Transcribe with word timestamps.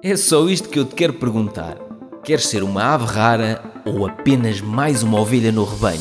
É 0.00 0.14
só 0.14 0.48
isto 0.48 0.68
que 0.68 0.78
eu 0.78 0.84
te 0.84 0.94
quero 0.94 1.14
perguntar. 1.14 1.76
Queres 2.22 2.46
ser 2.46 2.62
uma 2.62 2.94
ave 2.94 3.04
rara 3.04 3.60
ou 3.84 4.06
apenas 4.06 4.60
mais 4.60 5.02
uma 5.02 5.20
ovelha 5.20 5.50
no 5.50 5.64
rebanho? 5.64 6.00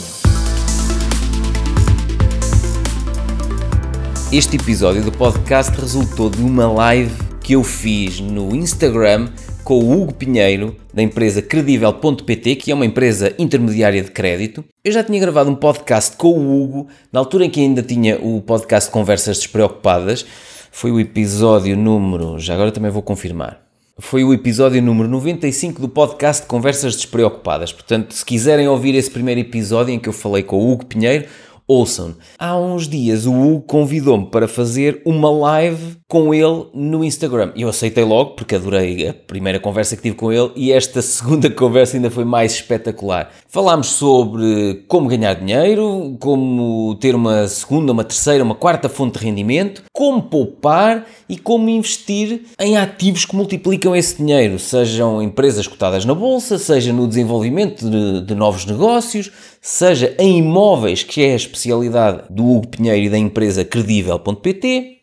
Este 4.31 4.55
episódio 4.55 5.03
do 5.03 5.11
podcast 5.11 5.75
resultou 5.81 6.29
de 6.29 6.43
uma 6.43 6.71
live 6.71 7.11
que 7.41 7.53
eu 7.53 7.63
fiz 7.63 8.19
no 8.19 8.55
Instagram 8.55 9.29
com 9.63 9.79
o 9.79 9.91
Hugo 9.91 10.13
Pinheiro, 10.13 10.75
da 10.93 11.01
empresa 11.01 11.41
Credível.pt, 11.41 12.55
que 12.57 12.71
é 12.71 12.75
uma 12.75 12.85
empresa 12.85 13.33
intermediária 13.39 14.03
de 14.03 14.11
crédito. 14.11 14.63
Eu 14.83 14.91
já 14.91 15.03
tinha 15.03 15.19
gravado 15.19 15.49
um 15.49 15.55
podcast 15.55 16.15
com 16.15 16.37
o 16.37 16.63
Hugo, 16.63 16.87
na 17.11 17.19
altura 17.19 17.45
em 17.45 17.49
que 17.49 17.61
ainda 17.61 17.81
tinha 17.81 18.19
o 18.21 18.43
podcast 18.43 18.91
Conversas 18.91 19.37
Despreocupadas. 19.37 20.23
Foi 20.71 20.91
o 20.91 20.99
episódio 20.99 21.75
número. 21.75 22.37
Já 22.37 22.53
agora 22.53 22.71
também 22.71 22.91
vou 22.91 23.01
confirmar. 23.01 23.66
Foi 23.99 24.23
o 24.23 24.31
episódio 24.31 24.79
número 24.79 25.09
95 25.09 25.81
do 25.81 25.89
podcast 25.89 26.45
Conversas 26.45 26.95
Despreocupadas. 26.95 27.73
Portanto, 27.73 28.13
se 28.13 28.23
quiserem 28.23 28.67
ouvir 28.67 28.93
esse 28.93 29.09
primeiro 29.09 29.41
episódio 29.41 29.91
em 29.91 29.97
que 29.97 30.07
eu 30.07 30.13
falei 30.13 30.43
com 30.43 30.55
o 30.55 30.71
Hugo 30.71 30.85
Pinheiro, 30.85 31.27
ouçam. 31.67 32.15
Há 32.39 32.57
uns 32.57 32.87
dias 32.87 33.25
o 33.25 33.33
Hugo 33.33 33.61
convidou-me 33.61 34.27
para 34.27 34.47
fazer 34.47 35.01
uma 35.05 35.29
live 35.29 35.97
com 36.07 36.33
ele 36.33 36.67
no 36.73 37.03
Instagram. 37.03 37.51
Eu 37.55 37.67
aceitei 37.67 38.05
logo, 38.05 38.31
porque 38.31 38.55
adorei 38.55 39.09
a 39.09 39.13
primeira 39.13 39.59
conversa 39.59 39.97
que 39.97 40.03
tive 40.03 40.15
com 40.15 40.31
ele 40.31 40.49
e 40.55 40.71
esta 40.71 41.01
segunda 41.03 41.49
conversa 41.49 41.97
ainda 41.97 42.09
foi 42.09 42.23
mais 42.23 42.53
espetacular. 42.53 43.31
Falámos 43.49 43.87
sobre 43.87 44.85
como 44.87 45.09
ganhar 45.09 45.33
dinheiro, 45.33 46.15
como 46.19 46.95
ter 47.01 47.13
uma 47.13 47.47
segunda, 47.47 47.91
uma 47.91 48.03
terceira, 48.03 48.43
uma 48.43 48.55
quarta 48.55 48.87
fonte 48.87 49.19
de 49.19 49.25
rendimento, 49.25 49.83
como 49.91 50.21
poupar 50.21 51.05
e 51.27 51.37
como 51.37 51.67
investir 51.67 52.43
em 52.59 52.77
ativos 52.77 53.25
que 53.25 53.35
multiplicam 53.35 53.95
esse 53.95 54.17
dinheiro, 54.17 54.57
sejam 54.57 55.21
empresas 55.21 55.67
cotadas 55.67 56.05
na 56.05 56.13
bolsa, 56.13 56.57
seja 56.57 56.93
no 56.93 57.07
desenvolvimento 57.07 57.89
de, 57.89 58.21
de 58.21 58.35
novos 58.35 58.65
negócios, 58.65 59.31
seja 59.61 60.15
em 60.17 60.39
imóveis, 60.39 61.03
que 61.03 61.23
é 61.23 61.33
a 61.33 61.35
especialidade 61.35 62.23
do 62.29 62.45
Hugo 62.45 62.67
Pinheiro 62.67 63.05
e 63.05 63.09
da 63.09 63.17
empresa 63.17 63.63
Credível.pt. 63.65 64.97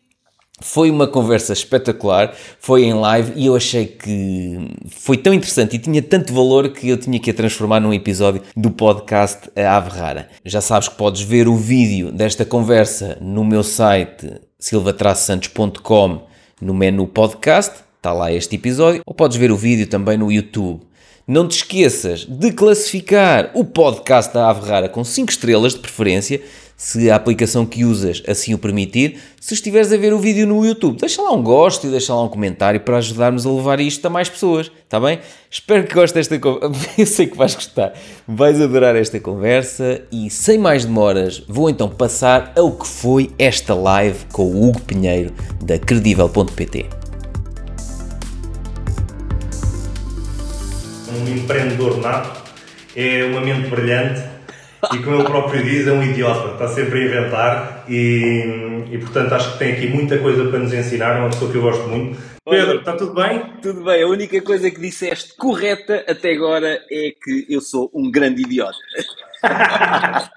Foi 0.61 0.89
uma 0.89 1.05
conversa 1.05 1.51
espetacular, 1.51 2.33
foi 2.59 2.85
em 2.85 2.93
live 2.93 3.33
e 3.35 3.47
eu 3.47 3.57
achei 3.57 3.85
que 3.85 4.57
foi 4.89 5.17
tão 5.17 5.33
interessante 5.33 5.75
e 5.75 5.79
tinha 5.79 6.01
tanto 6.01 6.33
valor 6.33 6.69
que 6.69 6.87
eu 6.87 6.97
tinha 6.97 7.19
que 7.19 7.29
a 7.29 7.33
transformar 7.33 7.81
num 7.81 7.93
episódio 7.93 8.41
do 8.55 8.71
podcast 8.71 9.49
A 9.53 9.75
Ave 9.75 9.89
Rara. 9.89 10.29
Já 10.45 10.61
sabes 10.61 10.87
que 10.87 10.95
podes 10.95 11.21
ver 11.23 11.49
o 11.49 11.57
vídeo 11.57 12.09
desta 12.09 12.45
conversa 12.45 13.17
no 13.19 13.43
meu 13.43 13.63
site 13.63 14.39
silvatraçantos.com 14.57 16.21
no 16.61 16.73
menu 16.73 17.05
podcast, 17.05 17.83
está 17.97 18.13
lá 18.13 18.31
este 18.31 18.55
episódio, 18.55 19.01
ou 19.05 19.13
podes 19.13 19.35
ver 19.35 19.51
o 19.51 19.57
vídeo 19.57 19.87
também 19.87 20.17
no 20.17 20.31
YouTube. 20.31 20.81
Não 21.27 21.47
te 21.47 21.57
esqueças 21.57 22.23
de 22.23 22.51
classificar 22.51 23.49
o 23.55 23.65
podcast 23.65 24.31
da 24.31 24.47
Ave 24.47 24.69
Rara 24.69 24.87
com 24.87 25.03
5 25.03 25.31
estrelas 25.31 25.73
de 25.73 25.79
preferência 25.79 26.39
se 26.77 27.09
a 27.09 27.15
aplicação 27.15 27.65
que 27.65 27.83
usas 27.83 28.21
assim 28.27 28.53
o 28.53 28.59
permitir, 28.59 29.17
se 29.41 29.55
estiveres 29.55 29.91
a 29.91 29.97
ver 29.97 30.13
o 30.13 30.19
vídeo 30.19 30.45
no 30.45 30.63
YouTube. 30.63 30.99
Deixa 30.99 31.23
lá 31.23 31.31
um 31.31 31.41
gosto 31.41 31.87
e 31.87 31.89
deixa 31.89 32.13
lá 32.13 32.21
um 32.21 32.27
comentário 32.27 32.79
para 32.79 32.97
ajudarmos 32.97 33.43
a 33.43 33.49
levar 33.49 33.79
isto 33.79 34.05
a 34.05 34.09
mais 34.09 34.29
pessoas, 34.29 34.71
está 34.83 34.99
bem? 34.99 35.19
Espero 35.49 35.87
que 35.87 35.95
gostes 35.95 36.13
desta 36.13 36.37
conversa. 36.37 36.89
Eu 36.95 37.05
sei 37.07 37.25
que 37.25 37.37
vais 37.37 37.55
gostar. 37.55 37.93
Vais 38.27 38.61
adorar 38.61 38.95
esta 38.95 39.19
conversa 39.19 40.03
e 40.11 40.29
sem 40.29 40.59
mais 40.59 40.85
demoras, 40.85 41.43
vou 41.47 41.71
então 41.71 41.89
passar 41.89 42.53
ao 42.55 42.71
que 42.71 42.85
foi 42.85 43.31
esta 43.39 43.73
live 43.73 44.25
com 44.31 44.43
o 44.43 44.67
Hugo 44.67 44.81
Pinheiro 44.81 45.33
da 45.63 45.79
Credível.pt. 45.79 47.04
Um 51.15 51.27
empreendedor 51.35 52.01
nato 52.01 52.43
é 52.95 53.23
uma 53.25 53.41
mente 53.41 53.69
brilhante 53.69 54.35
e 54.93 54.97
como 54.99 55.15
ele 55.15 55.23
próprio 55.23 55.63
diz, 55.63 55.87
é 55.87 55.91
um 55.91 56.03
idiota, 56.03 56.53
está 56.53 56.67
sempre 56.67 56.99
a 56.99 57.05
inventar 57.05 57.85
e, 57.89 58.83
e 58.91 58.97
portanto 58.99 59.33
acho 59.33 59.53
que 59.53 59.59
tem 59.59 59.73
aqui 59.73 59.87
muita 59.87 60.17
coisa 60.19 60.49
para 60.49 60.59
nos 60.59 60.73
ensinar, 60.73 61.17
é 61.17 61.19
uma 61.19 61.29
pessoa 61.29 61.51
que 61.51 61.57
eu 61.57 61.61
gosto 61.61 61.87
muito. 61.87 62.19
Pedro, 62.47 62.79
está 62.79 62.93
tudo 62.93 63.13
bem? 63.13 63.43
Tudo 63.61 63.83
bem, 63.83 64.03
a 64.03 64.07
única 64.07 64.39
coisa 64.41 64.69
que 64.69 64.79
disseste 64.79 65.35
correta 65.37 66.05
até 66.07 66.33
agora 66.33 66.79
é 66.91 67.11
que 67.21 67.45
eu 67.49 67.61
sou 67.61 67.89
um 67.93 68.11
grande 68.11 68.43
idiota. 68.43 68.77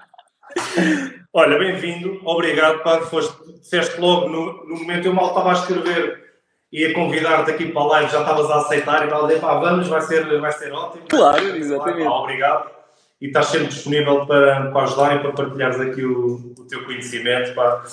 Olha, 1.31 1.59
bem-vindo, 1.59 2.19
obrigado, 2.25 2.81
pá, 2.81 3.01
foste, 3.01 3.35
disseste 3.61 3.99
logo 4.01 4.29
no, 4.29 4.65
no 4.67 4.77
momento, 4.77 5.05
eu 5.05 5.13
mal 5.13 5.27
estava 5.27 5.51
a 5.51 5.53
escrever 5.53 6.28
e 6.71 6.85
a 6.85 6.93
convidar-te 6.93 7.51
aqui 7.51 7.67
para 7.67 7.81
a 7.81 7.85
live, 7.85 8.11
já 8.11 8.21
estavas 8.21 8.49
a 8.49 8.57
aceitar 8.57 9.01
e 9.01 9.05
estava 9.05 9.23
a 9.23 9.27
dizer, 9.27 9.39
pá, 9.39 9.59
vamos, 9.59 9.87
vai 9.87 10.01
ser, 10.01 10.39
vai 10.39 10.51
ser 10.51 10.71
ótimo. 10.71 11.03
Claro, 11.09 11.55
exatamente. 11.55 12.07
Pá, 12.07 12.11
obrigado 12.11 12.79
e 13.21 13.27
estás 13.27 13.47
sempre 13.47 13.67
disponível 13.67 14.25
para, 14.25 14.71
para 14.71 14.83
ajudar 14.83 15.15
e 15.15 15.19
para 15.19 15.33
partilhares 15.33 15.79
aqui 15.79 16.03
o, 16.05 16.53
o 16.57 16.65
teu 16.67 16.85
conhecimento. 16.85 17.53
Pá. 17.53 17.83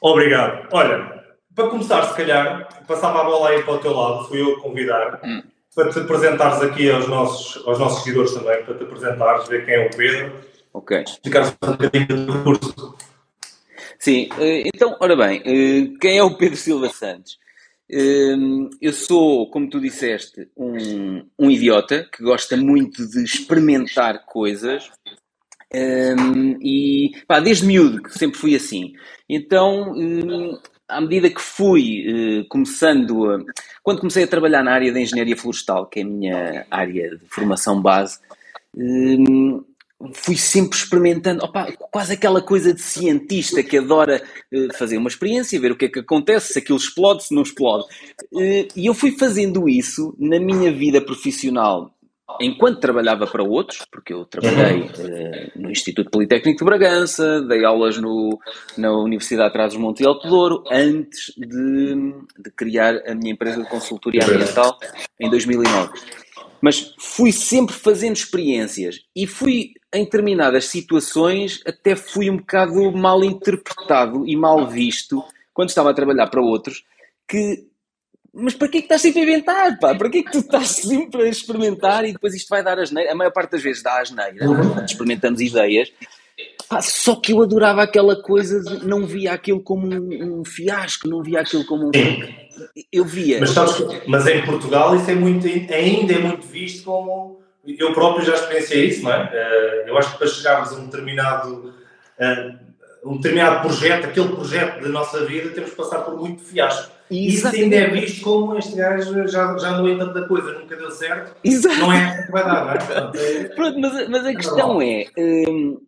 Obrigado. 0.00 0.68
Olha, 0.72 1.24
para 1.54 1.68
começar, 1.68 2.02
se 2.04 2.14
calhar, 2.14 2.68
passava 2.86 3.20
a 3.20 3.24
bola 3.24 3.50
aí 3.50 3.62
para 3.62 3.74
o 3.74 3.78
teu 3.78 3.94
lado, 3.94 4.28
fui 4.28 4.40
eu 4.40 4.56
a 4.56 4.60
convidar, 4.60 5.20
hum. 5.24 5.42
para 5.74 5.90
te 5.90 5.98
apresentares 6.00 6.62
aqui 6.62 6.90
aos 6.90 7.08
nossos, 7.08 7.66
aos 7.66 7.78
nossos 7.78 8.02
seguidores 8.02 8.34
também, 8.34 8.62
para 8.64 8.74
te 8.74 8.82
apresentares, 8.82 9.48
ver 9.48 9.64
quem 9.64 9.74
é 9.74 9.86
o 9.86 9.90
Pedro. 9.96 10.32
Ok. 10.74 11.02
Explicares 11.02 11.56
um 11.62 11.70
bocadinho 11.72 12.26
do 12.26 12.42
curso. 12.42 12.96
Sim, 13.98 14.28
eh, 14.38 14.64
então, 14.74 14.96
ora 15.00 15.14
bem, 15.14 15.40
eh, 15.44 15.96
quem 16.00 16.18
é 16.18 16.22
o 16.22 16.36
Pedro 16.36 16.56
Silva 16.56 16.88
Santos? 16.88 17.38
Hum, 17.94 18.70
eu 18.80 18.92
sou, 18.92 19.50
como 19.50 19.68
tu 19.68 19.78
disseste, 19.78 20.48
um, 20.56 21.26
um 21.38 21.50
idiota 21.50 22.08
que 22.10 22.22
gosta 22.22 22.56
muito 22.56 23.06
de 23.06 23.22
experimentar 23.22 24.24
coisas 24.24 24.90
um, 25.74 26.56
e 26.62 27.12
pá, 27.26 27.38
desde 27.38 27.66
miúdo 27.66 28.02
que 28.02 28.18
sempre 28.18 28.38
fui 28.38 28.54
assim. 28.54 28.94
Então, 29.28 29.92
um, 29.92 30.58
à 30.88 31.02
medida 31.02 31.28
que 31.28 31.40
fui 31.40 32.06
uh, 32.40 32.48
começando 32.48 33.30
a, 33.30 33.38
quando 33.82 34.00
comecei 34.00 34.24
a 34.24 34.28
trabalhar 34.28 34.62
na 34.62 34.72
área 34.72 34.92
da 34.92 35.00
engenharia 35.00 35.36
florestal, 35.36 35.86
que 35.86 36.00
é 36.00 36.02
a 36.02 36.06
minha 36.06 36.66
área 36.70 37.16
de 37.16 37.26
formação 37.26 37.80
base, 37.80 38.18
um, 38.74 39.62
fui 40.14 40.36
sempre 40.36 40.76
experimentando, 40.76 41.44
opa, 41.44 41.72
quase 41.90 42.14
aquela 42.14 42.42
coisa 42.42 42.72
de 42.74 42.82
cientista 42.82 43.62
que 43.62 43.78
adora 43.78 44.22
uh, 44.52 44.76
fazer 44.76 44.96
uma 44.96 45.08
experiência, 45.08 45.60
ver 45.60 45.72
o 45.72 45.76
que 45.76 45.86
é 45.86 45.88
que 45.88 46.00
acontece, 46.00 46.52
se 46.52 46.58
aquilo 46.58 46.78
explode, 46.78 47.24
se 47.24 47.34
não 47.34 47.42
explode. 47.42 47.84
Uh, 48.32 48.66
e 48.74 48.86
eu 48.86 48.94
fui 48.94 49.12
fazendo 49.12 49.68
isso 49.68 50.14
na 50.18 50.40
minha 50.40 50.72
vida 50.72 51.00
profissional 51.00 51.94
enquanto 52.40 52.80
trabalhava 52.80 53.26
para 53.26 53.42
outros, 53.42 53.84
porque 53.90 54.12
eu 54.12 54.24
trabalhei 54.24 54.82
uh, 54.82 55.52
no 55.54 55.70
Instituto 55.70 56.10
Politécnico 56.10 56.60
de 56.60 56.64
Bragança, 56.64 57.42
dei 57.42 57.64
aulas 57.64 57.98
no, 57.98 58.38
na 58.76 58.92
Universidade 58.92 59.48
de 59.48 59.52
Trás-os-Montes 59.52 60.02
e 60.02 60.06
Alto 60.06 60.28
Douro, 60.28 60.64
antes 60.70 61.32
de, 61.36 62.14
de 62.38 62.50
criar 62.56 62.96
a 63.06 63.14
minha 63.14 63.32
empresa 63.32 63.62
de 63.62 63.68
consultoria 63.68 64.24
ambiental 64.24 64.78
em 65.20 65.28
2009 65.28 65.92
mas 66.62 66.94
fui 66.96 67.32
sempre 67.32 67.74
fazendo 67.74 68.14
experiências 68.16 69.00
e 69.14 69.26
fui 69.26 69.74
em 69.92 70.04
determinadas 70.04 70.66
situações 70.66 71.60
até 71.66 71.96
fui 71.96 72.30
um 72.30 72.36
bocado 72.36 72.92
mal 72.92 73.22
interpretado 73.24 74.24
e 74.26 74.36
mal 74.36 74.68
visto 74.68 75.22
quando 75.52 75.70
estava 75.70 75.90
a 75.90 75.94
trabalhar 75.94 76.28
para 76.28 76.40
outros 76.40 76.84
que 77.28 77.66
mas 78.34 78.54
para 78.54 78.68
que 78.68 78.78
é 78.78 78.80
que 78.80 78.86
estás 78.86 79.02
sempre 79.02 79.20
a 79.20 79.24
inventar, 79.24 79.78
pá? 79.78 79.94
Para 79.94 80.08
que 80.08 80.18
é 80.18 80.22
que 80.22 80.32
tu 80.32 80.38
estás 80.38 80.68
sempre 80.88 81.24
a 81.24 81.28
experimentar 81.28 82.06
e 82.06 82.12
depois 82.12 82.34
isto 82.34 82.48
vai 82.48 82.64
dar 82.64 82.78
asneira? 82.78 83.12
A 83.12 83.14
maior 83.14 83.30
parte 83.30 83.50
das 83.50 83.62
vezes 83.62 83.82
dá 83.82 84.00
asneira, 84.00 84.48
uhum. 84.48 84.82
experimentamos 84.82 85.38
ideias, 85.38 85.92
só 86.80 87.16
que 87.16 87.32
eu 87.32 87.42
adorava 87.42 87.82
aquela 87.82 88.16
coisa 88.16 88.62
de 88.62 88.86
não 88.86 89.04
via 89.04 89.32
aquilo 89.32 89.60
como 89.60 89.86
um, 89.86 90.40
um 90.40 90.44
fiasco, 90.44 91.08
não 91.08 91.22
via 91.22 91.40
aquilo 91.40 91.64
como 91.66 91.88
um. 91.88 91.90
Eu 92.90 93.04
via. 93.04 93.40
Mas, 93.40 93.50
sabes, 93.50 93.84
mas 94.06 94.26
em 94.26 94.44
Portugal 94.44 94.94
isso 94.96 95.10
é 95.10 95.14
muito, 95.14 95.46
ainda 95.46 96.14
é 96.14 96.18
muito 96.18 96.46
visto 96.46 96.84
como. 96.84 97.42
Eu 97.66 97.92
próprio 97.92 98.24
já 98.24 98.34
experienciei 98.34 98.86
isso, 98.86 99.02
não 99.02 99.12
é? 99.12 99.30
Eh, 99.32 99.84
eu 99.86 99.96
acho 99.96 100.12
que 100.12 100.18
para 100.18 100.26
chegarmos 100.26 100.72
a 100.72 100.76
um 100.76 100.86
determinado, 100.86 101.72
eh, 102.18 102.54
um 103.04 103.16
determinado 103.16 103.60
projeto, 103.60 104.06
aquele 104.06 104.28
projeto 104.30 104.82
da 104.82 104.88
nossa 104.88 105.24
vida, 105.24 105.50
temos 105.50 105.70
que 105.70 105.76
passar 105.76 106.00
por 106.00 106.16
muito 106.16 106.42
fiasco. 106.42 106.90
Isso 107.08 107.46
ainda 107.46 107.76
é 107.76 107.88
visto 107.88 108.22
como 108.22 108.56
este 108.58 108.74
gajo 108.74 109.28
já, 109.28 109.56
já 109.58 109.72
não 109.72 109.86
é 109.86 109.96
tanta 109.96 110.26
coisa, 110.26 110.52
nunca 110.58 110.74
deu 110.74 110.90
certo. 110.90 111.36
Exato. 111.44 111.78
Não 111.78 111.92
é 111.92 112.22
que 112.24 112.32
vai 112.32 112.42
dar, 112.42 112.64
não 112.64 112.72
é? 112.72 113.32
É... 113.42 113.44
Pronto 113.44 113.78
mas, 113.78 114.08
mas 114.08 114.26
a 114.26 114.34
questão 114.34 114.82
é. 114.82 115.06
Hum, 115.16 115.80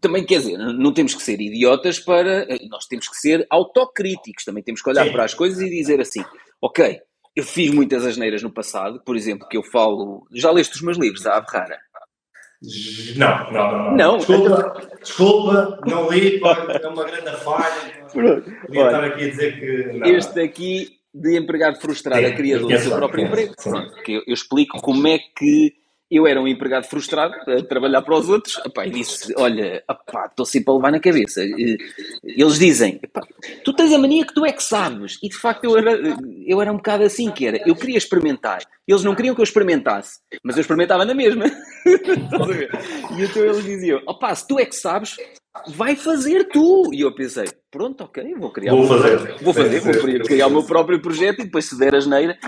também 0.00 0.24
quer 0.24 0.38
dizer, 0.38 0.56
não 0.56 0.92
temos 0.92 1.14
que 1.14 1.22
ser 1.22 1.40
idiotas 1.40 1.98
para. 1.98 2.46
Nós 2.68 2.86
temos 2.86 3.08
que 3.08 3.16
ser 3.16 3.46
autocríticos, 3.50 4.44
também 4.44 4.62
temos 4.62 4.82
que 4.82 4.90
olhar 4.90 5.06
Sim. 5.06 5.12
para 5.12 5.24
as 5.24 5.34
coisas 5.34 5.60
e 5.60 5.70
dizer 5.70 6.00
assim: 6.00 6.24
ok, 6.60 7.00
eu 7.36 7.44
fiz 7.44 7.70
muitas 7.70 8.04
asneiras 8.04 8.42
no 8.42 8.50
passado, 8.50 9.00
por 9.04 9.16
exemplo, 9.16 9.48
que 9.48 9.56
eu 9.56 9.62
falo. 9.62 10.26
Já 10.32 10.50
leste 10.50 10.74
os 10.74 10.82
meus 10.82 10.98
livros, 10.98 11.26
a 11.26 11.38
Rara? 11.40 11.78
Não, 13.16 13.52
não, 13.52 13.72
não. 13.72 13.96
não. 13.96 14.16
Desculpa, 14.18 14.88
desculpa, 15.00 15.80
não 15.86 16.10
li, 16.10 16.40
é 16.42 16.88
uma 16.88 17.04
grande 17.04 17.36
falha. 17.44 18.08
Podia 18.12 18.86
estar 18.86 19.04
aqui 19.04 19.24
a 19.24 19.30
dizer 19.30 19.60
que. 19.60 19.98
Não. 19.98 20.06
Este 20.06 20.40
aqui 20.40 20.98
de 21.14 21.38
empregado 21.38 21.80
frustrado 21.80 22.26
a 22.26 22.32
criador 22.32 22.70
do 22.70 22.78
seu 22.78 22.96
próprio 22.96 23.26
emprego. 23.26 23.54
Pronto, 23.62 23.94
que 24.02 24.14
eu, 24.14 24.22
eu 24.26 24.34
explico 24.34 24.80
como 24.80 25.06
é 25.06 25.18
que 25.18 25.74
eu 26.10 26.26
era 26.26 26.40
um 26.40 26.48
empregado 26.48 26.84
frustrado 26.86 27.34
a 27.50 27.62
trabalhar 27.62 28.00
para 28.00 28.16
os 28.16 28.28
outros 28.28 28.58
epá, 28.64 28.86
e 28.86 28.90
disse: 28.90 29.32
Olha, 29.36 29.84
estou 30.26 30.46
sempre 30.46 30.70
a 30.72 30.76
levar 30.76 30.90
na 30.90 31.00
cabeça. 31.00 31.42
Eles 32.24 32.58
dizem: 32.58 32.98
Tu 33.62 33.72
tens 33.74 33.92
a 33.92 33.98
mania 33.98 34.26
que 34.26 34.32
tu 34.32 34.44
é 34.46 34.52
que 34.52 34.62
sabes. 34.62 35.18
E 35.22 35.28
de 35.28 35.36
facto 35.36 35.64
eu 35.64 35.76
era, 35.76 35.98
eu 36.46 36.62
era 36.62 36.72
um 36.72 36.76
bocado 36.76 37.04
assim: 37.04 37.30
que 37.30 37.46
era, 37.46 37.60
eu 37.68 37.76
queria 37.76 37.98
experimentar. 37.98 38.62
Eles 38.86 39.04
não 39.04 39.14
queriam 39.14 39.34
que 39.34 39.40
eu 39.42 39.44
experimentasse, 39.44 40.20
mas 40.42 40.56
eu 40.56 40.62
experimentava 40.62 41.04
na 41.04 41.12
mesma. 41.12 41.44
e 41.84 43.22
então 43.22 43.44
eles 43.44 43.64
diziam: 43.64 44.00
Opá, 44.06 44.34
se 44.34 44.48
tu 44.48 44.58
é 44.58 44.64
que 44.64 44.76
sabes, 44.76 45.14
vai 45.68 45.94
fazer 45.94 46.44
tu. 46.44 46.90
E 46.94 47.02
eu 47.02 47.14
pensei: 47.14 47.48
Pronto, 47.70 48.04
ok, 48.04 48.34
vou 48.34 48.50
criar. 48.50 48.74
Vou 48.74 48.86
fazer. 48.86 49.42
Vou 49.42 49.52
fazer, 49.52 49.80
vou 49.80 50.20
criar 50.24 50.46
o 50.46 50.50
meu 50.50 50.64
próprio 50.64 51.02
projeto 51.02 51.40
e 51.40 51.44
depois 51.44 51.66
se 51.66 51.78
der 51.78 51.94
a 51.94 52.00
geneira. 52.00 52.38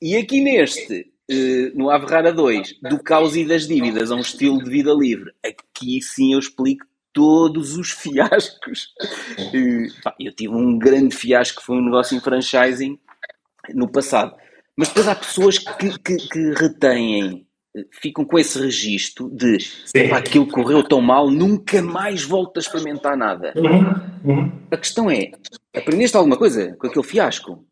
E 0.00 0.16
aqui 0.16 0.40
neste 0.40 1.09
uh, 1.30 1.78
no 1.78 1.90
Averrara 1.90 2.32
2, 2.32 2.80
do 2.82 3.02
caos 3.02 3.36
e 3.36 3.44
das 3.44 3.66
dívidas 3.66 4.10
a 4.10 4.16
um 4.16 4.20
estilo 4.20 4.62
de 4.62 4.70
vida 4.70 4.92
livre. 4.92 5.32
Aqui 5.44 6.02
sim 6.02 6.32
eu 6.32 6.38
explico 6.38 6.84
todos 7.12 7.76
os 7.76 7.90
fiascos. 7.94 8.88
Uh, 9.38 10.02
pá, 10.02 10.14
eu 10.18 10.32
tive 10.34 10.54
um 10.54 10.78
grande 10.78 11.14
fiasco 11.14 11.60
que 11.60 11.66
foi 11.66 11.76
um 11.76 11.84
negócio 11.84 12.16
em 12.16 12.20
franchising 12.20 12.98
no 13.74 13.88
passado. 13.88 14.34
Mas 14.76 14.88
depois 14.88 15.08
há 15.08 15.14
pessoas 15.14 15.58
que, 15.58 15.98
que, 15.98 16.16
que 16.16 16.54
retêm, 16.54 17.46
eh, 17.76 17.84
ficam 18.00 18.24
com 18.24 18.38
esse 18.38 18.58
registro 18.58 19.28
de 19.28 19.58
aquilo 20.12 20.46
correu 20.46 20.82
tão 20.82 21.00
mal, 21.00 21.30
nunca 21.30 21.82
mais 21.82 22.22
volto 22.22 22.56
a 22.56 22.60
experimentar 22.60 23.16
nada. 23.16 23.52
Uhum. 23.56 24.32
Uhum. 24.32 24.52
A 24.70 24.76
questão 24.76 25.10
é, 25.10 25.32
aprendeste 25.76 26.16
alguma 26.16 26.36
coisa 26.36 26.74
com 26.78 26.86
aquele 26.86 27.04
fiasco? 27.04 27.64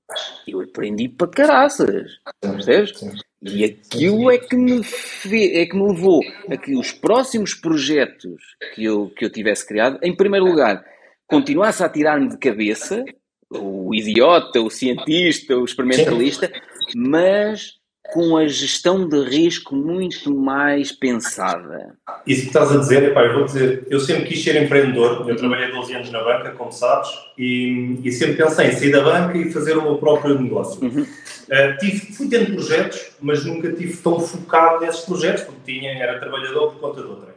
Eu 0.47 0.61
aprendi 0.61 1.09
para 1.09 1.29
caraças, 1.29 2.11
percebes? 2.41 2.93
E 3.41 3.65
aquilo 3.65 4.31
é 4.31 4.39
que 4.39 4.57
me, 4.57 4.83
fez, 4.83 5.55
é 5.55 5.67
que 5.67 5.77
me 5.77 5.87
levou 5.87 6.21
a 6.51 6.57
que 6.57 6.75
os 6.77 6.91
próximos 6.91 7.55
projetos 7.55 8.57
que 8.75 8.85
eu, 8.85 9.11
que 9.11 9.25
eu 9.25 9.31
tivesse 9.31 9.67
criado, 9.67 9.99
em 10.03 10.15
primeiro 10.15 10.45
lugar, 10.45 10.85
continuasse 11.27 11.83
a 11.85 11.89
tirar-me 11.89 12.29
de 12.29 12.39
cabeça, 12.39 13.05
o 13.51 13.95
idiota, 13.95 14.61
o 14.61 14.69
cientista, 14.69 15.57
o 15.57 15.65
experimentalista, 15.65 16.51
mas 16.97 17.78
com 18.13 18.37
a 18.37 18.47
gestão 18.47 19.07
de 19.07 19.23
risco 19.25 19.77
muito 19.77 20.35
mais 20.35 20.93
pensada. 20.93 21.95
Isso 22.27 22.43
que 22.43 22.47
estás 22.49 22.73
a 22.73 22.79
dizer, 22.79 23.03
epá, 23.03 23.25
eu 23.25 23.35
vou 23.35 23.45
dizer, 23.45 23.87
eu 23.91 24.01
sempre 24.01 24.25
quis 24.25 24.43
ser 24.43 24.63
empreendedor, 24.63 25.29
eu 25.29 25.37
trabalhei 25.37 25.71
12 25.71 25.95
anos 25.95 26.11
na 26.11 26.25
banca, 26.25 26.53
como 26.53 26.73
sabes, 26.73 27.11
e, 27.37 27.99
e 28.03 28.11
sempre 28.11 28.37
pensei 28.37 28.69
em 28.69 28.73
sair 28.73 28.93
da 28.93 29.03
banca 29.03 29.37
e 29.37 29.53
fazer 29.53 29.77
o 29.77 29.83
meu 29.83 29.97
próprio 29.97 30.41
negócio. 30.41 30.83
Uhum. 30.83 31.03
Uh, 31.03 31.79
tive, 31.79 32.13
fui 32.13 32.29
tendo 32.29 32.55
projetos, 32.55 33.11
mas 33.21 33.45
nunca 33.45 33.73
tive 33.73 33.97
tão 33.99 34.19
focado 34.21 34.85
nesses 34.85 35.03
projetos, 35.03 35.45
porque 35.45 35.73
tinha, 35.73 35.93
era 35.93 36.19
trabalhador 36.19 36.73
por 36.73 36.81
conta 36.81 37.03
de 37.03 37.09
outra. 37.09 37.29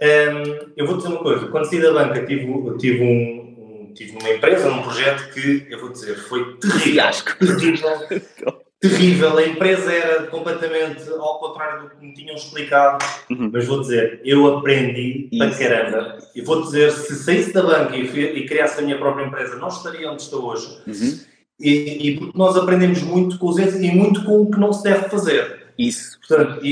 Um, 0.00 0.04
ehm, 0.04 0.58
eu 0.76 0.86
vou 0.86 0.96
dizer 0.96 1.08
uma 1.08 1.22
coisa, 1.22 1.46
quando 1.48 1.66
saí 1.66 1.80
da 1.80 1.92
banca 1.92 2.24
tive, 2.24 2.46
tive 2.78 3.04
um, 3.04 3.92
tive 3.94 4.18
uma 4.18 4.30
empresa, 4.30 4.70
um 4.70 4.82
projeto 4.82 5.32
que, 5.32 5.66
eu 5.70 5.78
vou 5.78 5.90
dizer, 5.90 6.16
foi 6.16 6.56
terrível. 6.56 7.04
Terrível. 7.38 8.58
terrível. 8.82 9.38
A 9.38 9.46
empresa 9.46 9.92
era 9.92 10.24
completamente 10.24 11.08
ao 11.08 11.38
contrário 11.38 11.84
do 11.84 11.90
que 11.90 12.04
me 12.04 12.12
tinham 12.12 12.34
explicado. 12.34 13.02
Uhum. 13.30 13.48
Mas 13.52 13.64
vou 13.64 13.80
dizer, 13.80 14.20
eu 14.24 14.58
aprendi 14.58 15.28
Isso. 15.30 15.38
para 15.38 15.56
caramba. 15.56 16.18
E 16.34 16.42
vou 16.42 16.62
dizer, 16.62 16.90
se 16.90 17.14
saísse 17.14 17.52
da 17.52 17.62
banca 17.62 17.96
e, 17.96 18.02
e, 18.02 18.46
criasse 18.46 18.80
a 18.80 18.82
minha 18.82 18.98
própria 18.98 19.24
empresa, 19.24 19.56
não 19.56 19.68
estaria 19.68 20.10
onde 20.10 20.22
estou 20.22 20.44
hoje. 20.44 20.66
Uhum. 20.86 21.20
E, 21.60 22.08
e, 22.08 22.18
porque 22.18 22.36
nós 22.36 22.56
aprendemos 22.56 23.02
muito 23.02 23.38
com 23.38 23.48
os 23.48 23.56
erros 23.56 23.76
e 23.76 23.90
muito 23.92 24.24
com 24.24 24.42
o 24.42 24.50
que 24.50 24.58
não 24.58 24.72
se 24.72 24.82
deve 24.82 25.08
fazer. 25.08 25.62
Isso. 25.78 26.18
Portanto, 26.18 26.64
e, 26.64 26.68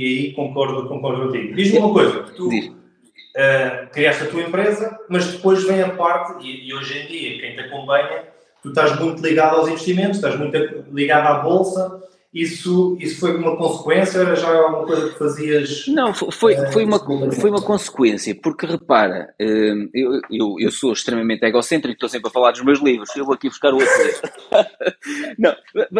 aí 0.00 0.32
concordo, 0.34 0.88
concordo 0.88 1.26
contigo. 1.26 1.54
Diz-me 1.56 1.78
uma 1.78 1.92
coisa, 1.92 2.22
tu 2.36 2.48
uh, 2.48 3.90
criaste 3.92 4.22
a 4.22 4.26
tua 4.26 4.42
empresa, 4.42 4.96
mas 5.08 5.26
depois 5.26 5.64
vem 5.64 5.82
a 5.82 5.90
parte, 5.90 6.46
e, 6.46 6.68
e 6.68 6.74
hoje 6.74 6.98
em 6.98 7.06
dia 7.08 7.40
quem 7.40 7.54
te 7.54 7.60
acompanha 7.60 8.37
tu 8.68 8.80
estás 8.80 8.98
muito 9.00 9.22
ligado 9.22 9.56
aos 9.56 9.68
investimentos, 9.68 10.16
estás 10.16 10.38
muito 10.38 10.56
ligado 10.92 11.26
à 11.26 11.38
bolsa. 11.40 12.02
Isso, 12.32 12.94
isso 13.00 13.20
foi 13.20 13.34
uma 13.34 13.56
consequência 13.56 14.20
ou 14.20 14.26
era 14.26 14.36
já 14.36 14.48
alguma 14.48 14.86
coisa 14.86 15.08
que 15.08 15.18
fazias? 15.18 15.86
Não, 15.88 16.12
foi, 16.12 16.52
eh, 16.52 16.70
foi, 16.70 16.84
uma, 16.84 16.98
foi 17.32 17.48
uma 17.48 17.62
consequência, 17.62 18.34
porque 18.34 18.66
repara, 18.66 19.34
eh, 19.40 19.72
eu, 19.94 20.20
eu, 20.30 20.56
eu 20.60 20.70
sou 20.70 20.92
extremamente 20.92 21.46
egocêntrico, 21.46 21.94
estou 21.94 22.08
sempre 22.08 22.28
a 22.28 22.30
falar 22.30 22.50
dos 22.50 22.62
meus 22.62 22.80
livros, 22.80 23.08
eu 23.16 23.24
vou 23.24 23.34
aqui 23.34 23.48
buscar 23.48 23.72
o 23.72 23.78
outro. 23.78 23.88
Não, 25.38 25.56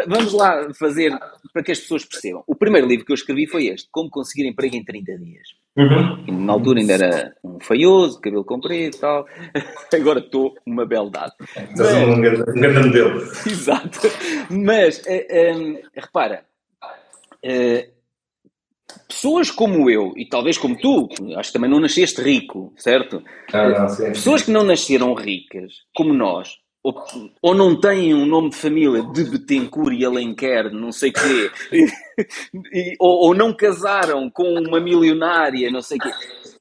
vamos 0.07 0.35
lá 0.35 0.69
fazer 0.75 1.19
para 1.51 1.63
que 1.63 1.73
as 1.73 1.81
pessoas 1.81 2.05
percebam. 2.05 2.45
O 2.47 2.55
primeiro 2.55 2.87
livro 2.87 3.07
que 3.07 3.13
eu 3.13 3.17
escrevi 3.17 3.47
foi 3.47 3.69
este: 3.69 3.89
Como 3.91 4.11
Conseguir 4.11 4.47
Emprego 4.47 4.77
em 4.77 4.85
30 4.85 5.19
Dias. 5.19 5.49
Uhum. 5.79 6.45
Na 6.45 6.55
altura 6.55 6.81
ainda 6.81 6.95
era 6.95 7.37
um 7.45 7.61
feioso, 7.61 8.21
cabelo 8.21 8.45
comprido 8.45 8.97
e 8.97 9.01
tal. 9.01 9.25
Agora 9.95 10.19
estou 10.19 10.57
uma 10.67 10.85
beldade. 10.85 11.33
Estás 11.41 11.77
Mas... 11.77 12.09
um 12.09 12.21
grande 12.21 12.87
modelo. 12.87 13.21
Exato. 13.47 14.01
Mas, 14.51 14.99
uh, 14.99 15.89
repara, 15.95 16.45
uh, 17.45 17.99
pessoas 19.07 19.53
como 19.53 19.89
eu, 19.89 20.13
e 20.17 20.29
talvez 20.29 20.59
como 20.59 20.77
tu, 20.77 21.09
acho 21.37 21.51
que 21.51 21.53
também 21.53 21.71
não 21.71 21.79
nasceste 21.79 22.21
rico, 22.23 22.73
certo? 22.77 23.23
Ah, 23.53 23.69
não, 23.69 23.89
sim. 23.89 24.07
Pessoas 24.07 24.43
que 24.43 24.51
não 24.51 24.65
nasceram 24.65 25.15
ricas, 25.15 25.85
como 25.95 26.13
nós, 26.13 26.59
ou, 26.83 26.95
ou 27.43 27.55
não 27.55 27.79
têm 27.79 28.15
um 28.15 28.27
nome 28.27 28.51
de 28.51 28.57
família 28.57 29.03
de 29.03 29.25
Betancourt 29.25 29.95
e 29.99 30.05
Alenquer, 30.05 30.73
não 30.73 30.93
sei 30.93 31.13
quê, 31.13 31.51
e, 32.73 32.97
ou, 32.99 33.27
ou, 33.27 33.35
não 33.35 33.55
casaram 33.55 34.31
com 34.31 34.55
uma 34.59 34.81
milionária, 34.81 35.71
não 35.71 35.83
sei 35.83 35.99
quê. 35.99 36.11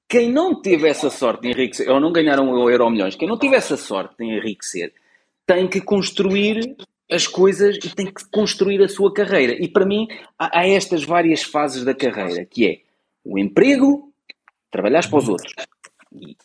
Quem 0.09 0.31
não 0.31 0.61
teve 0.61 0.87
essa 0.87 1.09
sorte 1.09 1.41
de 1.41 1.49
enriquecer, 1.49 1.89
ou 1.89 1.99
não 1.99 2.11
ganharam 2.11 2.49
o 2.49 2.69
euro 2.69 2.89
milhões, 2.89 3.15
quem 3.15 3.27
não 3.27 3.37
teve 3.37 3.55
essa 3.55 3.77
sorte 3.77 4.15
de 4.17 4.25
enriquecer, 4.25 4.93
tem 5.45 5.67
que 5.67 5.81
construir 5.81 6.75
as 7.09 7.25
coisas 7.25 7.77
e 7.77 7.95
tem 7.95 8.05
que 8.07 8.25
construir 8.29 8.81
a 8.81 8.89
sua 8.89 9.13
carreira. 9.13 9.53
E 9.53 9.67
para 9.67 9.85
mim, 9.85 10.07
há, 10.37 10.59
há 10.59 10.67
estas 10.67 11.03
várias 11.03 11.43
fases 11.43 11.83
da 11.83 11.93
carreira, 11.93 12.45
que 12.45 12.65
é 12.67 12.79
o 13.23 13.37
emprego, 13.37 14.11
trabalhares 14.71 15.07
para 15.07 15.19
os 15.19 15.29
outros, 15.29 15.53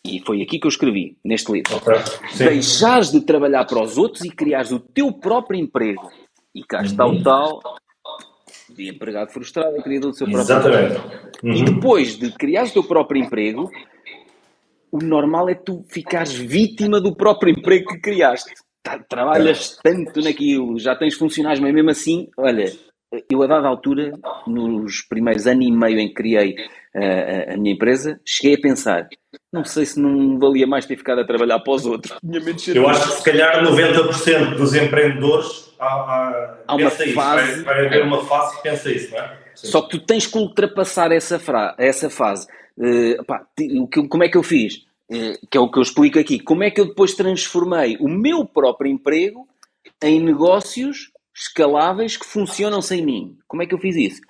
e, 0.05 0.19
foi 0.25 0.41
aqui 0.41 0.59
que 0.59 0.67
eu 0.67 0.69
escrevi, 0.69 1.17
neste 1.23 1.51
livro. 1.51 1.77
Okay. 1.77 1.95
Deixares 2.37 3.11
de 3.11 3.21
trabalhar 3.21 3.65
para 3.65 3.81
os 3.81 3.97
outros 3.97 4.23
e 4.23 4.29
criares 4.29 4.71
o 4.71 4.79
teu 4.79 5.11
próprio 5.11 5.59
emprego. 5.59 6.11
E 6.53 6.63
cá 6.63 6.81
está 6.83 7.05
uhum. 7.05 7.19
o 7.19 7.23
tal 7.23 7.61
de 8.69 8.89
empregado 8.89 9.31
frustrado, 9.31 9.81
criador 9.83 10.11
do 10.11 10.17
seu 10.17 10.27
próprio 10.27 10.43
Exatamente. 10.43 11.01
Uhum. 11.43 11.53
E 11.53 11.63
depois 11.63 12.17
de 12.17 12.31
criares 12.31 12.71
o 12.71 12.73
teu 12.73 12.83
próprio 12.83 13.23
emprego, 13.23 13.69
o 14.91 14.99
normal 14.99 15.49
é 15.49 15.55
tu 15.55 15.83
ficares 15.89 16.33
vítima 16.33 16.99
do 16.99 17.15
próprio 17.15 17.51
emprego 17.51 17.93
que 17.93 17.99
criaste. 17.99 18.53
Trabalhas 19.07 19.77
tanto 19.81 20.21
naquilo, 20.21 20.77
já 20.77 20.95
tens 20.95 21.15
funcionários, 21.15 21.61
mas 21.61 21.73
mesmo 21.73 21.89
assim, 21.89 22.29
olha, 22.37 22.65
eu 23.29 23.41
a 23.41 23.47
dada 23.47 23.67
altura, 23.67 24.13
nos 24.45 25.01
primeiros 25.01 25.47
ano 25.47 25.63
e 25.63 25.71
meio 25.71 25.99
em 25.99 26.09
que 26.09 26.13
criei 26.13 26.55
a, 26.95 27.53
a, 27.53 27.57
minha 27.57 27.73
empresa, 27.73 28.19
cheguei 28.25 28.55
a 28.55 28.61
pensar, 28.61 29.07
não 29.53 29.63
sei 29.63 29.85
se 29.85 29.99
não 29.99 30.39
valia 30.39 30.65
mais 30.65 30.87
ter 30.87 30.97
ficado 30.97 31.21
a 31.21 31.25
trabalhar 31.25 31.59
para 31.59 31.73
os 31.73 31.85
outros. 31.85 32.17
Eu 32.73 32.89
acho 32.89 33.07
que 33.07 33.17
se 33.17 33.23
calhar 33.23 33.63
90% 33.63 34.55
dos 34.55 34.73
empreendedores 34.73 35.71
há, 35.79 35.85
há, 35.85 36.57
há 36.67 36.75
uma 36.75 36.89
fase. 36.89 37.13
Vai, 37.13 37.61
vai, 37.61 37.85
haver 37.85 38.03
uma 38.03 38.25
fase 38.25 38.57
que 38.57 38.63
pensa 38.63 38.91
isso, 38.91 39.11
não 39.11 39.19
é? 39.19 39.37
Sim. 39.53 39.67
Só 39.67 39.83
que 39.83 39.99
tu 39.99 40.05
tens 40.05 40.25
que 40.25 40.35
ultrapassar 40.35 41.11
essa, 41.11 41.37
fra 41.37 41.75
essa 41.77 42.09
fase. 42.09 42.47
Uh, 42.75 43.23
pá, 43.25 43.45
como 44.09 44.23
é 44.23 44.27
que 44.29 44.37
eu 44.37 44.41
fiz? 44.41 44.77
Uh, 45.11 45.37
que 45.51 45.55
é 45.55 45.61
o 45.61 45.69
que 45.69 45.77
eu 45.77 45.83
explico 45.83 46.17
aqui. 46.17 46.39
Como 46.39 46.63
é 46.63 46.71
que 46.71 46.81
eu 46.81 46.87
depois 46.87 47.13
transformei 47.13 47.95
o 47.99 48.09
meu 48.09 48.45
próprio 48.45 48.91
emprego 48.91 49.47
em 50.03 50.19
negócios 50.19 51.11
escaláveis 51.35 52.17
que 52.17 52.25
funcionam 52.25 52.81
sem 52.81 53.05
mim? 53.05 53.37
Como 53.47 53.61
é 53.61 53.67
que 53.67 53.75
eu 53.75 53.79
fiz 53.79 53.95
isso? 53.95 54.21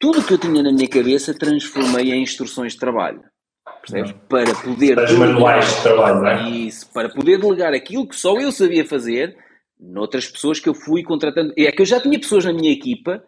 Tudo 0.00 0.20
o 0.20 0.24
que 0.24 0.32
eu 0.32 0.38
tinha 0.38 0.62
na 0.62 0.72
minha 0.72 0.88
cabeça 0.88 1.34
transformei 1.38 2.12
em 2.12 2.22
instruções 2.22 2.72
de 2.72 2.78
trabalho. 2.78 3.22
Percebes? 3.84 4.12
Não. 4.12 4.18
Para 4.28 4.54
poder. 4.54 4.98
As 4.98 5.12
manuais 5.12 5.76
de 5.76 5.82
trabalho, 5.82 6.20
não 6.20 6.28
é? 6.28 6.48
Isso, 6.48 6.90
para 6.92 7.08
poder 7.08 7.38
delegar 7.38 7.74
aquilo 7.74 8.08
que 8.08 8.16
só 8.16 8.38
eu 8.40 8.50
sabia 8.50 8.84
fazer 8.84 9.36
noutras 9.78 10.26
pessoas 10.26 10.58
que 10.58 10.68
eu 10.68 10.74
fui 10.74 11.02
contratando. 11.02 11.52
É 11.56 11.70
que 11.70 11.82
eu 11.82 11.86
já 11.86 12.00
tinha 12.00 12.18
pessoas 12.18 12.44
na 12.44 12.52
minha 12.52 12.72
equipa 12.72 13.22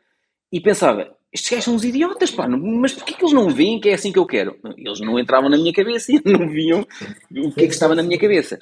e 0.51 0.61
pensava, 0.61 1.15
estes 1.33 1.51
gajos 1.51 1.65
são 1.65 1.75
uns 1.75 1.85
idiotas, 1.85 2.31
pá, 2.31 2.49
mas 2.49 2.95
porquê 2.95 3.13
que 3.13 3.23
eles 3.23 3.35
não 3.35 3.51
veem 3.51 3.79
que 3.79 3.91
é 3.91 3.95
assim 3.95 4.13
que 4.13 4.19
eu 4.19 4.27
quero? 4.27 4.57
Eles 4.77 5.01
não 5.01 5.19
entravam 5.19 5.51
na 5.51 5.57
minha 5.57 5.73
cabeça 5.73 6.13
e 6.13 6.21
não 6.25 6.49
viam 6.49 6.81
o 6.81 7.53
que 7.53 7.65
é 7.65 7.67
que 7.67 7.75
estava 7.75 7.95
na 7.95 8.03
minha 8.03 8.19
cabeça. 8.19 8.59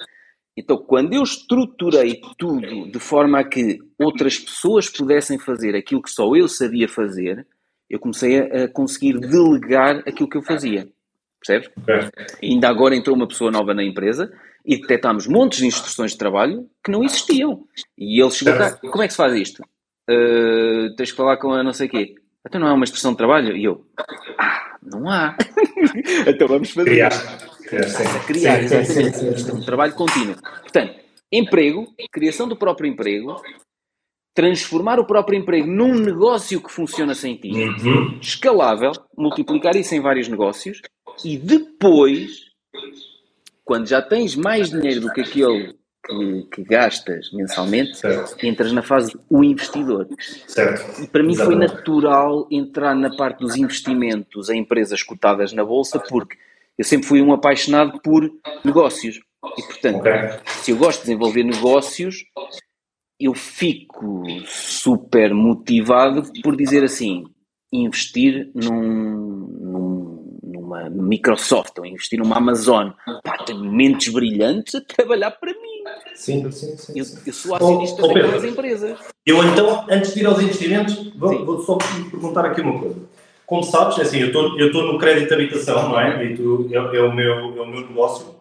Então, 0.57 0.77
quando 0.77 1.13
eu 1.13 1.23
estruturei 1.23 2.21
tudo 2.37 2.89
de 2.89 2.99
forma 2.99 3.39
a 3.39 3.43
que 3.43 3.79
outras 3.99 4.39
pessoas 4.39 4.89
pudessem 4.89 5.37
fazer 5.37 5.75
aquilo 5.75 6.01
que 6.01 6.09
só 6.09 6.33
eu 6.35 6.47
sabia 6.47 6.87
fazer, 6.87 7.45
eu 7.89 7.99
comecei 7.99 8.39
a, 8.39 8.67
conseguir 8.67 9.19
delegar 9.19 9.99
aquilo 10.07 10.29
que 10.29 10.37
eu 10.37 10.41
fazia. 10.41 10.87
Percebes? 11.45 11.69
Okay. 11.77 12.49
Ainda 12.51 12.67
agora 12.67 12.95
entrou 12.95 13.15
uma 13.15 13.27
pessoa 13.27 13.51
nova 13.51 13.73
na 13.73 13.83
empresa 13.83 14.31
e 14.65 14.79
detectámos 14.79 15.27
montes 15.27 15.59
de 15.59 15.67
instruções 15.67 16.11
de 16.11 16.17
trabalho 16.17 16.67
que 16.83 16.91
não 16.91 17.03
existiam. 17.03 17.63
E 17.97 18.21
ele 18.21 18.31
chegou 18.31 18.57
cá, 18.57 18.75
como 18.77 19.03
é 19.03 19.07
que 19.07 19.13
se 19.13 19.17
faz 19.17 19.33
isto? 19.35 19.61
Uh, 20.09 20.95
tens 20.95 21.11
que 21.11 21.17
falar 21.17 21.37
com 21.37 21.51
a 21.51 21.63
não 21.63 21.73
sei 21.73 21.87
quê. 21.87 22.15
Então 22.47 22.59
não 22.59 22.67
é 22.67 22.73
uma 22.73 22.83
expressão 22.83 23.11
de 23.11 23.17
trabalho? 23.17 23.55
E 23.55 23.63
eu, 23.63 23.85
ah, 24.39 24.77
não 24.81 25.09
há. 25.09 25.35
então 26.27 26.47
vamos 26.47 26.71
fazer. 26.71 26.89
Criar. 26.89 27.11
Criar, 27.67 28.25
criar 28.25 28.63
exatamente. 28.63 29.35
Isto 29.35 29.51
é 29.51 29.53
um 29.53 29.61
trabalho 29.61 29.93
contínuo. 29.93 30.35
Portanto, 30.61 30.99
emprego, 31.31 31.85
criação 32.11 32.47
do 32.47 32.55
próprio 32.55 32.89
emprego, 32.89 33.35
transformar 34.35 34.99
o 34.99 35.07
próprio 35.07 35.39
emprego 35.39 35.67
num 35.67 35.95
negócio 35.95 36.61
que 36.61 36.71
funciona 36.71 37.15
sem 37.15 37.35
ti, 37.35 37.51
uhum. 37.51 38.19
escalável, 38.21 38.91
multiplicar 39.17 39.75
isso 39.75 39.95
em 39.95 40.01
vários 40.01 40.27
negócios 40.27 40.81
e 41.23 41.37
depois, 41.37 42.51
quando 43.63 43.87
já 43.87 44.01
tens 44.01 44.35
mais 44.35 44.69
dinheiro 44.69 45.01
do 45.01 45.13
que 45.13 45.21
aquele 45.21 45.75
que, 46.05 46.47
que 46.51 46.63
gastas 46.63 47.31
mensalmente, 47.33 47.97
certo. 47.97 48.45
entras 48.45 48.71
na 48.71 48.81
fase 48.81 49.17
o 49.29 49.43
investidor. 49.43 50.07
Certo. 50.47 51.03
E 51.03 51.07
para 51.07 51.23
mim 51.23 51.33
Exatamente. 51.33 51.67
foi 51.67 51.77
natural 51.77 52.47
entrar 52.51 52.95
na 52.95 53.15
parte 53.15 53.39
dos 53.39 53.55
investimentos 53.55 54.49
em 54.49 54.59
empresas 54.59 55.01
cotadas 55.01 55.51
na 55.51 55.63
bolsa, 55.63 55.99
porque 55.99 56.37
eu 56.77 56.85
sempre 56.85 57.07
fui 57.07 57.21
um 57.21 57.33
apaixonado 57.33 57.99
por 58.01 58.29
negócios. 58.63 59.19
E 59.57 59.63
portanto, 59.63 59.99
okay. 59.99 60.39
se 60.47 60.71
eu 60.71 60.77
gosto 60.77 60.99
de 60.99 61.07
desenvolver 61.07 61.43
negócios, 61.43 62.23
eu 63.19 63.33
fico 63.33 64.23
super 64.45 65.33
motivado 65.33 66.23
por 66.43 66.55
dizer 66.55 66.83
assim: 66.83 67.23
investir 67.71 68.51
num, 68.53 68.81
num, 68.81 69.84
numa 70.89 71.07
Microsoft 71.07 71.77
ou 71.79 71.85
investir 71.85 72.19
numa 72.19 72.37
Amazon. 72.37 72.89
Pá, 73.23 73.37
tem 73.39 73.57
mentes 73.59 74.13
brilhantes 74.13 74.75
a 74.75 74.81
trabalhar 74.81 75.31
para 75.31 75.51
mim. 75.53 75.83
Sim, 76.13 76.51
sim, 76.51 76.77
sim. 76.77 76.93
Eu, 76.95 77.05
eu 77.25 77.33
sou 77.33 77.55
acionista 77.55 78.01
oh, 78.01 78.05
oh, 78.05 78.13
daquelas 78.13 78.43
empresas. 78.43 78.99
Eu 79.25 79.43
então, 79.43 79.85
antes 79.89 80.13
de 80.13 80.21
ir 80.21 80.25
aos 80.25 80.41
investimentos, 80.41 81.11
vou, 81.15 81.45
vou 81.45 81.61
só 81.61 81.77
perguntar 81.77 82.45
aqui 82.45 82.61
uma 82.61 82.79
coisa. 82.79 82.97
Como 83.45 83.63
sabes, 83.63 83.99
é 83.99 84.01
assim, 84.01 84.19
eu 84.19 84.27
estou 84.67 84.91
no 84.91 84.97
crédito 84.97 85.27
de 85.27 85.33
habitação, 85.35 85.89
não 85.89 85.99
é? 85.99 86.25
E 86.25 86.35
tu, 86.35 86.67
é, 86.71 86.75
é, 86.75 87.01
o 87.01 87.13
meu, 87.13 87.33
é 87.33 87.61
o 87.61 87.67
meu 87.67 87.87
negócio. 87.87 88.35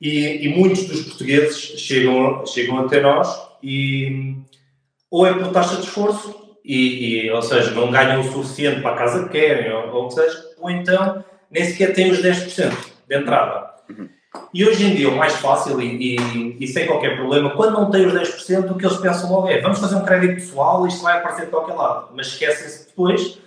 E, 0.00 0.46
e 0.46 0.48
muitos 0.48 0.86
dos 0.86 1.02
portugueses 1.02 1.58
chegam, 1.78 2.46
chegam 2.46 2.78
até 2.78 3.02
nós 3.02 3.28
e 3.62 4.34
ou 5.10 5.26
é 5.26 5.34
por 5.34 5.48
taxa 5.48 5.76
de 5.76 5.82
esforço, 5.82 6.58
e, 6.64 7.24
e, 7.24 7.30
ou 7.30 7.42
seja, 7.42 7.72
não 7.72 7.90
ganham 7.90 8.20
o 8.20 8.32
suficiente 8.32 8.80
para 8.80 8.92
a 8.92 8.98
casa 8.98 9.24
que 9.24 9.30
querem, 9.30 9.72
ou, 9.72 9.88
ou 9.94 10.08
que 10.08 10.14
seja, 10.14 10.38
ou 10.58 10.70
então 10.70 11.24
nem 11.50 11.64
sequer 11.64 11.92
têm 11.92 12.10
os 12.10 12.22
10% 12.22 12.72
de 13.08 13.16
entrada. 13.16 13.70
E 14.54 14.64
hoje 14.64 14.84
em 14.84 14.94
dia 14.94 15.08
o 15.08 15.16
mais 15.16 15.34
fácil 15.34 15.80
e, 15.80 16.16
e, 16.16 16.56
e, 16.60 16.68
sem 16.68 16.86
qualquer 16.86 17.16
problema, 17.16 17.50
quando 17.50 17.72
não 17.72 17.90
tem 17.90 18.06
os 18.06 18.12
10%, 18.12 18.70
o 18.70 18.78
que 18.78 18.86
eles 18.86 18.98
pensam 18.98 19.30
logo 19.30 19.48
é 19.48 19.60
vamos 19.60 19.80
fazer 19.80 19.96
um 19.96 20.04
crédito 20.04 20.34
pessoal, 20.34 20.86
isto 20.86 21.02
vai 21.02 21.18
aparecer 21.18 21.46
de 21.46 21.50
qualquer 21.50 21.74
lado. 21.74 22.10
Mas 22.14 22.28
esquecem-se 22.28 22.86
depois, 22.88 23.38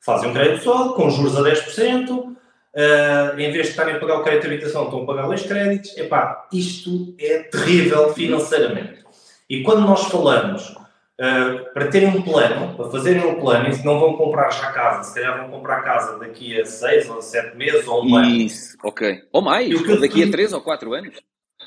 fazem 0.00 0.30
um 0.30 0.32
crédito 0.32 0.58
pessoal 0.58 0.94
com 0.94 1.10
juros 1.10 1.36
a 1.36 1.42
10%, 1.42 2.10
uh, 2.10 3.38
em 3.38 3.52
vez 3.52 3.66
de 3.66 3.70
estarem 3.70 3.96
a 3.96 4.00
pagar 4.00 4.20
o 4.20 4.22
crédito 4.22 4.48
de 4.48 4.54
habitação, 4.54 4.84
estão 4.84 5.02
a 5.02 5.06
pagar 5.06 5.26
dois 5.26 5.42
créditos. 5.42 5.96
Epá, 5.98 6.46
isto 6.52 7.14
é 7.18 7.40
terrível 7.40 8.12
financeiramente. 8.14 9.04
E 9.48 9.62
quando 9.62 9.80
nós 9.80 10.04
falamos 10.06 10.74
uh, 11.20 11.72
para 11.72 11.88
terem 11.88 12.08
um 12.08 12.22
plano, 12.22 12.74
para 12.74 12.90
fazerem 12.90 13.24
um 13.24 13.38
plano, 13.38 13.68
e 13.68 13.74
se 13.74 13.84
não 13.84 14.00
vão 14.00 14.14
comprar 14.16 14.50
já 14.50 14.72
casa, 14.72 15.04
se 15.04 15.14
calhar 15.14 15.38
vão 15.38 15.50
comprar 15.50 15.82
casa 15.82 16.18
daqui 16.18 16.58
a 16.58 16.64
seis 16.64 17.08
ou 17.08 17.20
sete 17.20 17.56
meses 17.56 17.86
ou 17.86 18.04
um 18.04 18.16
ano. 18.16 18.30
Isso, 18.30 18.76
ok. 18.82 19.22
Ou 19.32 19.42
mais, 19.42 19.72
ou 19.72 20.00
daqui 20.00 20.24
a 20.24 20.30
três 20.30 20.52
ou 20.52 20.60
quatro 20.60 20.94
anos. 20.94 21.14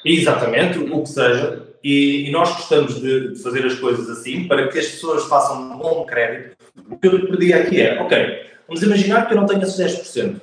Exatamente, 0.04 0.80
o 0.80 1.04
que 1.04 1.10
seja. 1.10 1.70
E, 1.84 2.28
e 2.28 2.32
nós 2.32 2.52
gostamos 2.54 3.00
de, 3.00 3.34
de, 3.34 3.44
fazer 3.44 3.66
as 3.66 3.76
coisas 3.76 4.10
assim 4.10 4.48
para 4.48 4.68
que 4.68 4.80
as 4.80 4.88
pessoas 4.88 5.26
façam 5.26 5.62
um 5.62 5.78
bom 5.78 6.06
crédito. 6.06 6.58
O 6.90 6.98
que 6.98 7.08
eu 7.08 7.18
lhe 7.18 7.28
pedi 7.28 7.54
aqui 7.54 7.82
é, 7.82 8.02
ok, 8.02 8.42
vamos 8.68 8.82
imaginar 8.84 9.28
que 9.28 9.34
eu 9.34 9.38
não 9.38 9.46
tenho 9.46 9.62
esses 9.62 9.78
10%. 9.78 10.42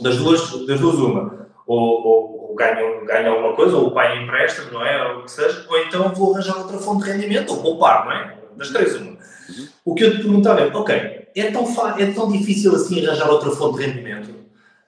Das 0.00 0.16
duas, 0.16 0.66
das 0.66 0.80
duas 0.80 0.96
uma. 0.96 1.48
Ou, 1.66 2.06
ou 2.06 2.35
ganho, 2.56 3.04
ganho 3.04 3.32
alguma 3.32 3.54
coisa, 3.54 3.76
ou 3.76 3.88
o 3.88 3.90
pai 3.92 4.22
empresta, 4.22 4.62
não 4.72 4.84
é? 4.84 5.12
Ou 5.12 5.28
seja, 5.28 5.64
ou 5.68 5.78
então 5.78 6.12
vou 6.12 6.32
arranjar 6.32 6.58
outra 6.58 6.78
fonte 6.78 7.04
de 7.04 7.12
rendimento, 7.12 7.50
ou 7.50 7.62
poupar, 7.62 8.04
não 8.06 8.12
é? 8.12 8.34
Das 8.56 8.70
três, 8.70 8.96
uma. 8.96 9.16
O 9.84 9.94
que 9.94 10.04
eu 10.04 10.12
te 10.12 10.22
perguntava 10.22 10.60
é, 10.60 10.66
ok, 10.74 11.28
é 11.36 11.50
tão, 11.50 11.64
é 11.98 12.06
tão 12.06 12.32
difícil 12.32 12.74
assim 12.74 13.06
arranjar 13.06 13.30
outra 13.30 13.50
fonte 13.50 13.78
de 13.78 13.86
rendimento? 13.86 14.34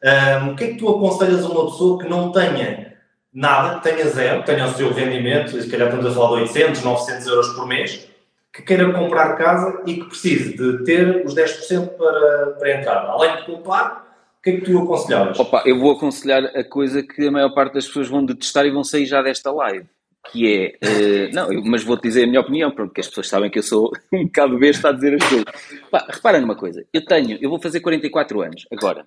Um, 0.02 0.52
o 0.52 0.56
que 0.56 0.64
é 0.64 0.66
que 0.68 0.74
tu 0.76 0.88
aconselhas 0.88 1.44
a 1.44 1.48
uma 1.48 1.70
pessoa 1.70 1.98
que 1.98 2.08
não 2.08 2.32
tenha 2.32 2.96
nada, 3.32 3.78
que 3.78 3.84
tenha 3.88 4.08
zero, 4.08 4.40
que 4.40 4.46
tenha 4.46 4.66
o 4.66 4.74
seu 4.74 4.92
rendimento, 4.92 5.60
se 5.60 5.68
calhar 5.68 5.88
estamos 5.88 6.06
a 6.06 6.14
falar 6.14 6.36
de 6.36 6.42
800, 6.42 6.82
900 6.82 7.26
euros 7.26 7.48
por 7.48 7.66
mês, 7.66 8.08
que 8.52 8.62
queira 8.62 8.92
comprar 8.92 9.36
casa 9.36 9.82
e 9.86 9.94
que 9.94 10.04
precise 10.04 10.56
de 10.56 10.84
ter 10.84 11.24
os 11.24 11.34
10% 11.34 11.88
para, 11.90 12.46
para 12.58 12.80
entrar, 12.80 13.06
além 13.06 13.36
de 13.36 13.44
poupar, 13.44 14.07
o 14.38 14.42
que 14.42 14.50
é 14.50 14.52
que 14.56 14.60
tu 14.62 14.78
aconselhavas? 14.78 15.38
Opa, 15.38 15.62
eu 15.66 15.78
vou 15.78 15.92
aconselhar 15.92 16.44
a 16.44 16.62
coisa 16.62 17.02
que 17.02 17.26
a 17.26 17.30
maior 17.30 17.52
parte 17.52 17.74
das 17.74 17.86
pessoas 17.86 18.08
vão 18.08 18.24
detestar 18.24 18.64
e 18.66 18.70
vão 18.70 18.84
sair 18.84 19.04
já 19.04 19.20
desta 19.20 19.50
live. 19.50 19.86
Que 20.30 20.76
é, 20.82 20.86
uh, 20.86 21.34
não, 21.34 21.52
eu, 21.52 21.62
mas 21.64 21.82
vou-te 21.82 22.02
dizer 22.02 22.24
a 22.24 22.26
minha 22.26 22.40
opinião, 22.40 22.70
porque 22.70 23.00
as 23.00 23.08
pessoas 23.08 23.28
sabem 23.28 23.50
que 23.50 23.58
eu 23.58 23.62
sou 23.62 23.90
um 24.12 24.24
bocado 24.24 24.58
besta 24.58 24.90
a 24.90 24.92
dizer 24.92 25.14
as 25.14 25.28
coisas. 25.28 25.44
Pá, 25.90 26.06
repara 26.08 26.40
numa 26.40 26.54
coisa, 26.54 26.84
eu 26.92 27.04
tenho, 27.04 27.38
eu 27.40 27.50
vou 27.50 27.60
fazer 27.60 27.80
44 27.80 28.40
anos 28.42 28.66
agora. 28.70 29.06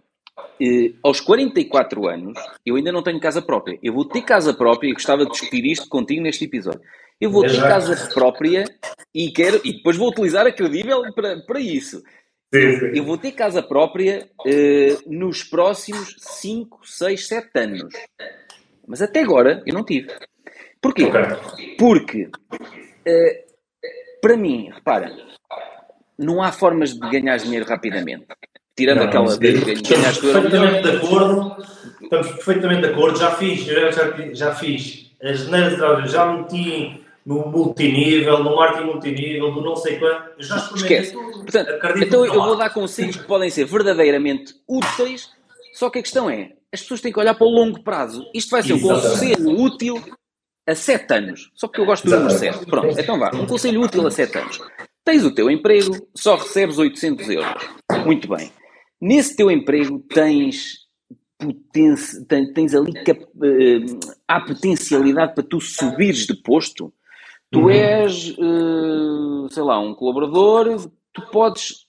Uh, 0.61 0.93
aos 1.03 1.19
44 1.19 2.07
anos, 2.07 2.37
eu 2.65 2.75
ainda 2.75 2.91
não 2.91 3.03
tenho 3.03 3.19
casa 3.19 3.41
própria. 3.41 3.79
Eu 3.81 3.93
vou 3.93 4.05
ter 4.05 4.21
casa 4.21 4.53
própria 4.53 4.89
e 4.89 4.93
gostava 4.93 5.25
de 5.25 5.31
discutir 5.31 5.65
isto 5.65 5.87
contigo 5.87 6.21
neste 6.21 6.45
episódio. 6.45 6.81
Eu 7.19 7.29
vou 7.29 7.43
ter 7.43 7.61
casa 7.61 8.09
própria 8.13 8.65
e 9.13 9.31
quero, 9.31 9.61
e 9.63 9.73
depois 9.73 9.95
vou 9.95 10.09
utilizar 10.09 10.47
a 10.47 10.51
credível 10.51 11.03
para, 11.13 11.39
para 11.41 11.59
isso. 11.59 12.01
Sim, 12.53 12.79
sim. 12.79 12.91
Eu 12.93 13.05
vou 13.05 13.17
ter 13.17 13.31
casa 13.31 13.63
própria 13.63 14.29
uh, 14.45 15.09
nos 15.09 15.43
próximos 15.43 16.15
5, 16.17 16.81
6, 16.83 17.27
7 17.27 17.49
anos. 17.55 17.93
Mas 18.85 19.01
até 19.01 19.21
agora 19.21 19.63
eu 19.65 19.73
não 19.73 19.85
tive. 19.85 20.09
Porquê? 20.81 21.05
Okay. 21.05 21.75
Porque, 21.77 22.23
uh, 22.23 24.21
para 24.21 24.35
mim, 24.35 24.69
repara, 24.73 25.15
não 26.17 26.41
há 26.41 26.51
formas 26.51 26.93
de 26.93 27.09
ganhar 27.09 27.37
dinheiro 27.37 27.65
rapidamente. 27.65 28.25
Tirando 28.75 28.99
não, 28.99 29.05
aquela 29.05 29.37
de 29.37 29.51
ganhar 29.53 30.11
Estamos 30.11 30.19
perfeitamente 30.19 30.81
de 30.83 30.97
acordo. 30.97 31.63
Estamos 32.01 32.27
perfeitamente 32.31 32.81
de 32.81 32.87
acordo. 32.87 33.19
Já 33.19 33.31
fiz, 33.31 33.63
já, 33.63 33.91
já, 33.91 34.33
já 34.33 34.55
fiz 34.55 35.11
as 35.23 35.39
geneiras 35.41 36.11
já 36.11 36.25
meti 36.33 37.00
no 37.25 37.47
multinível, 37.47 38.43
no 38.43 38.55
marketing 38.55 38.85
multinível, 38.85 39.51
do 39.51 39.61
não 39.61 39.75
sei 39.75 39.99
quanto. 39.99 40.31
Eu 40.37 40.43
já 40.43 40.57
Esquece. 40.75 41.13
Portanto, 41.13 41.69
então 41.97 42.25
eu 42.25 42.33
vou 42.33 42.55
dar 42.55 42.69
conselhos 42.71 43.17
que 43.17 43.27
podem 43.27 43.49
ser 43.49 43.65
verdadeiramente 43.65 44.55
úteis, 44.67 45.29
só 45.73 45.89
que 45.89 45.99
a 45.99 46.01
questão 46.01 46.29
é, 46.29 46.53
as 46.73 46.81
pessoas 46.81 47.01
têm 47.01 47.11
que 47.11 47.19
olhar 47.19 47.35
para 47.35 47.45
o 47.45 47.49
longo 47.49 47.83
prazo. 47.83 48.25
Isto 48.33 48.51
vai 48.51 48.63
ser 48.63 48.73
Exatamente. 48.73 49.05
um 49.05 49.09
conselho 49.09 49.61
útil 49.61 50.03
a 50.67 50.75
7 50.75 51.13
anos. 51.13 51.51
Só 51.55 51.67
porque 51.67 51.81
eu 51.81 51.85
gosto 51.85 52.05
do 52.05 52.15
número 52.15 52.31
7. 52.31 52.65
Pronto, 52.65 52.99
então 52.99 53.19
vá. 53.19 53.31
Um 53.33 53.45
conselho 53.45 53.81
útil 53.81 54.07
a 54.07 54.11
7 54.11 54.37
anos. 54.37 54.59
Tens 55.03 55.23
o 55.23 55.33
teu 55.33 55.49
emprego, 55.49 55.95
só 56.15 56.35
recebes 56.35 56.77
800 56.77 57.29
euros. 57.29 57.69
Muito 58.05 58.27
bem. 58.27 58.51
Nesse 58.99 59.35
teu 59.35 59.49
emprego 59.49 59.99
tens 60.09 60.81
Potenci... 61.41 62.23
tens 62.53 62.75
ali. 62.75 62.93
Eh, 62.97 63.85
há 64.27 64.39
potencialidade 64.41 65.33
para 65.33 65.43
tu 65.43 65.59
subires 65.59 66.27
de 66.27 66.35
posto 66.35 66.93
Tu 67.51 67.59
uhum. 67.59 67.69
és, 67.69 68.29
uh, 68.37 69.49
sei 69.49 69.63
lá, 69.63 69.79
um 69.79 69.93
colaborador, 69.93 70.89
tu 71.13 71.21
podes, 71.31 71.85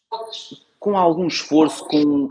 com 0.79 0.97
algum 0.97 1.29
esforço, 1.29 1.85
com, 1.85 2.25
uh, 2.25 2.31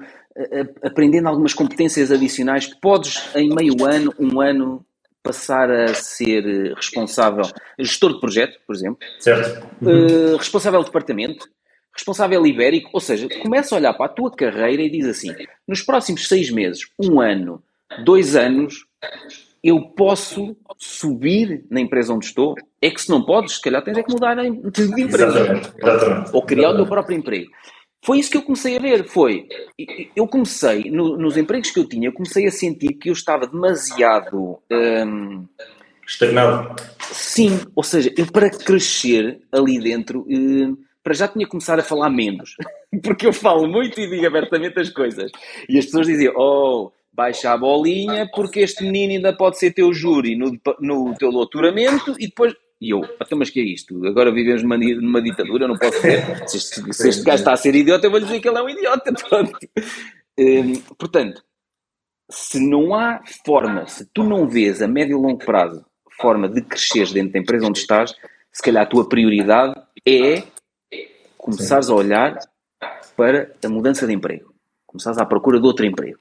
aprendendo 0.84 1.30
algumas 1.30 1.54
competências 1.54 2.12
adicionais, 2.12 2.68
podes, 2.68 3.34
em 3.34 3.50
meio 3.56 3.86
ano, 3.86 4.14
um 4.20 4.42
ano, 4.42 4.86
passar 5.24 5.72
a 5.72 5.94
ser 5.94 6.74
responsável, 6.76 7.46
gestor 7.80 8.14
de 8.14 8.20
projeto, 8.20 8.60
por 8.66 8.76
exemplo, 8.76 9.00
certo. 9.20 9.66
Uh, 9.82 10.36
responsável 10.36 10.80
de 10.80 10.88
departamento, 10.88 11.48
responsável 11.94 12.46
ibérico, 12.46 12.90
ou 12.92 13.00
seja, 13.00 13.28
começa 13.42 13.76
a 13.76 13.78
olhar 13.78 13.94
para 13.94 14.08
a 14.08 14.14
tua 14.14 14.32
carreira 14.32 14.82
e 14.82 14.90
diz 14.90 15.06
assim: 15.06 15.34
nos 15.68 15.82
próximos 15.82 16.28
seis 16.28 16.50
meses, 16.52 16.88
um 17.00 17.22
ano, 17.22 17.64
dois 18.04 18.36
anos, 18.36 18.86
eu 19.63 19.82
posso 19.96 20.56
subir 20.77 21.65
na 21.70 21.80
empresa 21.80 22.13
onde 22.13 22.25
estou? 22.25 22.56
É 22.82 22.89
que 22.89 23.01
se 23.01 23.10
não 23.10 23.24
podes, 23.24 23.56
se 23.56 23.62
calhar 23.62 23.84
tens 23.84 23.98
é 23.98 24.03
que 24.03 24.12
mudar 24.12 24.36
de 24.36 24.48
empresa. 24.48 25.27
Exatamente, 25.27 25.72
exatamente. 25.77 26.30
Ou 26.34 26.41
criar 26.41 26.60
exatamente. 26.60 26.74
o 26.74 26.84
teu 26.84 26.86
próprio 26.88 27.18
emprego. 27.18 27.51
Foi 28.03 28.18
isso 28.18 28.32
que 28.32 28.38
eu 28.38 28.41
comecei 28.41 28.77
a 28.77 28.80
ver, 28.80 29.08
foi, 29.08 29.48
eu 30.15 30.27
comecei, 30.27 30.89
no, 30.89 31.15
nos 31.18 31.38
empregos 31.38 31.70
que 31.70 31.80
eu 31.80 31.88
tinha, 31.88 32.08
eu 32.08 32.13
comecei 32.13 32.48
a 32.48 32.51
sentir 32.51 32.94
que 32.96 33.10
eu 33.10 33.13
estava 33.13 33.46
demasiado... 33.46 34.58
Hum, 34.72 35.46
Estagnado. 36.08 36.75
Sim, 37.12 37.60
ou 37.75 37.84
seja, 37.84 38.12
eu 38.18 38.25
para 38.25 38.50
crescer 38.50 39.39
ali 39.51 39.80
dentro, 39.80 40.25
hum, 40.27 40.75
para 41.03 41.13
já 41.13 41.27
tinha 41.27 41.46
que 41.46 41.51
começar 41.51 41.80
a 41.80 41.84
falar 41.84 42.10
menos. 42.10 42.56
Porque 43.03 43.27
eu 43.27 43.34
falo 43.34 43.68
muito 43.68 44.00
e 44.00 44.10
digo 44.10 44.25
abertamente 44.25 44.80
as 44.80 44.89
coisas. 44.89 45.32
E 45.70 45.77
as 45.77 45.86
pessoas 45.86 46.08
diziam, 46.08 46.34
oh, 46.36 46.91
baixa 47.13 47.51
a 47.51 47.58
bolinha 47.58 48.30
porque 48.34 48.62
este 48.62 48.84
menino 48.84 49.13
ainda 49.13 49.36
pode 49.36 49.58
ser 49.58 49.74
teu 49.74 49.94
júri 49.94 50.36
no, 50.36 50.58
no 50.80 51.13
teu 51.15 51.32
doutoramento 51.32 52.15
e 52.20 52.27
depois. 52.27 52.53
E 52.80 52.89
eu, 52.89 53.01
até 53.20 53.36
mas 53.36 53.51
que 53.51 53.60
é 53.60 53.63
isto? 53.63 54.03
Agora 54.08 54.32
vivemos 54.32 54.63
numa, 54.63 54.77
numa 54.77 55.22
ditadura, 55.22 55.68
não 55.68 55.77
posso 55.77 56.00
ser. 56.01 56.50
Se 56.50 56.58
este, 56.58 56.94
se 56.94 57.10
este 57.10 57.24
gajo 57.24 57.38
está 57.38 57.53
a 57.53 57.58
ser 57.58 57.75
idiota, 57.75 58.08
eu 58.08 58.12
vou 58.12 58.20
lhe 58.20 58.25
dizer 58.25 58.39
que 58.39 58.50
ele 58.50 58.58
é 58.58 58.62
um 58.62 58.70
idiota. 58.70 59.13
Hum, 60.39 60.74
portanto, 60.98 61.44
se 62.32 62.58
não 62.58 62.96
há 62.96 63.22
forma, 63.46 63.86
se 63.86 64.06
tu 64.13 64.24
não 64.24 64.48
vês 64.48 64.82
a 64.82 64.88
médio 64.88 65.20
e 65.20 65.22
longo 65.22 65.46
prazo 65.46 65.86
forma 66.22 66.48
de 66.48 66.62
cresceres 66.62 67.12
dentro 67.12 67.34
da 67.34 67.39
empresa 67.39 67.68
onde 67.68 67.80
estás, 67.80 68.15
se 68.51 68.62
calhar 68.63 68.84
a 68.84 68.89
tua 68.89 69.10
prioridade 69.10 69.74
é 70.08 70.44
começares 71.38 71.89
a 71.89 71.96
olhar 71.96 72.38
para 73.18 73.51
a 73.63 73.70
mudança 73.70 74.06
de 74.06 74.13
emprego. 74.13 74.53
Começares 74.86 75.18
à 75.18 75.25
procura 75.25 75.60
de 75.60 75.65
outro 75.65 75.86
emprego. 75.86 76.20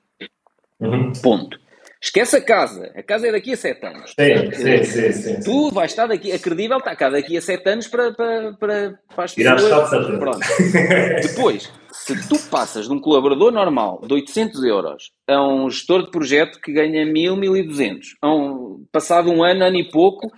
Uhum. 0.81 1.13
Ponto. 1.23 1.59
Esquece 2.03 2.39
a 2.39 2.41
casa. 2.41 2.91
A 2.97 3.03
casa 3.03 3.29
é 3.29 3.33
daqui 3.33 3.53
a 3.53 3.57
7 3.57 3.87
anos. 3.87 4.15
Sim, 4.19 4.53
sim, 4.55 4.85
sim, 4.85 5.13
sim, 5.13 5.41
Tu 5.41 5.71
vais 5.71 5.91
estar 5.91 6.07
daqui, 6.07 6.33
a 6.33 6.39
credível 6.39 6.79
está 6.79 6.97
cá 6.97 7.11
daqui 7.11 7.37
a 7.37 7.43
7 7.43 7.69
anos 7.69 7.89
para, 7.89 8.13
para, 8.15 8.53
para, 8.55 8.99
para 9.15 9.25
as 9.25 9.35
pessoas. 9.35 9.91
Pronto. 10.19 10.39
Depois, 11.23 11.71
se 11.93 12.27
tu 12.27 12.39
passas 12.49 12.87
de 12.87 12.95
um 12.95 13.01
colaborador 13.01 13.53
normal 13.53 14.01
de 14.07 14.15
800 14.15 14.65
euros 14.65 15.11
a 15.29 15.47
um 15.47 15.69
gestor 15.69 16.05
de 16.05 16.11
projeto 16.11 16.59
que 16.59 16.73
ganha 16.73 17.05
1000, 17.05 17.37
1200, 17.37 18.17
a 18.23 18.35
um, 18.35 18.87
passado 18.91 19.31
um 19.31 19.45
ano, 19.45 19.63
ano 19.65 19.77
e 19.77 19.91
pouco, 19.91 20.33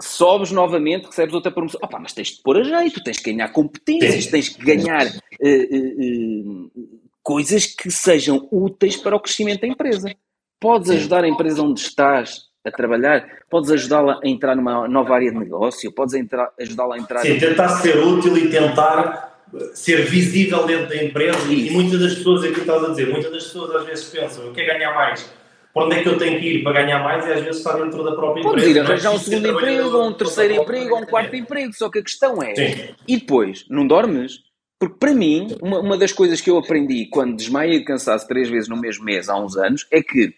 sobes 0.00 0.50
novamente, 0.50 1.06
recebes 1.06 1.34
outra 1.34 1.52
promoção. 1.52 1.78
Opa, 1.84 2.00
mas 2.00 2.12
tens 2.12 2.30
de 2.30 2.42
pôr 2.42 2.58
a 2.58 2.62
jeito, 2.64 3.02
tens 3.04 3.18
que 3.18 3.32
ganhar 3.32 3.48
competências, 3.50 4.26
tens 4.26 4.48
que 4.48 4.64
ganhar 4.64 5.06
uh, 5.06 5.10
uh, 5.46 6.70
uh, 6.74 6.99
coisas 7.22 7.66
que 7.66 7.90
sejam 7.90 8.48
úteis 8.50 8.96
para 8.96 9.16
o 9.16 9.20
crescimento 9.20 9.62
da 9.62 9.68
empresa. 9.68 10.14
Podes 10.58 10.90
ajudar 10.90 11.24
a 11.24 11.28
empresa 11.28 11.62
onde 11.62 11.80
estás 11.80 12.50
a 12.64 12.70
trabalhar, 12.70 13.26
podes 13.48 13.70
ajudá-la 13.70 14.20
a 14.22 14.28
entrar 14.28 14.54
numa 14.54 14.86
nova 14.86 15.14
área 15.14 15.30
de 15.32 15.38
negócio, 15.38 15.92
podes 15.92 16.14
ajudá-la 16.58 16.96
a 16.96 16.98
entrar. 16.98 17.20
Sim, 17.20 17.38
tentar 17.38 17.68
ser 17.68 17.98
útil 17.98 18.36
e 18.36 18.50
tentar 18.50 19.30
ser 19.74 20.04
visível 20.04 20.66
dentro 20.66 20.88
da 20.88 21.02
empresa. 21.02 21.38
Isso. 21.38 21.52
E 21.52 21.70
muitas 21.70 22.00
das 22.00 22.14
pessoas, 22.14 22.44
aqui 22.44 22.60
estás 22.60 22.84
a 22.84 22.88
dizer, 22.88 23.08
muitas 23.08 23.32
das 23.32 23.44
pessoas 23.44 23.74
às 23.76 23.86
vezes 23.86 24.04
pensam: 24.06 24.44
eu 24.44 24.52
quero 24.52 24.66
ganhar 24.66 24.94
mais. 24.94 25.40
Para 25.72 25.84
onde 25.84 25.96
é 25.96 26.02
que 26.02 26.08
eu 26.08 26.18
tenho 26.18 26.40
que 26.40 26.46
ir 26.46 26.62
para 26.64 26.82
ganhar 26.82 26.98
mais? 26.98 27.24
E 27.26 27.32
às 27.32 27.40
vezes 27.42 27.58
está 27.58 27.76
dentro 27.76 28.02
da 28.02 28.12
própria 28.12 28.42
Podes 28.42 28.64
empresa. 28.64 28.86
Podes 28.86 29.02
ir 29.02 29.08
arranjar 29.08 29.12
um 29.12 29.18
segundo 29.18 29.48
emprego, 29.48 29.96
ou 29.96 30.08
um 30.08 30.12
terceiro 30.12 30.54
emprego, 30.54 30.94
ou 30.94 31.02
um 31.02 31.06
quarto 31.06 31.36
emprego. 31.36 31.72
Só 31.72 31.88
que 31.88 32.00
a 32.00 32.02
questão 32.02 32.42
é: 32.42 32.54
Sim. 32.54 32.94
e 33.06 33.16
depois, 33.18 33.64
não 33.70 33.86
dormes? 33.86 34.40
Porque 34.80 34.96
para 34.98 35.14
mim, 35.14 35.58
uma, 35.62 35.80
uma 35.80 35.98
das 35.98 36.10
coisas 36.10 36.40
que 36.40 36.48
eu 36.48 36.56
aprendi 36.56 37.04
quando 37.10 37.36
desmaiei 37.36 37.80
de 37.80 37.84
cansaço 37.84 38.26
três 38.26 38.48
vezes 38.48 38.66
no 38.66 38.80
mesmo 38.80 39.04
mês, 39.04 39.28
há 39.28 39.38
uns 39.38 39.54
anos, 39.54 39.86
é 39.90 40.02
que 40.02 40.34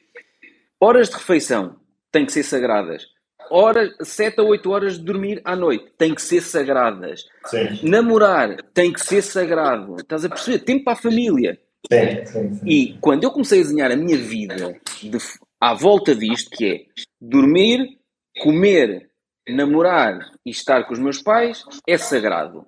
horas 0.81 1.09
de 1.09 1.15
refeição 1.15 1.77
têm 2.11 2.27
que 2.27 2.33
ser 2.33 2.43
sagradas. 2.43 3.07
Horas, 3.49 3.95
7 4.03 4.41
a 4.41 4.43
8 4.43 4.71
horas 4.71 4.99
de 4.99 5.05
dormir 5.05 5.41
à 5.45 5.55
noite 5.55 5.93
têm 5.97 6.13
que 6.13 6.23
ser 6.23 6.41
sagradas. 6.41 7.23
Sim. 7.47 7.89
Namorar 7.89 8.57
tem 8.75 8.93
que 8.93 9.01
ser 9.01 9.23
sagrado. 9.23 9.95
Estás 9.97 10.25
a 10.25 10.29
perceber? 10.29 10.59
Tempo 10.61 10.85
para 10.85 10.95
a 10.95 11.03
família. 11.03 11.61
Sim, 11.93 12.27
sim, 12.27 12.55
sim. 12.55 12.67
E 12.67 12.99
quando 13.01 13.23
eu 13.23 13.31
comecei 13.31 13.61
a 13.61 13.63
desenhar 13.63 13.93
a 13.93 13.97
minha 13.97 14.17
vida 14.17 14.81
de, 15.01 15.19
à 15.61 15.73
volta 15.73 16.17
disto, 16.17 16.51
que 16.51 16.67
é 16.67 16.81
dormir, 17.21 17.99
comer, 18.41 19.09
namorar 19.49 20.19
e 20.45 20.51
estar 20.51 20.85
com 20.85 20.95
os 20.95 20.99
meus 20.99 21.23
pais, 21.23 21.65
é 21.87 21.97
sagrado. 21.97 22.67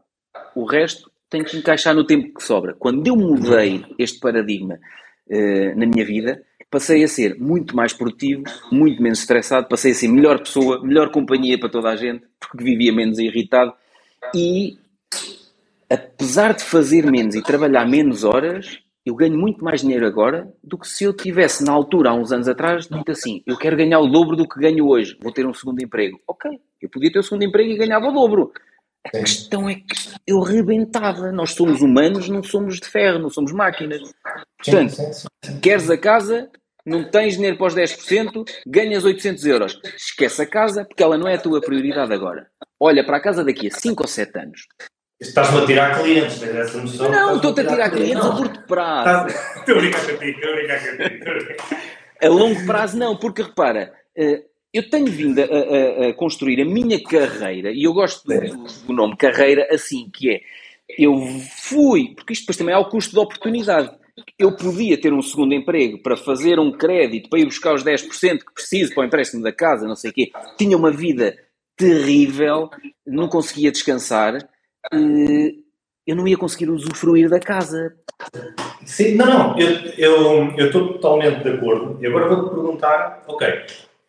O 0.54 0.64
resto 0.64 1.10
tem 1.34 1.42
que 1.42 1.56
encaixar 1.56 1.92
no 1.96 2.06
tempo 2.06 2.32
que 2.32 2.44
sobra. 2.44 2.74
Quando 2.74 3.04
eu 3.08 3.16
mudei 3.16 3.84
este 3.98 4.20
paradigma 4.20 4.78
uh, 5.26 5.76
na 5.76 5.84
minha 5.84 6.04
vida, 6.04 6.40
passei 6.70 7.02
a 7.02 7.08
ser 7.08 7.36
muito 7.40 7.74
mais 7.74 7.92
produtivo, 7.92 8.44
muito 8.70 9.02
menos 9.02 9.18
estressado, 9.18 9.66
passei 9.68 9.90
a 9.90 9.94
ser 9.94 10.06
melhor 10.06 10.38
pessoa, 10.38 10.80
melhor 10.84 11.10
companhia 11.10 11.58
para 11.58 11.68
toda 11.68 11.88
a 11.88 11.96
gente, 11.96 12.24
porque 12.38 12.62
vivia 12.62 12.92
menos 12.92 13.18
irritado 13.18 13.72
e 14.32 14.78
apesar 15.90 16.54
de 16.54 16.62
fazer 16.62 17.04
menos 17.10 17.34
e 17.34 17.42
trabalhar 17.42 17.84
menos 17.84 18.22
horas, 18.22 18.78
eu 19.04 19.16
ganho 19.16 19.36
muito 19.36 19.62
mais 19.64 19.80
dinheiro 19.80 20.06
agora 20.06 20.48
do 20.62 20.78
que 20.78 20.86
se 20.86 21.02
eu 21.02 21.12
tivesse 21.12 21.64
na 21.64 21.72
altura, 21.72 22.10
há 22.10 22.14
uns 22.14 22.30
anos 22.30 22.46
atrás, 22.46 22.86
dito 22.86 23.10
assim, 23.10 23.42
eu 23.44 23.58
quero 23.58 23.76
ganhar 23.76 23.98
o 23.98 24.06
dobro 24.06 24.36
do 24.36 24.48
que 24.48 24.60
ganho 24.60 24.86
hoje, 24.86 25.18
vou 25.20 25.32
ter 25.32 25.44
um 25.44 25.52
segundo 25.52 25.82
emprego. 25.82 26.20
Ok, 26.28 26.48
eu 26.80 26.88
podia 26.88 27.10
ter 27.10 27.18
o 27.18 27.20
um 27.20 27.24
segundo 27.24 27.42
emprego 27.42 27.70
e 27.70 27.76
ganhava 27.76 28.06
o 28.06 28.12
dobro. 28.12 28.52
A 29.06 29.10
questão 29.10 29.68
é 29.68 29.74
que 29.74 29.82
eu 30.26 30.40
rebentava. 30.40 31.30
Nós 31.30 31.52
somos 31.52 31.80
humanos, 31.80 32.28
não 32.28 32.42
somos 32.42 32.80
de 32.80 32.88
ferro, 32.88 33.18
não 33.18 33.30
somos 33.30 33.52
máquinas. 33.52 34.00
Portanto, 34.56 34.90
sim, 34.90 35.12
sim, 35.12 35.28
sim. 35.44 35.60
queres 35.60 35.90
a 35.90 35.98
casa, 35.98 36.50
não 36.86 37.10
tens 37.10 37.34
dinheiro 37.34 37.56
para 37.56 37.66
os 37.66 37.74
10%, 37.74 38.44
ganhas 38.66 39.04
800 39.04 39.44
euros. 39.46 39.80
Esquece 39.96 40.42
a 40.42 40.46
casa, 40.46 40.84
porque 40.84 41.02
ela 41.02 41.18
não 41.18 41.28
é 41.28 41.34
a 41.34 41.40
tua 41.40 41.60
prioridade 41.60 42.12
agora. 42.12 42.48
Olha 42.80 43.04
para 43.04 43.18
a 43.18 43.22
casa 43.22 43.44
daqui 43.44 43.68
a 43.68 43.70
5 43.70 44.02
ou 44.02 44.08
7 44.08 44.38
anos. 44.38 44.66
Estás-me 45.20 45.62
a 45.62 45.66
tirar 45.66 45.98
clientes, 46.00 46.40
tens 46.40 46.56
essa 46.56 46.78
noção? 46.78 47.10
Não, 47.10 47.36
estou-te 47.36 47.60
a 47.60 47.66
tirar 47.66 47.90
clientes 47.90 48.24
não. 48.24 48.32
a 48.32 48.36
curto 48.36 48.66
prazo. 48.66 49.34
Estou 49.60 49.76
a 49.76 49.78
brincar 49.78 50.06
contigo, 50.06 50.38
estou 50.38 50.50
a 50.50 50.56
brincar 50.56 50.80
contigo. 50.80 51.84
A 52.22 52.28
longo 52.28 52.66
prazo 52.66 52.98
não, 52.98 53.16
porque 53.16 53.42
repara, 53.42 53.92
eh, 54.16 54.42
eu 54.74 54.90
tenho 54.90 55.06
vindo 55.06 55.38
a, 55.38 55.44
a, 55.44 56.08
a, 56.08 56.14
construir 56.14 56.60
a 56.60 56.64
minha 56.64 57.00
carreira, 57.00 57.70
e 57.70 57.84
eu 57.84 57.92
gosto 57.92 58.26
do, 58.26 58.84
do, 58.88 58.92
nome 58.92 59.16
carreira 59.16 59.68
assim, 59.70 60.10
que 60.12 60.32
é, 60.32 60.40
eu 60.98 61.16
fui, 61.62 62.12
porque 62.16 62.32
isto 62.32 62.42
depois 62.42 62.56
também 62.56 62.74
é 62.74 62.78
o 62.78 62.88
custo 62.88 63.12
de 63.12 63.20
oportunidade. 63.20 63.96
Eu 64.36 64.56
podia 64.56 65.00
ter 65.00 65.12
um 65.12 65.22
segundo 65.22 65.54
emprego 65.54 66.02
para 66.02 66.16
fazer 66.16 66.58
um 66.58 66.72
crédito, 66.72 67.30
para 67.30 67.38
ir 67.38 67.44
buscar 67.44 67.72
os 67.72 67.84
10% 67.84 68.38
que 68.40 68.52
preciso 68.52 68.92
para 68.92 69.04
o 69.04 69.06
empréstimo 69.06 69.44
da 69.44 69.52
casa, 69.52 69.86
não 69.86 69.94
sei 69.94 70.10
o 70.10 70.14
quê. 70.14 70.32
Tinha 70.58 70.76
uma 70.76 70.90
vida 70.90 71.36
terrível, 71.76 72.68
não 73.06 73.28
conseguia 73.28 73.70
descansar, 73.70 74.38
eu 74.92 76.16
não 76.16 76.26
ia 76.26 76.36
conseguir 76.36 76.68
usufruir 76.68 77.28
da 77.28 77.38
casa. 77.38 77.94
Sim, 78.84 79.14
não, 79.14 79.26
não, 79.26 79.58
eu, 79.58 79.70
eu, 79.96 80.56
eu 80.56 80.66
estou 80.66 80.94
totalmente 80.94 81.42
de 81.42 81.50
acordo. 81.50 81.98
E 82.02 82.06
agora 82.06 82.28
vou-te 82.28 82.54
perguntar, 82.54 83.24
ok, 83.26 83.48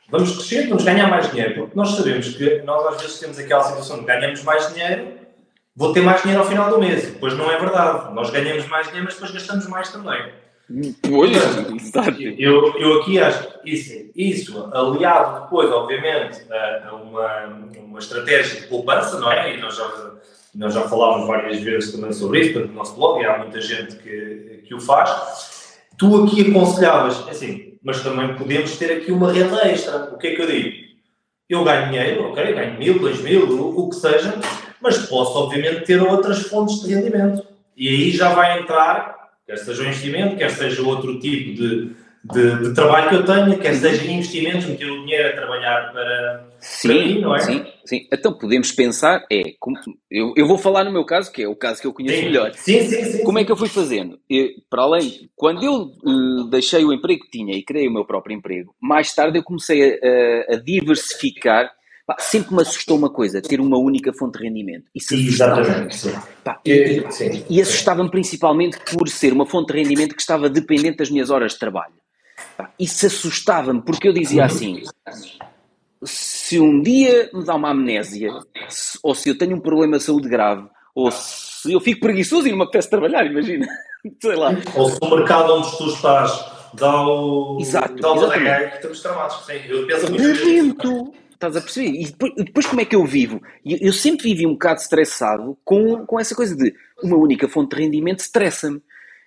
vamos 0.09 0.31
crescer, 0.35 0.67
vamos 0.67 0.83
ganhar 0.83 1.09
mais 1.09 1.29
dinheiro, 1.29 1.55
porque 1.55 1.75
nós 1.75 1.89
sabemos 1.91 2.29
que 2.29 2.61
nós 2.63 2.85
às 2.93 3.01
vezes 3.01 3.19
temos 3.19 3.39
aquela 3.39 3.63
situação 3.63 3.99
de 3.99 4.05
ganhamos 4.05 4.43
mais 4.43 4.73
dinheiro, 4.73 5.13
vou 5.75 5.93
ter 5.93 6.01
mais 6.01 6.21
dinheiro 6.21 6.41
ao 6.41 6.47
final 6.47 6.69
do 6.69 6.79
mês. 6.79 7.05
Depois 7.11 7.37
não 7.37 7.51
é 7.51 7.57
verdade. 7.57 8.13
Nós 8.13 8.29
ganhamos 8.29 8.67
mais 8.67 8.87
dinheiro, 8.87 9.05
mas 9.05 9.15
depois 9.15 9.31
gastamos 9.31 9.67
mais 9.67 9.89
também. 9.91 10.31
Pois, 11.07 11.31
exato. 11.75 12.21
Eu, 12.21 12.75
eu 12.77 13.01
aqui 13.01 13.19
acho 13.19 13.61
que 13.61 13.69
isso, 13.69 14.11
isso, 14.15 14.69
aliado 14.73 15.43
depois, 15.43 15.69
obviamente, 15.71 16.41
a 16.51 16.95
uma, 16.95 17.45
uma 17.77 17.99
estratégia 17.99 18.61
de 18.61 18.67
poupança, 18.67 19.19
não 19.19 19.31
é? 19.31 19.55
E 19.55 19.61
nós 19.61 19.75
já, 19.75 20.11
nós 20.55 20.73
já 20.73 20.81
falámos 20.81 21.27
várias 21.27 21.61
vezes 21.61 21.91
também 21.91 22.11
sobre 22.11 22.39
isso, 22.41 22.59
no 22.59 22.73
nosso 22.73 22.95
blog, 22.95 23.21
e 23.21 23.25
há 23.25 23.37
muita 23.37 23.61
gente 23.61 23.95
que, 23.97 24.63
que 24.65 24.73
o 24.73 24.79
faz. 24.79 25.77
Tu 25.97 26.23
aqui 26.23 26.49
aconselhavas, 26.49 27.27
assim, 27.29 27.74
mas 27.85 28.01
também 28.01 28.35
podemos 28.35 28.77
ter 28.77 28.91
aqui 28.91 29.11
uma 29.11 29.31
renda 29.31 29.67
extra. 29.67 30.09
O 30.11 30.17
que 30.17 30.27
é 30.27 30.35
que 30.35 30.41
eu 30.41 30.47
digo? 30.47 30.85
Eu 31.47 31.63
ganho 31.63 31.85
dinheiro, 31.85 32.23
ok, 32.23 32.53
ganho 32.53 32.79
mil, 32.79 32.97
dois 32.97 33.21
mil, 33.21 33.77
o, 33.77 33.87
que 33.87 33.95
seja, 33.95 34.33
mas 34.81 34.97
posso, 35.05 35.37
obviamente, 35.37 35.85
ter 35.85 36.01
outras 36.01 36.47
fontes 36.47 36.81
de 36.81 36.95
rendimento. 36.95 37.45
E 37.77 37.87
aí 37.87 38.11
já 38.11 38.33
vai 38.33 38.59
entrar, 38.59 39.29
quer 39.45 39.59
seja 39.59 39.83
o 39.83 39.85
investimento, 39.85 40.35
quer 40.35 40.49
seja 40.49 40.81
outro 40.81 41.19
tipo 41.19 41.53
de, 41.53 41.95
de, 42.33 42.69
de, 42.69 42.73
trabalho 42.73 43.09
que 43.09 43.15
eu 43.15 43.25
tenha, 43.25 43.57
quer 43.57 43.75
seja 43.75 44.11
investimentos, 44.11 44.65
meter 44.65 44.89
o 44.89 45.01
dinheiro 45.01 45.29
a 45.29 45.33
trabalhar 45.33 45.91
para, 45.91 46.47
sim, 46.59 46.88
para 46.88 46.97
mim, 46.97 47.21
não 47.21 47.35
é? 47.35 47.39
Sim, 47.39 47.65
sim. 47.85 48.07
Então 48.11 48.33
podemos 48.33 48.71
pensar, 48.71 49.23
é, 49.31 49.43
como, 49.59 49.77
eu, 50.09 50.33
eu 50.35 50.47
vou 50.47 50.57
falar 50.57 50.83
no 50.83 50.91
meu 50.91 51.05
caso, 51.05 51.31
que 51.31 51.43
é 51.43 51.47
o 51.47 51.55
caso 51.55 51.81
que 51.81 51.88
eu 51.88 51.93
conheço 51.93 52.17
sim. 52.17 52.25
melhor. 52.25 52.51
Sim, 52.55 52.81
sim, 52.81 53.03
sim. 53.03 53.23
Como 53.23 53.38
é 53.38 53.43
que 53.43 53.51
eu 53.51 53.57
fui 53.57 53.69
fazendo? 53.69 54.19
Eu, 54.27 54.49
para 54.69 54.83
além, 54.83 55.29
quando 55.35 55.63
eu 55.63 55.91
uh, 56.03 56.49
deixei 56.49 56.83
o 56.83 56.91
emprego 56.91 57.25
que 57.25 57.29
tinha 57.29 57.55
e 57.55 57.63
criei 57.63 57.88
o 57.88 57.93
meu 57.93 58.05
próprio 58.05 58.35
emprego, 58.35 58.73
mais 58.81 59.13
tarde 59.13 59.38
eu 59.38 59.43
comecei 59.43 59.99
a, 60.01 60.53
a 60.53 60.55
diversificar. 60.55 61.71
Pá, 62.07 62.17
sempre 62.19 62.55
me 62.55 62.61
assustou 62.61 62.99
uma 62.99 63.09
coisa, 63.09 63.41
ter 63.41 63.59
uma 63.59 63.79
única 63.79 64.13
fonte 64.13 64.38
de 64.38 64.45
rendimento. 64.45 64.85
Isso 64.93 65.15
Exatamente. 65.15 66.11
Pá, 66.43 66.61
e, 66.63 67.03
e 67.49 67.59
assustava-me 67.59 68.11
principalmente 68.11 68.77
por 68.95 69.09
ser 69.09 69.33
uma 69.33 69.47
fonte 69.47 69.73
de 69.73 69.79
rendimento 69.79 70.15
que 70.15 70.21
estava 70.21 70.47
dependente 70.47 70.97
das 70.97 71.09
minhas 71.09 71.31
horas 71.31 71.53
de 71.53 71.59
trabalho. 71.59 71.93
Isso 72.79 73.05
assustava-me, 73.05 73.81
porque 73.81 74.07
eu 74.07 74.13
dizia 74.13 74.45
assim: 74.45 74.81
se 76.03 76.59
um 76.59 76.81
dia 76.81 77.29
me 77.33 77.43
dá 77.43 77.55
uma 77.55 77.71
amnésia, 77.71 78.31
ou 79.03 79.15
se 79.15 79.29
eu 79.29 79.37
tenho 79.37 79.57
um 79.57 79.61
problema 79.61 79.97
de 79.97 80.03
saúde 80.03 80.29
grave, 80.29 80.67
ou 80.93 81.11
se 81.11 81.73
eu 81.73 81.79
fico 81.79 82.01
preguiçoso 82.01 82.47
e 82.47 82.51
não 82.51 82.57
me 82.57 82.63
apetece 82.63 82.89
trabalhar, 82.89 83.25
imagina. 83.25 83.67
Sei 84.21 84.35
lá. 84.35 84.51
Ou 84.75 84.89
se 84.89 84.99
o 85.01 85.09
mercado 85.09 85.53
onde 85.53 85.77
tu 85.77 85.87
estás 85.87 86.45
dá 86.75 87.07
o. 87.07 87.57
Exato, 87.59 87.95
dá 87.95 88.11
o 88.11 88.15
estamos 88.25 89.01
tramados. 89.01 89.45
Sim, 89.45 89.61
eu 89.67 89.87
penso. 89.87 91.13
Estás 91.33 91.57
a 91.57 91.61
perceber? 91.61 91.89
E 91.89 92.05
depois, 92.05 92.33
depois, 92.37 92.65
como 92.65 92.81
é 92.81 92.85
que 92.85 92.95
eu 92.95 93.05
vivo? 93.05 93.41
Eu, 93.65 93.77
eu 93.81 93.93
sempre 93.93 94.29
vivi 94.29 94.47
um 94.47 94.53
bocado 94.53 94.79
estressado 94.79 95.57
com, 95.65 96.05
com 96.05 96.19
essa 96.19 96.33
coisa 96.33 96.55
de 96.55 96.73
uma 97.03 97.17
única 97.17 97.47
fonte 97.49 97.75
de 97.75 97.81
rendimento 97.83 98.19
estressa-me. 98.19 98.81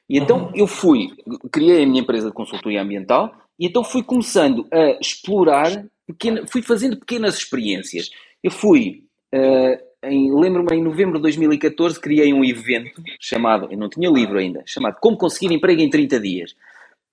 E 0.09 0.19
então 0.19 0.47
uhum. 0.47 0.53
eu 0.55 0.67
fui, 0.67 1.11
criei 1.53 1.83
a 1.83 1.87
minha 1.87 2.01
empresa 2.01 2.29
de 2.29 2.35
consultoria 2.35 2.83
ambiental 2.83 3.33
e 3.59 3.67
então 3.67 3.85
fui 3.85 4.03
começando 4.03 4.67
a 4.73 4.99
explorar, 5.01 5.85
pequena, 6.07 6.47
fui 6.47 6.63
fazendo 6.63 6.97
pequenas 6.97 7.37
experiências. 7.37 8.11
Eu 8.43 8.51
fui, 8.51 9.05
uh, 9.35 10.39
lembro-me 10.41 10.77
em 10.77 10.83
novembro 10.83 11.19
de 11.19 11.23
2014, 11.23 12.01
criei 12.01 12.33
um 12.33 12.45
evento 12.45 13.03
chamado, 13.21 13.69
eu 13.71 13.77
não 13.77 13.89
tinha 13.89 14.09
livro 14.09 14.39
ainda, 14.39 14.63
chamado 14.65 14.97
Como 15.01 15.19
Conseguir 15.19 15.53
Emprego 15.53 15.83
em 15.83 15.91
30 15.91 16.21
Dias, 16.21 16.55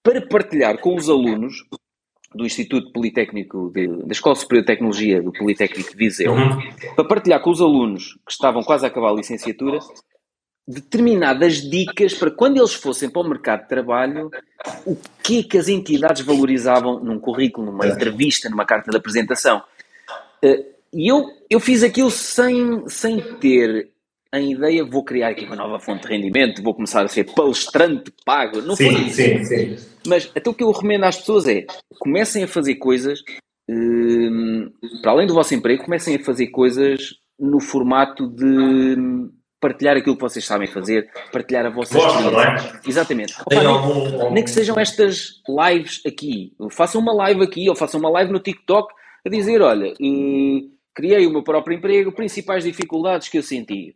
para 0.03 0.21
partilhar 0.21 0.79
com 0.79 0.95
os 0.95 1.09
alunos 1.09 1.65
do 2.33 2.45
Instituto 2.45 2.91
Politécnico, 2.91 3.71
de, 3.73 3.87
da 3.87 4.11
Escola 4.11 4.35
Superior 4.35 4.61
de 4.61 4.67
Tecnologia 4.67 5.21
do 5.21 5.31
Politécnico 5.31 5.91
de 5.91 5.97
Viseu, 5.97 6.33
uhum. 6.33 6.59
para 6.95 7.05
partilhar 7.05 7.41
com 7.41 7.49
os 7.49 7.61
alunos 7.61 8.13
que 8.25 8.31
estavam 8.31 8.61
quase 8.61 8.85
a 8.85 8.87
acabar 8.87 9.09
a 9.09 9.15
licenciatura 9.15 9.79
determinadas 10.67 11.61
dicas 11.61 12.13
para 12.13 12.31
quando 12.31 12.57
eles 12.57 12.73
fossem 12.73 13.09
para 13.09 13.21
o 13.21 13.29
mercado 13.29 13.63
de 13.63 13.69
trabalho, 13.69 14.31
o 14.85 14.97
que 15.23 15.39
é 15.39 15.43
que 15.43 15.57
as 15.57 15.67
entidades 15.67 16.23
valorizavam 16.23 16.99
num 16.99 17.19
currículo, 17.19 17.71
numa 17.71 17.87
entrevista, 17.87 18.49
numa 18.49 18.65
carta 18.65 18.89
de 18.89 18.97
apresentação. 18.97 19.61
Eh, 20.41 20.65
e 20.91 21.11
eu, 21.11 21.29
eu 21.49 21.59
fiz 21.59 21.83
aquilo 21.83 22.09
sem, 22.09 22.87
sem 22.87 23.19
ter 23.39 23.89
a 24.31 24.39
ideia, 24.39 24.83
vou 24.83 25.03
criar 25.03 25.29
aqui 25.29 25.45
uma 25.45 25.55
nova 25.55 25.79
fonte 25.79 26.07
de 26.07 26.13
rendimento, 26.13 26.63
vou 26.63 26.73
começar 26.73 27.03
a 27.03 27.07
ser 27.07 27.25
palestrante 27.25 28.11
pago. 28.25 28.61
Não 28.61 28.75
sim, 28.75 28.91
foi 28.91 29.01
isso. 29.03 29.15
Sim, 29.15 29.43
sim. 29.43 29.75
Mas 30.07 30.31
até 30.35 30.49
o 30.49 30.53
que 30.53 30.63
eu 30.63 30.71
recomendo 30.71 31.03
às 31.03 31.17
pessoas 31.17 31.47
é 31.47 31.65
comecem 31.99 32.43
a 32.43 32.47
fazer 32.47 32.75
coisas, 32.75 33.19
hum, 33.69 34.71
para 35.01 35.11
além 35.11 35.27
do 35.27 35.33
vosso 35.33 35.53
emprego, 35.53 35.83
comecem 35.83 36.15
a 36.15 36.23
fazer 36.23 36.47
coisas 36.47 37.15
no 37.39 37.59
formato 37.59 38.27
de 38.27 38.95
partilhar 39.59 39.97
aquilo 39.97 40.15
que 40.15 40.21
vocês 40.21 40.45
sabem 40.45 40.67
fazer, 40.67 41.09
partilhar 41.31 41.65
a 41.65 41.69
vossa 41.69 41.93
Gosto, 41.93 42.19
experiência. 42.19 42.79
É? 42.83 42.89
Exatamente. 42.89 43.33
Opa, 43.41 43.55
nem, 43.55 43.65
algum... 43.65 44.31
nem, 44.31 44.43
que 44.43 44.49
sejam 44.49 44.79
estas 44.79 45.41
lives 45.47 46.01
aqui. 46.05 46.53
Façam 46.71 47.01
uma 47.01 47.13
live 47.13 47.43
aqui 47.43 47.69
ou 47.69 47.75
façam 47.75 47.99
uma 47.99 48.09
live 48.09 48.31
no 48.31 48.39
TikTok 48.39 48.93
a 49.25 49.29
dizer: 49.29 49.61
olha, 49.61 49.93
hum, 49.99 50.71
criei 50.93 51.25
o 51.25 51.31
meu 51.31 51.43
próprio 51.43 51.77
emprego, 51.77 52.11
principais 52.11 52.63
dificuldades 52.63 53.29
que 53.29 53.37
eu 53.37 53.43
senti. 53.43 53.95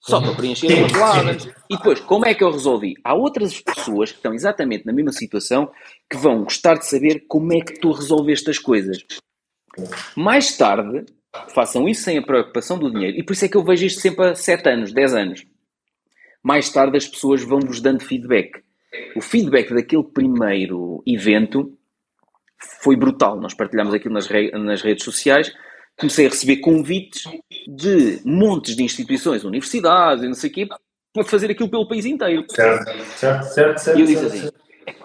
Só 0.00 0.20
para 0.20 0.34
preencher 0.34 0.84
as 0.84 0.92
palavras. 0.92 1.48
E 1.68 1.76
depois, 1.76 1.98
como 1.98 2.26
é 2.26 2.32
que 2.32 2.44
eu 2.44 2.52
resolvi? 2.52 2.94
Há 3.02 3.12
outras 3.12 3.60
pessoas 3.60 4.12
que 4.12 4.18
estão 4.18 4.32
exatamente 4.32 4.86
na 4.86 4.92
mesma 4.92 5.10
situação 5.10 5.68
que 6.08 6.16
vão 6.16 6.44
gostar 6.44 6.74
de 6.74 6.86
saber 6.86 7.24
como 7.26 7.52
é 7.52 7.60
que 7.60 7.80
tu 7.80 7.90
resolveste 7.90 8.48
as 8.48 8.58
coisas. 8.58 9.04
Mais 10.16 10.56
tarde, 10.56 11.04
façam 11.54 11.88
isso 11.88 12.02
sem 12.02 12.18
a 12.18 12.22
preocupação 12.22 12.78
do 12.78 12.90
dinheiro. 12.90 13.16
E 13.18 13.22
por 13.22 13.32
isso 13.32 13.44
é 13.44 13.48
que 13.48 13.56
eu 13.56 13.64
vejo 13.64 13.86
isto 13.86 14.00
sempre 14.00 14.26
há 14.26 14.34
7 14.34 14.68
anos, 14.68 14.92
10 14.92 15.14
anos. 15.14 15.46
Mais 16.42 16.70
tarde 16.70 16.96
as 16.96 17.06
pessoas 17.06 17.42
vão-vos 17.42 17.80
dando 17.80 18.00
feedback. 18.00 18.62
O 19.14 19.20
feedback 19.20 19.74
daquele 19.74 20.04
primeiro 20.04 21.02
evento 21.06 21.76
foi 22.82 22.96
brutal. 22.96 23.40
Nós 23.40 23.54
partilhamos 23.54 23.94
aquilo 23.94 24.14
nas, 24.14 24.26
re 24.26 24.50
nas 24.52 24.82
redes 24.82 25.04
sociais. 25.04 25.52
Comecei 25.98 26.26
a 26.26 26.28
receber 26.28 26.58
convites 26.58 27.24
de 27.66 28.20
montes 28.24 28.76
de 28.76 28.82
instituições, 28.82 29.44
universidades 29.44 30.24
e 30.24 30.26
não 30.26 30.34
sei 30.34 30.50
o 30.50 30.52
quê, 30.52 30.68
para 31.12 31.24
fazer 31.24 31.50
aquilo 31.50 31.70
pelo 31.70 31.88
país 31.88 32.04
inteiro. 32.04 32.44
Certo, 32.50 32.84
certo, 33.16 33.42
certo. 33.44 33.78
certo 33.78 33.98
e 33.98 34.02
eu 34.02 34.06
disse 34.06 34.26
assim: 34.26 34.50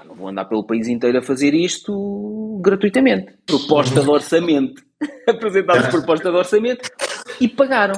não 0.05 0.15
vou 0.15 0.27
andar 0.27 0.45
pelo 0.45 0.65
país 0.65 0.87
inteiro 0.87 1.17
a 1.17 1.21
fazer 1.21 1.53
isto 1.53 2.50
gratuitamente. 2.61 3.33
Proposta 3.45 4.01
de 4.01 4.09
orçamento. 4.09 4.83
Apresentaram 5.27 5.89
proposta 5.89 6.29
de 6.29 6.37
orçamento 6.37 6.89
e 7.39 7.47
pagaram. 7.47 7.95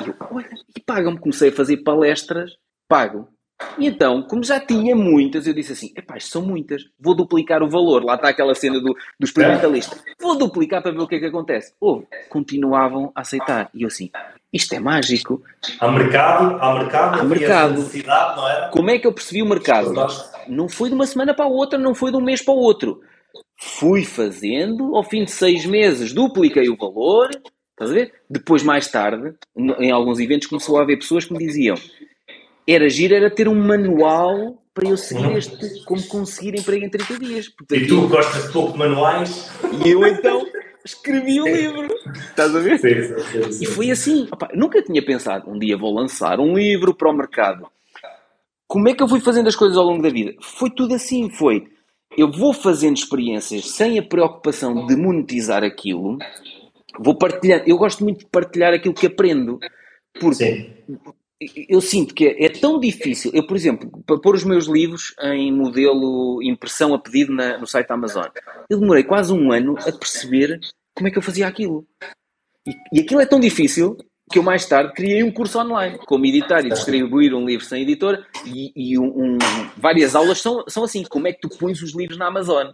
E 0.00 0.08
eu, 0.08 0.14
olha, 0.30 0.48
e 0.76 0.80
pagam-me. 0.80 1.18
Comecei 1.18 1.48
a 1.48 1.52
fazer 1.52 1.78
palestras, 1.78 2.52
pago. 2.88 3.28
E 3.78 3.86
então, 3.86 4.22
como 4.22 4.44
já 4.44 4.60
tinha 4.60 4.94
muitas, 4.94 5.46
eu 5.46 5.54
disse 5.54 5.72
assim: 5.72 5.92
epá, 5.96 6.20
são 6.20 6.42
muitas, 6.42 6.82
vou 7.00 7.14
duplicar 7.14 7.62
o 7.62 7.68
valor. 7.68 8.04
Lá 8.04 8.14
está 8.14 8.28
aquela 8.28 8.54
cena 8.54 8.78
do, 8.78 8.94
do 9.18 9.24
experimentalista. 9.24 9.96
Vou 10.20 10.36
duplicar 10.36 10.82
para 10.82 10.92
ver 10.92 11.00
o 11.00 11.08
que 11.08 11.16
é 11.16 11.18
que 11.18 11.26
acontece. 11.26 11.72
Ou 11.80 12.06
continuavam 12.28 13.10
a 13.14 13.22
aceitar. 13.22 13.70
E 13.74 13.82
eu 13.82 13.88
assim: 13.88 14.10
isto 14.52 14.74
é 14.74 14.78
mágico. 14.78 15.42
Há 15.80 15.90
mercado, 15.90 16.58
há 16.60 16.74
mercado, 16.74 17.20
há 17.20 17.24
mercado. 17.24 17.90
não 18.36 18.48
é? 18.48 18.70
Como 18.70 18.90
é 18.90 18.98
que 18.98 19.06
eu 19.06 19.12
percebi 19.12 19.42
o 19.42 19.48
mercado? 19.48 19.92
Não 20.48 20.68
foi 20.68 20.90
de 20.90 20.94
uma 20.94 21.06
semana 21.06 21.34
para 21.34 21.46
a 21.46 21.48
outra, 21.48 21.78
não 21.78 21.94
foi 21.94 22.10
de 22.10 22.16
um 22.18 22.22
mês 22.22 22.42
para 22.42 22.54
o 22.54 22.58
outro. 22.58 23.00
Fui 23.58 24.04
fazendo, 24.04 24.94
ao 24.94 25.02
fim 25.02 25.24
de 25.24 25.30
seis 25.30 25.64
meses 25.64 26.12
dupliquei 26.12 26.68
o 26.68 26.76
valor, 26.76 27.30
estás 27.70 27.90
a 27.90 27.94
ver? 27.94 28.12
Depois, 28.28 28.62
mais 28.62 28.88
tarde, 28.88 29.34
em 29.78 29.90
alguns 29.90 30.18
eventos, 30.18 30.46
começou 30.46 30.78
a 30.78 30.82
haver 30.82 30.98
pessoas 30.98 31.24
que 31.24 31.32
me 31.32 31.38
diziam 31.38 31.76
era 32.66 32.88
giro, 32.88 33.14
era 33.14 33.30
ter 33.30 33.48
um 33.48 33.54
manual 33.54 34.60
para 34.74 34.88
eu 34.88 34.96
seguir 34.96 35.24
uhum. 35.24 35.38
este, 35.38 35.84
como 35.84 36.02
conseguir 36.06 36.58
emprego 36.58 36.84
em 36.84 36.90
30 36.90 37.18
dias. 37.18 37.48
Portanto, 37.48 37.80
e 37.80 37.86
tu 37.86 38.08
gostas 38.08 38.46
de 38.46 38.52
pouco 38.52 38.72
de 38.72 38.78
manuais? 38.78 39.50
E 39.84 39.90
eu 39.90 40.06
então 40.06 40.44
escrevi 40.84 41.40
o 41.40 41.46
livro. 41.46 41.88
Estás 42.14 42.54
a 42.54 42.58
ver? 42.58 42.78
Sim, 42.78 43.14
sim, 43.14 43.52
sim. 43.52 43.64
E 43.64 43.66
foi 43.66 43.90
assim. 43.90 44.28
Opa, 44.30 44.50
nunca 44.54 44.82
tinha 44.82 45.02
pensado, 45.02 45.48
um 45.48 45.58
dia 45.58 45.76
vou 45.76 45.94
lançar 45.94 46.40
um 46.40 46.54
livro 46.54 46.92
para 46.92 47.08
o 47.08 47.16
mercado. 47.16 47.66
Como 48.66 48.88
é 48.88 48.94
que 48.94 49.02
eu 49.02 49.08
fui 49.08 49.20
fazendo 49.20 49.46
as 49.46 49.54
coisas 49.54 49.78
ao 49.78 49.84
longo 49.84 50.02
da 50.02 50.10
vida? 50.10 50.34
Foi 50.42 50.68
tudo 50.68 50.94
assim, 50.94 51.30
foi. 51.30 51.68
Eu 52.16 52.30
vou 52.30 52.52
fazendo 52.52 52.96
experiências 52.96 53.70
sem 53.70 53.98
a 53.98 54.02
preocupação 54.02 54.86
de 54.86 54.96
monetizar 54.96 55.62
aquilo. 55.64 56.18
Vou 56.98 57.16
partilhando. 57.16 57.64
Eu 57.66 57.76
gosto 57.76 58.04
muito 58.04 58.20
de 58.20 58.26
partilhar 58.26 58.72
aquilo 58.72 58.94
que 58.94 59.06
aprendo. 59.06 59.58
Porque 60.18 60.84
eu 61.68 61.80
sinto 61.80 62.14
que 62.14 62.26
é, 62.26 62.46
é, 62.46 62.48
tão 62.48 62.80
difícil. 62.80 63.30
Eu, 63.34 63.46
por 63.46 63.56
exemplo, 63.56 63.90
para 64.06 64.18
pôr 64.18 64.34
os 64.34 64.44
meus 64.44 64.66
livros 64.66 65.14
em 65.20 65.52
modelo 65.52 66.42
impressão 66.42 66.94
a 66.94 66.98
pedido 66.98 67.32
na, 67.32 67.58
no 67.58 67.66
site 67.66 67.88
da 67.88 67.94
Amazon, 67.94 68.26
eu 68.70 68.80
demorei 68.80 69.04
quase 69.04 69.32
um 69.32 69.52
ano 69.52 69.76
a 69.78 69.92
perceber 69.92 70.58
como 70.94 71.08
é 71.08 71.10
que 71.10 71.18
eu 71.18 71.22
fazia 71.22 71.46
aquilo. 71.46 71.86
E, 72.66 72.98
e 72.98 73.00
aquilo 73.00 73.20
é 73.20 73.26
tão 73.26 73.38
difícil 73.38 73.96
que 74.30 74.38
eu 74.38 74.42
mais 74.42 74.66
tarde 74.66 74.92
criei 74.92 75.22
um 75.22 75.30
curso 75.30 75.58
online, 75.58 75.98
como 75.98 76.26
editar 76.26 76.60
e 76.60 76.70
distribuir 76.70 77.34
um 77.34 77.46
livro 77.46 77.64
sem 77.64 77.82
editor, 77.82 78.24
e, 78.44 78.72
e 78.74 78.98
um, 78.98 79.06
um, 79.06 79.38
várias 79.76 80.14
aulas 80.14 80.40
são, 80.40 80.64
são 80.68 80.84
assim, 80.84 81.04
como 81.04 81.28
é 81.28 81.32
que 81.32 81.40
tu 81.40 81.48
pões 81.48 81.80
os 81.82 81.94
livros 81.94 82.18
na 82.18 82.26
Amazon. 82.26 82.68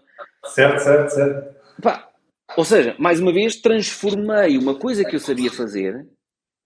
Certo, 0.46 0.78
certo, 0.80 1.10
certo. 1.10 1.56
Pá, 1.82 2.08
ou 2.56 2.64
seja, 2.64 2.94
mais 2.98 3.20
uma 3.20 3.32
vez, 3.32 3.56
transformei 3.56 4.56
uma 4.56 4.74
coisa 4.74 5.04
que 5.04 5.14
eu 5.14 5.20
sabia 5.20 5.50
fazer 5.50 6.06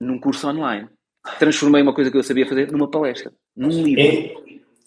num 0.01 0.21
curso 0.21 0.47
online 0.49 0.89
transformei 1.39 1.83
uma 1.83 1.95
coisa 1.95 2.11
que 2.11 2.17
eu 2.17 2.23
sabia 2.23 2.47
fazer 2.47 2.71
numa 2.71 2.91
palestra, 2.91 3.33
num 3.57 3.83
livro. 3.83 4.01
É, 4.01 4.35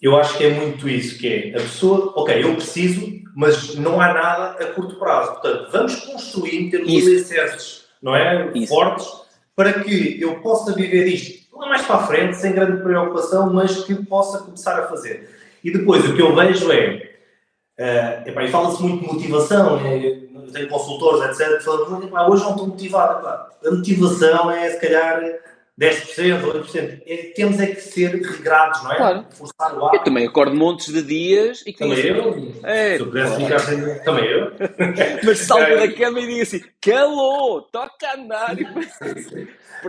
eu 0.00 0.16
acho 0.16 0.36
que 0.38 0.44
é 0.44 0.50
muito 0.50 0.88
isso, 0.88 1.18
que 1.18 1.28
é 1.28 1.50
a 1.50 1.60
pessoa, 1.60 2.12
ok, 2.16 2.42
eu 2.42 2.54
preciso, 2.54 3.06
mas 3.36 3.74
não 3.76 4.00
há 4.00 4.12
nada 4.12 4.64
a 4.64 4.72
curto 4.72 4.98
prazo. 4.98 5.32
Portanto, 5.32 5.70
vamos 5.70 5.96
construir 5.96 6.56
em 6.56 6.70
termos 6.70 6.90
de 6.90 6.98
alicerces, 6.98 7.84
não 8.02 8.16
é? 8.16 8.50
Isso. 8.54 8.72
Fortes, 8.72 9.06
para 9.54 9.80
que 9.82 10.20
eu 10.20 10.40
possa 10.40 10.72
viver 10.72 11.06
isto, 11.06 11.46
não 11.52 11.66
é 11.66 11.68
mais 11.68 11.82
para 11.86 11.96
a 11.96 12.06
frente, 12.06 12.36
sem 12.36 12.52
grande 12.52 12.82
preocupação, 12.82 13.52
mas 13.52 13.84
que 13.84 13.94
possa 13.94 14.38
começar 14.38 14.78
a 14.78 14.86
fazer. 14.86 15.28
E 15.62 15.70
depois 15.70 16.08
o 16.08 16.14
que 16.14 16.22
eu 16.22 16.34
vejo 16.34 16.72
é, 16.72 17.10
uh, 17.78 18.28
epá, 18.28 18.44
e 18.44 18.50
fala-se 18.50 18.82
muito 18.82 19.02
de 19.02 19.12
motivação, 19.12 19.78
é, 19.80 20.30
eu 20.34 20.52
tenho 20.52 20.68
consultores, 20.68 21.40
etc., 21.40 21.60
falam, 21.60 22.30
hoje 22.30 22.42
não 22.42 22.50
estou 22.52 22.66
motivado. 22.66 23.20
Epá, 23.20 23.50
a 23.64 23.70
motivação 23.70 24.50
é, 24.50 24.70
se 24.70 24.80
calhar, 24.80 25.22
10%, 25.80 26.42
8%. 26.42 27.02
É, 27.06 27.16
temos 27.34 27.58
é 27.58 27.68
que 27.68 27.80
ser 27.80 28.10
regrados, 28.10 28.82
não 28.84 28.92
é? 28.92 28.96
Claro. 28.96 29.26
Forçar 29.30 29.78
o 29.78 29.86
ar. 29.86 29.94
Eu 29.94 30.04
também 30.04 30.26
acordo 30.26 30.54
montes 30.54 30.92
de 30.92 31.02
dias 31.02 31.62
e 31.66 31.72
que 31.72 31.78
Também 31.78 32.06
eu. 32.06 32.52
É, 32.62 32.96
Se 32.96 33.00
eu 33.00 33.06
pudesse 33.06 33.36
ficar 33.36 33.58
sem. 33.60 34.04
Também 34.04 34.26
eu. 34.26 34.52
Mas 35.24 35.38
salto 35.38 35.74
da 35.76 35.90
cama 35.90 36.20
e 36.20 36.26
digo 36.26 36.42
assim: 36.42 36.60
calou, 36.82 37.62
toca 37.62 38.06
a 38.06 38.14
andar. 38.14 38.56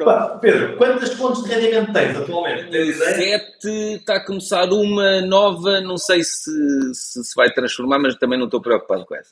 Pá, 0.06 0.40
Pedro, 0.42 0.78
quantas 0.78 1.12
fontes 1.16 1.44
de 1.44 1.54
rendimento 1.54 1.92
tens 1.92 2.16
atualmente? 2.16 2.94
Sete, 2.94 3.68
está 3.96 4.16
a 4.16 4.26
começar 4.26 4.72
uma 4.72 5.20
nova, 5.20 5.82
não 5.82 5.98
sei 5.98 6.24
se, 6.24 6.50
se, 6.94 7.22
se 7.22 7.36
vai 7.36 7.52
transformar, 7.52 8.00
mas 8.00 8.16
também 8.16 8.40
não 8.40 8.46
estou 8.46 8.62
preocupado 8.62 9.06
com 9.06 9.14
essa. 9.14 9.32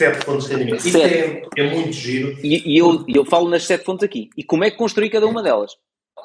Sete 0.00 0.24
fontes 0.24 0.48
de 0.48 0.56
rendimento. 0.56 0.84
Isso 0.84 0.98
é, 0.98 1.42
é, 1.56 1.70
muito 1.70 1.92
giro. 1.92 2.36
E, 2.42 2.74
e 2.74 2.78
eu, 2.78 3.04
eu 3.06 3.24
falo 3.24 3.48
nas 3.48 3.64
sete 3.64 3.84
fontes 3.84 4.02
aqui. 4.02 4.28
E 4.36 4.42
como 4.42 4.64
é 4.64 4.70
que 4.72 4.76
construí 4.76 5.08
cada 5.08 5.28
uma 5.28 5.44
delas? 5.44 5.76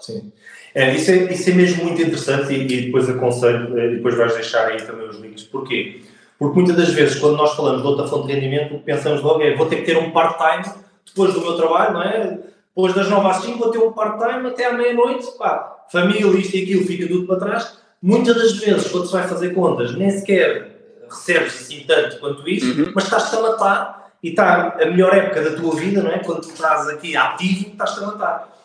Sim. 0.01 0.31
É, 0.73 0.93
isso, 0.93 1.11
é, 1.11 1.33
isso 1.33 1.49
é 1.49 1.53
mesmo 1.53 1.85
muito 1.85 2.01
interessante 2.01 2.53
e, 2.53 2.61
e 2.63 2.85
depois 2.87 3.09
aconselho, 3.09 3.79
e 3.79 3.95
depois 3.95 4.15
vais 4.15 4.33
deixar 4.33 4.67
aí 4.67 4.81
também 4.81 5.07
os 5.07 5.17
links. 5.17 5.43
Porquê? 5.43 6.01
Porque 6.37 6.59
muitas 6.59 6.75
das 6.75 6.89
vezes, 6.89 7.19
quando 7.19 7.37
nós 7.37 7.55
falamos 7.55 7.81
de 7.81 7.87
outra 7.87 8.07
fonte 8.07 8.27
de 8.27 8.33
rendimento, 8.33 8.77
pensamos 8.83 9.21
logo 9.21 9.41
é 9.41 9.55
vou 9.55 9.67
ter 9.67 9.77
que 9.77 9.83
ter 9.83 9.97
um 9.97 10.11
part-time 10.11 10.75
depois 11.05 11.33
do 11.33 11.41
meu 11.41 11.55
trabalho, 11.55 11.93
não 11.93 12.03
é? 12.03 12.39
Depois 12.75 12.93
das 12.93 13.09
9 13.09 13.27
às 13.27 13.37
5 13.37 13.57
vou 13.57 13.71
ter 13.71 13.77
um 13.77 13.93
part-time 13.93 14.49
até 14.49 14.65
à 14.65 14.73
meia-noite, 14.73 15.25
pá, 15.37 15.85
família, 15.89 16.37
isto 16.37 16.57
e 16.57 16.63
aquilo, 16.63 16.85
fica 16.85 17.07
tudo 17.07 17.25
para 17.25 17.39
trás. 17.39 17.77
Muitas 18.01 18.35
das 18.35 18.53
vezes, 18.57 18.89
quando 18.89 19.05
se 19.05 19.13
vai 19.13 19.25
fazer 19.27 19.53
contas, 19.53 19.95
nem 19.95 20.11
sequer 20.11 20.75
recebes 21.09 21.61
assim 21.61 21.85
tanto 21.87 22.19
quanto 22.19 22.47
isso, 22.49 22.81
uhum. 22.81 22.91
mas 22.93 23.05
estás-te 23.05 23.35
a 23.35 23.41
matar 23.41 24.11
e 24.21 24.29
está 24.29 24.75
a 24.81 24.85
melhor 24.87 25.15
época 25.15 25.41
da 25.41 25.55
tua 25.55 25.75
vida, 25.75 26.03
não 26.03 26.11
é? 26.11 26.19
Quando 26.19 26.41
estás 26.43 26.87
aqui 26.89 27.15
ativo, 27.15 27.69
estás-te 27.69 28.03
a 28.03 28.07
matar. 28.07 28.55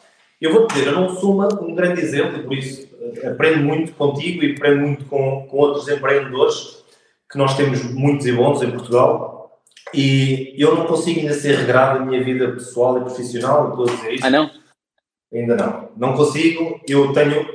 Eu 0.41 0.53
vou-te 0.53 0.75
dizer, 0.75 0.87
eu 0.89 0.95
não 0.95 1.15
sou 1.17 1.35
uma, 1.35 1.49
um 1.63 1.75
grande 1.75 2.01
exemplo, 2.01 2.39
e 2.39 2.43
por 2.43 2.57
isso 2.57 2.89
aprendo 3.31 3.63
muito 3.63 3.93
contigo 3.93 4.43
e 4.43 4.55
aprendo 4.55 4.81
muito 4.81 5.05
com, 5.05 5.47
com 5.47 5.57
outros 5.59 5.87
empreendedores, 5.89 6.83
que 7.31 7.37
nós 7.37 7.57
temos 7.57 7.83
muitos 7.93 8.27
e 8.27 8.33
bons 8.33 8.63
em 8.63 8.71
Portugal, 8.71 9.61
e 9.93 10.55
eu 10.57 10.75
não 10.75 10.87
consigo 10.87 11.21
ainda 11.21 11.35
ser 11.35 11.57
regrado 11.57 11.99
na 11.99 12.07
minha 12.07 12.25
vida 12.25 12.53
pessoal 12.53 12.97
e 12.97 13.01
profissional, 13.01 13.71
estou 13.71 13.89
a 13.89 13.95
dizer 13.95 14.15
isto. 14.15 14.27
Ah, 14.27 14.31
não? 14.31 14.51
Ainda 15.33 15.57
não. 15.57 15.89
Não 15.97 16.17
consigo, 16.17 16.81
eu 16.89 17.13
tenho, 17.13 17.47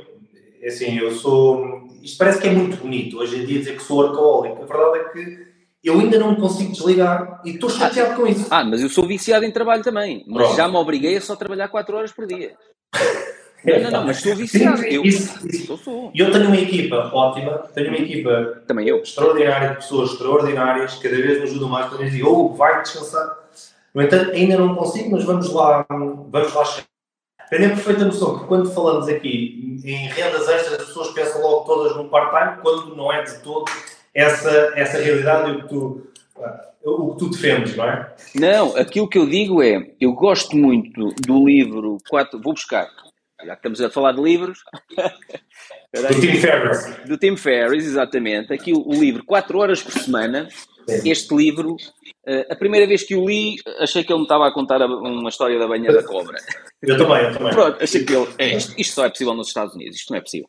assim, 0.64 0.96
eu 0.98 1.10
sou, 1.10 1.88
isto 2.02 2.16
parece 2.18 2.40
que 2.40 2.48
é 2.48 2.52
muito 2.52 2.76
bonito, 2.76 3.18
hoje 3.18 3.42
em 3.42 3.46
dia 3.46 3.58
dizer 3.58 3.76
que 3.76 3.82
sou 3.82 4.06
alcoólico, 4.06 4.62
a 4.62 4.66
verdade 4.66 4.98
é 4.98 5.08
que 5.10 5.55
eu 5.86 6.00
ainda 6.00 6.18
não 6.18 6.32
me 6.32 6.36
consigo 6.40 6.72
desligar 6.72 7.40
e 7.44 7.50
estou 7.50 7.70
chateado 7.70 8.12
ah, 8.12 8.16
com 8.16 8.26
isso. 8.26 8.46
Ah, 8.50 8.64
mas 8.64 8.82
eu 8.82 8.88
sou 8.88 9.06
viciado 9.06 9.44
em 9.44 9.52
trabalho 9.52 9.84
também, 9.84 10.24
mas 10.26 10.42
Pronto. 10.42 10.56
já 10.56 10.66
me 10.66 10.76
obriguei 10.76 11.16
a 11.16 11.20
só 11.20 11.36
trabalhar 11.36 11.68
4 11.68 11.96
horas 11.96 12.12
por 12.12 12.26
dia. 12.26 12.54
Não, 13.64 13.80
não, 13.80 13.90
não, 13.90 14.04
mas 14.04 14.18
estou 14.18 14.36
viciado. 14.36 14.76
Sim, 14.78 14.86
eu, 14.86 15.02
isso, 15.02 15.44
isso. 15.48 15.72
Eu, 15.72 15.76
sou. 15.76 16.12
eu 16.14 16.30
tenho 16.30 16.46
uma 16.46 16.56
equipa 16.56 17.10
ótima, 17.12 17.64
tenho 17.74 17.88
uma 17.88 17.96
equipa 17.96 18.62
Também 18.64 18.86
eu. 18.86 18.98
extraordinária, 18.98 19.70
de 19.70 19.76
pessoas 19.76 20.12
extraordinárias, 20.12 20.94
cada 20.94 21.16
vez 21.16 21.38
me 21.38 21.44
ajudam 21.44 21.68
mais, 21.68 21.90
cada 21.90 21.96
vez 21.96 22.22
oh, 22.22 22.50
vai 22.50 22.80
descansar. 22.82 23.38
No 23.92 24.02
entanto, 24.02 24.30
ainda 24.30 24.56
não 24.56 24.76
consigo, 24.76 25.10
mas 25.10 25.24
vamos 25.24 25.52
lá, 25.52 25.84
vamos 25.88 26.54
lá 26.54 26.64
chegar. 26.64 26.86
Tenho 27.50 27.66
a 27.66 27.70
perfeita 27.70 28.04
noção 28.04 28.38
que 28.38 28.44
quando 28.44 28.70
falamos 28.72 29.08
aqui 29.08 29.80
em 29.84 30.06
rendas 30.10 30.48
extras, 30.48 30.80
as 30.80 30.86
pessoas 30.86 31.08
pensam 31.08 31.42
logo 31.42 31.64
todas 31.64 31.96
no 31.96 32.08
part-time, 32.08 32.62
quando 32.62 32.94
não 32.94 33.12
é 33.12 33.22
de 33.22 33.36
todo 33.40 33.64
essa, 34.16 34.72
essa 34.74 34.98
realidade 34.98 35.50
e 35.50 35.54
o 35.54 35.62
que 35.62 35.68
tu 35.68 36.06
o 36.82 37.12
que 37.12 37.18
tu 37.18 37.30
defendes, 37.30 37.76
não 37.76 37.84
é? 37.84 38.14
Não, 38.34 38.76
aquilo 38.76 39.08
que 39.08 39.18
eu 39.18 39.26
digo 39.26 39.62
é, 39.62 39.90
eu 40.00 40.12
gosto 40.12 40.56
muito 40.56 41.08
do 41.26 41.44
livro, 41.44 41.98
quatro, 42.08 42.40
vou 42.40 42.54
buscar, 42.54 42.88
já 43.44 43.52
que 43.52 43.58
estamos 43.58 43.80
a 43.80 43.90
falar 43.90 44.12
de 44.12 44.22
livros. 44.22 44.60
do 45.92 46.20
Tim 46.20 46.36
Ferriss. 46.36 46.96
Do 47.06 47.18
Tim 47.18 47.36
Ferriss, 47.36 47.86
exatamente. 47.86 48.52
Aqui 48.52 48.72
o, 48.72 48.86
o 48.86 48.94
livro 48.94 49.24
4 49.24 49.58
horas 49.58 49.82
por 49.82 49.92
semana. 49.92 50.48
Sim. 50.88 51.10
Este 51.10 51.34
livro, 51.34 51.72
uh, 51.72 52.44
a 52.52 52.54
primeira 52.54 52.86
vez 52.86 53.02
que 53.02 53.16
o 53.16 53.26
li, 53.26 53.56
achei 53.80 54.04
que 54.04 54.12
ele 54.12 54.20
me 54.20 54.24
estava 54.24 54.46
a 54.46 54.52
contar 54.52 54.80
uma 54.86 55.28
história 55.28 55.58
da 55.58 55.66
banha 55.66 55.92
da 55.92 56.02
cobra. 56.04 56.36
Eu 56.82 56.96
também, 56.96 57.24
eu 57.24 57.32
também. 57.32 57.52
Pronto, 57.52 57.82
achei 57.82 58.04
que 58.04 58.14
ele. 58.14 58.28
É, 58.38 58.56
isto, 58.56 58.74
isto, 58.78 58.94
só 58.94 59.04
é 59.04 59.10
possível 59.10 59.34
nos 59.34 59.48
Estados 59.48 59.74
Unidos, 59.74 59.96
isto 59.96 60.10
não 60.10 60.18
é 60.18 60.20
possível. 60.20 60.46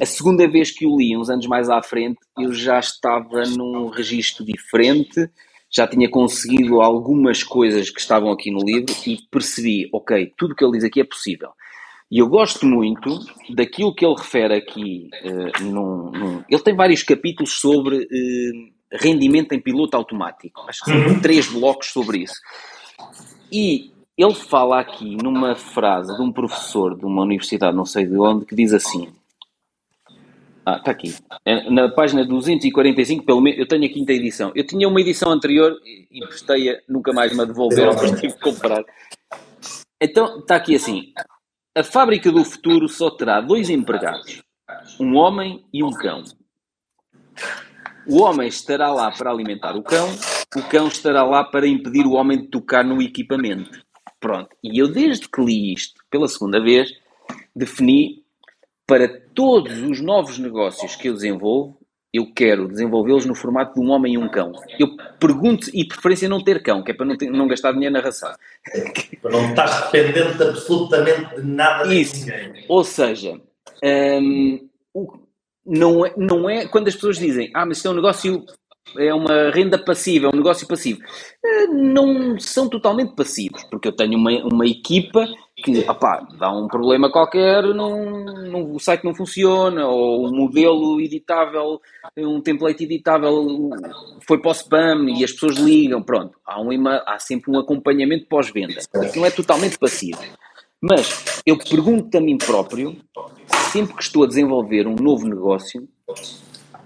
A 0.00 0.06
segunda 0.06 0.48
vez 0.48 0.70
que 0.70 0.86
o 0.86 0.96
li, 0.96 1.16
uns 1.16 1.28
anos 1.28 1.46
mais 1.46 1.68
à 1.68 1.82
frente, 1.82 2.18
eu 2.38 2.52
já 2.52 2.78
estava 2.78 3.42
num 3.56 3.88
registro 3.88 4.44
diferente, 4.44 5.28
já 5.70 5.86
tinha 5.86 6.08
conseguido 6.08 6.80
algumas 6.80 7.42
coisas 7.42 7.90
que 7.90 8.00
estavam 8.00 8.30
aqui 8.30 8.50
no 8.50 8.64
livro 8.64 8.94
e 9.06 9.18
percebi, 9.30 9.88
ok, 9.92 10.32
tudo 10.36 10.52
o 10.52 10.54
que 10.56 10.64
ele 10.64 10.72
diz 10.72 10.84
aqui 10.84 11.00
é 11.00 11.04
possível. 11.04 11.50
E 12.10 12.18
eu 12.18 12.28
gosto 12.28 12.66
muito 12.66 13.20
daquilo 13.54 13.94
que 13.94 14.04
ele 14.04 14.16
refere 14.16 14.54
aqui. 14.54 15.08
Uh, 15.24 15.64
num, 15.64 16.10
num... 16.10 16.44
Ele 16.48 16.62
tem 16.62 16.74
vários 16.74 17.04
capítulos 17.04 17.52
sobre 17.60 17.98
uh, 17.98 18.79
rendimento 18.92 19.52
em 19.52 19.60
piloto 19.60 19.96
automático. 19.96 20.64
Acho 20.68 20.84
que 20.84 20.90
são 20.90 20.98
uhum. 20.98 21.20
três 21.20 21.48
blocos 21.48 21.88
sobre 21.88 22.18
isso. 22.18 22.40
E 23.52 23.92
ele 24.16 24.34
fala 24.34 24.80
aqui 24.80 25.16
numa 25.16 25.54
frase 25.54 26.14
de 26.14 26.22
um 26.22 26.32
professor 26.32 26.96
de 26.96 27.04
uma 27.04 27.22
universidade, 27.22 27.76
não 27.76 27.86
sei 27.86 28.06
de 28.06 28.18
onde, 28.18 28.44
que 28.44 28.54
diz 28.54 28.72
assim. 28.72 29.12
Ah, 30.64 30.76
está 30.76 30.90
aqui. 30.90 31.14
É 31.44 31.70
na 31.70 31.88
página 31.88 32.24
245, 32.24 33.24
pelo 33.24 33.40
menos, 33.40 33.58
eu 33.58 33.66
tenho 33.66 33.84
a 33.84 33.88
quinta 33.88 34.12
edição. 34.12 34.52
Eu 34.54 34.66
tinha 34.66 34.86
uma 34.86 35.00
edição 35.00 35.30
anterior, 35.30 35.74
emprestei-a, 36.10 36.80
nunca 36.88 37.12
mais 37.12 37.36
me 37.36 37.46
devolveram, 37.46 37.94
mas 38.00 38.20
tive 38.20 38.34
que 38.34 38.40
comprar. 38.40 38.84
Então, 40.00 40.38
está 40.38 40.56
aqui 40.56 40.76
assim. 40.76 41.12
A 41.76 41.82
fábrica 41.82 42.30
do 42.30 42.44
futuro 42.44 42.88
só 42.88 43.10
terá 43.10 43.40
dois 43.40 43.70
empregados, 43.70 44.42
um 44.98 45.16
homem 45.16 45.64
e 45.72 45.82
um 45.82 45.90
cão. 45.90 46.24
O 48.10 48.22
homem 48.22 48.48
estará 48.48 48.92
lá 48.92 49.12
para 49.12 49.30
alimentar 49.30 49.76
o 49.76 49.84
cão, 49.84 50.08
o 50.56 50.62
cão 50.62 50.88
estará 50.88 51.22
lá 51.22 51.44
para 51.44 51.64
impedir 51.64 52.04
o 52.04 52.14
homem 52.14 52.42
de 52.42 52.48
tocar 52.48 52.84
no 52.84 53.00
equipamento. 53.00 53.70
Pronto. 54.18 54.48
E 54.64 54.82
eu, 54.82 54.88
desde 54.88 55.28
que 55.28 55.40
li 55.40 55.72
isto 55.72 56.02
pela 56.10 56.26
segunda 56.26 56.60
vez, 56.60 56.92
defini 57.54 58.24
para 58.84 59.08
todos 59.32 59.80
os 59.82 60.00
novos 60.00 60.40
negócios 60.40 60.96
que 60.96 61.08
eu 61.08 61.14
desenvolvo, 61.14 61.78
eu 62.12 62.32
quero 62.34 62.66
desenvolvê-los 62.66 63.24
no 63.24 63.34
formato 63.36 63.74
de 63.74 63.86
um 63.86 63.90
homem 63.90 64.14
e 64.14 64.18
um 64.18 64.28
cão. 64.28 64.50
Eu 64.76 64.96
pergunto, 65.20 65.70
e 65.72 65.86
preferência 65.86 66.28
não 66.28 66.42
ter 66.42 66.60
cão, 66.60 66.82
que 66.82 66.90
é 66.90 66.94
para 66.94 67.06
não, 67.06 67.16
ter, 67.16 67.30
não 67.30 67.46
gastar 67.46 67.70
dinheiro 67.70 67.92
na 67.92 68.00
ração. 68.00 68.32
Para 69.22 69.30
não 69.30 69.50
estar 69.50 69.90
dependente 69.92 70.42
absolutamente 70.42 71.36
de 71.36 71.46
nada 71.46 71.94
Isso. 71.94 72.24
de 72.24 72.32
ninguém. 72.32 72.64
Ou 72.68 72.82
seja, 72.82 73.40
hum, 73.84 74.68
o, 74.92 75.19
não, 75.66 76.04
é, 76.04 76.12
não 76.16 76.48
é 76.48 76.66
quando 76.66 76.88
as 76.88 76.94
pessoas 76.94 77.18
dizem, 77.18 77.50
ah, 77.54 77.66
mas 77.66 77.78
isto 77.78 77.88
é 77.88 77.90
um 77.90 77.94
negócio 77.94 78.44
é 78.98 79.12
uma 79.14 79.50
renda 79.50 79.78
passiva, 79.78 80.26
é 80.26 80.28
um 80.28 80.36
negócio 80.36 80.66
passivo. 80.66 81.00
Eh, 81.44 81.66
não 81.68 82.38
são 82.38 82.68
totalmente 82.68 83.14
passivos, 83.14 83.62
porque 83.70 83.88
eu 83.88 83.92
tenho 83.92 84.16
uma, 84.16 84.30
uma 84.44 84.66
equipa 84.66 85.26
que, 85.56 85.80
opá, 85.88 86.26
dá 86.38 86.50
um 86.50 86.66
problema 86.66 87.10
qualquer, 87.10 87.62
não, 87.74 88.24
não, 88.24 88.74
o 88.74 88.80
site 88.80 89.04
não 89.04 89.14
funciona, 89.14 89.86
ou 89.86 90.26
o 90.26 90.34
modelo 90.34 91.00
editável, 91.00 91.80
um 92.16 92.40
template 92.40 92.84
editável 92.84 93.70
foi 94.26 94.40
para 94.40 94.50
o 94.50 94.54
spam 94.54 95.06
e 95.08 95.22
as 95.22 95.32
pessoas 95.32 95.56
ligam, 95.56 96.02
pronto. 96.02 96.36
Há, 96.44 96.60
um, 96.60 96.88
há 96.88 97.18
sempre 97.18 97.50
um 97.52 97.58
acompanhamento 97.58 98.26
pós-venda. 98.26 98.80
Aquilo 98.94 99.26
é 99.26 99.30
totalmente 99.30 99.78
passivo. 99.78 100.20
Mas 100.80 101.42
eu 101.44 101.58
pergunto 101.58 102.16
a 102.16 102.20
mim 102.20 102.38
próprio, 102.38 102.96
sempre 103.70 103.94
que 103.94 104.02
estou 104.02 104.24
a 104.24 104.26
desenvolver 104.26 104.86
um 104.86 104.94
novo 104.94 105.28
negócio, 105.28 105.86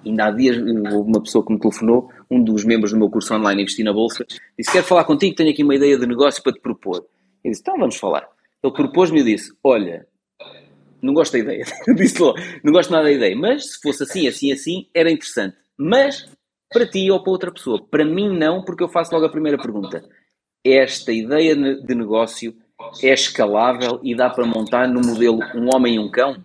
ainda 0.05 0.27
há 0.27 0.31
dias 0.33 0.57
houve 0.57 1.09
uma 1.09 1.23
pessoa 1.23 1.47
que 1.47 1.53
me 1.53 1.61
telefonou, 1.61 2.11
um 2.31 2.43
dos 2.43 2.65
membros 2.65 2.91
do 2.91 2.99
meu 2.99 3.09
curso 3.09 3.33
online 3.35 3.63
Investir 3.63 3.85
na 3.85 3.93
Bolsa, 3.93 4.25
disse: 4.59 4.73
Quero 4.73 4.85
falar 4.85 5.05
contigo, 5.05 5.37
tenho 5.37 5.51
aqui 5.51 5.63
uma 5.63 5.77
ideia 5.77 5.97
de 5.97 6.07
negócio 6.07 6.43
para 6.43 6.53
te 6.53 6.61
propor. 6.61 7.07
Eu 7.45 7.51
disse: 7.51 7.63
Então 7.63 7.79
vamos 7.79 7.97
falar. 7.97 8.29
Ele 8.63 8.73
propôs-me 8.73 9.21
e 9.21 9.25
disse: 9.25 9.53
Olha, 9.63 10.07
não 11.01 11.15
gosto 11.15 11.33
da 11.33 11.39
ideia. 11.39 11.65
disse 11.95 12.21
logo, 12.21 12.39
não 12.65 12.73
gosto 12.73 12.91
nada 12.91 13.05
da 13.05 13.13
ideia, 13.13 13.37
mas 13.37 13.75
se 13.75 13.81
fosse 13.81 14.03
assim, 14.03 14.27
assim, 14.27 14.53
assim, 14.53 14.89
era 14.93 15.11
interessante. 15.11 15.57
Mas 15.79 16.29
para 16.73 16.89
ti 16.89 17.09
ou 17.11 17.23
para 17.23 17.31
outra 17.31 17.53
pessoa. 17.53 17.87
Para 17.89 18.05
mim, 18.05 18.37
não, 18.37 18.65
porque 18.65 18.83
eu 18.83 18.89
faço 18.89 19.15
logo 19.15 19.27
a 19.27 19.31
primeira 19.31 19.57
pergunta. 19.57 20.05
Esta 20.65 21.13
ideia 21.13 21.55
de 21.55 21.95
negócio 21.95 22.57
é 23.03 23.13
escalável 23.13 24.01
e 24.03 24.15
dá 24.15 24.31
para 24.31 24.47
montar 24.47 24.89
no 24.89 25.01
modelo 25.01 25.39
um 25.55 25.75
homem 25.75 25.97
e 25.97 25.99
um 25.99 26.11
cão? 26.11 26.37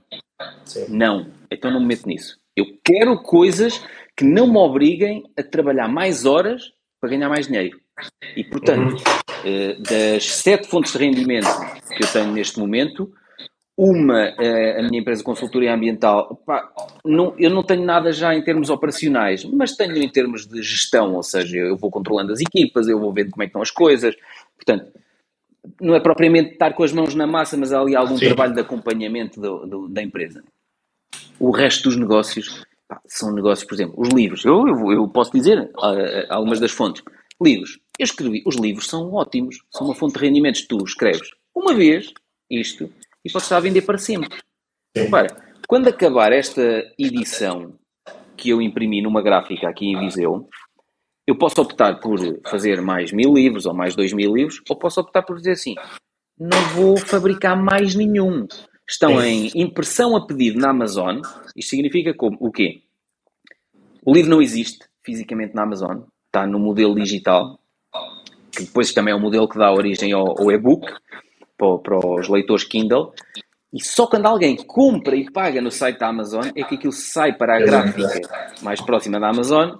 Sim. 0.65 0.86
Não. 0.89 1.28
Então 1.52 1.72
não 1.72 1.80
me 1.80 1.88
meto 1.88 2.08
nisso. 2.08 2.38
Eu 2.56 2.65
quero 2.84 3.22
coisas 3.22 3.84
que 4.15 4.24
não 4.26 4.48
me 4.48 4.58
obriguem 4.58 5.24
a 5.38 5.44
trabalhar 5.44 5.88
mais 5.88 6.26
horas 6.26 6.74
para 7.00 7.10
ganhar 7.10 7.30
mais 7.30 7.48
dinheiro. 7.48 7.80
E, 8.36 8.44
portanto, 8.44 9.02
uhum. 9.46 9.84
das 9.84 10.26
sete 10.26 10.68
fontes 10.68 10.94
de 10.94 10.98
rendimento 10.98 11.48
que 11.96 12.04
eu 12.04 12.08
tenho 12.08 12.32
neste 12.32 12.60
momento, 12.60 13.12
uma, 13.78 14.26
eh, 14.38 14.80
a 14.80 14.84
minha 14.84 15.00
empresa 15.00 15.20
de 15.20 15.26
consultoria 15.26 15.74
ambiental, 15.74 16.36
pá, 16.46 16.70
não, 17.06 17.34
eu 17.38 17.50
não 17.50 17.63
tenho 17.63 17.86
nada 17.86 18.12
já 18.12 18.36
em 18.36 18.44
termos 18.44 18.70
operacionais, 18.70 19.46
mas 19.46 19.76
tenho 19.76 19.96
em 19.98 20.10
termos 20.10 20.46
de 20.46 20.62
gestão, 20.62 21.15
ou 21.15 21.24
seja, 21.24 21.58
eu 21.58 21.78
vou 21.78 21.89
controlando 21.89 22.34
as 22.34 22.42
equipas, 22.42 22.89
eu 22.89 23.00
vou 23.00 23.13
vendo 23.13 23.32
como 23.32 23.44
é 23.44 23.46
que 23.46 23.52
estão 23.52 23.62
as 23.62 23.72
coisas. 23.72 24.15
Portanto, 24.58 24.92
não 25.80 25.95
é 25.95 26.00
propriamente 26.00 26.54
estar 26.54 26.74
com 26.74 26.84
as 26.84 26.91
mãos 26.91 27.15
na 27.15 27.28
massa, 27.28 27.58
mas 27.58 27.72
há 27.72 27.80
ali 27.80 27.95
algum 27.95 28.17
Sim. 28.17 28.26
trabalho 28.28 28.54
de 28.54 28.62
acompanhamento 28.62 29.39
do, 29.39 29.65
do, 29.65 29.88
da 29.88 30.02
empresa. 30.02 30.43
O 31.39 31.52
resto 31.52 31.84
dos 31.84 31.98
negócios 31.98 32.65
pá, 32.88 33.02
são 33.06 33.34
negócios, 33.34 33.67
por 33.67 33.76
exemplo, 33.76 33.95
os 33.98 34.10
livros. 34.10 34.45
Eu, 34.45 34.67
eu, 34.67 34.91
eu 34.91 35.08
posso 35.08 35.32
dizer 35.32 35.60
uh, 35.60 36.26
algumas 36.30 36.60
das 36.60 36.72
fontes. 36.72 37.04
Livros. 37.41 37.80
Eu 37.98 38.04
escrevi. 38.04 38.43
Os 38.45 38.56
livros 38.56 38.88
são 38.88 39.13
ótimos. 39.13 39.63
São 39.72 39.88
uma 39.88 39.95
fonte 39.95 40.15
de 40.15 40.19
rendimentos. 40.19 40.67
Tu 40.67 40.78
escreves 40.84 41.30
uma 41.56 41.74
vez 41.74 42.13
isto 42.50 42.91
e 43.24 43.32
podes 43.32 43.45
estar 43.45 43.58
a 43.58 43.62
vender 43.62 43.82
para 43.84 43.98
sempre. 43.98 44.30
Repara, 44.95 45.28
quando 45.67 45.88
acabar 45.88 46.32
esta 46.32 46.62
edição 46.98 47.78
que 48.36 48.50
eu 48.50 48.62
imprimi 48.62 49.02
numa 49.02 49.22
gráfica 49.22 49.69
aqui 49.69 49.86
em 49.86 50.00
Viseu, 50.00 50.48
eu 51.30 51.38
posso 51.38 51.62
optar 51.62 52.00
por 52.00 52.20
fazer 52.50 52.82
mais 52.82 53.12
mil 53.12 53.34
livros 53.34 53.65
ou 53.65 53.74
mais 53.74 53.96
dois 53.96 54.13
mil 54.13 54.34
livros, 54.34 54.62
ou 54.70 54.76
posso 54.78 55.00
optar 55.00 55.24
por 55.24 55.38
dizer 55.38 55.52
assim: 55.52 55.76
não 56.38 56.62
vou 56.76 56.98
fabricar 56.98 57.62
mais 57.62 57.96
nenhum 57.96 58.48
estão 58.89 59.24
em 59.24 59.52
impressão 59.56 60.15
a 60.15 60.26
pedido 60.26 60.60
na 60.60 60.72
Amazon. 60.72 61.22
Isto 61.56 61.70
significa 61.70 62.13
como? 62.13 62.36
O 62.39 62.52
quê? 62.52 62.82
O 64.04 64.13
livro 64.13 64.32
não 64.32 64.42
existe 64.42 64.88
fisicamente 65.04 65.54
na 65.54 65.63
Amazon, 65.63 66.00
está 66.26 66.48
no 66.48 66.60
modelo 66.60 66.96
digital, 66.96 67.60
que 68.52 68.63
depois 68.63 68.92
também 68.94 69.13
é 69.13 69.15
o 69.15 69.20
modelo 69.20 69.48
que 69.48 69.58
dá 69.58 69.72
origem 69.72 70.12
ao, 70.12 70.42
ao 70.42 70.52
e-book 70.52 70.92
para, 71.58 71.78
para, 71.78 72.20
os 72.20 72.28
leitores 72.28 72.63
Kindle. 72.63 73.13
E 73.72 73.84
só 73.84 74.08
quando 74.08 74.26
alguém 74.26 74.56
compra 74.56 75.15
e 75.15 75.32
paga 75.32 75.62
no 75.62 75.70
site 75.70 76.00
da 76.00 76.08
Amazon 76.08 76.46
é 76.56 76.63
que 76.63 76.76
aquilo 76.76 76.92
sai 76.92 77.38
para 77.38 77.58
a 77.58 77.60
gráfica 77.60 78.22
mais 78.63 78.82
próxima 78.82 79.20
da 79.20 79.30
Amazon 79.30 79.78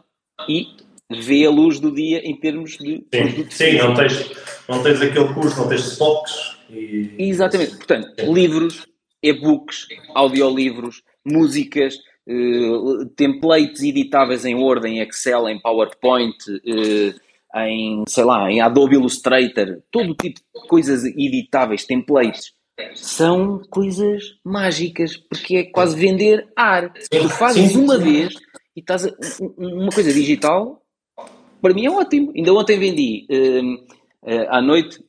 e 0.48 0.68
vê 1.10 1.46
a 1.46 1.50
luz 1.50 1.80
do 1.80 1.94
dia 1.94 2.20
em 2.20 2.40
termos 2.40 2.78
de. 2.78 3.06
Sim, 3.14 3.50
sim 3.50 3.78
não, 3.78 3.94
tens, 3.94 4.32
não 4.68 4.84
tens 4.84 5.02
aquele 5.02 5.34
curso, 5.34 5.60
não 5.60 5.68
tens 5.68 5.86
stocks. 5.86 6.58
E... 6.70 7.16
Exatamente. 7.18 7.76
Portanto, 7.78 8.14
sim. 8.20 8.34
livros, 8.34 8.86
e-books, 9.24 9.88
audiolivros, 10.14 11.02
músicas, 11.26 11.96
uh, 12.28 13.06
templates 13.16 13.82
editáveis 13.82 14.46
em 14.46 14.56
Word, 14.56 14.88
em 14.88 15.00
Excel, 15.00 15.50
em 15.50 15.60
PowerPoint, 15.60 16.36
uh, 16.48 17.20
em, 17.56 18.04
sei 18.08 18.24
lá, 18.24 18.50
em 18.52 18.62
Adobe 18.62 18.96
Illustrator, 18.96 19.82
todo 19.92 20.16
tipo 20.16 20.40
de 20.40 20.68
coisas 20.68 21.04
editáveis, 21.04 21.86
templates, 21.86 22.54
são 22.94 23.62
coisas 23.70 24.24
mágicas, 24.44 25.18
porque 25.18 25.58
é 25.58 25.64
quase 25.66 25.98
vender 25.98 26.48
ar. 26.56 26.94
Tu 27.10 27.30
fazes 27.30 27.76
uma 27.76 27.98
vez 27.98 28.34
e 28.76 28.80
estás 28.80 29.06
a, 29.06 29.12
uma 29.58 29.90
coisa 29.90 30.14
digital, 30.14 30.79
para 31.62 31.74
mim 31.74 31.86
é 31.86 31.92
ótimo. 31.92 32.32
Ainda 32.36 32.54
ontem 32.54 32.80
vendi 32.80 33.28
uh, 33.30 34.32
uh, 34.32 34.48
à 34.50 34.62
noite, 34.62 35.04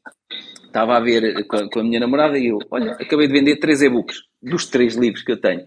estava 0.67 0.97
a 0.97 1.01
ver 1.01 1.47
com 1.47 1.57
a, 1.57 1.71
com 1.71 1.81
a, 1.81 1.85
minha 1.85 2.01
namorada 2.01 2.39
e 2.39 2.47
eu, 2.49 2.59
olha, 2.71 2.93
acabei 2.93 3.27
de 3.27 3.33
vender 3.33 3.57
três 3.57 3.83
e-books 3.83 4.23
dos 4.43 4.67
três 4.67 4.95
livros 4.95 5.23
que 5.23 5.33
eu 5.33 5.41
tenho. 5.41 5.67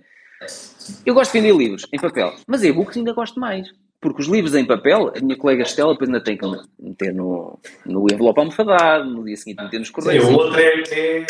Eu 1.05 1.13
gosto 1.13 1.31
de 1.31 1.39
vender 1.39 1.55
livros 1.55 1.87
em 1.91 1.99
papel, 1.99 2.33
mas 2.47 2.63
e-books 2.63 2.97
ainda 2.97 3.13
gosto 3.13 3.39
mais. 3.39 3.71
Porque 4.03 4.21
os 4.21 4.27
livros 4.27 4.53
em 4.53 4.65
papel, 4.65 5.13
a 5.15 5.21
minha 5.21 5.37
colega 5.37 5.63
Estela 5.63 5.93
depois 5.93 6.09
ainda 6.09 6.21
tem 6.21 6.37
que 6.37 6.45
meter 6.77 7.13
no, 7.13 7.57
no 7.85 8.05
envelope 8.11 8.37
almofadado, 8.37 9.09
no 9.09 9.23
dia 9.23 9.37
seguinte 9.37 9.63
meter 9.63 9.79
nos 9.79 9.89
correios. 9.89 10.25
Sim, 10.25 10.33
o 10.33 10.37
outro 10.37 10.59
é, 10.59 10.83
é... 10.91 11.25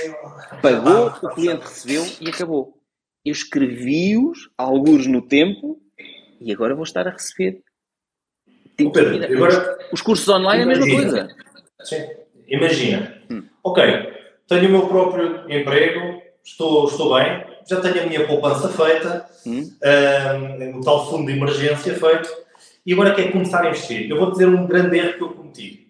Pagou, 0.60 1.08
o 1.08 1.36
cliente 1.36 1.62
recebeu 1.62 2.04
e 2.20 2.30
acabou. 2.30 2.74
Eu 3.24 3.32
escrevi-os, 3.32 4.50
alguns 4.58 5.06
no 5.06 5.22
tempo, 5.22 5.80
e 6.42 6.52
agora 6.52 6.74
vou 6.74 6.84
estar 6.84 7.08
a 7.08 7.12
receber. 7.12 7.63
Tem 8.76 8.92
Pedro, 8.92 9.24
agora, 9.24 9.78
os 9.92 10.02
cursos 10.02 10.28
online 10.28 10.64
imagina, 10.64 10.86
é 10.86 10.98
a 10.98 11.02
mesma 11.04 11.12
coisa. 11.12 11.36
Sim. 11.84 12.08
Imagina, 12.48 13.22
hum. 13.30 13.44
ok, 13.64 13.84
tenho 14.48 14.68
o 14.68 14.72
meu 14.72 14.88
próprio 14.88 15.46
emprego, 15.50 16.22
estou, 16.44 16.88
estou 16.88 17.16
bem, 17.16 17.44
já 17.68 17.80
tenho 17.80 18.04
a 18.04 18.06
minha 18.08 18.26
poupança 18.26 18.70
feita, 18.70 19.26
hum. 19.46 19.72
um, 20.72 20.80
o 20.80 20.82
tal 20.84 21.10
fundo 21.10 21.28
de 21.28 21.38
emergência 21.38 21.94
feito, 21.94 22.30
e 22.86 22.94
agora 22.94 23.14
quero 23.14 23.32
começar 23.32 23.64
a 23.64 23.70
investir. 23.70 24.10
Eu 24.10 24.18
vou 24.18 24.32
dizer 24.32 24.48
um 24.48 24.68
grande 24.68 24.98
erro 24.98 25.14
que 25.14 25.22
eu 25.22 25.30
cometi. 25.30 25.88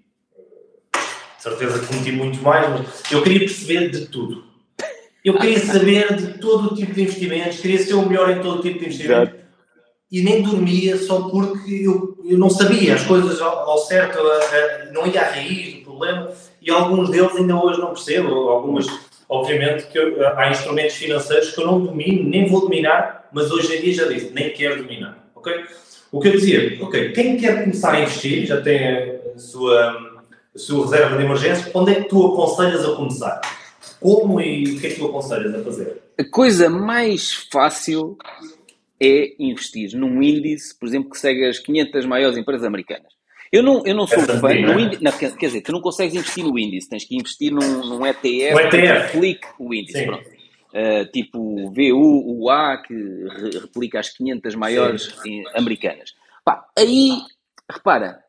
De 1.38 1.44
certeza 1.44 1.80
que 1.80 1.88
cometi 1.88 2.12
muito 2.12 2.42
mais, 2.42 2.70
mas 2.70 3.12
eu 3.12 3.24
queria 3.24 3.40
perceber 3.40 3.90
de 3.90 4.06
tudo. 4.08 4.44
Eu 5.26 5.38
queria 5.38 5.60
saber 5.60 6.16
de 6.16 6.38
todo 6.38 6.74
o 6.74 6.76
tipo 6.76 6.94
de 6.94 7.02
investimentos, 7.02 7.60
queria 7.60 7.80
ser 7.80 7.94
o 7.94 8.08
melhor 8.08 8.30
em 8.30 8.42
todo 8.42 8.60
o 8.60 8.62
tipo 8.62 8.80
de 8.80 8.86
investimento. 8.86 9.22
Exato 9.22 9.43
e 10.14 10.22
nem 10.22 10.44
dormia 10.44 10.96
só 10.96 11.22
porque 11.24 11.74
eu, 11.74 12.16
eu 12.24 12.38
não 12.38 12.48
sabia 12.48 12.94
as 12.94 13.02
coisas 13.02 13.42
ao, 13.42 13.68
ao 13.68 13.80
certo, 13.80 14.20
a, 14.20 14.22
a, 14.22 14.92
não 14.94 15.08
ia 15.08 15.20
à 15.20 15.32
raiz 15.32 15.74
do 15.74 15.82
problema 15.82 16.32
e 16.62 16.70
alguns 16.70 17.10
deles 17.10 17.36
ainda 17.36 17.56
hoje 17.56 17.80
não 17.80 17.88
percebo. 17.88 18.32
Algumas, 18.48 18.86
obviamente, 19.28 19.88
que 19.88 19.98
eu, 19.98 20.28
há 20.38 20.52
instrumentos 20.52 20.94
financeiros 20.94 21.50
que 21.50 21.60
eu 21.60 21.66
não 21.66 21.84
domino, 21.84 22.30
nem 22.30 22.48
vou 22.48 22.62
dominar, 22.62 23.28
mas 23.34 23.50
hoje 23.50 23.76
em 23.76 23.82
dia 23.82 23.94
já 23.96 24.06
disse, 24.06 24.32
nem 24.32 24.52
quero 24.52 24.84
dominar. 24.84 25.18
ok? 25.34 25.52
O 26.12 26.20
que 26.20 26.28
eu 26.28 26.34
dizia, 26.34 26.78
ok, 26.80 27.12
quem 27.14 27.36
quer 27.38 27.64
começar 27.64 27.94
a 27.94 28.02
investir, 28.02 28.46
já 28.46 28.62
tem 28.62 28.88
a 29.36 29.40
sua, 29.40 30.22
a 30.54 30.60
sua 30.60 30.84
reserva 30.84 31.18
de 31.18 31.24
emergência, 31.24 31.72
onde 31.74 31.92
é 31.92 31.96
que 31.96 32.10
tu 32.10 32.28
aconselhas 32.28 32.86
a 32.86 32.92
começar? 32.96 33.42
Como 34.00 34.40
e 34.40 34.76
o 34.76 34.80
que 34.80 34.86
é 34.86 34.90
que 34.92 35.00
tu 35.00 35.08
aconselhas 35.08 35.56
a 35.56 35.64
fazer? 35.64 36.04
A 36.20 36.24
coisa 36.24 36.70
mais 36.70 37.48
fácil 37.52 38.16
é 39.06 39.36
investir 39.40 39.96
num 39.96 40.22
índice, 40.22 40.78
por 40.78 40.88
exemplo, 40.88 41.10
que 41.10 41.18
segue 41.18 41.46
as 41.46 41.60
500 41.60 42.06
maiores 42.06 42.38
empresas 42.38 42.66
americanas. 42.66 43.14
Eu 43.52 43.62
não, 43.62 43.86
eu 43.86 43.94
não 43.94 44.08
sou 44.08 44.20
fã, 44.24 44.54
no 44.54 44.80
índice, 44.80 45.04
não, 45.04 45.12
quer 45.12 45.36
dizer, 45.38 45.62
tu 45.62 45.72
não 45.72 45.80
consegues 45.80 46.16
investir 46.16 46.44
no 46.44 46.58
índice, 46.58 46.90
tens 46.90 47.06
que 47.06 47.16
investir 47.16 47.52
num, 47.52 47.86
num 47.86 48.06
ETF, 48.06 48.60
ETF. 48.60 48.72
que 48.72 48.78
replique 48.78 49.48
o 49.60 49.74
índice. 49.74 50.10
Uh, 50.10 51.06
tipo 51.12 51.72
VUA, 51.72 52.82
que 52.88 52.96
re 52.96 53.60
replica 53.60 54.00
as 54.00 54.10
500 54.10 54.56
maiores 54.56 55.16
americanas. 55.56 56.14
Pá, 56.44 56.66
aí, 56.76 57.12
repara, 57.72 58.24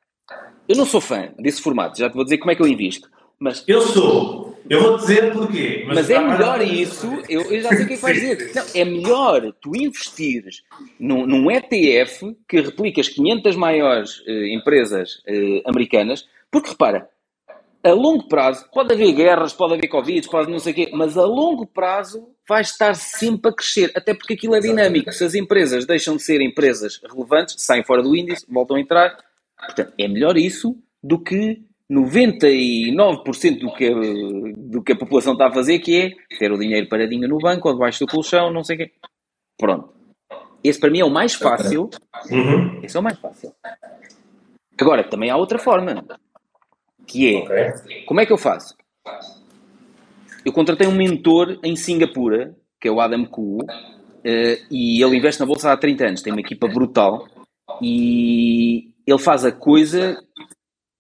eu 0.69 0.77
não 0.77 0.85
sou 0.85 1.01
fã 1.01 1.33
desse 1.39 1.63
formato, 1.63 1.99
já 1.99 2.11
te 2.11 2.15
vou 2.15 2.25
dizer 2.25 2.37
como 2.37 2.51
é 2.51 2.55
que 2.55 2.61
eu 2.61 2.69
invisto. 2.69 3.09
Mas, 3.39 3.65
eu 3.67 3.81
sou. 3.81 4.54
Eu 4.69 4.81
vou 4.83 4.97
dizer 4.97 5.33
porquê. 5.33 5.85
Mas, 5.87 5.97
mas 5.97 6.11
é 6.11 6.19
melhor 6.19 6.63
isso, 6.63 7.07
eu, 7.29 7.43
eu, 7.43 7.61
já 7.61 7.69
sei 7.71 7.85
o 7.85 7.87
que 7.87 7.93
é 7.93 7.97
que 7.97 8.03
vais 8.03 8.21
dizer. 8.21 8.53
Não, 8.55 8.65
é 8.75 8.85
melhor 8.85 9.53
tu 9.61 9.77
investires 9.77 10.63
num, 10.99 11.27
num 11.27 11.51
ETF 11.51 12.37
que 12.49 12.61
replica 12.61 13.01
as 13.01 13.09
500 13.09 13.57
maiores 13.57 14.21
uh, 14.21 14.47
empresas 14.47 15.17
uh, 15.29 15.63
americanas, 15.69 16.27
porque 16.51 16.71
repara, 16.71 17.09
a 17.83 17.93
longo 17.93 18.27
prazo, 18.27 18.67
pode 18.73 18.95
haver 18.95 19.13
guerras, 19.13 19.53
pode 19.53 19.75
haver 19.75 19.89
Covid, 19.89 20.27
pode 20.29 20.51
não 20.51 20.59
sei 20.59 20.73
o 20.73 20.75
quê, 20.75 20.91
mas 20.95 21.19
a 21.19 21.25
longo 21.25 21.67
prazo 21.67 22.27
vai 22.49 22.63
estar 22.63 22.95
sempre 22.95 23.51
a 23.51 23.55
crescer, 23.55 23.93
até 23.95 24.15
porque 24.15 24.33
aquilo 24.33 24.55
é 24.55 24.61
dinâmico. 24.61 25.13
Se 25.13 25.25
as 25.25 25.35
empresas 25.35 25.85
deixam 25.85 26.17
de 26.17 26.23
ser 26.23 26.41
empresas 26.41 26.99
relevantes, 27.07 27.57
saem 27.59 27.85
fora 27.85 28.03
do 28.03 28.17
índice, 28.17 28.47
voltam 28.49 28.77
a 28.77 28.81
entrar. 28.81 29.19
Portanto, 29.59 29.93
é 29.99 30.09
melhor 30.09 30.39
isso 30.39 30.75
do 31.03 31.19
que 31.19 31.63
99% 31.91 33.61
do 33.61 33.73
que, 33.75 33.91
do 34.57 34.83
que 34.83 34.93
a 34.93 34.97
população 34.97 35.35
está 35.35 35.49
a 35.49 35.53
fazer, 35.53 35.79
que 35.81 36.01
é 36.01 36.37
ter 36.39 36.51
o 36.51 36.59
dinheiro 36.59 36.89
paradinho 36.89 37.29
no 37.29 37.39
banco 37.39 37.69
ou 37.69 37.75
debaixo 37.75 38.05
do 38.05 38.11
colchão, 38.11 38.53
não 38.53 38.65
sei 38.65 38.77
o 38.77 38.79
quê. 38.79 38.93
Pronto. 39.59 39.93
Esse 40.63 40.81
para 40.81 40.91
mim 40.91 41.01
é 41.01 41.05
o 41.05 41.11
mais 41.11 41.35
fácil. 41.35 41.91
Uhum. 42.31 42.81
Esse 42.83 42.97
é 42.97 43.01
o 43.01 43.03
mais 43.03 43.19
fácil. 43.19 43.53
Agora, 44.81 45.05
também 45.05 45.31
há 45.31 45.37
outra 45.37 45.59
forma, 45.59 46.05
que 47.07 47.35
é, 47.35 47.39
okay. 47.39 48.05
como 48.07 48.21
é 48.21 48.27
que 48.27 48.33
eu 48.33 48.39
faço? 48.39 48.75
Eu 50.45 50.53
contratei 50.53 50.87
um 50.87 50.95
mentor 50.95 51.59
em 51.63 51.77
Singapura, 51.77 52.55
que 52.81 52.89
é 52.89 52.91
o 52.91 53.01
Adam 53.01 53.25
Koo, 53.27 53.59
uh, 53.59 53.67
e 54.71 55.03
ele 55.03 55.17
investe 55.17 55.41
na 55.41 55.47
bolsa 55.47 55.71
há 55.71 55.77
30 55.77 56.07
anos, 56.07 56.23
tem 56.23 56.33
uma 56.33 56.41
equipa 56.41 56.67
brutal, 56.67 57.27
e 57.81 58.91
ele 59.07 59.19
faz 59.19 59.45
a 59.45 59.53
coisa 59.53 60.19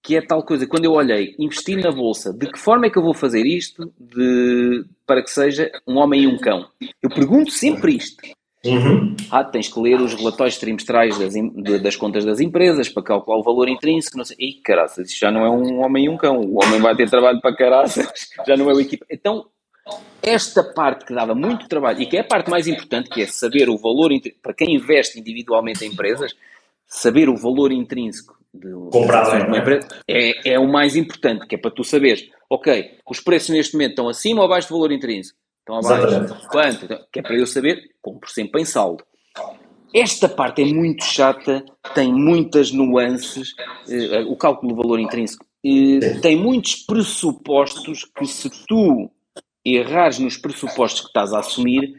que 0.04 0.14
é 0.14 0.20
tal 0.20 0.42
coisa, 0.42 0.66
quando 0.66 0.84
eu 0.84 0.92
olhei, 0.92 1.34
investir 1.38 1.82
na 1.82 1.90
bolsa, 1.90 2.30
de 2.30 2.46
que 2.46 2.58
forma 2.58 2.86
é 2.86 2.90
que 2.90 2.98
eu 2.98 3.02
vou 3.02 3.14
fazer 3.14 3.46
isto 3.46 3.90
de, 3.98 4.84
para 5.06 5.22
que 5.22 5.30
seja 5.30 5.72
um 5.88 5.96
homem 5.96 6.24
e 6.24 6.26
um 6.26 6.36
cão? 6.36 6.66
Eu 7.02 7.08
pergunto 7.08 7.50
sempre 7.50 7.96
isto. 7.96 8.22
Uhum. 8.66 9.16
Ah, 9.30 9.42
tens 9.42 9.72
que 9.72 9.80
ler 9.80 9.98
os 10.00 10.12
relatórios 10.12 10.58
trimestrais 10.58 11.18
das, 11.18 11.32
das 11.82 11.96
contas 11.96 12.22
das 12.22 12.38
empresas 12.38 12.88
para 12.90 13.02
calcular 13.02 13.38
o 13.38 13.42
valor 13.42 13.66
intrínseco. 13.66 14.18
Não 14.18 14.26
sei. 14.26 14.36
Ih, 14.38 14.60
caraças, 14.62 15.08
isso 15.08 15.18
já 15.18 15.30
não 15.30 15.44
é 15.44 15.50
um 15.50 15.82
homem 15.82 16.04
e 16.04 16.08
um 16.10 16.18
cão. 16.18 16.38
O 16.38 16.62
homem 16.62 16.80
vai 16.80 16.94
ter 16.94 17.08
trabalho 17.08 17.40
para 17.40 17.56
caraças, 17.56 18.06
já 18.46 18.56
não 18.58 18.70
é 18.70 18.74
o 18.74 18.80
equipa. 18.80 19.06
Então, 19.10 19.46
esta 20.22 20.62
parte 20.62 21.06
que 21.06 21.14
dava 21.14 21.34
muito 21.34 21.66
trabalho 21.66 22.02
e 22.02 22.06
que 22.06 22.18
é 22.18 22.20
a 22.20 22.24
parte 22.24 22.50
mais 22.50 22.68
importante, 22.68 23.08
que 23.08 23.22
é 23.22 23.26
saber 23.26 23.70
o 23.70 23.78
valor, 23.78 24.10
para 24.42 24.52
quem 24.52 24.74
investe 24.74 25.18
individualmente 25.18 25.82
em 25.82 25.88
empresas, 25.88 26.34
saber 26.86 27.30
o 27.30 27.36
valor 27.36 27.72
intrínseco 27.72 28.43
de, 28.54 28.72
comprar 28.90 29.46
uma 29.46 29.58
empresa 29.58 29.88
é, 30.08 30.52
é 30.54 30.58
o 30.58 30.66
mais 30.66 30.94
importante, 30.96 31.46
que 31.46 31.56
é 31.56 31.58
para 31.58 31.70
tu 31.70 31.82
saberes, 31.82 32.28
ok, 32.48 32.98
os 33.08 33.20
preços 33.20 33.50
neste 33.50 33.74
momento 33.74 33.90
estão 33.90 34.08
acima 34.08 34.40
ou 34.40 34.46
abaixo 34.46 34.68
do 34.68 34.74
valor 34.74 34.92
intrínseco? 34.92 35.38
Estão 35.60 35.76
abaixo. 35.78 36.06
Exatamente. 36.06 36.48
Quanto? 36.48 36.84
Então, 36.84 36.98
que 37.12 37.18
é 37.18 37.22
para 37.22 37.36
eu 37.36 37.46
saber, 37.46 37.82
compro 38.00 38.30
sempre 38.30 38.62
em 38.62 38.64
saldo. 38.64 39.04
Esta 39.94 40.28
parte 40.28 40.62
é 40.62 40.64
muito 40.64 41.04
chata, 41.04 41.64
tem 41.94 42.12
muitas 42.12 42.72
nuances, 42.72 43.54
eh, 43.88 44.24
o 44.26 44.36
cálculo 44.36 44.74
do 44.74 44.82
valor 44.82 44.98
intrínseco 44.98 45.46
eh, 45.64 46.18
tem 46.20 46.36
muitos 46.36 46.74
pressupostos 46.84 48.04
que 48.04 48.26
se 48.26 48.50
tu 48.66 49.10
errares 49.64 50.18
nos 50.18 50.36
pressupostos 50.36 51.00
que 51.00 51.06
estás 51.06 51.32
a 51.32 51.38
assumir, 51.38 51.94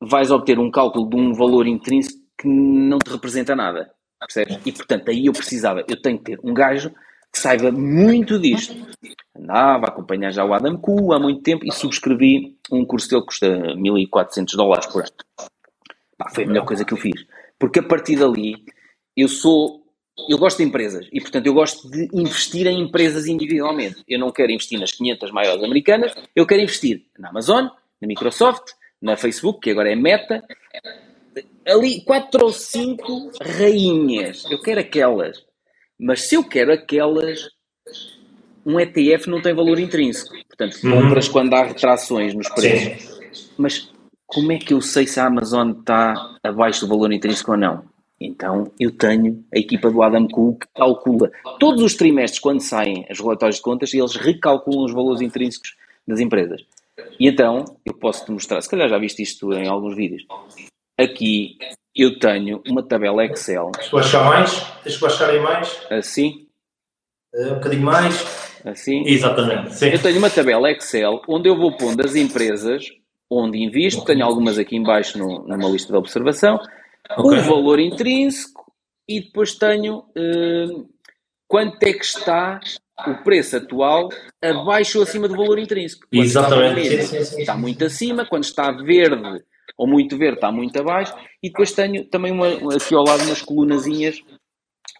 vais 0.00 0.30
obter 0.30 0.58
um 0.58 0.70
cálculo 0.70 1.10
de 1.10 1.16
um 1.16 1.34
valor 1.34 1.66
intrínseco 1.66 2.18
que 2.38 2.48
não 2.48 2.98
te 2.98 3.10
representa 3.10 3.54
nada. 3.54 3.90
Percebes? 4.18 4.58
E 4.64 4.72
portanto, 4.72 5.10
aí 5.10 5.26
eu 5.26 5.32
precisava, 5.32 5.84
eu 5.88 6.00
tenho 6.00 6.18
que 6.18 6.24
ter 6.24 6.40
um 6.42 6.54
gajo 6.54 6.90
que 7.32 7.38
saiba 7.38 7.70
muito 7.70 8.38
disto. 8.38 8.74
Andava 9.36 9.86
a 9.86 9.88
acompanhar 9.88 10.30
já 10.32 10.44
o 10.44 10.54
Adam 10.54 10.78
Koo 10.78 11.12
há 11.12 11.18
muito 11.18 11.42
tempo 11.42 11.66
e 11.66 11.70
subscrevi 11.70 12.56
um 12.72 12.84
curso 12.84 13.10
dele 13.10 13.20
que 13.20 13.26
custa 13.26 13.74
1400 13.76 14.54
dólares 14.54 14.86
por 14.86 15.02
ano. 15.02 15.50
Foi 16.34 16.44
a 16.44 16.46
melhor 16.46 16.64
coisa 16.64 16.84
que 16.84 16.94
eu 16.94 16.98
fiz. 16.98 17.26
Porque 17.58 17.80
a 17.80 17.82
partir 17.82 18.16
dali, 18.16 18.64
eu 19.16 19.28
sou. 19.28 19.84
Eu 20.30 20.38
gosto 20.38 20.58
de 20.58 20.64
empresas 20.64 21.06
e, 21.12 21.20
portanto, 21.20 21.46
eu 21.46 21.52
gosto 21.52 21.90
de 21.90 22.08
investir 22.14 22.66
em 22.66 22.80
empresas 22.80 23.26
individualmente. 23.26 24.02
Eu 24.08 24.18
não 24.18 24.32
quero 24.32 24.50
investir 24.50 24.80
nas 24.80 24.90
500 24.92 25.30
maiores 25.30 25.62
americanas, 25.62 26.14
eu 26.34 26.46
quero 26.46 26.62
investir 26.62 27.04
na 27.18 27.28
Amazon, 27.28 27.66
na 28.00 28.08
Microsoft, 28.08 28.72
na 29.00 29.14
Facebook, 29.18 29.60
que 29.60 29.70
agora 29.70 29.92
é 29.92 29.94
Meta, 29.94 30.42
ali 31.66 32.00
quatro 32.02 32.46
ou 32.46 32.52
cinco 32.52 33.30
rainhas. 33.40 34.44
Eu 34.50 34.60
quero 34.60 34.80
aquelas. 34.80 35.44
Mas 35.98 36.22
se 36.22 36.34
eu 36.34 36.44
quero 36.44 36.72
aquelas, 36.72 37.48
um 38.64 38.78
ETF 38.78 39.28
não 39.28 39.40
tem 39.40 39.54
valor 39.54 39.78
intrínseco. 39.78 40.34
Portanto, 40.48 40.82
uhum. 40.84 41.02
compras 41.02 41.28
quando 41.28 41.54
há 41.54 41.64
retrações 41.64 42.34
nos 42.34 42.48
preços. 42.48 43.02
Sim. 43.32 43.50
Mas 43.56 43.90
como 44.26 44.52
é 44.52 44.58
que 44.58 44.74
eu 44.74 44.80
sei 44.80 45.06
se 45.06 45.20
a 45.20 45.26
Amazon 45.26 45.70
está 45.70 46.36
abaixo 46.42 46.80
do 46.80 46.88
valor 46.88 47.12
intrínseco 47.12 47.52
ou 47.52 47.56
não? 47.56 47.84
Então 48.20 48.72
eu 48.80 48.90
tenho 48.90 49.44
a 49.54 49.58
equipa 49.58 49.90
do 49.90 50.02
Adam 50.02 50.26
Cook 50.26 50.60
que 50.60 50.68
calcula 50.74 51.30
todos 51.60 51.82
os 51.82 51.94
trimestres 51.94 52.40
quando 52.40 52.60
saem 52.60 53.06
as 53.10 53.20
relatórios 53.20 53.56
de 53.56 53.62
contas 53.62 53.92
e 53.92 53.98
eles 53.98 54.16
recalculam 54.16 54.84
os 54.84 54.92
valores 54.92 55.20
intrínsecos 55.20 55.76
das 56.06 56.18
empresas. 56.18 56.62
E 57.20 57.28
então 57.28 57.64
eu 57.84 57.94
posso 57.94 58.24
te 58.24 58.32
mostrar, 58.32 58.60
se 58.62 58.70
calhar 58.70 58.88
já 58.88 58.98
viste 58.98 59.22
isto 59.22 59.52
em 59.52 59.68
alguns 59.68 59.94
vídeos, 59.94 60.24
aqui 60.98 61.58
eu 61.94 62.18
tenho 62.18 62.62
uma 62.68 62.82
tabela 62.82 63.24
Excel. 63.24 63.70
Tens 63.72 63.86
que 63.86 63.92
baixar 63.92 64.24
mais? 64.24 64.60
Tens 64.82 64.94
que 64.96 65.00
baixar 65.00 65.30
aí 65.30 65.40
mais? 65.40 65.80
Assim? 65.90 66.46
Uh, 67.34 67.52
um 67.52 67.54
bocadinho 67.54 67.82
mais? 67.82 68.60
Assim? 68.64 69.02
Exatamente. 69.06 69.74
Sim. 69.74 69.88
Eu 69.88 70.02
tenho 70.02 70.18
uma 70.18 70.30
tabela 70.30 70.70
Excel 70.70 71.22
onde 71.26 71.48
eu 71.48 71.56
vou 71.56 71.76
pondo 71.76 72.04
as 72.04 72.14
empresas 72.14 72.84
onde 73.30 73.58
invisto, 73.58 74.04
tenho 74.04 74.24
algumas 74.24 74.58
aqui 74.58 74.76
embaixo 74.76 75.18
no, 75.18 75.46
numa 75.46 75.68
lista 75.68 75.92
de 75.92 75.98
observação, 75.98 76.60
okay. 77.16 77.38
o 77.38 77.42
valor 77.42 77.80
intrínseco 77.80 78.72
e 79.08 79.20
depois 79.20 79.54
tenho 79.54 79.98
uh, 79.98 80.88
quanto 81.48 81.82
é 81.82 81.92
que 81.92 82.04
está 82.04 82.60
o 83.06 83.22
preço 83.22 83.56
atual 83.56 84.08
abaixo 84.42 84.98
ou 84.98 85.04
acima 85.04 85.28
do 85.28 85.36
valor 85.36 85.58
intrínseco. 85.58 86.06
Quando 86.08 86.22
Exatamente. 86.22 86.80
Está, 86.80 86.90
vermelho, 86.90 87.06
sim, 87.06 87.18
sim, 87.18 87.24
sim. 87.24 87.40
está 87.40 87.56
muito 87.56 87.84
acima, 87.84 88.26
quando 88.26 88.44
está 88.44 88.70
verde 88.72 89.42
ou 89.76 89.86
muito 89.86 90.16
verde 90.16 90.36
está 90.36 90.50
muito 90.50 90.78
abaixo 90.78 91.14
e 91.42 91.48
depois 91.48 91.72
tenho 91.72 92.04
também 92.06 92.32
uma, 92.32 92.48
aqui 92.74 92.94
ao 92.94 93.04
lado 93.04 93.24
umas 93.24 93.42
colunazinhas 93.42 94.20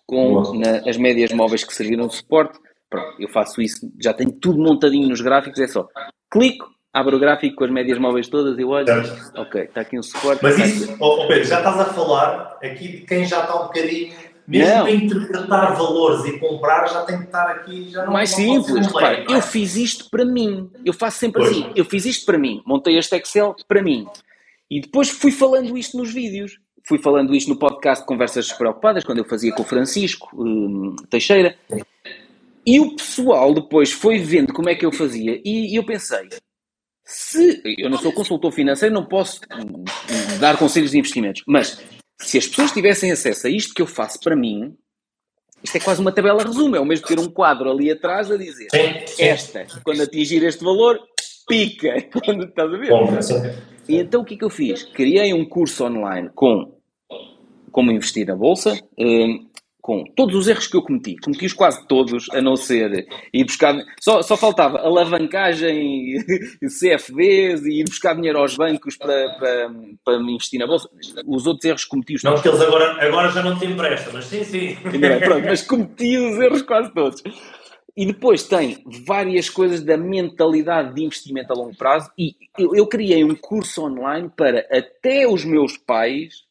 com 0.06 0.54
na, 0.58 0.88
as 0.88 0.96
médias 0.96 1.32
móveis 1.32 1.64
que 1.64 1.74
serviram 1.74 2.06
de 2.06 2.14
suporte. 2.14 2.58
Pronto, 2.88 3.20
eu 3.20 3.28
faço 3.28 3.60
isso, 3.60 3.90
já 4.00 4.12
tenho 4.12 4.32
tudo 4.32 4.58
montadinho 4.58 5.08
nos 5.08 5.20
gráficos, 5.20 5.58
é 5.58 5.66
só 5.66 5.88
clico, 6.30 6.68
abro 6.92 7.16
o 7.16 7.20
gráfico 7.20 7.56
com 7.56 7.64
as 7.64 7.70
médias 7.70 7.98
móveis 7.98 8.28
todas 8.28 8.58
e 8.58 8.64
olho, 8.64 8.86
certo. 8.86 9.40
ok, 9.40 9.62
está 9.62 9.80
aqui 9.80 9.98
um 9.98 10.02
suporte. 10.02 10.42
Mas 10.42 10.58
isso, 10.58 10.96
oh, 11.00 11.26
Pedro, 11.26 11.44
já 11.44 11.58
estás 11.58 11.80
a 11.80 11.84
falar 11.86 12.58
aqui 12.62 12.88
de 12.88 13.00
quem 13.00 13.24
já 13.24 13.40
está 13.40 13.56
um 13.56 13.66
bocadinho 13.66 14.14
mesmo 14.46 14.74
não. 14.74 14.82
para 14.84 14.92
interpretar 14.92 15.76
valores 15.76 16.24
e 16.24 16.38
comprar, 16.38 16.86
já 16.86 17.02
tem 17.02 17.18
que 17.18 17.24
estar 17.24 17.50
aqui. 17.50 17.90
Já 17.90 18.04
não, 18.04 18.12
Mais 18.12 18.30
não 18.30 18.36
simples, 18.36 18.86
repara, 18.86 19.18
é? 19.18 19.24
eu 19.28 19.42
fiz 19.42 19.76
isto 19.76 20.08
para 20.08 20.24
mim. 20.24 20.70
Eu 20.84 20.92
faço 20.92 21.18
sempre 21.18 21.42
pois. 21.42 21.50
assim. 21.50 21.72
Eu 21.74 21.84
fiz 21.84 22.06
isto 22.06 22.24
para 22.24 22.38
mim. 22.38 22.62
Montei 22.64 22.96
este 22.96 23.16
Excel 23.16 23.56
para 23.66 23.82
mim. 23.82 24.06
E 24.70 24.80
depois 24.80 25.08
fui 25.08 25.30
falando 25.30 25.76
isto 25.76 25.96
nos 25.96 26.12
vídeos. 26.12 26.58
Fui 26.84 26.98
falando 26.98 27.34
isto 27.34 27.48
no 27.48 27.58
podcast 27.58 28.04
Conversas 28.04 28.46
Despreocupadas, 28.46 29.04
quando 29.04 29.18
eu 29.18 29.24
fazia 29.24 29.52
com 29.52 29.62
o 29.62 29.66
Francisco 29.66 30.28
um, 30.34 30.94
Teixeira. 31.10 31.56
E 32.64 32.80
o 32.80 32.96
pessoal 32.96 33.54
depois 33.54 33.92
foi 33.92 34.18
vendo 34.18 34.52
como 34.52 34.68
é 34.68 34.74
que 34.74 34.86
eu 34.86 34.92
fazia. 34.92 35.40
E, 35.44 35.72
e 35.72 35.76
eu 35.76 35.84
pensei, 35.84 36.28
se 37.04 37.62
eu 37.78 37.88
não 37.88 37.98
sou 37.98 38.12
consultor 38.12 38.52
financeiro, 38.52 38.94
não 38.94 39.06
posso 39.06 39.40
hum, 39.52 39.84
dar 40.40 40.58
conselhos 40.58 40.90
de 40.90 40.98
investimentos, 40.98 41.42
mas 41.46 41.80
se 42.20 42.38
as 42.38 42.46
pessoas 42.46 42.72
tivessem 42.72 43.12
acesso 43.12 43.46
a 43.46 43.50
isto 43.50 43.74
que 43.74 43.82
eu 43.82 43.86
faço 43.86 44.18
para 44.20 44.34
mim, 44.34 44.76
isto 45.62 45.76
é 45.76 45.80
quase 45.80 46.00
uma 46.00 46.12
tabela 46.12 46.42
resumo, 46.42 46.74
é 46.74 46.80
o 46.80 46.84
mesmo 46.84 47.06
ter 47.06 47.18
um 47.18 47.30
quadro 47.30 47.70
ali 47.70 47.90
atrás 47.90 48.30
a 48.30 48.36
dizer 48.36 48.68
esta, 49.18 49.66
quando 49.84 50.02
atingir 50.02 50.42
este 50.42 50.64
valor, 50.64 50.98
pica, 51.46 51.94
quando 52.24 52.44
estás 52.44 52.72
a 52.72 52.76
ver? 52.76 52.88
Bom, 52.88 53.08
e 53.88 53.96
então 53.96 54.22
o 54.22 54.24
que 54.24 54.34
é 54.34 54.38
que 54.38 54.44
eu 54.44 54.50
fiz? 54.50 54.82
Criei 54.82 55.32
um 55.32 55.44
curso 55.44 55.84
online 55.84 56.30
com 56.34 56.74
como 57.70 57.92
investir 57.92 58.26
na 58.26 58.34
bolsa, 58.34 58.72
hum, 58.98 59.46
com 59.86 60.02
todos 60.16 60.34
os 60.34 60.48
erros 60.48 60.66
que 60.66 60.76
eu 60.76 60.82
cometi, 60.82 61.14
cometi-os 61.22 61.52
quase 61.52 61.86
todos, 61.86 62.28
a 62.32 62.40
não 62.40 62.56
ser 62.56 63.06
ir 63.32 63.44
buscar. 63.44 63.72
Só, 64.00 64.20
só 64.20 64.36
faltava 64.36 64.78
alavancagem, 64.78 66.16
CFDs 66.66 67.64
e 67.64 67.80
ir 67.80 67.84
buscar 67.84 68.16
dinheiro 68.16 68.38
aos 68.38 68.56
bancos 68.56 68.96
para, 68.96 69.28
para, 69.38 69.70
para 70.04 70.18
me 70.18 70.32
investir 70.32 70.58
na 70.58 70.66
bolsa. 70.66 70.88
Os 71.24 71.46
outros 71.46 71.64
erros 71.66 71.84
cometi-os 71.84 72.24
Não, 72.24 72.32
porque 72.32 72.48
eles 72.48 72.62
agora, 72.62 72.96
agora 73.00 73.28
já 73.30 73.42
não 73.44 73.56
te 73.56 73.66
emprestam, 73.66 74.12
mas 74.12 74.24
sim, 74.24 74.42
sim. 74.42 74.76
Pronto, 75.24 75.46
mas 75.46 75.62
cometi 75.62 76.18
os 76.18 76.36
erros 76.40 76.62
quase 76.62 76.92
todos. 76.92 77.22
E 77.96 78.04
depois 78.04 78.42
tem 78.42 78.84
várias 79.06 79.48
coisas 79.48 79.82
da 79.82 79.96
mentalidade 79.96 80.94
de 80.94 81.04
investimento 81.04 81.52
a 81.52 81.56
longo 81.56 81.76
prazo. 81.76 82.10
E 82.18 82.34
eu, 82.58 82.74
eu 82.74 82.86
criei 82.86 83.24
um 83.24 83.34
curso 83.34 83.84
online 83.84 84.30
para 84.36 84.66
até 84.70 85.26
os 85.26 85.44
meus 85.44 85.78
pais 85.78 86.46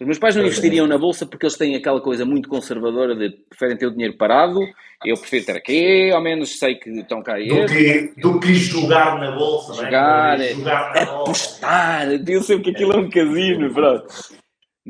os 0.00 0.06
meus 0.06 0.18
pais 0.18 0.34
não 0.34 0.44
investiriam 0.44 0.86
na 0.86 0.96
bolsa 0.96 1.26
porque 1.26 1.44
eles 1.44 1.58
têm 1.58 1.76
aquela 1.76 2.00
coisa 2.00 2.24
muito 2.24 2.48
conservadora 2.48 3.14
de 3.14 3.36
preferem 3.50 3.76
ter 3.76 3.86
o 3.86 3.90
dinheiro 3.90 4.16
parado. 4.16 4.58
Eu 5.04 5.14
prefiro 5.18 5.44
ter 5.44 5.56
aqui, 5.56 6.10
ao 6.10 6.22
menos 6.22 6.58
sei 6.58 6.76
que 6.76 6.88
estão 6.88 7.22
cá 7.22 7.34
do 7.34 7.66
que, 7.66 8.14
do 8.16 8.40
que 8.40 8.54
jogar 8.54 9.18
na 9.18 9.32
bolsa, 9.32 9.74
jogar, 9.74 10.40
é? 10.40 10.54
jogar 10.54 10.94
na 10.94 11.02
apostar. 11.02 12.06
Bolsa. 12.08 12.32
Eu 12.32 12.42
sei 12.42 12.60
que 12.60 12.70
aquilo 12.70 12.92
é 12.94 12.96
um 12.96 13.10
casino, 13.10 13.74
pronto. 13.74 14.39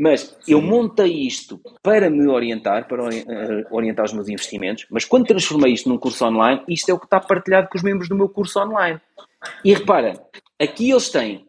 Mas 0.01 0.37
eu 0.49 0.63
montei 0.63 1.27
isto 1.27 1.61
para 1.83 2.09
me 2.09 2.27
orientar, 2.27 2.89
para 2.89 3.15
eh, 3.15 3.67
orientar 3.71 4.07
os 4.07 4.13
meus 4.15 4.29
investimentos, 4.29 4.87
mas 4.91 5.05
quando 5.05 5.27
transformei 5.27 5.75
isto 5.75 5.89
num 5.89 5.99
curso 5.99 6.25
online, 6.25 6.63
isto 6.69 6.91
é 6.91 6.95
o 6.95 6.99
que 6.99 7.05
está 7.05 7.21
partilhado 7.21 7.69
com 7.69 7.77
os 7.77 7.85
membros 7.85 8.09
do 8.09 8.17
meu 8.17 8.29
curso 8.29 8.59
online. 8.61 8.99
E 9.65 9.75
repara, 9.75 10.15
aqui 10.59 10.91
eles 10.91 11.11
têm 11.11 11.47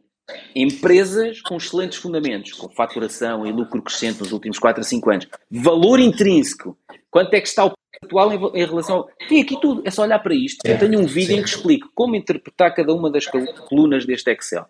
Empresas 0.56 1.41
com 1.41 1.58
excelentes 1.58 1.97
fundamentos, 1.97 2.54
com 2.54 2.70
faturação 2.70 3.45
e 3.45 3.52
lucro 3.52 3.82
crescente 3.82 4.20
nos 4.20 4.32
últimos 4.32 4.60
4 4.60 4.82
a 4.82 4.84
5 4.84 5.12
anos. 5.12 5.28
Valor 5.49 5.99
intrínseco. 5.99 6.78
Quanto 7.10 7.34
é 7.34 7.41
que 7.41 7.47
está 7.47 7.66
o 7.66 7.74
atual 8.04 8.32
em, 8.32 8.62
em 8.62 8.66
relação. 8.66 9.06
Tem 9.30 9.41
aqui 9.41 9.60
tudo, 9.60 9.82
é 9.86 9.91
só 9.91 10.04
olhar 10.04 10.20
para 10.20 10.34
isto. 10.34 10.66
Eu 10.66 10.78
tenho 10.78 10.99
um 10.99 11.06
vídeo 11.06 11.38
em 11.38 11.43
que 11.43 11.49
explico 11.49 11.89
como 11.93 12.16
interpretar 12.16 12.74
cada 12.74 12.93
uma 12.93 13.12
das 13.12 13.26
colunas 13.28 14.06
deste 14.06 14.32
Excel. 14.32 14.66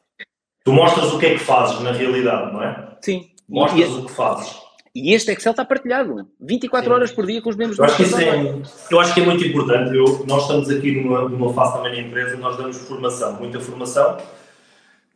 Tu 0.63 0.71
mostras 0.71 1.11
o 1.13 1.19
que 1.19 1.25
é 1.25 1.29
que 1.32 1.39
fazes 1.39 1.79
na 1.82 1.91
realidade, 1.91 2.53
não 2.53 2.63
é? 2.63 2.97
Sim. 3.01 3.30
Mostras 3.51 3.89
e, 3.89 3.93
o 3.93 4.05
que 4.05 4.11
fazes. 4.11 4.55
E 4.95 5.13
este 5.13 5.31
Excel 5.31 5.51
está 5.51 5.63
partilhado 5.63 6.27
24 6.39 6.87
Sim. 6.87 6.93
horas 6.93 7.11
por 7.11 7.25
dia 7.25 7.41
com 7.41 7.49
os 7.49 7.55
membros 7.55 7.77
eu 7.77 7.85
acho, 7.85 7.97
que 7.97 8.03
isso 8.03 8.17
é, 8.17 8.55
eu 8.89 8.99
acho 8.99 9.13
que 9.13 9.21
é 9.21 9.25
muito 9.25 9.45
importante. 9.45 9.95
Eu, 9.95 10.25
nós 10.25 10.43
estamos 10.43 10.69
aqui 10.69 11.01
numa, 11.01 11.29
numa 11.29 11.53
fase 11.53 11.73
também 11.73 11.93
na 11.93 12.07
empresa, 12.07 12.35
nós 12.37 12.57
damos 12.57 12.77
formação, 12.77 13.33
muita 13.33 13.59
formação 13.59 14.17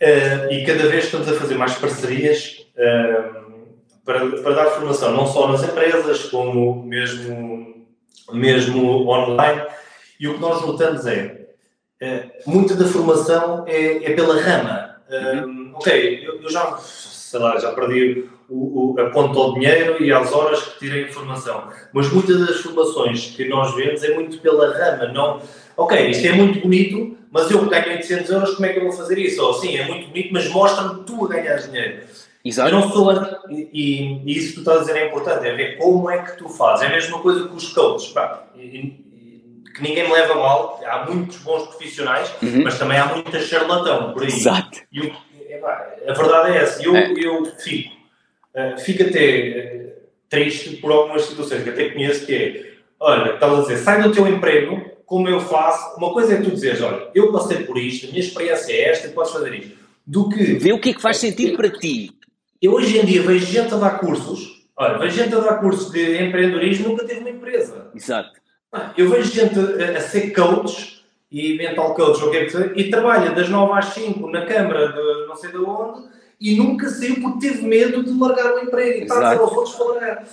Uh, 0.01 0.51
e 0.51 0.65
cada 0.65 0.89
vez 0.89 1.05
estamos 1.05 1.27
a 1.29 1.33
fazer 1.33 1.55
mais 1.55 1.73
parcerias 1.75 2.67
uh, 2.75 3.45
para, 4.03 4.27
para 4.41 4.53
dar 4.53 4.65
formação, 4.71 5.13
não 5.13 5.25
só 5.25 5.47
nas 5.47 5.63
empresas, 5.63 6.25
como 6.25 6.83
mesmo, 6.83 7.87
mesmo 8.33 9.07
online. 9.07 9.63
E 10.19 10.27
o 10.27 10.33
que 10.33 10.41
nós 10.41 10.61
notamos 10.61 11.07
é, 11.07 11.47
uh, 12.01 12.49
muita 12.49 12.75
da 12.75 12.85
formação 12.85 13.63
é, 13.67 14.11
é 14.11 14.13
pela 14.13 14.39
rama. 14.39 14.95
Uhum. 15.09 15.71
Ok, 15.75 16.27
eu, 16.27 16.41
eu, 16.41 16.49
já, 16.49 16.77
sei 17.25 17.39
lá, 17.39 17.57
já 17.57 17.71
perdi 17.71 18.25
o, 18.47 18.93
o, 18.93 18.99
a 18.99 19.09
conta 19.09 19.39
ao 19.39 19.55
dinheiro 19.55 20.01
e 20.03 20.13
às 20.13 20.31
horas 20.31 20.61
que 20.61 20.79
tirei 20.79 21.05
informação, 21.05 21.69
mas 21.91 22.11
muitas 22.11 22.39
das 22.45 22.57
formações 22.57 23.31
que 23.35 23.47
nós 23.47 23.73
vemos 23.75 24.03
é 24.03 24.13
muito 24.13 24.37
pela 24.37 24.71
rama, 24.77 25.07
não 25.07 25.41
ok, 25.75 26.09
isto 26.09 26.27
é 26.27 26.33
muito 26.33 26.59
bonito, 26.61 27.17
mas 27.31 27.49
eu 27.49 27.65
ganho 27.65 27.93
800 27.93 28.29
euros, 28.29 28.53
como 28.53 28.65
é 28.67 28.73
que 28.73 28.79
eu 28.79 28.83
vou 28.83 28.91
fazer 28.91 29.17
isso? 29.17 29.41
Ou 29.43 29.55
sim, 29.55 29.75
é 29.75 29.87
muito 29.87 30.07
bonito, 30.07 30.29
mas 30.31 30.47
mostra-me 30.49 31.03
tu 31.03 31.25
a 31.25 31.29
ganhar 31.29 31.55
dinheiro. 31.55 32.03
Exato. 32.45 32.69
Eu 32.69 32.79
não 32.79 32.91
sou, 32.91 33.11
e, 33.49 33.69
e, 33.73 34.37
isso 34.37 34.49
que 34.49 34.53
tu 34.55 34.59
estás 34.59 34.77
a 34.77 34.81
dizer 34.81 34.97
é 34.97 35.07
importante, 35.07 35.47
é 35.47 35.55
ver 35.55 35.77
como 35.77 36.11
é 36.11 36.19
que 36.19 36.37
tu 36.37 36.47
fazes. 36.47 36.85
É 36.85 36.87
a 36.87 36.91
mesma 36.91 37.19
coisa 37.19 37.47
que 37.47 37.55
os 37.55 37.73
coaches, 37.73 38.09
pá, 38.11 38.43
que 38.53 39.81
ninguém 39.81 40.07
me 40.07 40.13
leva 40.13 40.35
mal, 40.35 40.79
há 40.85 41.05
muitos 41.09 41.37
bons 41.37 41.63
profissionais, 41.63 42.31
uhum. 42.41 42.63
mas 42.63 42.77
também 42.77 42.97
há 42.97 43.07
muita 43.07 43.39
charlatão 43.41 44.13
por 44.13 44.21
aí. 44.21 44.29
Exato. 44.29 44.79
E 44.93 45.07
pá, 45.07 45.17
a 45.63 46.13
verdade 46.13 46.57
é 46.57 46.61
essa. 46.61 46.83
Eu, 46.83 46.95
é. 46.95 47.13
eu 47.17 47.45
fico, 47.57 47.93
uh, 48.55 48.79
fico 48.79 49.03
até 49.03 49.95
uh, 49.97 50.01
triste 50.29 50.77
por 50.77 50.91
algumas 50.91 51.23
situações 51.23 51.63
que 51.63 51.69
até 51.69 51.89
conheço, 51.89 52.25
que 52.25 52.35
é, 52.35 52.73
olha, 52.99 53.33
estás 53.33 53.53
a 53.53 53.61
dizer, 53.61 53.77
sai 53.77 54.01
do 54.01 54.11
teu 54.11 54.27
emprego 54.27 54.95
como 55.05 55.29
eu 55.29 55.39
faço. 55.39 55.97
Uma 55.97 56.11
coisa 56.13 56.33
é 56.33 56.41
tu 56.41 56.51
dizeres, 56.51 56.81
olha, 56.81 57.09
eu 57.13 57.31
passei 57.31 57.63
por 57.63 57.77
isto, 57.77 58.07
a 58.07 58.09
minha 58.09 58.21
experiência 58.21 58.73
é 58.73 58.89
esta, 58.89 59.09
podes 59.09 59.31
fazer 59.31 59.53
isto. 59.53 59.77
Do 60.05 60.29
que. 60.29 60.43
Vê 60.55 60.73
o 60.73 60.79
que 60.79 60.89
é 60.89 60.93
que 60.93 61.01
faz 61.01 61.17
sentido 61.17 61.57
para 61.57 61.69
ti. 61.69 62.11
Eu 62.61 62.73
hoje 62.73 62.97
em 62.97 63.05
dia 63.05 63.21
vejo 63.21 63.45
gente 63.45 63.73
a 63.73 63.77
dar 63.77 63.99
cursos, 63.99 64.65
olha, 64.77 64.97
vejo 64.97 65.15
gente 65.15 65.35
a 65.35 65.39
dar 65.39 65.59
cursos 65.59 65.91
de 65.91 66.23
empreendedorismo 66.23 66.89
nunca 66.89 67.05
teve 67.05 67.19
uma 67.19 67.29
empresa. 67.29 67.91
Exato. 67.93 68.31
Eu 68.97 69.09
vejo 69.09 69.31
gente 69.31 69.57
a, 69.57 69.97
a 69.97 70.01
ser 70.01 70.31
coach 70.31 70.94
e 71.35 71.57
mental 71.57 71.93
coach, 71.93 72.21
ou 72.21 72.29
o 72.29 72.31
que 72.31 72.37
é 72.37 72.45
que 72.45 72.49
seja, 72.49 72.71
e 72.77 72.89
trabalha 72.89 73.31
das 73.31 73.49
9 73.49 73.77
às 73.77 73.87
5 73.87 74.31
na 74.31 74.45
Câmara 74.45 74.93
de 74.93 75.27
não 75.27 75.35
sei 75.35 75.51
de 75.51 75.57
onde 75.57 76.07
e 76.39 76.55
nunca 76.55 76.87
saiu 76.89 77.19
porque 77.21 77.47
teve 77.49 77.67
medo 77.67 78.01
de 78.03 78.17
largar 78.17 78.53
o 78.53 78.59
emprego 78.59 78.99
e 78.99 79.03
está 79.03 79.31
a 79.31 79.37
aos 79.37 79.51
outros 79.51 79.75
para 79.75 79.85
largar. 79.87 80.23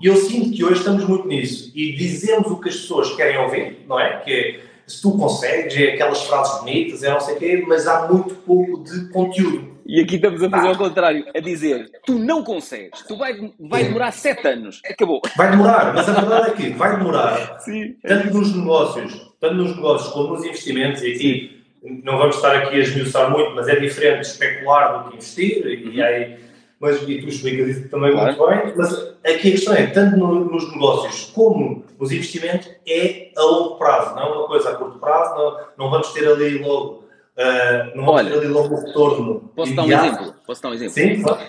E 0.00 0.06
eu 0.06 0.16
sinto 0.16 0.56
que 0.56 0.64
hoje 0.64 0.78
estamos 0.78 1.04
muito 1.04 1.28
nisso. 1.28 1.72
E 1.74 1.92
dizemos 1.92 2.50
o 2.50 2.58
que 2.58 2.70
as 2.70 2.76
pessoas 2.76 3.14
querem 3.14 3.36
ouvir, 3.38 3.84
não 3.86 4.00
é? 4.00 4.18
Que 4.20 4.32
é, 4.32 4.60
se 4.86 5.02
tu 5.02 5.16
consegues, 5.18 5.76
é 5.76 5.92
aquelas 5.92 6.22
frases 6.22 6.60
bonitas, 6.60 7.02
é 7.02 7.10
não 7.10 7.20
sei 7.20 7.34
o 7.34 7.38
quê, 7.38 7.64
mas 7.66 7.86
há 7.86 8.10
muito 8.10 8.34
pouco 8.36 8.82
de 8.82 9.10
conteúdo. 9.10 9.76
E 9.86 10.00
aqui 10.00 10.16
estamos 10.16 10.42
a 10.42 10.50
fazer 10.50 10.66
ah. 10.66 10.70
ao 10.70 10.76
contrário, 10.76 11.24
a 11.34 11.40
dizer, 11.40 11.90
tu 12.04 12.18
não 12.18 12.42
consegues, 12.42 13.02
tu 13.06 13.16
vai, 13.16 13.52
vai 13.58 13.84
demorar 13.84 14.10
sete 14.10 14.46
anos, 14.48 14.82
acabou. 14.84 15.20
Vai 15.36 15.50
demorar, 15.50 15.94
mas 15.94 16.08
a 16.08 16.12
verdade 16.12 16.50
é 16.50 16.54
que 16.54 16.70
vai 16.70 16.98
demorar, 16.98 17.60
Sim. 17.62 17.94
tanto 18.02 18.36
nos 18.36 18.54
negócios, 18.54 19.32
tanto 19.48 19.54
nos 19.54 19.76
negócios 19.76 20.12
como 20.12 20.34
nos 20.34 20.44
investimentos, 20.44 21.02
e 21.02 21.12
aqui 21.12 21.64
não 22.02 22.18
vamos 22.18 22.36
estar 22.36 22.54
aqui 22.56 22.76
a 22.76 22.78
esmiuçar 22.78 23.30
muito, 23.30 23.54
mas 23.54 23.68
é 23.68 23.76
diferente 23.76 24.22
especular 24.22 25.04
do 25.04 25.10
que 25.10 25.16
investir, 25.16 25.64
uhum. 25.64 25.92
e 25.92 26.02
aí 26.02 26.46
mas 26.78 27.02
e 27.08 27.20
tu 27.20 27.28
explicas 27.28 27.68
isso 27.68 27.88
também 27.88 28.12
claro. 28.12 28.36
muito 28.36 28.64
bem, 28.64 28.74
mas 28.76 28.92
aqui 29.24 29.48
a 29.48 29.52
questão 29.52 29.74
é, 29.74 29.86
tanto 29.86 30.16
no, 30.16 30.44
nos 30.44 30.70
negócios 30.72 31.30
como 31.30 31.84
nos 31.98 32.12
investimentos, 32.12 32.70
é 32.86 33.30
a 33.34 33.42
longo 33.42 33.76
prazo, 33.76 34.14
não 34.14 34.22
é 34.22 34.26
uma 34.26 34.46
coisa 34.46 34.70
a 34.70 34.74
curto 34.74 34.98
prazo, 34.98 35.34
não, 35.34 35.58
não 35.78 35.90
vamos 35.90 36.12
ter 36.12 36.28
ali 36.28 36.58
logo, 36.58 37.04
uh, 37.36 37.96
não 37.96 38.04
vamos 38.04 38.20
Olha, 38.20 38.30
ter 38.30 38.38
ali 38.38 38.48
logo 38.48 38.74
o 38.74 38.80
retorno. 38.84 39.50
Posso 39.56 39.74
dar 39.74 39.84
um 39.84 39.92
exemplo? 39.92 40.34
Posso 40.46 40.62
dar 40.62 40.68
um 40.68 40.74
exemplo? 40.74 40.94
Sim, 40.94 41.22
claro. 41.22 41.42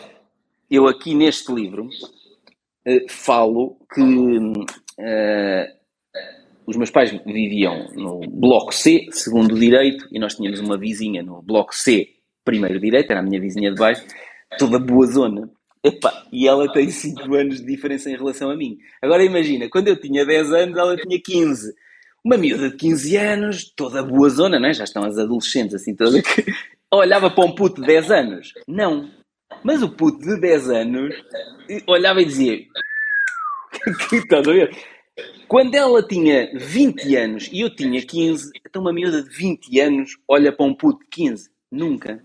eu 0.71 0.87
aqui 0.87 1.13
neste 1.13 1.53
livro 1.53 1.83
uh, 1.85 3.09
falo 3.09 3.75
que 3.93 4.01
uh, 4.01 5.76
os 6.67 6.75
meus 6.75 6.91
pais 6.91 7.11
viviam 7.25 7.87
no 7.95 8.19
bloco 8.29 8.73
C, 8.73 9.07
segundo 9.11 9.57
direito, 9.57 10.05
e 10.11 10.19
nós 10.19 10.35
tínhamos 10.35 10.59
uma 10.59 10.77
vizinha 10.77 11.23
no 11.23 11.41
bloco 11.41 11.73
C, 11.73 12.09
primeiro 12.43 12.79
direito, 12.79 13.09
era 13.09 13.21
a 13.21 13.23
minha 13.23 13.39
vizinha 13.39 13.71
de 13.71 13.79
baixo, 13.79 14.05
toda 14.59 14.77
boa 14.77 15.07
zona. 15.07 15.49
Epá, 15.81 16.25
e 16.31 16.45
ela 16.45 16.69
tem 16.71 16.89
5 16.89 17.33
anos 17.33 17.61
de 17.61 17.65
diferença 17.65 18.09
em 18.09 18.17
relação 18.17 18.51
a 18.51 18.55
mim. 18.55 18.77
Agora 19.01 19.23
imagina, 19.23 19.69
quando 19.69 19.87
eu 19.87 19.95
tinha 19.99 20.25
10 20.25 20.51
anos, 20.51 20.77
ela 20.77 20.97
tinha 20.97 21.19
15. 21.23 21.73
Uma 22.25 22.37
miúda 22.37 22.69
de 22.69 22.75
15 22.75 23.15
anos, 23.15 23.73
toda 23.73 24.03
boa 24.03 24.27
zona, 24.29 24.59
não 24.59 24.67
é? 24.67 24.73
Já 24.73 24.83
estão 24.83 25.05
as 25.05 25.17
adolescentes 25.17 25.75
assim, 25.75 25.95
toda 25.95 26.21
que... 26.21 26.45
Olhava 26.91 27.29
para 27.29 27.45
um 27.45 27.55
puto 27.55 27.79
de 27.79 27.87
10 27.87 28.11
anos? 28.11 28.53
Não. 28.67 29.09
Mas 29.63 29.81
o 29.81 29.89
puto 29.89 30.19
de 30.19 30.39
10 30.39 30.69
anos 30.69 31.15
olhava 31.87 32.21
e 32.21 32.25
dizia: 32.25 32.57
que 34.09 34.17
estás 34.17 34.47
a 34.47 34.51
ver? 34.51 34.96
Quando 35.47 35.75
ela 35.75 36.05
tinha 36.05 36.51
20 36.53 37.15
anos 37.15 37.49
e 37.51 37.61
eu 37.61 37.73
tinha 37.73 38.05
15, 38.05 38.51
então 38.65 38.81
uma 38.81 38.93
miúda 38.93 39.23
de 39.23 39.29
20 39.29 39.79
anos 39.79 40.17
olha 40.27 40.51
para 40.51 40.65
um 40.65 40.73
puto 40.73 40.99
de 40.99 41.07
15. 41.09 41.49
Nunca. 41.71 42.23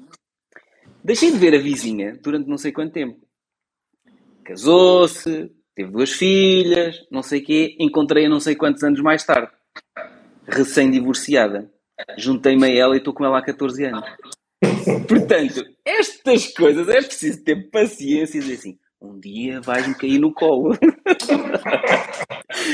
Deixei 1.03 1.30
de 1.30 1.38
ver 1.38 1.55
a 1.55 1.59
vizinha 1.59 2.18
durante 2.22 2.49
não 2.49 2.59
sei 2.59 2.72
quanto 2.72 2.93
tempo. 2.93 3.20
Casou-se, 4.45 5.51
teve 5.74 5.90
duas 5.90 6.12
filhas, 6.12 7.07
não 7.11 7.22
sei 7.22 7.40
quê, 7.40 7.76
encontrei-a 7.78 8.28
não 8.28 8.40
sei 8.40 8.55
quantos 8.55 8.82
anos 8.82 9.01
mais 9.01 9.24
tarde. 9.24 9.53
Recém-divorciada. 10.47 11.70
Juntei-me 12.18 12.66
a 12.66 12.74
ela 12.74 12.95
e 12.95 12.99
estou 12.99 13.14
com 13.14 13.24
ela 13.24 13.38
há 13.38 13.43
14 13.43 13.84
anos. 13.84 14.05
Portanto, 15.09 15.64
estas 15.84 16.53
coisas 16.53 16.88
é 16.88 17.03
preciso 17.03 17.43
ter 17.43 17.70
paciência 17.70 18.38
e 18.38 18.40
dizer 18.40 18.55
assim: 18.55 18.78
um 19.03 19.18
dia 19.18 19.61
vais-me 19.61 19.94
cair 19.94 20.18
no 20.18 20.32
colo. 20.32 20.76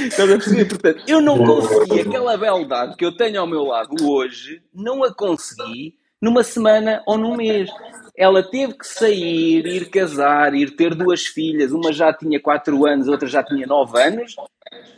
Estás 0.05 0.31
a 0.31 0.35
perceber? 0.35 0.67
Portanto, 0.67 1.03
eu 1.07 1.21
não 1.21 1.39
consegui 1.39 2.01
aquela 2.01 2.37
beldade 2.37 2.97
que 2.97 3.05
eu 3.05 3.17
tenho 3.17 3.41
ao 3.41 3.47
meu 3.47 3.63
lado 3.63 3.95
hoje, 4.07 4.63
não 4.75 5.03
a 5.03 5.15
consegui 5.15 5.95
numa 6.21 6.43
semana 6.43 7.03
ou 7.07 7.17
num 7.17 7.37
mês. 7.37 7.71
Ela 8.17 8.43
teve 8.43 8.75
que 8.75 8.87
sair, 8.87 9.65
ir 9.65 9.89
casar, 9.91 10.53
ir 10.55 10.77
ter 10.77 10.95
duas 10.95 11.23
filhas, 11.27 11.73
uma 11.73 11.93
já 11.93 12.13
tinha 12.13 12.41
4 12.41 12.87
anos, 12.87 13.09
outra 13.09 13.29
já 13.29 13.43
tinha 13.43 13.67
9 13.67 14.03
anos, 14.03 14.37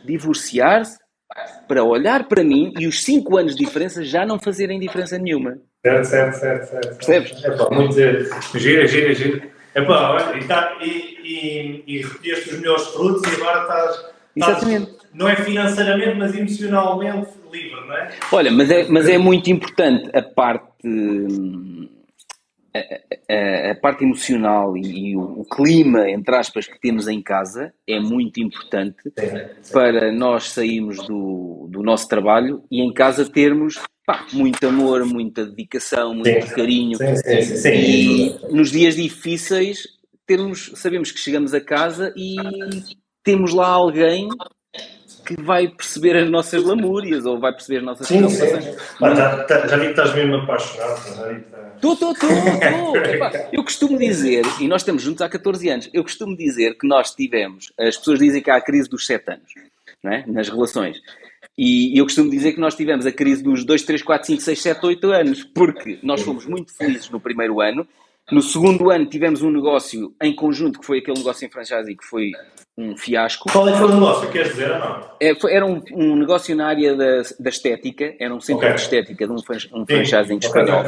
divorciar-se, 0.03 0.99
para 1.67 1.83
olhar 1.83 2.27
para 2.27 2.43
mim 2.43 2.73
e 2.77 2.87
os 2.87 3.03
5 3.03 3.37
anos 3.37 3.55
de 3.55 3.63
diferença 3.63 4.03
já 4.03 4.25
não 4.25 4.39
fazerem 4.39 4.79
diferença 4.79 5.17
nenhuma. 5.17 5.57
Certo, 5.85 6.05
certo, 6.05 6.35
certo. 6.35 6.65
certo. 6.65 6.95
Percebes? 6.97 7.45
É 7.45 7.51
pá, 7.51 7.69
muito 7.71 7.93
gira, 7.93 8.87
gira, 8.87 9.13
gira. 9.13 9.51
É 9.73 9.81
pá, 9.81 10.33
e, 10.35 10.47
tá, 10.47 10.77
e, 10.81 11.10
e, 11.31 11.83
e 11.87 12.01
recolheste 12.01 12.49
os 12.49 12.59
melhores 12.59 12.87
frutos 12.87 13.31
e 13.31 13.35
agora 13.35 13.61
estás, 13.61 14.05
Exatamente. 14.35 14.91
não 15.13 15.27
é 15.27 15.35
financeiramente, 15.35 16.17
mas 16.17 16.35
emocionalmente 16.35 17.29
livre, 17.51 17.87
não 17.87 17.97
é? 17.97 18.09
Olha, 18.31 18.51
mas 18.51 18.71
é, 18.71 18.87
mas 18.87 19.09
é 19.09 19.17
muito 19.17 19.49
importante 19.49 20.09
a 20.15 20.21
parte. 20.21 20.61
A, 22.73 22.79
a, 22.79 23.71
a 23.71 23.75
parte 23.75 24.05
emocional 24.05 24.77
e, 24.77 25.09
e 25.09 25.17
o, 25.17 25.41
o, 25.41 25.43
clima, 25.43 26.09
entre 26.09 26.33
aspas, 26.33 26.67
que 26.67 26.79
temos 26.79 27.05
em 27.09 27.21
casa 27.21 27.73
é 27.85 27.99
muito 27.99 28.39
importante 28.39 29.11
sim, 29.19 29.27
sim. 29.61 29.73
para 29.73 30.09
nós 30.13 30.51
sairmos 30.51 31.05
do, 31.05 31.67
do 31.69 31.83
nosso 31.83 32.07
trabalho 32.07 32.63
e 32.71 32.81
em 32.81 32.93
casa 32.93 33.29
termos 33.29 33.77
pá, 34.05 34.25
muito 34.31 34.65
amor, 34.65 35.05
muita 35.05 35.45
dedicação, 35.45 36.13
muito 36.13 36.47
sim, 36.47 36.55
carinho. 36.55 36.97
E 37.65 38.39
nos 38.51 38.71
dias 38.71 38.95
difíceis 38.95 39.87
termos, 40.31 40.71
sabemos 40.75 41.11
que 41.11 41.19
chegamos 41.19 41.53
a 41.53 41.59
casa 41.59 42.13
e 42.15 42.37
temos 43.21 43.53
lá 43.53 43.67
alguém 43.67 44.29
que 45.25 45.41
vai 45.41 45.67
perceber 45.67 46.15
as 46.15 46.29
nossas 46.29 46.63
lamúrias 46.63 47.25
ou 47.25 47.37
vai 47.37 47.51
perceber 47.51 47.79
as 47.79 47.83
nossas 47.83 48.07
sim, 48.07 48.17
preocupações. 48.17 48.63
Sim. 48.63 48.75
tá, 48.99 49.43
tá, 49.43 49.67
já 49.67 49.77
vi 49.77 49.83
que 49.85 49.89
estás 49.89 50.15
mesmo 50.15 50.35
apaixonado. 50.35 51.01
Estou, 51.75 51.93
estou, 51.93 52.11
estou. 52.13 52.29
Eu 53.51 53.63
costumo 53.63 53.97
dizer, 53.97 54.45
e 54.59 54.67
nós 54.67 54.81
estamos 54.81 55.03
juntos 55.03 55.21
há 55.21 55.27
14 55.27 55.69
anos, 55.69 55.89
eu 55.93 56.01
costumo 56.01 56.35
dizer 56.35 56.77
que 56.77 56.87
nós 56.87 57.13
tivemos, 57.13 57.73
as 57.77 57.97
pessoas 57.97 58.19
dizem 58.19 58.41
que 58.41 58.49
há 58.49 58.55
a 58.55 58.61
crise 58.61 58.89
dos 58.89 59.05
7 59.05 59.31
anos, 59.31 59.53
não 60.01 60.13
é? 60.13 60.23
nas 60.27 60.47
relações. 60.47 60.97
E 61.57 61.99
eu 61.99 62.05
costumo 62.05 62.29
dizer 62.29 62.53
que 62.53 62.59
nós 62.59 62.75
tivemos 62.75 63.05
a 63.05 63.11
crise 63.11 63.43
dos 63.43 63.65
2, 63.65 63.83
3, 63.83 64.01
4, 64.01 64.27
5, 64.27 64.41
6, 64.41 64.61
7, 64.61 64.85
8 64.85 65.11
anos, 65.11 65.43
porque 65.43 65.99
nós 66.01 66.21
fomos 66.21 66.45
muito 66.45 66.75
felizes 66.75 67.09
no 67.09 67.19
primeiro 67.19 67.59
ano. 67.59 67.85
No 68.31 68.41
segundo 68.41 68.89
ano 68.89 69.05
tivemos 69.05 69.41
um 69.41 69.51
negócio 69.51 70.13
em 70.21 70.33
conjunto, 70.33 70.79
que 70.79 70.85
foi 70.85 70.99
aquele 70.99 71.17
negócio 71.17 71.45
em 71.45 71.49
franchising, 71.49 71.95
que 71.97 72.05
foi 72.05 72.31
um 72.77 72.95
fiasco. 72.95 73.51
Qual 73.51 73.67
é 73.67 73.73
que 73.73 73.77
foi 73.77 73.87
o 73.87 73.93
negócio? 73.93 74.29
Queres 74.29 74.51
dizer 74.51 74.71
ou 74.71 74.79
não? 74.79 75.11
É, 75.19 75.35
foi, 75.35 75.53
era 75.53 75.65
um, 75.65 75.81
um, 75.93 76.15
negócio 76.15 76.55
na 76.55 76.67
área 76.67 76.95
da, 76.95 77.21
da 77.39 77.49
estética, 77.49 78.15
era 78.19 78.33
um 78.33 78.39
centro 78.39 78.65
okay. 78.65 78.75
de 78.75 78.81
estética 78.81 79.27
de 79.27 79.33
um, 79.33 79.35
um 79.35 79.85
franchising 79.85 80.37
espanhol. 80.37 80.83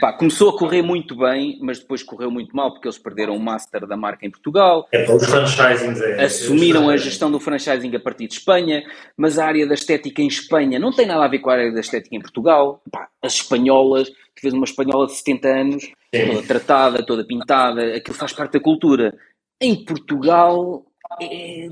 Pá, 0.00 0.14
começou 0.14 0.50
a 0.50 0.58
correr 0.58 0.80
muito 0.80 1.14
bem, 1.16 1.58
mas 1.60 1.78
depois 1.78 2.02
correu 2.02 2.30
muito 2.30 2.56
mal 2.56 2.72
porque 2.72 2.88
eles 2.88 2.98
perderam 2.98 3.36
o 3.36 3.40
master 3.40 3.86
da 3.86 3.96
marca 3.96 4.26
em 4.26 4.30
Portugal. 4.30 4.88
É 4.90 5.04
para 5.04 5.16
os 5.16 5.26
franchisings. 5.26 6.00
É, 6.00 6.24
assumiram 6.24 6.88
a 6.88 6.96
gestão 6.96 7.30
do 7.30 7.38
franchising 7.38 7.94
a 7.94 8.00
partir 8.00 8.26
de 8.28 8.34
Espanha, 8.34 8.82
mas 9.16 9.38
a 9.38 9.44
área 9.44 9.66
da 9.66 9.74
estética 9.74 10.22
em 10.22 10.26
Espanha 10.26 10.78
não 10.78 10.90
tem 10.90 11.06
nada 11.06 11.24
a 11.24 11.28
ver 11.28 11.40
com 11.40 11.50
a 11.50 11.52
área 11.52 11.72
da 11.72 11.80
estética 11.80 12.16
em 12.16 12.20
Portugal. 12.20 12.82
Pá, 12.90 13.08
as 13.22 13.34
espanholas, 13.34 14.08
tu 14.08 14.42
vês 14.42 14.54
uma 14.54 14.64
espanhola 14.64 15.06
de 15.06 15.12
70 15.12 15.48
anos, 15.48 15.84
Sim. 15.84 16.26
toda 16.28 16.42
tratada, 16.46 17.04
toda 17.04 17.26
pintada, 17.26 17.96
aquilo 17.96 18.16
faz 18.16 18.32
parte 18.32 18.52
da 18.52 18.60
cultura. 18.60 19.14
Em 19.60 19.84
Portugal, 19.84 20.84
é, 21.20 21.68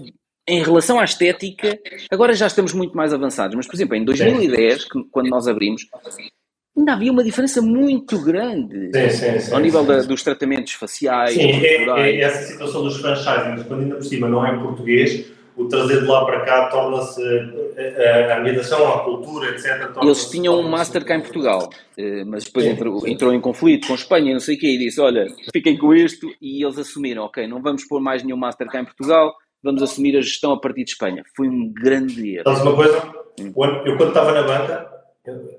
em 0.48 0.62
relação 0.62 0.98
à 0.98 1.04
estética, 1.04 1.78
agora 2.10 2.34
já 2.34 2.46
estamos 2.46 2.74
muito 2.74 2.96
mais 2.96 3.14
avançados, 3.14 3.54
mas 3.56 3.66
por 3.66 3.74
exemplo, 3.74 3.96
em 3.96 4.04
2010, 4.04 4.86
quando 5.10 5.28
nós 5.28 5.46
abrimos, 5.46 5.86
ainda 6.76 6.92
havia 6.92 7.12
uma 7.12 7.22
diferença 7.22 7.60
muito 7.60 8.18
grande 8.22 8.90
sim, 8.92 9.10
sim, 9.10 9.40
sim, 9.40 9.54
ao 9.54 9.60
nível 9.60 9.84
da, 9.84 10.02
dos 10.02 10.22
tratamentos 10.22 10.72
faciais. 10.72 11.34
Sim, 11.34 11.50
é, 11.64 11.84
é, 11.84 12.20
essa 12.20 12.42
situação 12.44 12.82
dos 12.82 12.96
franchising, 12.96 13.64
quando 13.68 13.82
ainda 13.82 13.96
por 13.96 14.04
cima 14.04 14.28
não 14.28 14.46
é 14.46 14.54
em 14.54 14.60
português, 14.60 15.30
o 15.56 15.68
trazer 15.68 16.00
de 16.00 16.06
lá 16.06 16.24
para 16.24 16.40
cá 16.40 16.68
torna-se 16.68 17.22
a, 17.22 18.34
a 18.34 18.38
ambientação, 18.38 18.88
a 18.88 19.04
cultura, 19.04 19.50
etc. 19.50 19.90
Eles 20.02 20.30
tinham 20.30 20.58
um 20.58 20.68
master 20.68 21.04
cá 21.04 21.16
em 21.16 21.20
Portugal, 21.20 21.68
eh, 21.96 22.24
mas 22.24 22.44
depois 22.44 22.64
entrou, 22.64 23.06
entrou, 23.06 23.34
em 23.34 23.40
conflito 23.40 23.86
com 23.86 23.94
Espanha 23.94 24.30
e 24.30 24.32
não 24.32 24.40
sei 24.40 24.56
o 24.56 24.58
quê, 24.58 24.68
e 24.68 24.78
disse: 24.78 25.00
Olha, 25.00 25.26
fiquem 25.52 25.76
com 25.76 25.94
isto. 25.94 26.26
E 26.40 26.64
eles 26.64 26.78
assumiram: 26.78 27.24
Ok, 27.24 27.46
não 27.46 27.60
vamos 27.60 27.84
pôr 27.84 28.00
mais 28.00 28.22
nenhum 28.22 28.38
master 28.38 28.66
cá 28.68 28.80
em 28.80 28.84
Portugal, 28.84 29.34
vamos 29.62 29.82
assumir 29.82 30.16
a 30.16 30.22
gestão 30.22 30.52
a 30.52 30.60
partir 30.60 30.84
de 30.84 30.92
Espanha. 30.92 31.22
Foi 31.36 31.48
um 31.48 31.70
grande 31.70 32.36
erro. 32.36 32.44
Sabes 32.44 32.62
uma 32.62 32.74
coisa? 32.74 33.12
Hum. 33.38 33.52
Eu, 33.84 33.96
quando 33.96 34.08
estava 34.08 34.32
na 34.32 34.42
banca, 34.42 34.91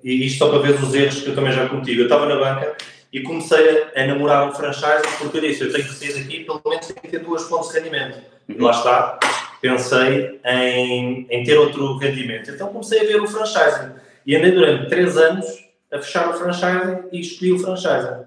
e 0.04 0.26
isto 0.26 0.40
só 0.40 0.50
para 0.50 0.60
ver 0.60 0.76
os 0.76 0.94
erros 0.94 1.22
que 1.22 1.30
eu 1.30 1.36
também 1.36 1.54
já 1.54 1.70
cometi. 1.70 1.98
Eu 1.98 2.04
estava 2.04 2.26
na 2.26 2.36
banca 2.36 2.76
e 3.14 3.22
comecei 3.22 3.90
a, 3.96 4.04
a 4.04 4.08
namorar 4.08 4.50
um 4.50 4.52
franchise 4.52 5.04
porque 5.20 5.38
eu 5.38 5.42
disse: 5.42 5.64
eu 5.64 5.72
tenho 5.72 5.86
que 5.86 5.94
sair 5.94 6.14
daqui, 6.14 6.44
pelo 6.44 6.62
menos 6.66 6.88
tenho 6.88 7.00
que 7.00 7.08
ter 7.08 7.20
duas 7.20 7.44
fontes 7.44 7.70
de 7.70 7.80
rendimento. 7.80 8.18
Uhum. 8.50 8.56
E 8.56 8.62
lá 8.62 8.72
está, 8.72 9.20
pensei 9.62 10.40
em, 10.46 11.26
em 11.30 11.44
ter 11.46 11.58
outro 11.58 11.98
rendimento. 11.98 12.52
Então 12.52 12.68
comecei 12.68 13.00
a 13.00 13.04
ver 13.04 13.22
o 13.22 13.28
franchising 13.28 13.94
e 14.26 14.36
andei 14.36 14.52
durante 14.52 14.90
três 14.90 15.18
anos 15.18 15.46
a 15.92 16.00
fechar 16.00 16.30
o 16.30 16.34
franchising 16.34 17.08
e 17.14 17.22
escolhi 17.22 17.54
o 17.54 17.60
franchising. 17.60 18.26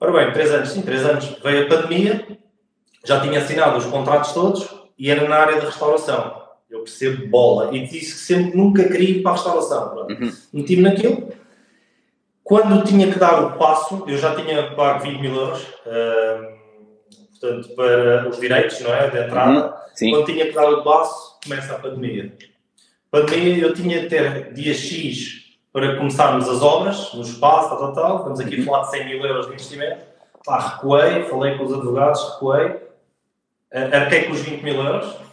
Ora 0.00 0.12
bem, 0.12 0.32
três 0.32 0.50
anos, 0.50 0.70
sim, 0.70 0.80
três 0.80 1.04
anos. 1.04 1.26
Veio 1.42 1.66
a 1.66 1.68
pandemia, 1.68 2.26
já 3.04 3.20
tinha 3.20 3.38
assinado 3.38 3.76
os 3.76 3.84
contratos 3.84 4.32
todos 4.32 4.66
e 4.98 5.10
era 5.10 5.28
na 5.28 5.36
área 5.36 5.56
da 5.56 5.66
restauração. 5.66 6.45
Eu 6.70 6.80
percebo 6.80 7.28
bola. 7.28 7.74
E 7.74 7.86
disse 7.86 8.12
que 8.12 8.18
sempre 8.20 8.56
nunca 8.56 8.84
queria 8.84 9.10
ir 9.10 9.22
para 9.22 9.32
a 9.32 9.34
restauração. 9.34 10.06
Uhum. 10.08 10.32
Meti-me 10.52 10.82
naquilo. 10.82 11.32
Quando 12.42 12.84
tinha 12.84 13.12
que 13.12 13.18
dar 13.18 13.42
o 13.44 13.58
passo, 13.58 14.04
eu 14.06 14.18
já 14.18 14.34
tinha 14.34 14.70
pago 14.74 15.02
20 15.02 15.20
mil 15.20 15.34
euros, 15.34 15.62
uh, 15.62 16.56
portanto, 17.30 17.74
para 17.74 18.28
os 18.28 18.38
direitos, 18.38 18.80
não 18.80 18.94
é? 18.94 19.10
De 19.10 19.18
entrada. 19.18 19.74
Uhum. 20.00 20.10
Quando 20.10 20.26
tinha 20.26 20.46
que 20.46 20.52
dar 20.52 20.68
o 20.70 20.84
passo, 20.84 21.40
começa 21.42 21.74
a 21.74 21.78
pandemia. 21.78 22.36
Pandemia, 23.10 23.58
eu 23.58 23.74
tinha 23.74 24.02
de 24.02 24.08
ter 24.08 24.52
dia 24.52 24.74
X 24.74 25.44
para 25.72 25.96
começarmos 25.96 26.48
as 26.48 26.62
obras 26.62 27.12
no 27.14 27.22
espaço, 27.22 27.68
tal, 27.68 27.78
tal, 27.78 27.92
tal. 27.92 28.16
Estamos 28.18 28.40
aqui 28.40 28.60
a 28.60 28.64
falar 28.64 28.82
de 28.82 28.90
100 28.90 29.06
mil 29.06 29.26
euros 29.26 29.46
de 29.46 29.52
investimento. 29.52 30.04
Pá, 30.44 30.58
recuei, 30.58 31.24
falei 31.24 31.58
com 31.58 31.64
os 31.64 31.72
advogados, 31.72 32.34
recuei, 32.34 32.76
arquei 33.72 34.24
com 34.24 34.32
os 34.32 34.40
20 34.40 34.62
mil 34.62 34.76
euros 34.76 35.26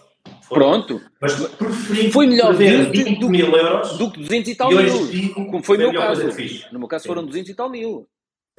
foi. 0.43 0.59
Pronto. 0.59 1.01
Mas 1.24 1.36
preferi 1.36 2.11
foi 2.11 2.28
melhor 2.28 2.53
20, 2.53 2.91
20 2.91 3.19
do, 3.19 3.30
mil 3.30 3.55
euros 3.55 3.97
do 3.97 4.11
que 4.11 4.19
200 4.19 4.51
e 4.51 4.55
tal 4.55 4.74
e 4.74 4.76
mil. 4.76 5.34
Como 5.34 5.63
foi 5.63 5.78
no 5.78 5.89
meu 5.89 6.01
caso. 6.01 6.28
No 6.69 6.80
meu 6.80 6.88
caso 6.89 7.03
Sim. 7.03 7.07
foram 7.07 7.26
200 7.26 7.49
e 7.49 7.55
tal 7.55 7.69
mil. 7.69 8.05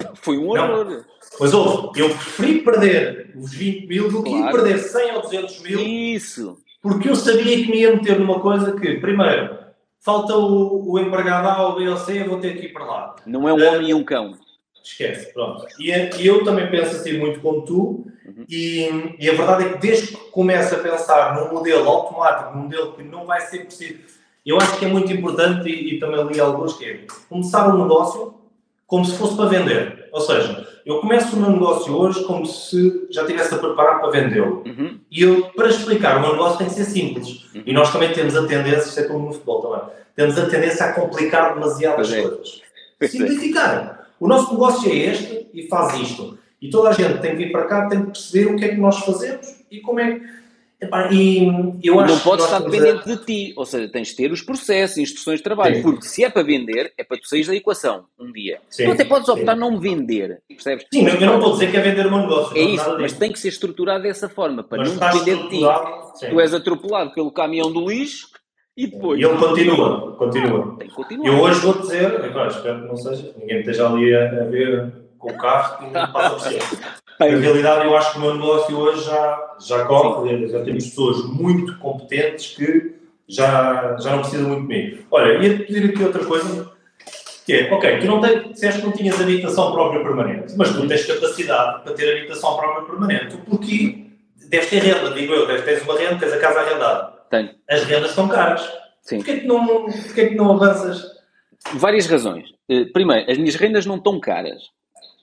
Foi 0.15 0.37
um 0.37 0.49
horror. 0.49 1.05
Mas 1.39 1.53
ouve, 1.53 1.99
eu 2.01 2.09
preferi 2.09 2.61
perder 2.61 3.31
os 3.35 3.53
20 3.53 3.87
mil 3.87 4.11
do 4.11 4.23
que 4.23 4.31
claro. 4.31 4.57
perder 4.57 4.79
100 4.79 5.15
ou 5.15 5.21
200 5.21 5.61
mil. 5.61 5.79
Isso. 5.79 6.57
Porque 6.81 7.07
eu 7.07 7.15
sabia 7.15 7.63
que 7.63 7.71
me 7.71 7.81
ia 7.81 7.95
meter 7.95 8.19
numa 8.19 8.39
coisa 8.39 8.73
que, 8.73 8.95
primeiro, 8.95 9.57
falta 10.01 10.35
o, 10.35 10.91
o 10.91 10.99
empregado 10.99 11.47
A, 11.47 11.69
o 11.69 11.75
B 11.75 11.87
ou 11.87 11.97
C, 11.97 12.21
eu 12.21 12.29
vou 12.29 12.39
ter 12.39 12.57
que 12.57 12.65
ir 12.65 12.73
para 12.73 12.85
lá. 12.85 13.15
Não 13.25 13.47
é 13.47 13.53
um 13.53 13.59
uh, 13.59 13.75
homem 13.75 13.89
e 13.91 13.93
um 13.93 14.03
cão. 14.03 14.33
Esquece, 14.85 15.33
pronto. 15.33 15.65
E, 15.79 15.91
e, 15.91 16.27
eu 16.27 16.43
também 16.43 16.69
penso 16.69 16.95
assim 16.95 17.17
muito 17.17 17.39
como 17.39 17.63
tu, 17.63 18.05
uhum. 18.25 18.45
e, 18.47 19.15
e, 19.19 19.29
a 19.29 19.33
verdade 19.33 19.65
é 19.65 19.69
que 19.69 19.79
desde 19.79 20.07
que 20.07 20.31
começo 20.31 20.75
a 20.75 20.79
pensar 20.79 21.35
num 21.35 21.53
modelo 21.53 21.87
automático, 21.87 22.55
num 22.55 22.63
modelo 22.63 22.93
que 22.93 23.03
não 23.03 23.25
vai 23.25 23.41
ser 23.41 23.65
possível, 23.65 23.97
eu 24.45 24.57
acho 24.57 24.77
que 24.77 24.85
é 24.85 24.87
muito 24.87 25.11
importante, 25.11 25.67
e, 25.67 25.95
e 25.95 25.99
também 25.99 26.23
li 26.27 26.39
alguns, 26.39 26.73
que 26.73 26.85
é 26.85 26.99
começar 27.27 27.67
um 27.73 27.81
negócio 27.81 28.35
como 28.85 29.03
se 29.03 29.17
fosse 29.17 29.35
para 29.35 29.49
vender. 29.49 30.09
Ou 30.11 30.21
seja, 30.21 30.67
eu 30.85 30.99
começo 30.99 31.35
o 31.35 31.39
meu 31.39 31.49
negócio 31.49 31.91
hoje 31.95 32.23
como 32.25 32.45
se 32.45 33.07
já 33.09 33.23
estivesse 33.23 33.55
a 33.55 33.57
preparar 33.57 33.99
para 33.99 34.11
vendê-lo. 34.11 34.63
Uhum. 34.65 34.99
E 35.09 35.23
eu, 35.23 35.45
para 35.55 35.67
explicar 35.67 36.17
o 36.17 36.21
meu 36.21 36.33
negócio, 36.33 36.59
tem 36.59 36.67
que 36.67 36.73
ser 36.73 36.85
simples. 36.85 37.53
Uhum. 37.55 37.63
E 37.65 37.73
nós 37.73 37.91
também 37.91 38.13
temos 38.13 38.35
a 38.35 38.45
tendência, 38.45 38.87
isto 38.87 38.99
é 38.99 39.03
como 39.03 39.25
no 39.25 39.33
futebol 39.33 39.61
também, 39.61 39.95
temos 40.15 40.37
a 40.37 40.45
tendência 40.45 40.85
a 40.85 40.93
complicar 40.93 41.55
demasiado 41.55 42.01
as 42.01 42.13
é. 42.13 42.21
coisas. 42.21 42.61
Simplificar. 43.01 44.04
O 44.19 44.27
nosso 44.27 44.51
negócio 44.53 44.91
é 44.91 44.95
este 44.95 45.47
e 45.53 45.67
faz 45.67 45.99
isto. 45.99 46.37
E 46.61 46.69
toda 46.69 46.89
a 46.89 46.93
gente 46.93 47.19
tem 47.19 47.31
que 47.31 47.37
vir 47.37 47.51
para 47.51 47.65
cá, 47.65 47.87
tem 47.87 47.99
que 47.99 48.11
perceber 48.11 48.53
o 48.53 48.55
que 48.55 48.65
é 48.65 48.69
que 48.69 48.81
nós 48.81 48.99
fazemos 48.99 49.63
e 49.69 49.81
como 49.81 49.99
é 49.99 50.19
que 50.19 50.35
e 51.11 51.47
eu 51.83 51.99
acho 51.99 52.13
não 52.13 52.19
podes 52.19 52.45
estar 52.45 52.59
dependente 52.59 53.05
de 53.05 53.25
ti, 53.25 53.53
ou 53.55 53.65
seja, 53.65 53.87
tens 53.87 54.09
de 54.09 54.15
ter 54.15 54.31
os 54.31 54.41
processos, 54.41 54.97
instruções 54.97 55.39
de 55.39 55.43
trabalho, 55.43 55.77
sim. 55.77 55.81
porque 55.81 56.05
se 56.05 56.23
é 56.23 56.29
para 56.29 56.43
vender, 56.43 56.93
é 56.97 57.03
para 57.03 57.17
tu 57.17 57.27
sair 57.27 57.45
da 57.45 57.55
equação 57.55 58.05
um 58.19 58.31
dia. 58.31 58.59
Sim, 58.69 58.85
tu 58.85 58.91
até 58.91 59.05
podes 59.05 59.29
optar 59.29 59.53
sim. 59.53 59.59
não 59.59 59.79
vender, 59.79 60.41
percebes? 60.47 60.85
Sim, 60.93 61.07
eu 61.07 61.19
não 61.21 61.35
estou 61.35 61.51
a 61.51 61.53
dizer 61.53 61.71
que 61.71 61.77
é 61.77 61.81
vender 61.81 62.05
o 62.05 62.11
meu 62.11 62.19
negócio. 62.19 62.57
É 62.57 62.61
isso, 62.61 62.97
mas 62.99 63.13
tem 63.13 63.31
que 63.31 63.39
ser 63.39 63.49
estruturado 63.49 64.03
dessa 64.03 64.27
forma, 64.27 64.63
para 64.63 64.79
mas 64.79 64.93
não 64.93 64.99
depender 64.99 65.43
de 65.43 65.49
ti. 65.49 65.61
Tu 66.29 66.39
és 66.39 66.53
atropelado 66.53 67.13
pelo 67.13 67.31
caminhão 67.31 67.71
do 67.71 67.87
lixo 67.87 68.27
e 68.75 68.87
depois. 68.87 69.19
E 69.19 69.23
ele 69.23 69.37
continua, 69.37 70.11
continua. 70.13 70.77
Continuar. 70.93 71.27
Eu 71.27 71.41
hoje 71.41 71.59
vou 71.59 71.73
dizer, 71.79 72.25
epá, 72.25 72.47
espero 72.47 72.81
que 72.81 72.87
não 72.87 72.97
seja, 72.97 73.33
ninguém 73.37 73.59
esteja 73.59 73.87
ali 73.87 74.13
a, 74.13 74.25
a 74.25 74.45
ver 74.45 74.91
com 75.17 75.31
o 75.31 75.37
carro 75.37 75.77
que 75.77 75.93
não 75.93 76.11
passa 76.11 76.29
por 76.31 76.39
cima. 76.41 76.95
Na 77.17 77.27
realidade, 77.27 77.85
eu 77.85 77.95
acho 77.95 78.11
que 78.11 78.17
o 78.17 78.21
meu 78.21 78.33
negócio 78.33 78.77
hoje 78.77 79.05
já, 79.05 79.55
já 79.65 79.85
corre, 79.85 80.47
já 80.49 80.61
temos 80.63 80.85
pessoas 80.85 81.23
muito 81.25 81.77
competentes 81.79 82.55
que 82.57 82.95
já, 83.27 83.95
já 83.97 84.11
não 84.11 84.19
precisam 84.19 84.49
muito 84.49 84.61
de 84.63 84.67
mim. 84.67 85.05
Olha, 85.09 85.41
ia-te 85.41 85.63
pedir 85.63 85.89
aqui 85.89 86.03
outra 86.03 86.25
coisa, 86.25 86.71
que 87.45 87.53
é, 87.53 87.73
ok, 87.73 87.99
tu 87.99 88.05
não 88.05 88.19
tens, 88.19 88.51
disseste 88.51 88.81
que 88.81 88.85
não 88.85 88.91
tinhas 88.91 89.21
habitação 89.21 89.71
própria 89.71 90.03
permanente, 90.03 90.53
mas 90.57 90.75
tu 90.75 90.85
tens 90.85 91.05
capacidade 91.05 91.83
para 91.83 91.93
ter 91.93 92.17
habitação 92.17 92.57
própria 92.57 92.85
permanente, 92.85 93.37
porque 93.49 94.07
deves 94.49 94.69
ter 94.69 94.79
renda, 94.79 95.11
digo 95.11 95.33
eu, 95.33 95.47
deves 95.47 95.63
ter 95.63 95.81
uma 95.83 95.97
renda, 95.97 96.17
tens 96.17 96.33
a 96.33 96.37
casa 96.37 96.59
arrendada. 96.59 97.14
Tenho. 97.29 97.49
As 97.69 97.83
rendas 97.83 98.09
estão 98.09 98.27
caras. 98.27 98.61
Sim. 99.01 99.17
Porquê 99.17 99.39
que 99.39 99.47
não, 99.47 99.65
porquê 99.85 100.25
que 100.27 100.35
não 100.35 100.51
avanças? 100.51 101.03
Várias 101.73 102.07
razões. 102.07 102.49
Eh, 102.69 102.85
primeiro, 102.85 103.29
as 103.29 103.37
minhas 103.37 103.55
rendas 103.55 103.85
não 103.85 103.95
estão 103.95 104.19
caras 104.19 104.61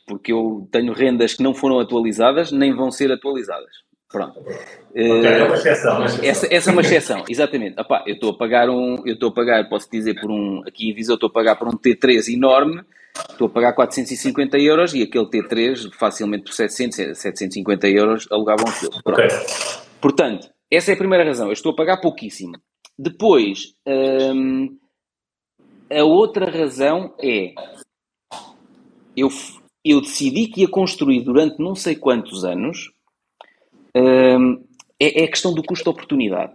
porque 0.06 0.32
eu 0.32 0.68
tenho 0.70 0.92
rendas 0.92 1.34
que 1.34 1.42
não 1.42 1.54
foram 1.54 1.78
atualizadas 1.80 2.52
nem 2.52 2.74
vão 2.74 2.90
ser 2.90 3.10
atualizadas. 3.10 3.70
Pronto. 4.10 4.38
Okay, 4.40 5.24
é 5.24 5.44
uma 5.44 5.54
exceção. 5.54 5.96
Uma 5.96 6.04
exceção. 6.04 6.28
Essa, 6.28 6.54
essa, 6.54 6.70
é 6.70 6.72
uma 6.72 6.82
exceção, 6.82 7.24
exatamente. 7.28 7.80
Epá, 7.80 8.04
eu 8.06 8.14
estou 8.14 8.30
a 8.30 8.36
pagar 8.36 8.68
um, 8.68 8.96
eu 9.06 9.14
estou 9.14 9.30
a 9.30 9.32
pagar, 9.32 9.68
posso 9.68 9.90
dizer 9.90 10.20
por 10.20 10.30
um, 10.30 10.62
aqui 10.66 10.90
em 10.90 10.94
Viseu 10.94 11.14
estou 11.14 11.30
a 11.30 11.32
pagar 11.32 11.56
por 11.56 11.66
um 11.66 11.72
T3 11.72 12.28
enorme, 12.28 12.82
estou 13.30 13.46
a 13.46 13.50
pagar 13.50 13.72
450 13.72 14.58
euros 14.58 14.92
e 14.92 15.02
aquele 15.02 15.24
T3 15.24 15.90
facilmente 15.98 16.44
por 16.44 16.52
700, 16.52 17.18
750 17.18 17.88
euros 17.88 18.28
alugavam 18.30 18.68
aquilo. 18.68 19.02
Pronto. 19.02 19.18
Okay. 19.18 19.28
Portanto, 19.98 20.50
essa 20.72 20.90
é 20.90 20.94
a 20.94 20.98
primeira 20.98 21.24
razão, 21.24 21.48
eu 21.48 21.52
estou 21.52 21.72
a 21.72 21.76
pagar 21.76 21.98
pouquíssimo. 21.98 22.54
Depois, 22.98 23.74
hum, 23.86 24.78
a 25.90 26.02
outra 26.02 26.50
razão 26.50 27.14
é 27.20 27.54
eu 29.16 29.28
eu 29.84 30.00
decidi 30.00 30.46
que 30.46 30.60
ia 30.60 30.68
construir 30.68 31.22
durante 31.22 31.58
não 31.58 31.74
sei 31.74 31.96
quantos 31.96 32.44
anos, 32.44 32.92
hum, 33.94 34.64
é, 34.98 35.22
é, 35.22 35.24
a 35.24 35.28
questão 35.28 35.52
do 35.52 35.62
custo-oportunidade. 35.62 36.54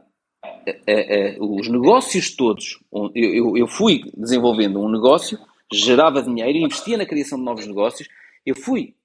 Os 1.40 1.70
negócios 1.70 2.36
todos, 2.36 2.80
eu, 3.14 3.56
eu 3.56 3.68
fui 3.68 4.02
desenvolvendo 4.16 4.80
um 4.80 4.90
negócio, 4.90 5.38
gerava 5.72 6.24
dinheiro, 6.24 6.58
investia 6.58 6.98
na 6.98 7.06
criação 7.06 7.38
de 7.38 7.46
novos 7.46 7.68
negócios, 7.68 8.08
eu 8.46 8.56
fui 8.56 8.96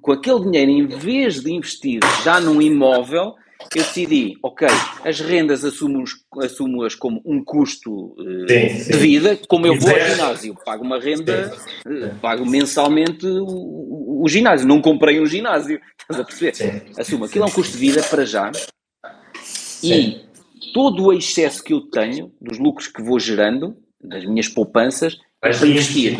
com 0.00 0.12
aquele 0.12 0.40
dinheiro, 0.40 0.70
em 0.70 0.86
vez 0.86 1.42
de 1.42 1.52
investir 1.52 2.00
já 2.22 2.40
num 2.40 2.62
imóvel, 2.62 3.34
eu 3.74 3.82
decidi, 3.82 4.36
ok, 4.42 4.68
as 5.04 5.20
rendas 5.20 5.64
assumo-as 5.64 6.12
assumo 6.44 6.86
como 6.98 7.20
um 7.24 7.42
custo 7.44 8.14
uh, 8.18 8.48
sim, 8.48 8.68
sim. 8.68 8.92
de 8.92 8.98
vida, 8.98 9.38
como 9.48 9.66
eu 9.66 9.78
vou 9.78 9.90
ao 9.90 10.00
ginásio, 10.00 10.56
pago 10.64 10.84
uma 10.84 11.00
renda, 11.00 11.52
uh, 11.86 12.14
pago 12.20 12.46
mensalmente 12.46 13.26
o, 13.26 14.22
o, 14.22 14.28
ginásio, 14.28 14.66
não 14.66 14.80
comprei 14.80 15.20
um 15.20 15.26
ginásio, 15.26 15.80
estás 16.00 16.20
a 16.20 16.24
perceber? 16.24 16.54
Sim. 16.54 16.80
Assumo, 16.98 17.24
aquilo 17.24 17.44
é 17.44 17.48
um 17.48 17.50
custo 17.50 17.72
de 17.72 17.78
vida 17.78 18.02
para 18.02 18.24
já. 18.24 18.50
E 19.82 20.20
todo 20.72 21.04
o 21.04 21.12
excesso 21.12 21.62
que 21.62 21.72
eu 21.72 21.80
tenho, 21.80 22.32
dos 22.40 22.58
lucros 22.58 22.88
que 22.88 23.02
vou 23.02 23.18
gerando, 23.18 23.76
das 24.02 24.24
minhas 24.24 24.48
poupanças, 24.48 25.16
para 25.54 25.66
investir. 25.66 26.18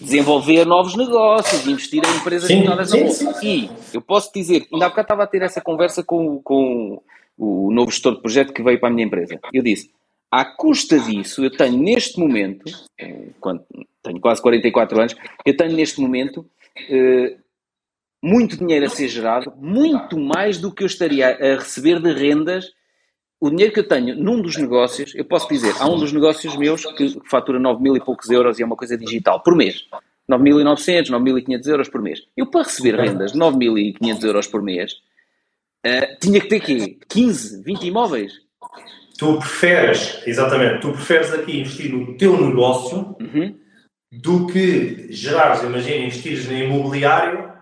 Desenvolver 0.00 0.64
novos 0.66 0.96
negócios, 0.96 1.66
investir 1.66 2.02
em 2.04 2.16
empresas 2.16 2.48
sim, 2.48 2.64
na 2.64 2.76
bolsa. 2.76 3.40
E 3.42 3.70
eu 3.92 4.02
posso 4.02 4.30
dizer, 4.34 4.66
ainda 4.72 4.86
há 4.86 4.88
bocado 4.88 5.06
estava 5.06 5.22
a 5.24 5.26
ter 5.26 5.42
essa 5.42 5.60
conversa 5.60 6.02
com, 6.02 6.40
com 6.42 7.00
o 7.38 7.70
novo 7.72 7.90
gestor 7.90 8.16
de 8.16 8.20
projeto 8.20 8.52
que 8.52 8.62
veio 8.62 8.78
para 8.78 8.88
a 8.88 8.92
minha 8.92 9.06
empresa. 9.06 9.38
Eu 9.52 9.62
disse, 9.62 9.90
à 10.30 10.44
custa 10.44 10.98
disso, 10.98 11.44
eu 11.44 11.50
tenho 11.50 11.78
neste 11.78 12.18
momento, 12.18 12.64
quando 13.40 13.64
tenho 14.02 14.20
quase 14.20 14.42
44 14.42 14.98
anos, 14.98 15.16
eu 15.46 15.56
tenho 15.56 15.72
neste 15.72 16.00
momento 16.00 16.44
eh, 16.90 17.36
muito 18.22 18.56
dinheiro 18.56 18.86
a 18.86 18.88
ser 18.88 19.08
gerado, 19.08 19.52
muito 19.56 20.18
mais 20.18 20.58
do 20.58 20.72
que 20.72 20.82
eu 20.82 20.86
estaria 20.86 21.28
a 21.28 21.58
receber 21.58 22.00
de 22.00 22.12
rendas 22.12 22.72
o 23.44 23.50
dinheiro 23.50 23.74
que 23.74 23.80
eu 23.80 23.86
tenho 23.86 24.16
num 24.16 24.40
dos 24.40 24.56
negócios, 24.56 25.14
eu 25.14 25.24
posso 25.24 25.46
dizer, 25.48 25.74
há 25.78 25.86
um 25.86 25.98
dos 25.98 26.14
negócios 26.14 26.56
meus 26.56 26.86
que 26.96 27.20
fatura 27.26 27.60
9 27.60 27.82
mil 27.82 27.94
e 27.94 28.00
poucos 28.00 28.30
euros 28.30 28.58
e 28.58 28.62
é 28.62 28.64
uma 28.64 28.74
coisa 28.74 28.96
digital 28.96 29.42
por 29.42 29.54
mês. 29.54 29.84
9.900, 30.30 31.10
9.500 31.10 31.66
euros 31.66 31.88
por 31.90 32.00
mês. 32.00 32.22
Eu, 32.34 32.46
para 32.46 32.62
receber 32.62 32.96
rendas 32.96 33.32
de 33.32 33.38
9.500 33.38 34.24
euros 34.24 34.46
por 34.46 34.62
mês, 34.62 34.92
uh, 35.84 36.18
tinha 36.18 36.40
que 36.40 36.48
ter 36.48 36.60
quê? 36.60 36.98
15, 37.06 37.62
20 37.62 37.86
imóveis? 37.86 38.32
Tu 39.18 39.38
preferes, 39.38 40.22
exatamente, 40.26 40.80
tu 40.80 40.92
preferes 40.92 41.30
aqui 41.34 41.60
investir 41.60 41.92
no 41.92 42.16
teu 42.16 42.40
negócio 42.40 43.14
uhum. 43.20 43.54
do 44.10 44.46
que 44.46 45.12
gerares, 45.12 45.62
imagina, 45.62 46.06
investires 46.06 46.48
no 46.48 46.56
imobiliário 46.56 47.53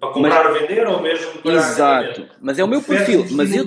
para 0.00 0.10
comprar 0.10 0.44
mas, 0.44 0.54
ou 0.54 0.60
vender 0.60 0.86
ou 0.86 1.02
mesmo 1.02 1.32
para 1.42 1.52
Exato, 1.52 2.26
mas 2.40 2.58
é 2.58 2.64
o 2.64 2.68
meu 2.68 2.80
perfil. 2.80 3.26
Mas 3.32 3.54
eu, 3.54 3.66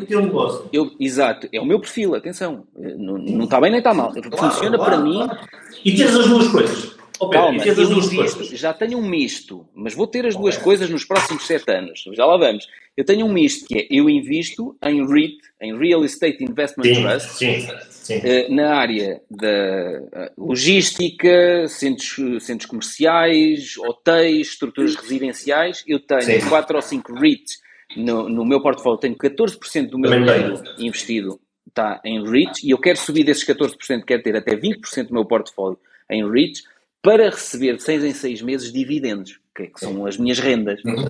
eu, 0.73 0.91
exato, 0.99 1.47
é 1.53 1.61
o 1.61 1.65
meu 1.65 1.79
perfil, 1.79 2.15
atenção. 2.15 2.65
Não, 2.75 3.17
não 3.17 3.45
está 3.45 3.61
bem 3.61 3.69
nem 3.69 3.77
está 3.77 3.93
mal. 3.93 4.11
Claro, 4.11 4.38
Funciona 4.38 4.77
claro, 4.77 4.91
para 4.91 5.01
mim. 5.01 5.29
E 5.86 5.95
tens 5.95 6.15
as 6.15 6.27
duas 6.27 6.47
coisas. 6.47 6.95
Oh, 7.19 7.29
Calma, 7.29 7.63
eu 7.63 7.79
invisto, 7.79 8.55
já 8.55 8.73
tenho 8.73 8.97
um 8.97 9.07
misto, 9.07 9.65
mas 9.73 9.93
vou 9.93 10.07
ter 10.07 10.25
as 10.25 10.36
duas 10.36 10.55
okay. 10.55 10.63
coisas 10.63 10.89
nos 10.89 11.05
próximos 11.05 11.45
sete 11.45 11.71
anos. 11.71 12.03
Já 12.11 12.25
lá 12.25 12.36
vamos. 12.36 12.67
Eu 12.97 13.05
tenho 13.05 13.25
um 13.25 13.31
misto 13.31 13.67
que 13.67 13.77
é 13.77 13.88
eu 13.89 14.09
invisto 14.09 14.75
em 14.84 15.05
REIT, 15.07 15.38
em 15.61 15.77
Real 15.77 16.03
Estate 16.03 16.43
Investment 16.43 16.84
sim, 16.84 17.01
Trust, 17.01 17.29
sim, 17.29 17.59
sim. 17.61 17.92
Uh, 18.09 18.53
na 18.53 18.75
área 18.75 19.21
da 19.29 19.47
eh, 19.47 20.31
logística, 20.37 21.67
centros, 21.67 22.43
centros 22.43 22.69
comerciais, 22.69 23.77
hotéis, 23.77 24.49
estruturas 24.49 24.95
residenciais. 24.95 25.83
Eu 25.87 25.99
tenho 25.99 26.49
quatro 26.49 26.75
ou 26.75 26.81
cinco 26.81 27.13
REITs 27.13 27.61
no, 27.95 28.27
no 28.27 28.45
meu 28.45 28.61
portfólio, 28.61 28.99
tenho 28.99 29.15
14% 29.15 29.89
do 29.89 29.99
meu 29.99 30.11
dinheiro 30.11 30.63
investido 30.77 31.39
está 31.73 31.99
em 32.05 32.23
REITs 32.23 32.63
e 32.63 32.69
eu 32.69 32.77
quero 32.77 32.97
subir 32.97 33.23
desses 33.23 33.43
14%, 33.43 34.03
quero 34.05 34.21
ter 34.21 34.35
até 34.35 34.55
20% 34.55 35.07
do 35.07 35.13
meu 35.13 35.25
portfólio 35.25 35.77
em 36.09 36.29
REITs 36.29 36.63
para 37.01 37.29
receber 37.29 37.75
de 37.75 37.83
6 37.83 38.03
em 38.05 38.13
6 38.13 38.41
meses 38.43 38.71
dividendos, 38.71 39.39
que, 39.53 39.63
é 39.63 39.67
que 39.67 39.79
são 39.79 40.05
as 40.05 40.17
minhas 40.17 40.39
rendas. 40.39 40.79
Uhum. 40.85 41.05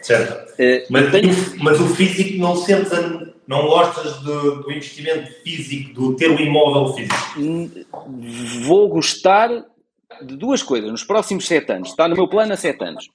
Certo. 0.00 0.52
Uh, 0.52 0.86
mas, 0.88 1.10
tenho... 1.10 1.30
mas, 1.58 1.80
o 1.80 1.88
físico 1.88 2.38
não 2.38 2.56
sentes, 2.56 2.92
a, 2.92 3.26
não 3.46 3.66
gostas 3.66 4.20
do, 4.20 4.62
do, 4.62 4.72
investimento 4.72 5.32
físico, 5.42 5.92
do 5.92 6.16
ter 6.16 6.30
o 6.30 6.40
imóvel 6.40 6.94
físico? 6.94 7.86
Vou 8.62 8.88
gostar 8.88 9.48
de 10.22 10.36
duas 10.36 10.62
coisas 10.62 10.90
nos 10.90 11.04
próximos 11.04 11.46
7 11.46 11.72
anos. 11.72 11.90
Está 11.90 12.08
no 12.08 12.16
meu 12.16 12.28
plano 12.28 12.52
há 12.52 12.56
7 12.56 12.82
anos. 12.84 13.10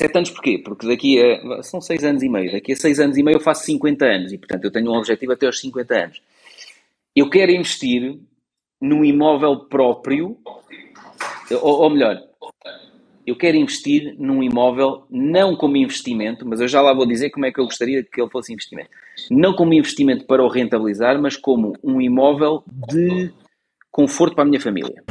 7 0.00 0.16
anos 0.16 0.30
porquê? 0.30 0.58
Porque 0.58 0.86
daqui 0.86 1.20
a. 1.20 1.62
São 1.62 1.80
6 1.80 2.04
anos 2.04 2.22
e 2.22 2.28
meio. 2.28 2.52
Daqui 2.52 2.72
a 2.72 2.76
6 2.76 3.00
anos 3.00 3.16
e 3.16 3.22
meio 3.22 3.36
eu 3.36 3.40
faço 3.40 3.64
50 3.64 4.04
anos 4.04 4.32
e, 4.32 4.38
portanto, 4.38 4.64
eu 4.64 4.70
tenho 4.70 4.90
um 4.90 4.96
objetivo 4.96 5.32
até 5.32 5.46
aos 5.46 5.60
50 5.60 5.94
anos. 5.94 6.22
Eu 7.16 7.28
quero 7.28 7.50
investir 7.50 8.18
num 8.80 9.04
imóvel 9.04 9.60
próprio 9.60 10.38
ou, 11.56 11.82
ou 11.82 11.90
melhor, 11.90 12.22
eu 13.26 13.36
quero 13.36 13.56
investir 13.56 14.14
num 14.18 14.42
imóvel 14.42 15.04
não 15.10 15.56
como 15.56 15.76
investimento, 15.76 16.46
mas 16.46 16.60
eu 16.60 16.68
já 16.68 16.80
lá 16.80 16.92
vou 16.92 17.06
dizer 17.06 17.30
como 17.30 17.46
é 17.46 17.52
que 17.52 17.60
eu 17.60 17.64
gostaria 17.64 18.02
que 18.02 18.20
ele 18.20 18.30
fosse 18.30 18.52
investimento. 18.52 18.90
Não 19.30 19.54
como 19.54 19.74
investimento 19.74 20.24
para 20.26 20.42
o 20.42 20.48
rentabilizar, 20.48 21.20
mas 21.20 21.36
como 21.36 21.72
um 21.82 22.00
imóvel 22.00 22.62
de 22.88 23.32
conforto 23.90 24.34
para 24.34 24.44
a 24.44 24.46
minha 24.46 24.60
família. 24.60 25.02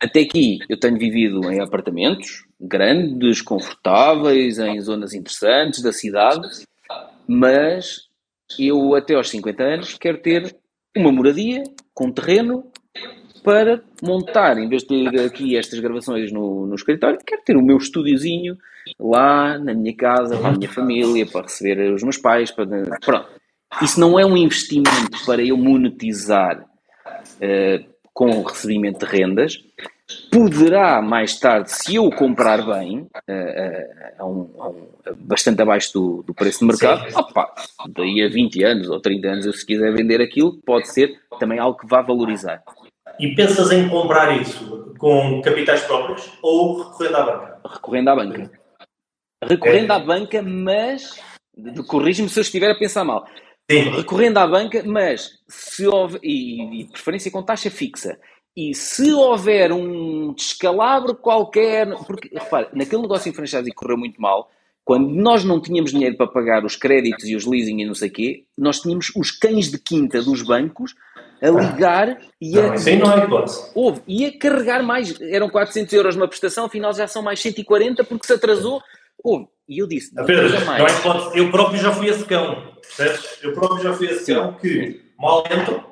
até 0.00 0.20
aqui 0.20 0.58
eu 0.68 0.78
tenho 0.78 0.98
vivido 0.98 1.50
em 1.50 1.60
apartamentos 1.60 2.44
grandes, 2.60 3.42
confortáveis, 3.42 4.58
em 4.58 4.80
zonas 4.80 5.14
interessantes 5.14 5.82
da 5.82 5.92
cidade, 5.92 6.48
mas 7.28 8.08
eu 8.58 8.94
até 8.94 9.14
aos 9.14 9.30
50 9.30 9.62
anos 9.62 9.98
quero 9.98 10.18
ter 10.18 10.56
uma 10.96 11.12
moradia 11.12 11.62
com 11.94 12.10
terreno 12.10 12.64
para 13.44 13.82
montar, 14.02 14.58
em 14.58 14.68
vez 14.68 14.82
de 14.82 14.88
ter 14.88 15.20
aqui 15.24 15.56
estas 15.56 15.78
gravações 15.80 16.30
no, 16.32 16.66
no 16.66 16.74
escritório, 16.74 17.18
quero 17.24 17.42
ter 17.42 17.56
o 17.56 17.62
meu 17.62 17.78
estúdiozinho 17.78 18.56
lá 18.98 19.58
na 19.58 19.74
minha 19.74 19.94
casa, 19.96 20.36
para 20.36 20.48
a 20.48 20.52
minha 20.52 20.68
família, 20.68 21.26
para 21.26 21.42
receber 21.42 21.92
os 21.92 22.02
meus 22.02 22.18
pais, 22.18 22.50
para... 22.50 22.66
pronto. 23.04 23.28
Isso 23.82 24.00
não 24.00 24.18
é 24.18 24.26
um 24.26 24.36
investimento 24.36 25.24
para 25.24 25.42
eu 25.42 25.56
monetizar 25.56 26.60
uh, 26.60 27.90
com 28.12 28.42
recebimento 28.42 29.06
de 29.06 29.12
rendas, 29.12 29.62
poderá 30.30 31.00
mais 31.00 31.38
tarde, 31.38 31.70
se 31.70 31.94
eu 31.94 32.10
comprar 32.10 32.64
bem, 32.66 33.08
uh, 33.28 34.22
uh, 34.22 34.26
um, 34.26 34.40
um, 34.40 34.86
bastante 35.20 35.62
abaixo 35.62 35.92
do, 35.92 36.22
do 36.24 36.34
preço 36.34 36.60
de 36.60 36.66
mercado, 36.66 37.06
opa, 37.16 37.52
daí 37.88 38.22
a 38.22 38.28
20 38.28 38.64
anos 38.64 38.88
ou 38.88 39.00
30 39.00 39.28
anos, 39.28 39.46
eu 39.46 39.52
se 39.52 39.64
quiser 39.64 39.94
vender 39.94 40.20
aquilo, 40.20 40.58
pode 40.66 40.92
ser 40.92 41.18
também 41.38 41.58
algo 41.58 41.78
que 41.78 41.86
vá 41.86 42.02
valorizar. 42.02 42.62
E 43.18 43.34
pensas 43.34 43.70
em 43.70 43.88
comprar 43.88 44.36
isso 44.40 44.94
com 44.98 45.40
capitais 45.42 45.82
próprios 45.82 46.30
ou 46.42 46.82
recorrendo 46.82 47.16
à 47.16 47.22
banca? 47.22 47.60
Recorrendo 47.66 48.08
à 48.08 48.16
banca. 48.16 48.59
Recorrendo 49.42 49.92
é. 49.92 49.96
à 49.96 49.98
banca, 49.98 50.42
mas 50.42 51.18
corrige-me 51.86 52.28
se 52.28 52.38
eu 52.38 52.42
estiver 52.42 52.70
a 52.70 52.78
pensar 52.78 53.04
mal. 53.04 53.26
Sim. 53.70 53.90
Recorrendo 53.90 54.38
à 54.38 54.46
banca, 54.46 54.82
mas 54.84 55.30
se 55.48 55.86
houver, 55.86 56.20
e, 56.22 56.82
e 56.82 56.84
preferência 56.86 57.30
com 57.30 57.42
taxa 57.42 57.70
fixa, 57.70 58.18
e 58.56 58.74
se 58.74 59.12
houver 59.12 59.72
um 59.72 60.34
descalabro 60.34 61.14
qualquer, 61.14 61.86
porque, 62.06 62.28
repare, 62.32 62.68
naquele 62.74 63.02
negócio 63.02 63.28
em 63.30 63.32
franchising 63.32 63.70
correu 63.70 63.96
muito 63.96 64.20
mal, 64.20 64.50
quando 64.84 65.08
nós 65.08 65.44
não 65.44 65.60
tínhamos 65.60 65.92
dinheiro 65.92 66.16
para 66.16 66.26
pagar 66.26 66.64
os 66.64 66.74
créditos 66.74 67.24
e 67.28 67.36
os 67.36 67.46
leasing 67.46 67.80
e 67.80 67.86
não 67.86 67.94
sei 67.94 68.08
o 68.08 68.12
quê, 68.12 68.44
nós 68.58 68.80
tínhamos 68.80 69.12
os 69.14 69.30
cães 69.30 69.70
de 69.70 69.78
quinta 69.78 70.20
dos 70.20 70.42
bancos 70.42 70.94
a 71.40 71.48
ligar 71.48 72.18
e 72.40 72.58
a. 72.58 72.62
Não, 72.62 72.74
isso 72.74 72.88
aí 72.88 72.98
não 72.98 73.12
é 73.12 73.24
hipótese. 73.24 73.70
Houve, 73.74 74.00
e 74.06 74.26
a 74.26 74.36
carregar 74.36 74.82
mais. 74.82 75.18
Eram 75.20 75.48
400 75.48 75.92
euros 75.92 76.16
uma 76.16 76.26
prestação, 76.26 76.64
afinal 76.64 76.92
já 76.92 77.06
são 77.06 77.22
mais 77.22 77.40
140 77.40 78.02
porque 78.04 78.26
se 78.26 78.32
atrasou. 78.32 78.82
Houve. 79.24 79.46
E 79.68 79.78
eu 79.78 79.86
disse. 79.86 80.14
Não, 80.14 80.24
Pedro, 80.24 80.48
não 80.48 80.74
é 80.74 80.90
hipótese. 80.90 81.38
Eu 81.38 81.50
próprio 81.50 81.80
já 81.80 81.92
fui 81.92 82.08
esse 82.08 82.24
cão. 82.24 82.74
Percebes? 82.96 83.38
Eu 83.42 83.52
próprio 83.52 83.82
já 83.82 83.92
fui 83.92 84.06
esse 84.08 84.24
Sim. 84.24 84.34
cão 84.34 84.54
que 84.54 85.00
mal 85.18 85.44
entro 85.50 85.90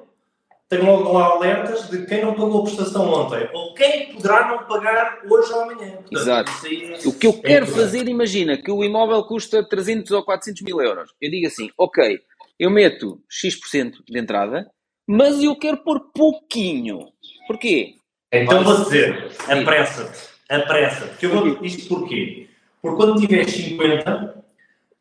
tem 0.68 0.80
logo 0.80 1.12
lá 1.12 1.26
alertas 1.28 1.88
de 1.88 2.04
quem 2.04 2.22
não 2.22 2.34
pagou 2.34 2.60
a 2.60 2.64
prestação 2.64 3.10
ontem 3.10 3.48
ou 3.54 3.72
quem 3.74 4.12
poderá 4.12 4.48
não 4.48 4.66
pagar 4.66 5.20
hoje 5.28 5.50
ou 5.52 5.62
amanhã. 5.62 5.92
Portanto, 5.92 6.12
Exato. 6.12 6.52
É, 6.66 7.08
o 7.08 7.12
que 7.12 7.26
eu 7.26 7.30
é 7.30 7.48
quero 7.48 7.66
fazer, 7.66 8.06
imagina 8.06 8.56
que 8.56 8.70
o 8.70 8.84
imóvel 8.84 9.24
custa 9.24 9.66
300 9.66 10.10
ou 10.10 10.22
400 10.22 10.62
mil 10.62 10.80
euros. 10.82 11.10
Eu 11.20 11.30
digo 11.30 11.46
assim, 11.46 11.70
ok, 11.78 12.20
eu 12.58 12.70
meto 12.70 13.18
X% 13.30 14.02
de 14.06 14.18
entrada, 14.18 14.70
mas 15.06 15.42
eu 15.42 15.56
quero 15.56 15.78
pôr 15.78 16.00
pouquinho. 16.12 16.98
Porquê? 17.46 17.94
Então 18.30 18.62
vou 18.62 18.84
dizer, 18.84 19.30
apressa-te, 19.48 20.28
apressa-te. 20.50 21.26
Isto 21.62 21.88
porquê? 21.88 22.47
Porque 22.88 23.04
quando 23.04 23.20
tiver 23.20 23.48
50, 23.48 24.44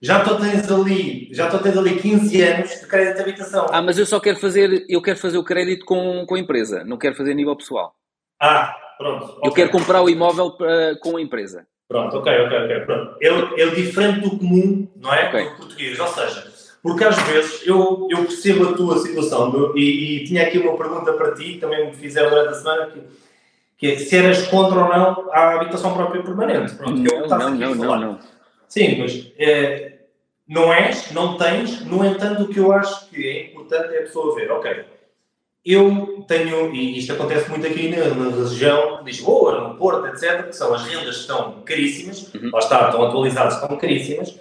já 0.02 0.24
tu 0.24 0.38
tens 0.38 0.72
ali, 0.72 1.30
já 1.32 1.50
tu 1.50 1.60
tens 1.60 1.78
ali 1.78 2.00
15 2.00 2.42
anos 2.42 2.70
de 2.70 2.88
crédito 2.88 3.16
de 3.16 3.22
habitação. 3.22 3.66
Ah, 3.72 3.82
mas 3.82 3.98
eu 3.98 4.06
só 4.06 4.20
quero 4.20 4.38
fazer, 4.40 4.86
eu 4.90 5.02
quero 5.02 5.18
fazer 5.18 5.38
o 5.38 5.44
crédito 5.44 5.86
com, 5.86 6.26
com 6.26 6.36
a 6.36 6.40
empresa, 6.40 6.84
não 6.84 6.98
quero 6.98 7.16
fazer 7.16 7.32
a 7.32 7.36
nível 7.36 7.56
pessoal. 7.56 7.96
Ah, 8.40 8.76
pronto. 8.98 9.26
Okay. 9.26 9.48
Eu 9.50 9.54
quero 9.54 9.72
comprar 9.72 10.02
o 10.02 10.10
imóvel 10.10 10.52
para, 10.52 10.98
com 10.98 11.18
a 11.18 11.22
empresa. 11.22 11.66
Pronto, 11.88 12.18
ok, 12.18 12.32
ok, 12.32 12.58
ok. 12.66 12.80
Pronto. 12.82 13.16
É, 13.22 13.62
é 13.62 13.70
diferente 13.70 14.20
do 14.20 14.38
comum, 14.38 14.88
não 14.98 15.14
é? 15.14 15.30
Okay. 15.30 15.50
Do 15.50 15.56
português. 15.56 16.00
Ou 16.00 16.08
seja, 16.08 16.48
porque 16.84 17.04
às 17.04 17.18
vezes 17.24 17.66
eu, 17.66 18.08
eu 18.10 18.18
percebo 18.20 18.70
a 18.70 18.74
tua 18.74 18.98
situação 19.00 19.50
do, 19.50 19.78
e, 19.78 20.22
e, 20.22 20.24
tinha 20.26 20.44
aqui 20.44 20.58
uma 20.60 20.78
pergunta 20.78 21.14
para 21.14 21.34
ti, 21.34 21.58
também 21.60 21.88
me 21.88 21.94
fizeram 21.94 22.30
durante 22.30 22.50
a 22.50 22.54
semana, 22.54 22.86
que, 22.88 23.02
que 23.78 23.92
é 23.92 23.98
se 23.98 24.16
eras 24.16 24.48
contra 24.48 24.80
ou 24.80 24.90
não 24.90 25.32
a 25.32 25.56
habitação 25.56 25.94
própria 25.94 26.24
permanente. 26.24 26.74
Pronto, 26.76 26.98
não, 26.98 27.16
eu 27.16 27.28
não, 27.28 27.50
não, 27.52 27.76
não, 27.76 28.00
não. 28.00 28.20
Sim, 28.68 29.00
mas 29.00 29.32
é, 29.38 30.00
não 30.48 30.74
és, 30.74 31.12
não 31.12 31.38
tens, 31.38 31.86
no 31.86 32.04
entanto, 32.04 32.44
o 32.44 32.48
que 32.48 32.60
eu 32.60 32.72
acho 32.72 33.10
que 33.10 33.28
é 33.28 33.46
importante 33.48 33.94
é 33.94 34.00
a 34.00 34.04
pessoa 34.04 34.36
ver, 34.36 34.52
ok, 34.52 34.86
eu 35.66 36.24
tenho, 36.28 36.74
e 36.74 36.98
isto 36.98 37.12
acontece 37.12 37.50
muito 37.50 37.68
aqui 37.68 37.90
na, 37.90 38.08
na 38.14 38.36
região 38.36 39.00
de 39.00 39.04
Lisboa, 39.04 39.68
no 39.68 39.76
Porto, 39.76 40.08
etc., 40.08 40.48
que 40.48 40.56
são 40.56 40.74
as 40.74 40.84
rendas 40.84 41.16
que 41.16 41.22
estão 41.22 41.62
caríssimas, 41.66 42.34
uhum. 42.34 42.50
lá 42.54 42.60
está, 42.60 42.86
estão 42.86 43.04
atualizadas, 43.04 43.56
estão 43.56 43.78
caríssimas, 43.78 44.40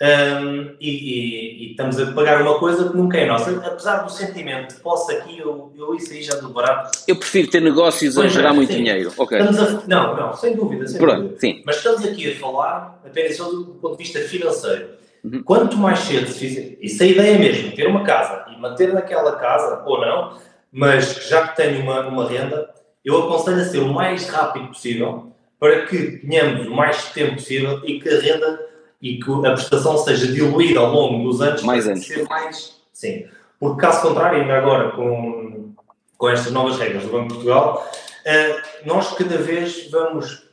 um, 0.00 0.76
e, 0.80 0.90
e, 0.90 1.64
e, 1.64 1.70
estamos 1.72 1.98
a 1.98 2.12
pagar 2.12 2.40
uma 2.40 2.56
coisa 2.60 2.88
que 2.88 2.96
nunca 2.96 3.18
é 3.18 3.26
nossa. 3.26 3.50
Apesar 3.66 4.04
do 4.04 4.12
sentimento 4.12 4.76
que 4.76 4.80
posso 4.80 5.10
aqui, 5.10 5.40
eu, 5.40 5.72
eu 5.76 5.94
isso 5.94 6.12
aí 6.12 6.22
já 6.22 6.36
do 6.36 6.50
barato. 6.50 7.00
Eu 7.08 7.16
prefiro 7.16 7.50
ter 7.50 7.60
negócios 7.60 8.14
pois 8.14 8.26
a 8.26 8.28
gerar 8.28 8.50
é, 8.50 8.52
muito 8.52 8.72
sim. 8.72 8.78
dinheiro. 8.78 9.12
Okay. 9.16 9.40
A, 9.40 9.50
não, 9.88 10.16
não, 10.16 10.32
sem 10.34 10.54
dúvida. 10.54 10.86
Sem 10.86 11.00
Pronto, 11.00 11.22
dúvida. 11.22 11.40
Sim. 11.40 11.62
Mas 11.66 11.76
estamos 11.78 12.04
aqui 12.04 12.30
a 12.30 12.36
falar 12.36 13.02
apenas 13.04 13.36
do 13.38 13.76
ponto 13.80 13.96
de 13.96 14.04
vista 14.04 14.20
financeiro. 14.20 14.90
Uhum. 15.24 15.42
Quanto 15.42 15.76
mais 15.76 15.98
cedo 15.98 16.28
se 16.28 16.38
fizer, 16.38 16.76
isso 16.80 17.02
é 17.02 17.06
a 17.06 17.08
ideia 17.08 17.38
mesmo, 17.38 17.72
ter 17.72 17.88
uma 17.88 18.04
casa 18.04 18.46
e 18.52 18.60
manter 18.60 18.94
naquela 18.94 19.34
casa 19.34 19.82
ou 19.84 20.00
não, 20.00 20.38
mas 20.70 21.26
já 21.28 21.48
que 21.48 21.56
tenho 21.56 21.82
uma, 21.82 22.06
uma 22.06 22.28
renda, 22.28 22.70
eu 23.04 23.18
aconselho 23.24 23.60
a 23.60 23.64
ser 23.64 23.80
o 23.80 23.92
mais 23.92 24.28
rápido 24.28 24.68
possível 24.68 25.32
para 25.58 25.86
que 25.86 26.18
tenhamos 26.18 26.68
o 26.68 26.70
mais 26.70 27.10
tempo 27.10 27.34
possível 27.34 27.82
e 27.84 27.98
que 27.98 28.08
a 28.08 28.20
renda 28.20 28.60
e 29.00 29.18
que 29.18 29.30
a 29.46 29.52
prestação 29.52 29.96
seja 29.98 30.26
diluída 30.32 30.80
ao 30.80 30.92
longo 30.92 31.28
dos 31.28 31.40
anos 31.40 31.62
mais 31.62 31.86
anos. 31.86 32.06
ser 32.06 32.26
mais. 32.28 32.76
Sim. 32.92 33.26
Porque 33.58 33.80
caso 33.80 34.02
contrário, 34.02 34.40
ainda 34.40 34.54
agora 34.54 34.90
com, 34.90 35.72
com 36.16 36.28
estas 36.28 36.52
novas 36.52 36.78
regras 36.78 37.04
do 37.04 37.10
Banco 37.10 37.28
de 37.28 37.34
Portugal, 37.34 37.90
uh, 38.26 38.86
nós 38.86 39.12
cada 39.14 39.38
vez 39.38 39.88
vamos, 39.90 40.44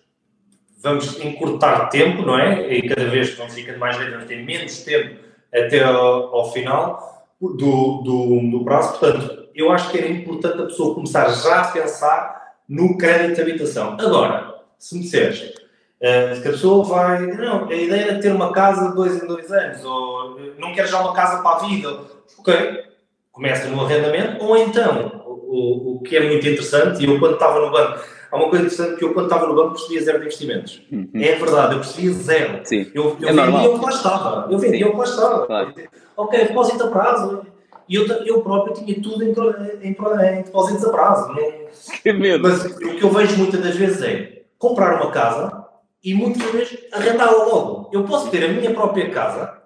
vamos 0.82 1.20
encurtar 1.20 1.90
tempo, 1.90 2.22
não 2.22 2.38
é? 2.40 2.72
E 2.72 2.88
cada 2.88 3.06
vez 3.06 3.36
vamos 3.36 3.54
ficando 3.54 3.80
mais 3.80 3.98
velhos, 3.98 4.14
vamos 4.14 4.28
ter 4.28 4.44
menos 4.44 4.78
tempo 4.80 5.20
até 5.54 5.84
ao, 5.84 6.36
ao 6.36 6.52
final 6.52 7.28
do, 7.42 8.02
do, 8.04 8.52
do 8.52 8.64
prazo. 8.64 9.00
Portanto, 9.00 9.48
eu 9.56 9.72
acho 9.72 9.90
que 9.90 9.98
era 9.98 10.08
importante 10.08 10.62
a 10.62 10.66
pessoa 10.66 10.94
começar 10.94 11.30
já 11.30 11.62
a 11.62 11.68
pensar 11.72 12.56
no 12.68 12.98
crédito 12.98 13.36
de 13.36 13.42
habitação. 13.42 13.98
Agora, 14.00 14.56
se 14.78 14.96
me 14.96 15.02
disseres 15.02 15.54
Uh, 16.02 16.42
que 16.42 16.48
a 16.48 16.52
pessoa 16.52 16.84
vai. 16.84 17.26
Não, 17.26 17.70
a 17.70 17.74
ideia 17.74 18.12
é 18.12 18.16
ter 18.16 18.32
uma 18.32 18.52
casa 18.52 18.90
de 18.90 18.96
dois 18.96 19.24
em 19.24 19.26
dois 19.26 19.50
anos, 19.52 19.84
ou 19.86 20.40
não 20.60 20.74
quer 20.74 20.88
já 20.88 21.00
uma 21.00 21.14
casa 21.14 21.42
para 21.42 21.56
a 21.56 21.60
vida. 21.68 21.98
Ok, 22.38 22.84
começa 23.32 23.70
no 23.70 23.84
arrendamento, 23.84 24.44
ou 24.44 24.58
então, 24.58 25.24
o, 25.26 25.96
o, 25.96 26.02
que 26.02 26.18
é 26.18 26.22
muito 26.22 26.46
interessante, 26.48 27.02
e 27.02 27.10
eu 27.10 27.18
quando 27.18 27.36
estava 27.36 27.60
no 27.60 27.72
banco, 27.72 28.00
há 28.30 28.36
uma 28.36 28.50
coisa 28.50 28.66
interessante 28.66 28.98
que 28.98 29.06
eu 29.06 29.14
quando 29.14 29.28
estava 29.28 29.48
no 29.48 29.56
banco 29.56 29.72
percebia 29.72 30.04
zero 30.04 30.20
de 30.20 30.26
investimentos. 30.26 30.82
Uhum. 30.92 31.10
É 31.16 31.36
verdade, 31.36 31.76
eu 31.76 31.80
percebia 31.80 32.12
zero. 32.12 32.60
Sim. 32.66 32.92
Eu, 32.94 33.18
eu 33.22 33.30
é 33.30 33.34
vendia 33.34 33.70
o 33.70 33.80
que 33.80 33.86
lá 33.86 33.92
estava. 33.92 34.52
Eu 34.52 34.60
vendia 34.60 34.88
o 34.88 34.92
que 34.92 34.98
lá 34.98 35.04
estava. 35.04 35.46
Claro. 35.46 35.74
Ok, 36.18 36.46
depósito 36.46 36.84
a 36.84 36.88
prazo. 36.88 37.46
E 37.88 37.96
eu, 37.96 38.06
eu 38.26 38.42
próprio 38.42 38.74
tinha 38.74 39.02
tudo 39.02 39.24
em, 39.24 39.34
em, 39.82 39.92
em 39.92 40.44
depósitos 40.44 40.86
a 40.86 40.92
prazo. 40.92 41.30
Não... 41.30 41.36
Que 42.04 42.14
medo. 42.14 42.44
Mas 42.44 42.66
o 42.66 42.78
que 42.78 43.04
eu 43.04 43.10
vejo 43.10 43.38
muitas 43.38 43.62
das 43.62 43.76
vezes 43.76 44.02
é 44.02 44.42
comprar 44.58 45.02
uma 45.02 45.12
casa 45.12 45.65
e 46.06 46.14
muitas 46.14 46.52
vezes 46.52 46.78
arrendá-la 46.94 47.46
logo. 47.46 47.90
Eu 47.92 48.04
posso 48.04 48.30
ter 48.30 48.46
a 48.46 48.48
minha 48.48 48.72
própria 48.72 49.10
casa 49.10 49.58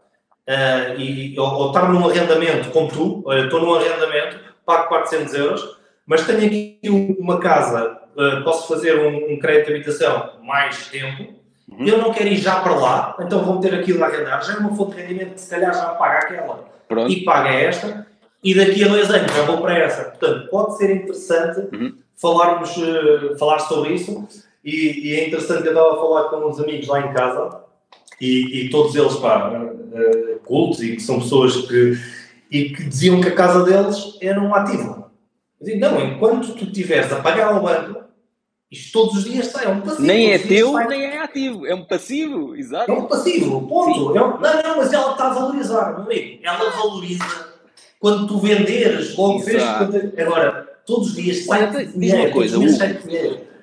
uh, 0.48 0.98
e, 0.98 1.38
ou, 1.38 1.54
ou, 1.54 1.68
estar 1.68 1.90
num 1.90 2.08
arrendamento 2.08 2.72
como 2.72 2.88
tu, 2.88 3.22
olha, 3.26 3.44
estou 3.44 3.60
num 3.60 3.74
arrendamento, 3.74 4.40
pago 4.66 4.88
400 4.88 5.34
euros, 5.34 5.78
mas 6.06 6.26
tenho 6.26 6.46
aqui 6.46 6.80
uma 7.20 7.40
casa, 7.40 8.00
uh, 8.16 8.44
posso 8.46 8.70
fazer 8.70 8.98
um, 8.98 9.34
um, 9.34 9.38
crédito 9.38 9.68
de 9.68 9.74
habitação 9.74 10.30
mais 10.42 10.88
tempo, 10.88 11.34
uhum. 11.70 11.86
eu 11.86 11.98
não 11.98 12.14
quero 12.14 12.30
ir 12.30 12.38
já 12.38 12.62
para 12.62 12.74
lá, 12.74 13.18
então 13.20 13.44
vou 13.44 13.60
ter 13.60 13.76
aquilo 13.76 14.02
a 14.02 14.08
arrendar, 14.08 14.42
já 14.44 14.54
é 14.54 14.58
uma 14.58 14.74
fonte 14.74 14.96
de 14.96 15.02
rendimento 15.02 15.34
que 15.34 15.42
se 15.42 15.50
calhar 15.50 15.74
já 15.74 15.90
paga 15.90 16.20
aquela 16.20 16.66
Pronto. 16.88 17.12
e 17.12 17.24
paga 17.26 17.50
esta, 17.50 18.08
e 18.42 18.56
daqui 18.56 18.82
a 18.86 18.88
dois 18.88 19.10
anos 19.12 19.30
já 19.34 19.42
vou 19.44 19.58
para 19.58 19.78
essa. 19.78 20.06
Portanto, 20.06 20.50
pode 20.50 20.78
ser 20.78 20.96
interessante 20.96 21.76
uhum. 21.76 21.98
falarmos, 22.16 22.78
uh, 22.78 23.38
falar 23.38 23.60
sobre 23.60 23.96
isso. 23.96 24.49
E, 24.64 25.10
e, 25.10 25.16
é 25.16 25.28
interessante 25.28 25.62
que 25.62 25.70
eu 25.70 25.74
estava 25.74 25.94
a 25.94 25.98
falar 25.98 26.24
com 26.26 26.50
uns 26.50 26.60
amigos 26.60 26.88
lá 26.88 27.00
em 27.00 27.14
casa 27.14 27.62
e, 28.20 28.66
e 28.66 28.70
todos 28.70 28.96
eles, 28.96 29.16
pá, 29.16 29.50
uh, 29.50 30.40
cultos 30.46 30.82
e 30.84 30.96
que 30.96 31.02
são 31.02 31.20
pessoas 31.20 31.56
que, 31.68 31.98
e 32.52 32.70
que 32.70 32.84
diziam 32.84 33.22
que 33.22 33.30
a 33.30 33.36
casa 33.36 33.64
deles 33.64 34.18
era 34.22 34.40
um 34.40 34.54
ativo. 34.54 35.10
Eu 35.62 35.66
digo, 35.66 35.80
não, 35.80 36.02
enquanto 36.02 36.54
tu 36.54 36.66
estiveres 36.66 37.12
a 37.12 37.22
pagar 37.22 37.54
ao 37.54 37.62
banco, 37.62 38.04
isto 38.72 38.92
todos 38.92 39.18
os 39.18 39.24
dias 39.24 39.48
sai, 39.48 39.66
é 39.66 39.70
um 39.70 39.82
passivo. 39.82 40.04
Nem 40.04 40.32
é 40.32 40.38
teu, 40.38 40.74
sai. 40.74 40.88
nem 40.88 41.04
é 41.04 41.22
ativo, 41.22 41.66
é 41.66 41.74
um 41.74 41.86
passivo, 41.86 42.56
exato. 42.56 42.92
É 42.92 42.94
um 42.94 43.06
passivo, 43.08 43.68
ponto. 43.68 44.16
É 44.16 44.24
um, 44.24 44.40
não, 44.40 44.64
não, 44.64 44.78
mas 44.78 44.94
ela 44.94 45.12
está 45.12 45.28
a 45.28 45.34
valorizar, 45.34 45.94
meu 45.94 46.04
amigo. 46.04 46.40
Ela 46.44 46.70
valoriza 46.70 47.50
quando 48.00 48.28
tu 48.28 48.38
venderes, 48.38 49.16
logo 49.16 49.40
vês. 49.40 49.64
Agora, 49.64 50.70
todos 50.86 51.10
os 51.10 51.16
dias 51.16 51.46
sai. 51.46 51.88
Diz 51.96 52.14
uma 52.14 52.30
coisa, 52.30 52.58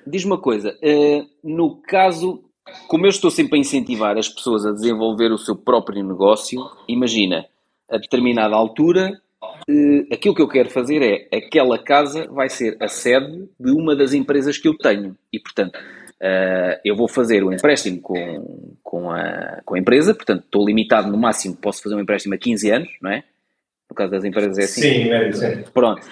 diz 0.09 0.25
uma 0.25 0.39
coisa, 0.39 0.77
uh, 0.83 1.27
no 1.43 1.75
caso, 1.81 2.43
como 2.87 3.05
eu 3.05 3.09
estou 3.09 3.31
sempre 3.31 3.57
a 3.57 3.61
incentivar 3.61 4.17
as 4.17 4.29
pessoas 4.29 4.65
a 4.65 4.71
desenvolver 4.71 5.31
o 5.31 5.37
seu 5.37 5.55
próprio 5.55 6.03
negócio, 6.03 6.59
imagina, 6.87 7.45
a 7.89 7.97
determinada 7.97 8.55
altura, 8.55 9.19
uh, 9.41 10.13
aquilo 10.13 10.35
que 10.35 10.41
eu 10.41 10.47
quero 10.47 10.69
fazer 10.69 11.01
é, 11.01 11.37
aquela 11.37 11.77
casa 11.77 12.27
vai 12.27 12.49
ser 12.49 12.77
a 12.79 12.87
sede 12.87 13.47
de 13.59 13.71
uma 13.71 13.95
das 13.95 14.13
empresas 14.13 14.57
que 14.57 14.67
eu 14.67 14.77
tenho. 14.77 15.15
E, 15.31 15.39
portanto, 15.39 15.77
uh, 15.77 16.79
eu 16.83 16.95
vou 16.95 17.07
fazer 17.07 17.43
o 17.43 17.49
um 17.49 17.53
empréstimo 17.53 18.01
com, 18.01 18.75
com, 18.83 19.11
a, 19.11 19.61
com 19.65 19.75
a 19.75 19.79
empresa, 19.79 20.13
portanto, 20.13 20.43
estou 20.43 20.65
limitado 20.65 21.11
no 21.11 21.17
máximo, 21.17 21.55
posso 21.55 21.81
fazer 21.81 21.95
um 21.95 21.99
empréstimo 21.99 22.33
a 22.33 22.37
15 22.37 22.71
anos, 22.71 22.89
não 23.01 23.11
é? 23.11 23.23
No 23.89 23.95
caso 23.95 24.11
das 24.11 24.25
empresas 24.25 24.57
é 24.57 24.63
assim. 24.63 24.81
Sim, 24.81 25.11
é, 25.11 25.31
sim. 25.31 25.63
Pronto. 25.73 26.05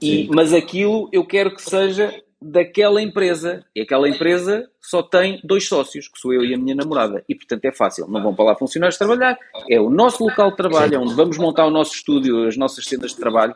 E, 0.00 0.28
mas 0.32 0.54
aquilo 0.54 1.08
eu 1.12 1.26
quero 1.26 1.54
que 1.54 1.60
seja 1.60 2.14
daquela 2.40 3.00
empresa. 3.02 3.64
E 3.74 3.82
aquela 3.82 4.08
empresa 4.08 4.68
só 4.80 5.02
tem 5.02 5.40
dois 5.44 5.68
sócios, 5.68 6.08
que 6.08 6.18
sou 6.18 6.32
eu 6.32 6.44
e 6.44 6.54
a 6.54 6.58
minha 6.58 6.74
namorada. 6.74 7.24
E, 7.28 7.34
portanto, 7.34 7.64
é 7.64 7.72
fácil. 7.72 8.06
Não 8.08 8.22
vão 8.22 8.34
para 8.34 8.46
lá 8.46 8.56
funcionários 8.56 8.98
trabalhar. 8.98 9.38
É 9.70 9.80
o 9.80 9.90
nosso 9.90 10.24
local 10.24 10.50
de 10.50 10.56
trabalho, 10.56 10.94
é 10.94 10.98
onde 10.98 11.14
vamos 11.14 11.38
montar 11.38 11.66
o 11.66 11.70
nosso 11.70 11.94
estúdio, 11.94 12.46
as 12.46 12.56
nossas 12.56 12.84
cenas 12.84 13.12
de 13.12 13.18
trabalho. 13.18 13.54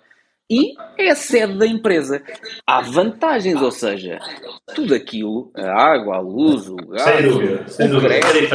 E 0.51 0.75
é 0.99 1.11
a 1.11 1.15
sede 1.15 1.57
da 1.57 1.67
empresa. 1.67 2.23
Há 2.67 2.83
vantagens, 2.83 3.63
ou 3.63 3.71
seja, 3.71 4.19
tudo 4.75 4.95
aquilo, 4.95 5.51
a 5.57 5.95
água, 5.95 6.17
a 6.17 6.21
luz, 6.21 6.69
o 6.69 6.77
gás, 6.77 7.03
sem 7.03 7.23
dúvida, 7.23 7.69
sem 7.69 7.97
o 7.97 8.01
crédito, 8.01 8.55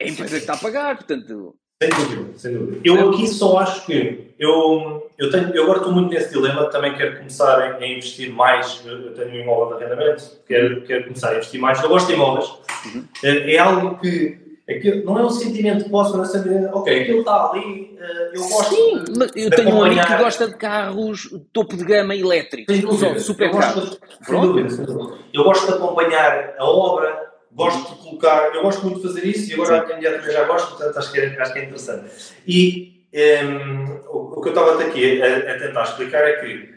é 0.00 0.06
a 0.06 0.08
empresa 0.08 0.36
que 0.36 0.36
está 0.36 0.54
a 0.54 0.58
pagar, 0.58 0.96
portanto... 0.96 1.54
Sem 1.80 1.90
dúvida, 1.90 2.38
sem 2.38 2.54
dúvida. 2.54 2.80
Eu 2.82 3.10
aqui 3.10 3.28
só 3.28 3.58
acho 3.58 3.86
que 3.86 4.32
eu, 4.36 5.08
eu, 5.16 5.30
tenho, 5.30 5.54
eu 5.54 5.62
agora 5.62 5.78
estou 5.78 5.92
muito 5.92 6.10
nesse 6.10 6.30
dilema, 6.30 6.68
também 6.70 6.96
quero 6.96 7.18
começar 7.18 7.56
a, 7.56 7.86
investir 7.86 8.32
mais, 8.32 8.82
eu 8.84 9.14
tenho 9.14 9.30
um 9.30 9.42
imóvel 9.42 9.78
de 9.78 9.84
arrendamento, 9.84 10.24
quero, 10.44 10.82
quero 10.82 11.04
começar 11.04 11.30
a 11.30 11.36
investir 11.36 11.60
mais, 11.60 11.80
eu 11.80 11.88
gosto 11.88 12.08
de 12.08 12.14
imóveis, 12.14 12.52
uhum. 12.86 13.04
é, 13.22 13.54
é, 13.54 13.58
algo 13.58 13.96
que, 14.00 14.58
aquilo, 14.68 15.04
não 15.04 15.20
é 15.20 15.22
um 15.22 15.30
sentimento 15.30 15.84
de 15.84 15.90
posse, 15.90 16.16
mas 16.16 16.34
é 16.34 16.68
ok, 16.72 17.00
aquilo 17.00 17.20
está 17.20 17.48
ali, 17.48 17.96
eh, 17.96 18.30
eu 18.34 18.42
gosto 18.48 18.74
Sim, 18.74 19.04
de, 19.04 19.16
mas 19.16 19.36
eu 19.36 19.50
tenho 19.50 19.70
um 19.76 19.84
amigo 19.84 20.04
que 20.04 20.16
gosta 20.16 20.48
de 20.48 20.56
carros 20.56 21.30
topo 21.52 21.76
de 21.76 21.84
gama 21.84 22.16
elétricos, 22.16 22.74
sem 22.74 22.84
dúvida, 22.84 23.20
super 23.20 23.52
carros. 23.52 24.00
Sem 24.22 24.40
dúvida, 24.40 24.68
sem 24.68 24.84
dúvida. 24.84 25.16
Eu 25.32 25.44
gosto 25.44 25.64
de 25.64 25.74
acompanhar 25.74 26.54
a 26.58 26.64
obra, 26.64 27.28
gosto 27.58 27.92
de 27.92 28.02
colocar, 28.02 28.54
eu 28.54 28.62
gosto 28.62 28.86
muito 28.86 29.00
de 29.00 29.08
fazer 29.08 29.26
isso 29.26 29.50
e 29.50 29.54
agora 29.54 29.82
a 29.82 29.96
minha 29.96 30.12
também 30.12 30.32
já 30.32 30.44
gosto, 30.44 30.76
portanto 30.76 30.96
acho 30.96 31.10
que 31.10 31.18
é, 31.18 31.40
acho 31.40 31.52
que 31.52 31.58
é 31.58 31.64
interessante. 31.64 32.10
E 32.46 33.04
um, 33.12 33.18
ehm, 33.18 34.00
o, 34.06 34.38
o, 34.38 34.40
que 34.40 34.48
eu 34.48 34.52
estava 34.52 34.80
aqui 34.80 35.20
a, 35.20 35.38
a, 35.38 35.58
tentar 35.58 35.82
explicar 35.82 36.22
é 36.22 36.34
que 36.34 36.72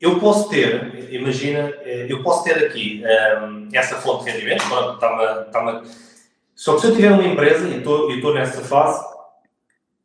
eu 0.00 0.18
posso 0.18 0.48
ter, 0.50 1.12
imagina, 1.14 1.72
eh, 1.84 2.06
eu 2.08 2.20
posso 2.24 2.42
ter 2.42 2.64
aqui 2.66 3.04
um, 3.04 3.06
ehm, 3.06 3.68
essa 3.72 3.94
fonte 3.96 4.24
de 4.24 4.32
rendimento, 4.32 4.68
pronto, 4.68 4.94
está-me, 4.94 5.46
está 5.46 5.82
só 6.56 6.74
que 6.74 6.80
se 6.80 6.86
eu 6.88 6.94
tiver 6.96 7.12
uma 7.12 7.24
empresa 7.24 7.68
e 7.68 7.78
estou, 7.78 8.10
e 8.10 8.16
estou 8.16 8.34
nessa 8.34 8.60
fase, 8.62 9.04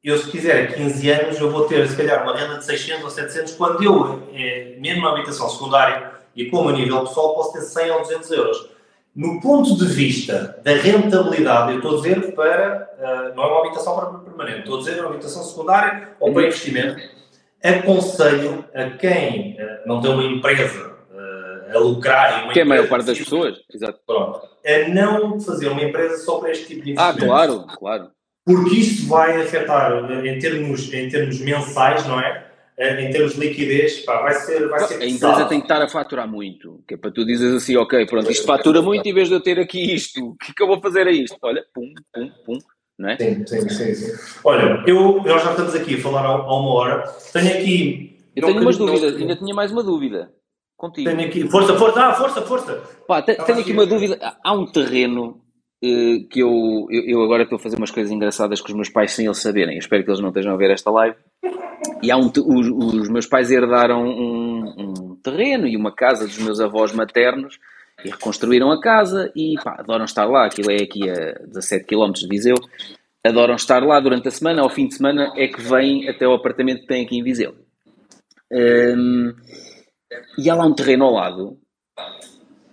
eu 0.04 0.16
se 0.16 0.30
quiser 0.30 0.76
15 0.76 1.10
anos 1.10 1.40
eu 1.40 1.50
vou 1.50 1.66
ter 1.68 1.88
se 1.88 1.98
calhar 1.98 2.22
uma 2.24 2.38
renda 2.38 2.60
de 2.60 2.66
600 2.66 3.04
ou 3.04 3.10
700 3.10 3.54
quando 3.54 3.84
eu, 3.84 4.30
é, 4.32 4.76
mesmo 4.80 5.04
na 5.04 5.10
habitação 5.10 5.50
secundária 5.50 6.12
e 6.36 6.46
como 6.46 6.70
a 6.70 6.72
nível 6.72 7.06
pessoal, 7.06 7.34
posso 7.34 7.54
ter 7.54 7.62
100 7.62 7.92
ou 7.92 8.02
200 8.02 8.32
euros 8.32 8.79
no 9.20 9.42
ponto 9.42 9.76
de 9.76 9.86
vista 9.86 10.58
da 10.64 10.72
rentabilidade, 10.72 11.74
eu 11.74 11.80
estou 11.80 11.92
a 11.92 11.96
dizer 11.98 12.34
para, 12.34 12.90
uh, 12.98 13.36
não 13.36 13.44
é 13.44 13.48
uma 13.48 13.60
habitação 13.66 14.24
permanente, 14.24 14.60
estou 14.60 14.78
a 14.78 14.80
dizer 14.80 15.02
uma 15.02 15.10
habitação 15.10 15.44
secundária 15.44 16.12
ou 16.22 16.32
para 16.32 16.44
investimento, 16.44 17.02
aconselho 17.62 18.64
a 18.74 18.92
quem 18.92 19.58
uh, 19.60 19.86
não 19.86 20.00
tem 20.00 20.10
uma 20.10 20.24
empresa 20.24 20.96
uh, 21.12 21.76
a 21.76 21.80
lucrar... 21.80 22.46
Uma 22.46 22.54
que 22.54 22.60
é 22.60 22.64
a 22.64 22.66
maior 22.66 22.88
parte 22.88 23.08
das 23.08 23.18
pessoas, 23.18 23.58
exato. 23.74 24.00
Pronto, 24.08 24.40
a 24.66 24.88
não 24.88 25.38
fazer 25.42 25.68
uma 25.68 25.84
empresa 25.84 26.16
só 26.24 26.40
para 26.40 26.52
este 26.52 26.68
tipo 26.68 26.86
de 26.86 26.92
investimento. 26.92 27.26
Ah, 27.26 27.28
claro, 27.28 27.66
claro. 27.78 28.12
Porque 28.46 28.76
isto 28.78 29.06
vai 29.10 29.42
afetar, 29.42 30.10
em 30.26 30.40
termos, 30.40 30.94
em 30.94 31.10
termos 31.10 31.42
mensais, 31.42 32.08
não 32.08 32.22
é? 32.22 32.49
É, 32.80 33.06
em 33.06 33.12
termos 33.12 33.34
de 33.34 33.42
liquidez, 33.42 34.00
pá, 34.06 34.22
vai 34.22 34.34
ser, 34.36 34.70
vai 34.70 34.80
ser 34.80 35.02
A 35.02 35.06
empresa 35.06 35.46
tem 35.50 35.60
que 35.60 35.66
estar 35.66 35.82
a 35.82 35.90
faturar 35.90 36.26
muito, 36.26 36.82
que 36.88 36.94
é 36.94 36.98
para 36.98 37.12
tu 37.12 37.26
dizes 37.26 37.54
assim, 37.54 37.76
ok, 37.76 38.06
pronto, 38.06 38.32
isto 38.32 38.46
fatura 38.46 38.82
muito 38.82 39.06
em 39.06 39.14
vez 39.14 39.28
de 39.28 39.34
eu 39.34 39.42
ter 39.42 39.60
aqui 39.60 39.94
isto, 39.94 40.30
o 40.30 40.38
que 40.38 40.52
é 40.52 40.54
que 40.56 40.64
eu 40.64 40.68
vou 40.68 40.80
fazer 40.80 41.06
a 41.06 41.12
isto? 41.12 41.38
Olha, 41.42 41.62
pum, 41.74 41.94
pum, 42.14 42.32
pum, 42.46 42.58
não 42.98 43.10
é? 43.10 43.18
Sim, 43.18 43.46
sim, 43.46 43.70
sim. 43.70 43.94
sim. 43.96 44.40
Olha, 44.46 44.82
eu, 44.88 45.22
nós 45.24 45.44
já 45.44 45.52
estamos 45.52 45.76
aqui 45.76 45.96
a 45.96 45.98
falar 45.98 46.26
há, 46.26 46.30
há 46.30 46.58
uma 46.58 46.74
hora, 46.74 47.04
tenho 47.34 47.54
aqui... 47.54 48.18
Eu 48.34 48.46
tenho 48.46 48.62
umas 48.62 48.78
dúvidas, 48.78 49.14
ainda 49.14 49.36
tinha 49.36 49.54
mais 49.54 49.74
uma 49.74 49.84
dúvida 49.84 50.32
contigo. 50.78 51.10
Tenho 51.10 51.28
aqui, 51.28 51.50
força, 51.50 51.78
força, 51.78 52.02
ah, 52.02 52.14
força, 52.14 52.42
força! 52.44 52.82
Pá, 53.06 53.22
tenho 53.22 53.60
aqui 53.60 53.74
uma 53.74 53.86
dúvida, 53.86 54.38
há 54.42 54.54
um 54.54 54.66
terreno 54.66 55.42
eh, 55.42 55.49
que 55.82 56.40
eu, 56.42 56.88
eu, 56.90 57.24
agora 57.24 57.44
estou 57.44 57.56
a 57.56 57.60
fazer 57.60 57.78
umas 57.78 57.92
coisas 57.92 58.12
engraçadas 58.12 58.60
com 58.60 58.68
os 58.68 58.74
meus 58.74 58.90
pais 58.90 59.12
sem 59.12 59.26
eles 59.26 59.38
saberem. 59.38 59.78
Espero 59.78 60.04
que 60.04 60.10
eles 60.10 60.20
não 60.20 60.30
estejam 60.30 60.54
a 60.54 60.58
ver 60.58 60.72
esta 60.72 60.92
live. 60.92 61.16
E 62.04 62.12
há 62.12 62.18
um, 62.18 62.28
os, 62.28 62.68
os 62.68 63.10
meus 63.10 63.26
pais 63.26 63.50
herdaram 63.50 64.04
um, 64.04 64.76
um, 64.78 65.16
terreno 65.24 65.68
e 65.68 65.78
uma 65.78 65.94
casa 65.94 66.26
dos 66.26 66.38
meus 66.40 66.60
avós 66.60 66.92
maternos 66.92 67.60
e 68.04 68.10
reconstruíram 68.10 68.72
a 68.72 68.82
casa 68.82 69.32
e 69.36 69.56
pá, 69.64 69.78
adoram 69.80 70.04
estar 70.04 70.26
lá. 70.26 70.46
Aquilo 70.46 70.72
é 70.72 70.84
aqui 70.84 71.10
a 71.10 71.34
17 71.46 71.86
km 71.86 72.12
de 72.12 72.28
Viseu. 72.28 72.56
Adoram 73.26 73.56
estar 73.56 73.82
lá 73.84 74.00
durante 74.02 74.28
a 74.28 74.32
semana. 74.32 74.62
Ao 74.62 74.70
fim 74.70 74.88
de 74.88 74.96
semana 74.96 75.32
é 75.38 75.48
que 75.48 75.62
vêm 75.62 76.10
até 76.10 76.28
o 76.28 76.34
apartamento 76.34 76.82
que 76.82 76.88
têm 76.88 77.06
aqui 77.06 77.18
em 77.18 77.24
Viseu. 77.24 77.56
Um, 78.52 79.34
e 80.38 80.50
há 80.50 80.56
lá 80.56 80.66
um 80.66 80.74
terreno 80.74 81.06
ao 81.06 81.14
lado 81.14 81.58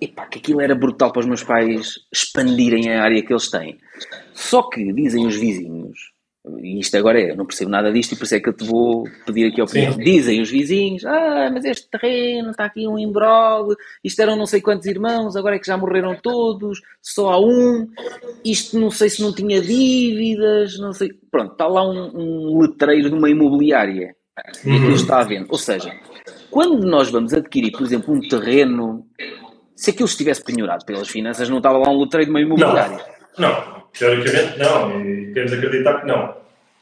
epá, 0.01 0.27
que 0.27 0.39
aquilo 0.39 0.61
era 0.61 0.75
brutal 0.75 1.13
para 1.13 1.21
os 1.21 1.27
meus 1.27 1.43
pais 1.43 1.95
expandirem 2.13 2.91
a 2.91 3.03
área 3.03 3.23
que 3.23 3.33
eles 3.33 3.51
têm. 3.51 3.79
Só 4.35 4.63
que 4.63 4.93
dizem 4.93 5.27
os 5.27 5.37
vizinhos, 5.37 5.99
e 6.61 6.79
isto 6.79 6.97
agora 6.97 7.21
é, 7.21 7.33
eu 7.33 7.37
não 7.37 7.45
percebo 7.45 7.71
nada 7.71 7.93
disto 7.93 8.13
e 8.13 8.17
por 8.17 8.25
isso 8.25 8.35
é 8.37 8.41
que 8.41 8.49
eu 8.49 8.53
te 8.53 8.65
vou 8.65 9.05
pedir 9.27 9.47
aqui 9.47 9.61
a 9.61 9.65
opinião. 9.65 9.93
Sim. 9.93 10.03
Dizem 10.03 10.41
os 10.41 10.51
vizinhos, 10.51 11.05
ah, 11.05 11.51
mas 11.53 11.65
este 11.65 11.89
terreno 11.91 12.51
está 12.51 12.67
aqui 12.67 12.87
um 12.87 12.99
imbróglio, 12.99 13.77
isto 14.05 14.21
eram 14.21 14.37
não 14.37 14.47
sei 14.47 14.61
quantos 14.61 14.87
irmãos, 14.87 15.35
agora 15.35 15.57
é 15.57 15.59
que 15.59 15.67
já 15.67 15.77
morreram 15.77 16.15
todos, 16.23 16.81
só 17.03 17.31
há 17.31 17.41
um, 17.41 17.89
isto 18.45 18.79
não 18.79 18.91
sei 18.91 19.11
se 19.11 19.23
não 19.23 19.35
tinha 19.35 19.61
dívidas, 19.61 20.79
não 20.79 20.93
sei. 20.93 21.11
Pronto, 21.31 21.53
está 21.53 21.67
lá 21.67 21.89
um, 21.89 22.13
um 22.15 22.61
letreiro 22.61 23.11
de 23.11 23.17
uma 23.17 23.29
imobiliária 23.29 24.15
e 24.65 24.71
aquilo 24.71 24.95
está 24.95 25.21
à 25.21 25.25
venda. 25.25 25.47
Ou 25.49 25.59
seja, 25.59 25.93
quando 26.51 26.87
nós 26.87 27.11
vamos 27.11 27.35
adquirir, 27.35 27.73
por 27.73 27.83
exemplo, 27.83 28.15
um 28.15 28.21
terreno 28.21 29.05
se 29.77 29.91
aquilo 29.91 30.09
estivesse 30.09 30.43
penhorado 30.43 30.85
pelas 30.87 31.09
finanças, 31.09 31.49
não 31.49 31.59
estava 31.59 31.77
lá 31.77 31.91
um 31.91 32.01
letreiro 32.01 32.25
de 32.25 32.31
uma 32.31 32.41
imobiliária. 32.41 32.99
Não, 33.39 33.51
não, 33.51 33.83
teoricamente 33.97 34.59
não, 34.59 35.01
e 35.01 35.27
queremos 35.33 35.53
acreditar 35.53 36.01
que 36.01 36.07
não. 36.07 36.35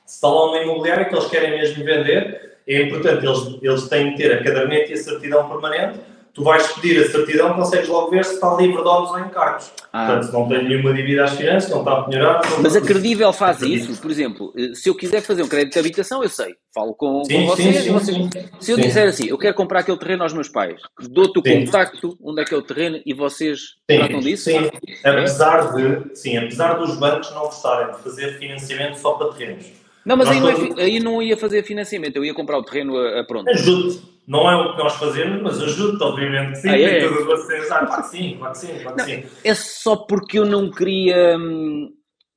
Se 0.07 0.15
está 0.15 0.29
lá 0.29 0.47
uma 0.47 0.59
imobiliária 0.63 1.05
que 1.07 1.15
eles 1.15 1.27
querem 1.27 1.51
mesmo 1.51 1.85
vender, 1.85 2.59
é 2.67 2.83
importante, 2.83 3.27
eles, 3.27 3.59
eles 3.61 3.89
têm 3.89 4.13
que 4.13 4.23
ter 4.23 4.33
a 4.33 4.43
caderneta 4.43 4.91
e 4.91 4.95
a 4.95 4.97
certidão 4.97 5.49
permanente 5.49 5.99
tu 6.35 6.43
vais 6.43 6.67
pedir 6.73 7.01
a 7.01 7.09
certidão, 7.09 7.55
consegues 7.55 7.89
logo 7.89 8.11
ver 8.11 8.25
se 8.25 8.35
está 8.35 8.55
livre 8.57 8.83
de 8.83 8.89
óbitos 8.89 9.13
ou 9.13 9.21
encargos. 9.21 9.71
Ah. 9.93 10.07
Portanto, 10.07 10.27
se 10.27 10.33
não 10.33 10.49
tem 10.49 10.69
nenhuma 10.69 10.93
dívida 10.93 11.25
às 11.25 11.35
finanças, 11.35 11.71
não 11.71 11.79
está 11.79 11.93
a 11.93 12.03
penhorar. 12.03 12.41
Mas 12.61 12.75
a 12.75 12.81
Credível 12.81 13.33
faz 13.33 13.63
isso, 13.63 14.01
por 14.03 14.11
exemplo, 14.11 14.53
eh, 14.57 14.75
se 14.75 14.89
eu 14.89 14.97
quiser 14.97 15.21
fazer 15.21 15.45
um 15.45 15.49
crédito 15.49 15.75
de 15.75 15.79
habitação, 15.79 16.23
eu 16.25 16.29
sei, 16.29 16.57
falo 16.75 16.93
com, 16.95 17.25
sim, 17.25 17.35
com 17.35 17.47
vocês, 17.47 17.77
sim, 17.77 17.93
vocês 17.93 18.17
sim, 18.17 18.31
se 18.59 18.73
eu 18.73 18.77
disser 18.77 19.09
assim, 19.09 19.29
eu 19.29 19.39
quero 19.39 19.55
comprar 19.55 19.81
aquele 19.81 19.99
terreno 19.99 20.25
aos 20.25 20.33
meus 20.33 20.49
pais, 20.49 20.81
dou-te 21.09 21.39
o 21.39 21.43
contacto, 21.43 22.19
onde 22.21 22.43
é 22.43 22.45
que 22.45 22.53
é 22.53 22.59
o 22.59 22.63
terreno 22.63 23.01
e 23.07 23.15
vocês 23.15 23.61
tratam 23.87 24.19
disso? 24.19 24.51
Sim, 24.51 24.69
apesar 25.05 25.73
de, 25.73 26.17
sim, 26.17 26.37
apesar 26.37 26.75
dos 26.75 26.97
bancos 26.99 27.31
não 27.33 27.43
gostarem 27.43 27.95
de 27.95 28.03
fazer 28.03 28.39
financiamento 28.39 28.97
só 28.97 29.13
para 29.13 29.33
terrenos. 29.35 29.67
Não, 30.05 30.17
mas 30.17 30.29
aí 30.29 30.41
não, 30.41 30.51
é, 30.51 30.83
aí 30.83 31.01
não, 31.01 31.23
ia 31.23 31.37
fazer 31.37 31.63
financiamento, 31.63 32.17
eu 32.17 32.25
ia 32.25 32.35
comprar 32.35 32.59
o 32.59 32.63
terreno 32.63 32.99
a, 32.99 33.21
a 33.21 33.25
pronto. 33.25 33.49
Ajude 33.49 34.14
não 34.27 34.51
é 34.51 34.57
o 34.57 34.73
que 34.73 34.83
nós 34.83 34.95
fazemos, 34.95 35.43
mas 35.43 35.61
ajuda-te, 35.61 36.03
obviamente 36.03 36.61
sim. 36.61 36.69
Ah, 36.71 36.79
é? 36.79 37.01
Todas 37.01 37.27
vocês, 37.27 37.71
ah, 37.71 37.87
claro 37.87 38.03
que 38.03 38.09
sim, 38.09 38.37
claro 38.39 38.53
que 38.53 38.59
sim, 38.59 38.79
claro 38.81 38.97
que 38.97 39.03
sim. 39.03 39.25
É 39.45 39.55
só 39.55 39.97
porque 39.97 40.39
eu 40.39 40.47
não 40.47 40.71
queria. 40.71 41.37
Hum, 41.39 41.93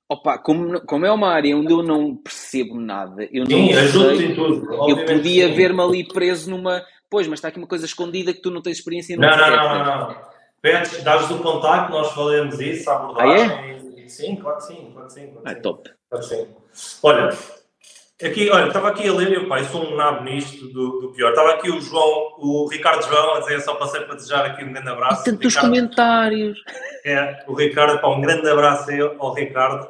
opa, 0.10 0.38
como, 0.38 0.82
como 0.82 1.06
é 1.06 1.12
uma 1.12 1.30
área 1.30 1.56
onde 1.56 1.72
eu 1.72 1.82
não 1.82 2.16
percebo 2.16 2.80
nada, 2.80 3.28
eu 3.32 3.46
sim, 3.46 3.72
não 3.72 3.80
ajuda-te 3.80 4.24
em 4.24 4.36
tudo. 4.36 4.90
Eu 4.90 5.06
podia 5.06 5.48
ver-me 5.54 5.82
ali 5.82 6.08
preso 6.08 6.50
numa. 6.50 6.84
Pois, 7.10 7.26
mas 7.28 7.40
está 7.40 7.48
aqui 7.48 7.58
uma 7.58 7.68
coisa 7.68 7.86
escondida 7.86 8.34
que 8.34 8.42
tu 8.42 8.52
não 8.52 8.62
tens 8.62 8.80
experiência 8.80 9.16
Não, 9.18 9.30
não, 9.30 9.50
não, 9.50 9.86
não, 9.86 10.10
não. 10.10 10.28
Pedes, 10.62 11.02
dás 11.04 11.32
o 11.32 11.40
contacto, 11.40 11.92
nós 11.92 12.12
falamos 12.12 12.60
isso, 12.60 12.90
abordagem. 12.90 13.48
Ah, 13.48 13.62
é? 13.62 13.78
Sim, 14.08 14.36
claro 14.36 14.58
que 14.58 14.64
sim, 14.64 14.92
claro 14.92 15.08
que 15.08 15.14
sim. 15.14 15.28
Claro 15.32 15.44
que 15.44 15.50
ah, 15.50 15.56
sim. 15.56 15.62
top. 15.62 15.90
Claro 16.10 16.28
que 16.28 16.36
sim. 16.36 16.48
Olha, 17.04 17.30
Aqui, 18.24 18.50
olha, 18.50 18.66
estava 18.66 18.88
aqui 18.88 19.08
a 19.08 19.14
ler, 19.14 19.32
eu, 19.32 19.48
pai, 19.48 19.64
sou 19.66 19.86
um 19.86 19.96
nabo 19.96 20.24
nisto 20.24 20.68
do, 20.70 21.02
do, 21.02 21.10
pior. 21.12 21.30
Estava 21.30 21.52
aqui 21.52 21.70
o 21.70 21.80
João, 21.80 22.34
o 22.40 22.68
Ricardo 22.68 23.06
João, 23.06 23.36
a 23.36 23.40
dizer, 23.42 23.62
só 23.62 23.76
passei 23.76 24.02
para 24.02 24.16
desejar 24.16 24.44
aqui 24.44 24.64
um 24.64 24.74
grande 24.74 24.90
abraço. 24.90 25.24
Tantos 25.24 25.54
Ricardo, 25.54 25.68
comentários. 25.68 26.60
É, 27.06 27.44
o 27.48 27.54
Ricardo, 27.54 28.02
pá, 28.02 28.08
um 28.08 28.20
grande 28.20 28.50
abraço 28.50 28.90
ao 29.20 29.34
Ricardo. 29.36 29.88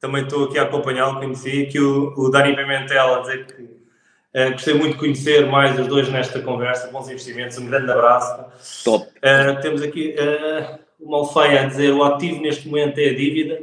Também 0.00 0.24
estou 0.24 0.46
aqui 0.46 0.58
a 0.58 0.64
acompanhá-lo, 0.64 1.20
conheci. 1.20 1.66
Aqui 1.68 1.78
o, 1.78 2.12
o 2.16 2.28
Dani 2.30 2.56
Pimentel 2.56 3.14
a 3.14 3.20
dizer 3.20 3.46
que 3.46 3.62
uh, 3.62 4.50
gostei 4.52 4.74
muito 4.74 4.94
de 4.94 4.98
conhecer 4.98 5.46
mais 5.46 5.78
os 5.78 5.86
dois 5.86 6.08
nesta 6.08 6.40
conversa. 6.42 6.88
Bons 6.88 7.08
investimentos, 7.08 7.58
um 7.58 7.66
grande 7.66 7.92
abraço. 7.92 8.44
Top. 8.84 9.06
Uh, 9.06 9.60
temos 9.62 9.82
aqui 9.82 10.16
uh, 10.18 10.80
o 10.98 11.12
Malfeia 11.12 11.62
a 11.62 11.66
dizer 11.66 11.92
o 11.92 12.02
ativo 12.02 12.40
neste 12.40 12.66
momento 12.66 12.98
é 12.98 13.10
a 13.10 13.14
dívida 13.14 13.60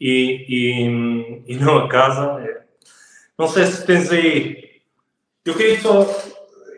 e, 0.00 0.46
e, 0.48 1.52
e 1.52 1.56
não 1.56 1.78
a 1.78 1.88
casa. 1.88 2.64
É. 3.38 3.42
Não 3.42 3.48
sei 3.48 3.66
se 3.66 3.86
tens 3.86 4.10
aí. 4.10 4.80
Eu 5.44 5.54
queria 5.54 5.80
só. 5.80 6.02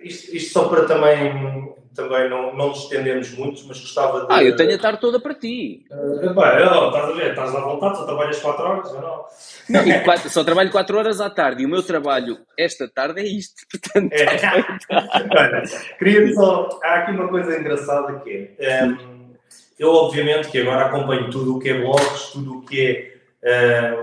Isto, 0.03 0.37
isto 0.37 0.53
só 0.53 0.69
para 0.69 0.85
também 0.85 1.69
também 1.99 2.31
não, 2.31 2.55
não 2.55 2.69
nos 2.69 2.85
estendemos 2.85 3.31
muito, 3.33 3.65
mas 3.67 3.81
gostava 3.81 4.21
de. 4.21 4.27
Ah, 4.31 4.43
eu 4.43 4.55
tenho 4.55 4.73
a 4.77 4.79
tarde 4.79 5.01
toda 5.01 5.19
para 5.19 5.35
ti. 5.35 5.85
Uh, 5.91 6.31
epá, 6.31 6.57
estás 6.57 7.11
a 7.11 7.13
ver, 7.13 7.31
estás 7.31 7.55
à 7.57 7.61
vontade, 7.61 7.99
só 7.99 8.05
trabalhas 8.05 8.39
4 8.39 8.65
horas 8.65 8.93
ou 8.93 9.01
não? 9.01 9.25
Não, 9.69 10.01
quatro, 10.05 10.31
só 10.31 10.45
trabalho 10.45 10.71
4 10.71 10.97
horas 10.97 11.21
à 11.21 11.29
tarde 11.29 11.65
e 11.65 11.67
o 11.67 11.69
meu 11.69 11.83
trabalho 11.83 12.39
esta 12.57 12.89
tarde 12.89 13.21
é 13.21 13.25
isto, 13.25 13.67
portanto. 13.69 14.13
É. 14.13 14.27
Olha, 15.37 15.63
queria 15.99 16.35
só. 16.35 16.69
Há 16.85 16.95
aqui 16.99 17.11
uma 17.11 17.29
coisa 17.29 17.59
engraçada 17.59 18.21
que 18.21 18.55
é. 18.61 18.85
Um, 18.85 18.91
ehm, 18.91 19.19
eu, 19.77 19.93
obviamente, 19.93 20.49
que 20.49 20.59
agora 20.59 20.87
acompanho 20.87 21.31
tudo 21.31 21.57
o 21.57 21.59
que 21.59 21.71
é 21.71 21.81
blogs, 21.81 22.31
tudo 22.33 22.59
o 22.59 22.63
que 22.63 22.87
é 22.87 23.18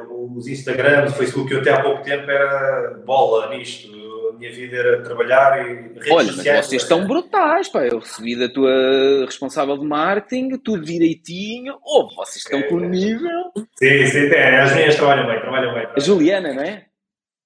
os 0.09 0.47
Instagrams, 0.47 1.13
o 1.13 1.15
Facebook, 1.17 1.51
eu 1.51 1.59
até 1.59 1.71
há 1.71 1.81
pouco 1.81 2.03
tempo 2.03 2.29
era 2.29 3.01
bola 3.05 3.55
nisto 3.55 4.05
minha 4.37 4.51
vida 4.51 4.77
era 4.77 5.01
trabalhar 5.01 5.65
e 5.65 5.73
redes 5.93 6.11
Olha, 6.11 6.27
sociais, 6.27 6.57
mas 6.57 6.65
vocês 6.67 6.81
estão 6.81 7.07
brutais, 7.07 7.69
pá. 7.69 7.85
Eu 7.85 7.99
recebi 7.99 8.37
da 8.37 8.49
tua 8.49 9.25
responsável 9.25 9.77
de 9.77 9.85
marketing, 9.85 10.49
tudo 10.57 10.83
direitinho. 10.83 11.77
Oh, 11.83 12.07
vocês 12.15 12.43
estão 12.43 12.59
é, 12.59 12.63
com 12.63 12.79
nível. 12.79 13.51
Sim, 13.75 14.05
sim, 14.05 14.27
é. 14.27 14.61
As 14.61 14.75
minhas 14.75 14.95
trabalham 14.95 15.27
bem, 15.27 15.39
trabalham 15.39 15.73
bem. 15.73 15.87
A 15.95 15.99
Juliana, 15.99 16.53
não 16.53 16.63
é? 16.63 16.85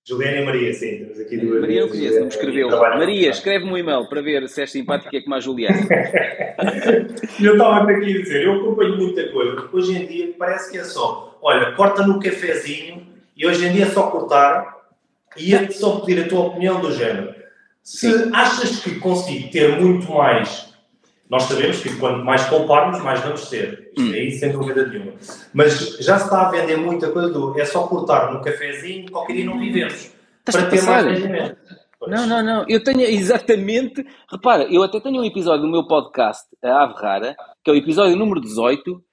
Juliana 0.09 0.37
e 0.37 0.45
Maria, 0.45 0.73
sim. 0.73 0.97
Temos 0.97 1.19
aqui 1.19 1.37
duas. 1.37 1.61
Maria 1.61 1.81
não 1.81 1.89
conheço, 1.89 2.15
não 2.15 2.21
me 2.23 2.27
escreveu. 2.29 2.69
Maria, 2.71 3.29
escreve-me 3.29 3.71
um 3.71 3.77
e-mail 3.77 4.09
para 4.09 4.21
ver 4.21 4.49
se 4.49 4.61
és 4.61 4.71
simpática 4.71 5.21
como 5.21 5.35
a 5.35 5.39
Juliana. 5.39 5.77
eu 7.39 7.51
estava 7.51 7.91
aqui 7.91 8.17
a 8.17 8.21
dizer, 8.21 8.43
eu 8.43 8.55
acompanho 8.55 8.97
muita 8.97 9.29
coisa. 9.29 9.69
Hoje 9.71 9.95
em 9.95 10.07
dia 10.07 10.33
parece 10.39 10.71
que 10.71 10.79
é 10.79 10.83
só, 10.83 11.37
olha, 11.43 11.73
corta 11.73 12.07
no 12.07 12.19
cafezinho 12.19 13.05
e 13.37 13.45
hoje 13.45 13.67
em 13.67 13.71
dia 13.71 13.85
é 13.85 13.89
só 13.89 14.07
cortar 14.07 14.79
e 15.37 15.51
ia-te 15.51 15.73
só 15.73 15.99
pedir 15.99 16.23
a 16.23 16.27
tua 16.27 16.47
opinião 16.47 16.81
do 16.81 16.91
género. 16.91 17.35
Se 17.83 18.11
Sim. 18.11 18.31
achas 18.33 18.79
que 18.79 18.95
consigo 18.95 19.51
ter 19.51 19.79
muito 19.79 20.11
mais, 20.11 20.73
nós 21.29 21.43
sabemos 21.43 21.83
que 21.83 21.95
quanto 21.97 22.25
mais 22.25 22.43
pouparmos, 22.45 22.99
mais 23.03 23.19
vamos 23.19 23.47
ter. 23.47 23.88
Hum. 23.99 24.13
aí, 24.13 24.31
sem 24.31 24.51
dúvida 24.51 24.87
nenhuma. 24.87 25.13
Mas 25.53 25.97
já 25.99 26.17
se 26.17 26.25
está 26.25 26.47
a 26.47 26.51
vender 26.51 26.77
muita 26.77 27.11
coisa 27.11 27.29
do 27.29 27.59
é 27.59 27.65
só 27.65 27.87
cortar 27.87 28.33
no 28.33 28.41
cafezinho, 28.41 29.11
qualquer 29.11 29.33
dia 29.33 29.45
não 29.45 29.59
vivemos. 29.59 30.11
Estás 30.39 30.55
para 30.55 30.69
ter 30.69 30.81
mais 30.83 31.05
rendimento. 31.05 31.57
Não, 32.07 32.25
não, 32.25 32.43
não. 32.43 32.65
Eu 32.67 32.81
tenho 32.83 33.01
exatamente. 33.01 34.05
Repara, 34.31 34.63
eu 34.63 34.81
até 34.83 34.99
tenho 34.99 35.21
um 35.21 35.25
episódio 35.25 35.63
do 35.63 35.71
meu 35.71 35.85
podcast, 35.85 36.45
A 36.63 36.83
Ave 36.83 36.93
Rara, 36.93 37.35
que 37.63 37.69
é 37.69 37.73
o 37.73 37.77
episódio 37.77 38.15
número 38.15 38.39
18, 38.39 39.03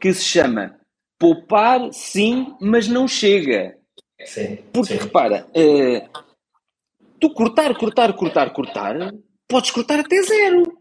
que 0.00 0.12
se 0.12 0.24
chama 0.24 0.76
Poupar 1.18 1.88
sim, 1.92 2.54
mas 2.60 2.86
não 2.86 3.08
chega. 3.08 3.76
Sim. 4.24 4.58
Porque, 4.72 4.94
sim. 4.94 5.00
repara, 5.00 5.46
uh, 5.56 6.22
tu 7.18 7.30
cortar, 7.30 7.74
cortar, 7.76 8.12
cortar, 8.12 8.50
cortar, 8.52 9.12
podes 9.48 9.70
cortar 9.70 10.00
até 10.00 10.20
zero. 10.22 10.73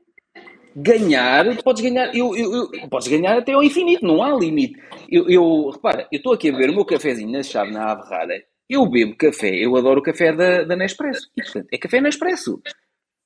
Ganhar, 0.75 1.61
podes 1.63 1.83
ganhar, 1.83 2.15
eu, 2.15 2.35
eu, 2.35 2.51
eu, 2.73 2.89
podes 2.89 3.07
ganhar 3.07 3.37
até 3.37 3.53
ao 3.53 3.63
infinito, 3.63 4.05
não 4.05 4.23
há 4.23 4.35
limite. 4.35 4.79
Eu, 5.09 5.29
eu 5.29 5.69
repara, 5.69 6.07
eu 6.11 6.17
estou 6.17 6.33
aqui 6.33 6.49
a 6.49 6.51
beber 6.51 6.71
o 6.71 6.75
meu 6.75 6.85
cafezinho 6.85 7.31
na 7.31 7.43
chave 7.43 7.71
na 7.71 7.91
Ave 7.91 8.09
Rara. 8.09 8.43
Eu 8.69 8.89
bebo 8.89 9.15
café, 9.15 9.53
eu 9.55 9.75
adoro 9.75 9.99
o 9.99 10.03
café 10.03 10.33
da, 10.33 10.63
da 10.63 10.75
Nespresso. 10.75 11.29
E, 11.37 11.43
portanto, 11.43 11.67
é 11.71 11.77
café 11.77 12.01
Nespresso. 12.01 12.59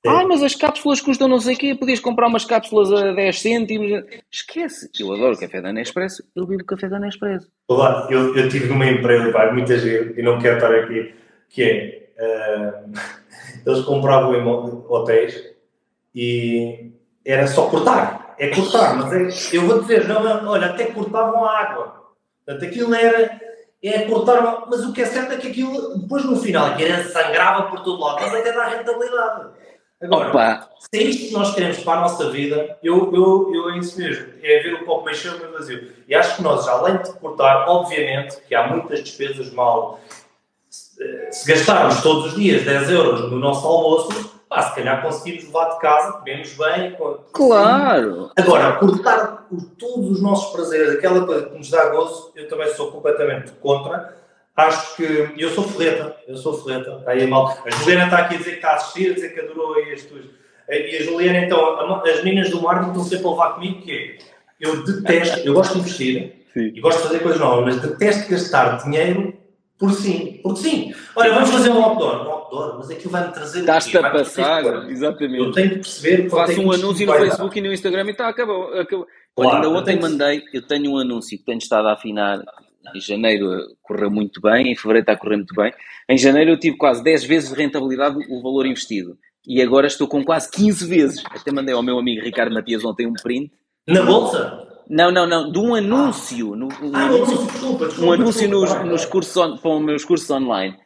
Ah, 0.06 0.24
mas 0.28 0.42
as 0.42 0.54
cápsulas 0.54 1.00
custam 1.00 1.26
não 1.26 1.40
sei 1.40 1.54
o 1.54 1.58
quê, 1.58 1.74
podias 1.74 1.98
comprar 1.98 2.28
umas 2.28 2.44
cápsulas 2.44 2.92
a 2.92 3.12
10 3.12 3.40
cêntimos. 3.40 4.04
Esquece, 4.30 4.90
eu 5.00 5.12
adoro 5.12 5.34
o 5.34 5.38
café 5.38 5.60
da 5.60 5.72
Nespresso, 5.72 6.22
eu 6.36 6.46
bebo 6.46 6.64
café 6.64 6.88
da 6.88 7.00
Nespresso. 7.00 7.50
Olá, 7.66 8.06
eu, 8.10 8.36
eu 8.36 8.48
tive 8.48 8.66
numa 8.68 8.86
empresa, 8.86 9.32
pá, 9.32 9.52
muita 9.52 9.76
gente, 9.78 10.18
e 10.18 10.22
não 10.22 10.38
quero 10.38 10.56
estar 10.56 10.72
aqui, 10.72 11.14
que 11.48 11.62
é, 11.62 12.10
uh, 12.18 12.92
eles 13.66 13.84
compravam 13.84 14.86
hotéis 14.88 15.42
e 16.14 16.92
era 17.30 17.46
só 17.46 17.68
cortar, 17.68 18.34
é 18.38 18.48
cortar, 18.48 18.96
mas 18.96 19.12
é, 19.12 19.56
eu 19.56 19.66
vou 19.66 19.80
dizer, 19.80 20.08
não, 20.08 20.48
olha, 20.48 20.68
até 20.68 20.86
cortavam 20.86 21.44
a 21.44 21.58
água. 21.58 21.94
Portanto, 22.44 22.64
aquilo 22.64 22.94
era, 22.94 23.38
é 23.82 24.02
cortar, 24.02 24.64
mas 24.66 24.84
o 24.84 24.92
que 24.94 25.02
é 25.02 25.06
certo 25.06 25.32
é 25.32 25.36
que 25.36 25.48
aquilo, 25.48 25.98
depois 25.98 26.24
no 26.24 26.36
final, 26.36 26.66
aquilo 26.66 27.04
sangrava 27.04 27.64
por 27.64 27.80
todo 27.80 28.00
lado, 28.00 28.22
mas 28.22 28.34
até 28.34 28.52
dá 28.52 28.68
rentabilidade. 28.68 29.50
Agora, 30.00 30.28
Opa. 30.30 30.68
se 30.78 30.98
é 30.98 31.02
isto 31.02 31.26
que 31.26 31.32
nós 31.32 31.54
queremos 31.54 31.78
para 31.80 31.98
a 31.98 32.02
nossa 32.02 32.30
vida, 32.30 32.78
eu, 32.82 33.12
eu, 33.12 33.52
eu 33.52 33.70
é 33.70 33.78
isso 33.78 33.98
mesmo. 33.98 34.28
É 34.42 34.62
ver 34.62 34.84
pouco 34.84 35.04
mais 35.04 35.18
cheio 35.18 35.36
meio 35.38 35.52
vazio. 35.52 35.92
E 36.06 36.14
acho 36.14 36.36
que 36.36 36.42
nós, 36.42 36.66
além 36.68 36.98
de 36.98 37.12
cortar, 37.14 37.68
obviamente, 37.68 38.36
que 38.48 38.54
há 38.54 38.68
muitas 38.68 39.02
despesas 39.02 39.50
mal. 39.50 40.00
Se 40.70 41.46
gastarmos 41.46 42.00
todos 42.00 42.26
os 42.26 42.34
dias 42.36 42.64
10 42.64 42.90
euros 42.90 43.30
no 43.30 43.38
nosso 43.38 43.66
almoço, 43.66 44.37
pá, 44.48 44.62
se 44.62 44.74
calhar 44.74 45.02
conseguimos 45.02 45.44
levar 45.44 45.70
de 45.70 45.78
casa, 45.80 46.12
comemos 46.12 46.52
bem. 46.54 46.96
Claro! 47.32 48.30
Agora, 48.36 48.72
cortar 48.74 49.46
todos 49.78 50.10
os 50.10 50.22
nossos 50.22 50.52
prazeres, 50.52 50.94
aquela 50.94 51.24
coisa 51.26 51.46
que 51.46 51.56
nos 51.56 51.70
dá 51.70 51.88
gozo, 51.90 52.32
eu 52.34 52.48
também 52.48 52.68
sou 52.74 52.90
completamente 52.90 53.52
contra 53.52 54.18
acho 54.58 54.96
que. 54.96 55.30
Eu 55.38 55.50
sou 55.50 55.64
ferreta, 55.64 56.16
eu 56.26 56.36
sou 56.36 56.62
ferreta, 56.62 56.96
está 56.98 57.12
aí 57.12 57.26
mal. 57.26 57.56
A 57.64 57.70
Juliana 57.70 58.04
está 58.04 58.18
aqui 58.18 58.34
a 58.34 58.38
dizer 58.38 58.50
que 58.50 58.56
está 58.56 58.70
a 58.70 58.74
assistir, 58.74 59.12
a 59.12 59.14
dizer 59.14 59.32
que 59.32 59.40
adorou 59.40 59.74
aí 59.74 59.92
as 59.92 60.02
tuas. 60.02 60.24
E 60.68 60.96
a 60.96 61.02
Juliana, 61.02 61.38
então, 61.38 62.02
as 62.04 62.22
meninas 62.24 62.50
do 62.50 62.60
marketing 62.60 62.90
estão 62.90 63.04
sempre 63.04 63.26
a 63.26 63.30
levar 63.30 63.54
comigo, 63.54 63.80
que 63.82 63.92
é. 63.92 64.18
Eu 64.60 64.82
detesto, 64.84 65.38
eu 65.46 65.54
gosto 65.54 65.74
de 65.74 65.78
investir 65.78 66.44
sim. 66.52 66.72
e 66.74 66.80
gosto 66.80 66.98
de 66.98 67.06
fazer 67.06 67.20
coisas 67.20 67.40
novas, 67.40 67.76
mas 67.76 67.80
detesto 67.80 68.28
gastar 68.28 68.82
dinheiro 68.82 69.32
por 69.78 69.92
sim, 69.92 70.40
porque 70.42 70.60
sim. 70.60 70.94
Olha, 71.14 71.32
vamos 71.32 71.50
fazer 71.50 71.70
um 71.70 71.80
outdoor, 71.80 72.24
outdoor, 72.48 72.78
mas 72.78 72.90
aquilo 72.90 73.10
vai-me 73.10 73.32
trazer. 73.32 73.60
Estás-te 73.60 73.98
a 73.98 74.10
passar, 74.10 74.90
exatamente. 74.90 75.38
Eu 75.38 75.52
tenho 75.52 75.70
que 75.70 75.76
perceber. 75.76 76.28
Faço 76.28 76.60
um 76.60 76.72
anúncio 76.72 77.06
no 77.06 77.12
Facebook 77.12 77.54
dar. 77.54 77.58
e 77.58 77.68
no 77.68 77.74
Instagram 77.74 78.06
e 78.06 78.10
está, 78.10 78.28
acabou. 78.28 78.72
acabou. 78.78 79.06
Claro, 79.36 79.50
Olha, 79.50 79.56
ainda 79.56 79.78
ontem 79.78 80.00
mandei, 80.00 80.42
eu 80.52 80.62
tenho 80.66 80.92
um 80.92 80.98
anúncio 80.98 81.38
que 81.38 81.44
tenho 81.44 81.58
estado 81.58 81.86
a 81.88 81.92
afinar 81.92 82.42
em 82.94 83.00
janeiro 83.00 83.76
correu 83.82 84.10
muito 84.10 84.40
bem, 84.40 84.72
em 84.72 84.76
fevereiro 84.76 85.02
está 85.02 85.12
a 85.12 85.16
correr 85.16 85.36
muito 85.36 85.54
bem. 85.54 85.72
Em 86.08 86.16
janeiro 86.16 86.52
eu 86.52 86.58
tive 86.58 86.76
quase 86.76 87.02
10 87.02 87.24
vezes 87.24 87.50
de 87.50 87.56
rentabilidade 87.56 88.16
o 88.30 88.42
valor 88.42 88.66
investido. 88.66 89.18
E 89.46 89.62
agora 89.62 89.86
estou 89.86 90.06
com 90.08 90.24
quase 90.24 90.50
15 90.50 90.86
vezes. 90.86 91.24
Até 91.26 91.52
mandei 91.52 91.74
ao 91.74 91.82
meu 91.82 91.98
amigo 91.98 92.22
Ricardo 92.22 92.52
Matias 92.52 92.84
ontem 92.84 93.06
um 93.06 93.14
print. 93.14 93.50
Na 93.86 94.02
bolsa? 94.02 94.66
Não, 94.88 95.10
não, 95.10 95.26
não. 95.26 95.50
De 95.50 95.58
um 95.58 95.74
anúncio. 95.74 96.54
No, 96.56 96.66
um 96.66 96.94
ah, 96.94 97.06
anúncio, 97.06 97.46
desculpa, 97.46 97.86
desculpa, 97.86 98.10
um 98.10 98.12
anúncio 98.12 98.48
desculpa, 98.48 98.80
nos, 98.80 98.90
nos 98.90 99.04
cursos 99.04 99.36
on, 99.36 99.56
para 99.56 99.70
os 99.70 99.82
meus 99.82 100.04
cursos 100.04 100.30
online. 100.30 100.76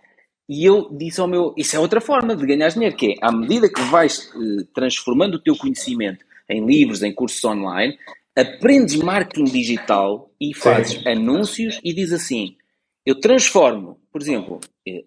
E 0.48 0.64
eu 0.64 0.88
disse 0.96 1.20
ao 1.20 1.28
meu. 1.28 1.54
Isso 1.56 1.76
é 1.76 1.78
outra 1.78 2.00
forma 2.00 2.34
de 2.34 2.46
ganhar 2.46 2.68
dinheiro, 2.68 2.96
que 2.96 3.12
é 3.12 3.14
à 3.20 3.32
medida 3.32 3.68
que 3.68 3.80
vais 3.82 4.30
eh, 4.34 4.64
transformando 4.74 5.34
o 5.34 5.42
teu 5.42 5.56
conhecimento 5.56 6.24
em 6.48 6.66
livros, 6.66 7.02
em 7.02 7.14
cursos 7.14 7.42
online, 7.44 7.96
aprendes 8.36 8.96
marketing 8.96 9.44
digital 9.44 10.30
e 10.40 10.54
fazes 10.54 10.94
Sim. 10.94 11.08
anúncios 11.08 11.80
e 11.82 11.94
diz 11.94 12.12
assim: 12.12 12.56
eu 13.04 13.18
transformo, 13.18 13.98
por 14.12 14.22
exemplo, 14.22 14.60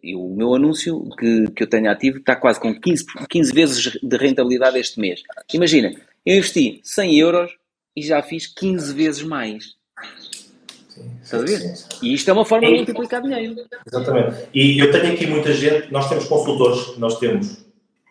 eu, 0.03 0.19
o 0.19 0.35
meu 0.35 0.53
anúncio 0.53 1.07
que, 1.17 1.45
que 1.51 1.63
eu 1.63 1.67
tenho 1.67 1.89
ativo 1.89 2.17
está 2.17 2.35
quase 2.35 2.59
com 2.59 2.73
15, 2.73 3.05
15 3.29 3.53
vezes 3.53 3.99
de 4.03 4.17
rentabilidade 4.17 4.77
este 4.77 4.99
mês. 4.99 5.21
Imagina, 5.53 5.93
eu 6.25 6.37
investi 6.37 6.81
100 6.83 7.19
euros 7.19 7.51
e 7.95 8.01
já 8.01 8.21
fiz 8.21 8.47
15 8.47 8.93
vezes 8.93 9.23
mais. 9.23 9.75
Estás 11.23 11.43
a 11.43 11.45
ver? 11.45 11.73
E 12.01 12.13
isto 12.13 12.29
é 12.29 12.33
uma 12.33 12.45
forma 12.45 12.67
de 12.67 12.73
multiplicar 12.75 13.21
dinheiro. 13.21 13.55
Exatamente. 13.85 14.47
E 14.53 14.79
eu 14.79 14.91
tenho 14.91 15.13
aqui 15.13 15.27
muita 15.27 15.53
gente, 15.53 15.91
nós 15.91 16.07
temos 16.07 16.25
consultores, 16.25 16.97
nós 16.97 17.19
temos 17.19 17.65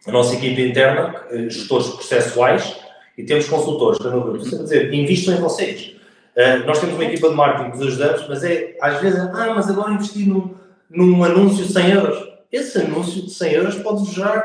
a 0.07 0.13
nossa 0.13 0.35
equipe 0.35 0.61
interna, 0.63 1.15
eh, 1.31 1.49
gestores 1.49 1.89
processuais, 1.89 2.77
e 3.17 3.25
temos 3.25 3.49
consultores 3.49 3.99
a 4.05 4.63
dizer, 4.63 4.93
invistam 4.93 5.35
em 5.35 5.41
vocês. 5.41 5.95
Uh, 6.37 6.67
nós 6.67 6.81
temos 6.81 6.97
uma 6.97 7.05
equipa 7.05 7.29
de 7.29 7.35
marketing 7.37 7.71
que 7.71 7.77
vos 7.77 7.87
ajudamos, 7.87 8.29
mas 8.29 8.43
é, 8.43 8.77
às 8.83 9.01
vezes, 9.01 9.21
ah, 9.21 9.53
mas 9.55 9.71
agora 9.71 9.93
investir 9.93 10.27
num, 10.27 10.53
num 10.91 11.23
anúncio 11.23 11.65
de 11.65 11.73
100 11.73 11.91
euros. 11.93 12.29
Esse 12.51 12.79
anúncio 12.81 13.23
de 13.23 13.31
100 13.31 13.53
euros 13.53 13.77
pode 13.77 14.13
gerar 14.13 14.45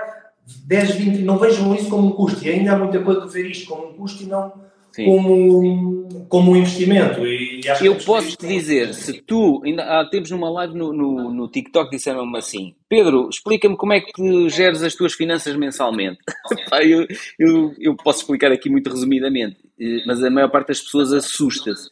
10, 0.65 0.91
20, 0.91 1.23
não 1.23 1.39
vejam 1.39 1.73
isso 1.73 1.89
como 1.89 2.09
um 2.09 2.11
custo. 2.11 2.45
E 2.45 2.49
ainda 2.49 2.73
há 2.73 2.77
muita 2.77 2.99
coisa 2.99 3.21
de 3.21 3.33
ver 3.33 3.49
isto 3.49 3.67
como 3.67 3.89
um 3.89 3.93
custo 3.93 4.21
e 4.21 4.27
não 4.27 4.53
como, 4.95 6.25
como 6.27 6.51
um 6.51 6.55
investimento. 6.55 7.25
E, 7.25 7.61
eu 7.81 7.95
posso 7.95 8.35
te 8.35 8.47
dizer, 8.47 8.93
se 8.93 9.21
tu, 9.21 9.61
ainda 9.63 9.83
há 9.83 10.09
tempos 10.09 10.31
numa 10.31 10.49
live 10.49 10.75
no, 10.75 10.91
no, 10.91 11.31
no 11.31 11.47
TikTok 11.47 11.89
disseram-me 11.89 12.37
assim, 12.37 12.75
Pedro, 12.87 13.29
explica-me 13.29 13.77
como 13.77 13.93
é 13.93 14.01
que 14.01 14.49
geres 14.49 14.83
as 14.83 14.95
tuas 14.95 15.13
finanças 15.13 15.55
mensalmente. 15.55 16.19
eu, 16.83 17.07
eu, 17.37 17.73
eu 17.79 17.95
posso 17.95 18.21
explicar 18.21 18.51
aqui 18.51 18.69
muito 18.69 18.89
resumidamente, 18.89 19.57
eh, 19.79 20.03
mas 20.05 20.23
a 20.23 20.29
maior 20.29 20.49
parte 20.49 20.69
das 20.69 20.81
pessoas 20.81 21.13
assusta-se. 21.13 21.89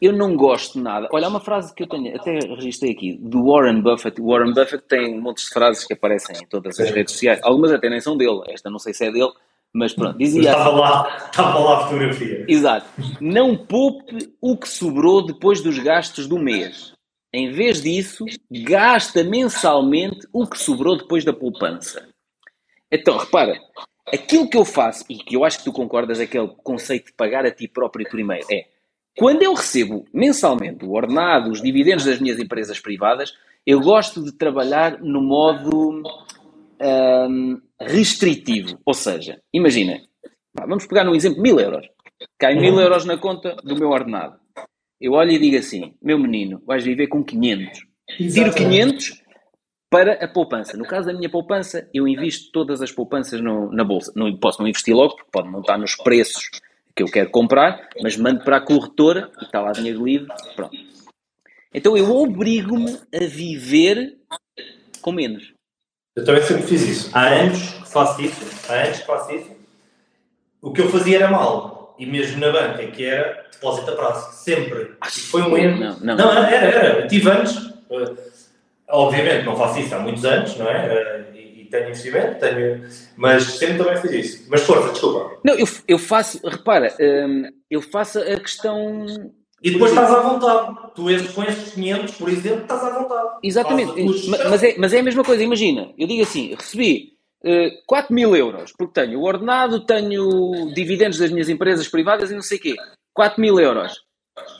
Eu 0.00 0.12
não 0.12 0.36
gosto 0.36 0.78
nada. 0.78 1.08
Olha, 1.12 1.26
há 1.26 1.30
uma 1.30 1.40
frase 1.40 1.74
que 1.74 1.82
eu 1.82 1.88
tenho, 1.88 2.14
até 2.14 2.38
registrei 2.54 2.92
aqui, 2.92 3.16
do 3.18 3.46
Warren 3.46 3.80
Buffett. 3.80 4.20
O 4.20 4.26
Warren 4.26 4.52
Buffett 4.52 4.84
tem 4.86 5.18
montes 5.18 5.44
de 5.44 5.50
frases 5.50 5.86
que 5.86 5.94
aparecem 5.94 6.36
em 6.36 6.46
todas 6.46 6.78
as 6.78 6.90
redes 6.90 7.12
sociais. 7.12 7.40
Algumas 7.42 7.72
até 7.72 7.88
nem 7.88 8.00
são 8.00 8.16
dele. 8.16 8.42
Esta 8.48 8.68
não 8.68 8.78
sei 8.78 8.92
se 8.92 9.06
é 9.06 9.10
dele, 9.10 9.32
Mas 9.74 9.92
pronto, 9.92 10.16
dizia 10.16 10.52
estava 10.52 10.70
assim, 10.70 10.80
lá, 10.80 11.16
estava 11.26 11.58
lá 11.58 11.76
a 11.76 11.80
fotografia. 11.80 12.46
Exato. 12.48 12.86
Não 13.20 13.56
poupe 13.56 14.32
o 14.40 14.56
que 14.56 14.68
sobrou 14.68 15.26
depois 15.26 15.60
dos 15.60 15.78
gastos 15.80 16.28
do 16.28 16.38
mês. 16.38 16.94
Em 17.32 17.50
vez 17.50 17.82
disso, 17.82 18.24
gasta 18.48 19.24
mensalmente 19.24 20.28
o 20.32 20.46
que 20.46 20.56
sobrou 20.56 20.96
depois 20.96 21.24
da 21.24 21.32
poupança. 21.32 22.06
Então, 22.88 23.18
repara, 23.18 23.60
aquilo 24.06 24.48
que 24.48 24.56
eu 24.56 24.64
faço, 24.64 25.04
e 25.10 25.16
que 25.16 25.34
eu 25.34 25.44
acho 25.44 25.58
que 25.58 25.64
tu 25.64 25.72
concordas, 25.72 26.20
é 26.20 26.24
aquele 26.24 26.46
conceito 26.62 27.06
de 27.06 27.12
pagar 27.14 27.44
a 27.44 27.50
ti 27.50 27.66
próprio 27.66 28.08
primeiro, 28.08 28.46
é 28.52 28.66
quando 29.16 29.42
eu 29.42 29.54
recebo 29.54 30.04
mensalmente 30.12 30.84
o 30.84 30.92
ordenado, 30.92 31.50
os 31.50 31.60
dividendos 31.60 32.04
das 32.04 32.20
minhas 32.20 32.38
empresas 32.38 32.78
privadas, 32.78 33.32
eu 33.66 33.80
gosto 33.80 34.22
de 34.22 34.32
trabalhar 34.32 35.00
no 35.00 35.20
modo 35.20 36.02
um, 36.80 37.60
restritivo. 37.80 38.78
Ou 38.84 38.94
seja, 38.94 39.40
imagina, 39.52 40.00
vamos 40.66 40.86
pegar 40.86 41.04
num 41.04 41.14
exemplo, 41.14 41.42
mil 41.42 41.58
euros. 41.58 41.86
Cai 42.38 42.54
mil 42.54 42.74
uhum. 42.74 42.80
euros 42.80 43.04
na 43.04 43.18
conta 43.18 43.56
do 43.64 43.76
meu 43.76 43.90
ordenado. 43.90 44.38
Eu 45.00 45.12
olho 45.12 45.32
e 45.32 45.38
digo 45.38 45.56
assim, 45.56 45.94
meu 46.02 46.18
menino, 46.18 46.62
vais 46.66 46.84
viver 46.84 47.08
com 47.08 47.22
500. 47.22 47.86
Tiro 48.32 48.54
500 48.54 49.22
para 49.90 50.24
a 50.24 50.28
poupança. 50.28 50.76
No 50.76 50.84
caso 50.84 51.06
da 51.06 51.12
minha 51.12 51.30
poupança, 51.30 51.88
eu 51.92 52.08
invisto 52.08 52.50
todas 52.52 52.82
as 52.82 52.90
poupanças 52.90 53.40
no, 53.40 53.70
na 53.70 53.84
bolsa. 53.84 54.12
Não 54.16 54.36
posso 54.38 54.60
não 54.60 54.68
investir 54.68 54.94
logo, 54.94 55.14
porque 55.14 55.30
pode 55.30 55.50
não 55.50 55.60
estar 55.60 55.78
nos 55.78 55.94
preços 55.96 56.50
que 56.96 57.02
eu 57.02 57.06
quero 57.06 57.30
comprar, 57.30 57.88
mas 58.02 58.16
mando 58.16 58.44
para 58.44 58.56
a 58.56 58.60
corretora 58.60 59.30
e 59.40 59.44
está 59.44 59.60
lá 59.60 59.72
dinheiro 59.72 60.04
livre. 60.04 60.28
Pronto. 60.54 60.76
Então 61.72 61.96
eu 61.96 62.10
obrigo-me 62.10 62.98
a 63.14 63.24
viver 63.24 64.16
com 65.00 65.12
menos. 65.12 65.53
Eu 66.16 66.24
também 66.24 66.42
sempre 66.42 66.62
fiz 66.62 66.82
isso. 66.82 67.10
Há 67.12 67.26
anos 67.26 67.70
que 67.70 67.90
faço 67.90 68.22
isso. 68.22 68.70
Há 68.70 68.74
anos 68.74 68.98
que 68.98 69.06
faço 69.06 69.32
isso. 69.32 69.50
O 70.62 70.72
que 70.72 70.80
eu 70.80 70.88
fazia 70.88 71.16
era 71.16 71.30
mal. 71.30 71.94
E 71.98 72.06
mesmo 72.06 72.40
na 72.40 72.52
banca, 72.52 72.86
que 72.86 73.04
era 73.04 73.46
depósito 73.52 73.90
a 73.90 73.96
prazo. 73.96 74.32
Sempre. 74.32 74.92
E 75.04 75.20
foi 75.20 75.42
um 75.42 75.56
erro. 75.56 75.78
Não, 75.78 75.98
não. 75.98 76.16
não 76.16 76.44
era, 76.44 76.66
era. 76.66 77.00
Eu 77.00 77.08
tive 77.08 77.28
anos. 77.30 77.56
Uh, 77.90 78.16
obviamente 78.88 79.44
não 79.44 79.56
faço 79.56 79.80
isso 79.80 79.94
há 79.94 79.98
muitos 79.98 80.24
anos, 80.24 80.56
não 80.56 80.68
é? 80.68 81.26
Uh, 81.32 81.36
e, 81.36 81.62
e 81.62 81.64
tenho 81.66 81.88
investimento, 81.88 82.38
tenho. 82.38 82.88
Mas 83.16 83.44
sempre 83.44 83.78
também 83.78 83.96
fiz 83.96 84.12
isso. 84.12 84.46
Mas 84.48 84.62
força, 84.62 84.92
desculpa. 84.92 85.38
Não, 85.44 85.54
eu, 85.54 85.66
eu 85.88 85.98
faço. 85.98 86.40
Repara, 86.46 86.94
um, 87.00 87.50
eu 87.68 87.82
faço 87.82 88.20
a 88.20 88.38
questão 88.38 89.04
e 89.64 89.70
depois 89.70 89.92
estás 89.92 90.12
à 90.12 90.20
vontade. 90.20 90.76
Tu 90.94 91.32
com 91.32 91.42
estes 91.42 91.72
500, 91.72 92.14
por 92.16 92.28
exemplo, 92.28 92.62
estás 92.62 92.84
à 92.84 92.90
vontade. 92.90 93.38
Exatamente. 93.42 94.28
Mas 94.28 94.62
é, 94.62 94.74
mas 94.78 94.92
é 94.92 95.00
a 95.00 95.02
mesma 95.02 95.24
coisa. 95.24 95.42
Imagina, 95.42 95.90
eu 95.96 96.06
digo 96.06 96.22
assim, 96.22 96.54
recebi 96.54 97.14
uh, 97.42 97.70
4 97.86 98.14
mil 98.14 98.36
euros, 98.36 98.74
porque 98.76 99.00
tenho 99.00 99.18
o 99.18 99.24
ordenado, 99.24 99.86
tenho 99.86 100.70
dividendos 100.74 101.18
das 101.18 101.30
minhas 101.30 101.48
empresas 101.48 101.88
privadas 101.88 102.30
e 102.30 102.34
não 102.34 102.42
sei 102.42 102.58
o 102.58 102.60
quê. 102.60 102.74
4 103.14 103.40
mil 103.40 103.58
euros 103.58 104.03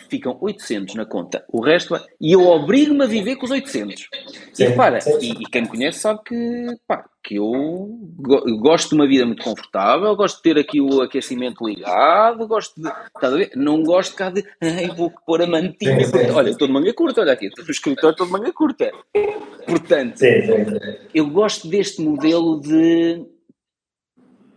ficam 0.08 0.36
800 0.40 0.94
na 0.94 1.04
conta. 1.04 1.44
O 1.48 1.62
resto, 1.62 1.94
e 2.20 2.32
eu 2.32 2.46
obrigo-me 2.46 3.04
a 3.04 3.06
viver 3.06 3.36
com 3.36 3.44
os 3.44 3.50
800. 3.50 4.08
Sim, 4.52 4.64
e 4.64 4.66
repara, 4.66 4.98
e, 5.20 5.30
e, 5.30 5.44
quem 5.50 5.62
me 5.62 5.68
conhece 5.68 6.00
sabe 6.00 6.20
que, 6.24 6.66
pá, 6.86 7.04
que 7.22 7.36
eu 7.36 7.98
gosto 8.60 8.90
de 8.90 8.94
uma 8.94 9.06
vida 9.06 9.26
muito 9.26 9.42
confortável, 9.42 10.14
gosto 10.14 10.36
de 10.36 10.42
ter 10.42 10.58
aqui 10.58 10.80
o 10.80 11.00
aquecimento 11.00 11.66
ligado, 11.66 12.46
gosto 12.46 12.80
de. 12.80 12.90
Ver? 13.36 13.50
Não 13.56 13.82
gosto 13.82 14.14
cá 14.14 14.30
de. 14.30 14.44
Ai, 14.60 14.88
vou 14.88 15.12
pôr 15.26 15.42
a 15.42 15.46
mantinha. 15.46 16.04
Sim, 16.04 16.18
sim. 16.18 16.30
Olha, 16.30 16.50
estou 16.50 16.68
de 16.68 16.74
manga 16.74 16.92
curta, 16.92 17.20
olha 17.20 17.32
aqui, 17.32 17.46
estou 17.46 17.64
no 17.64 17.70
escritório, 17.70 18.12
estou 18.12 18.26
de 18.26 18.32
manga 18.32 18.52
curta. 18.52 18.90
Portanto, 19.66 20.20
eu 21.14 21.28
gosto 21.30 21.68
deste 21.68 22.02
modelo 22.02 22.60
de 22.60 23.24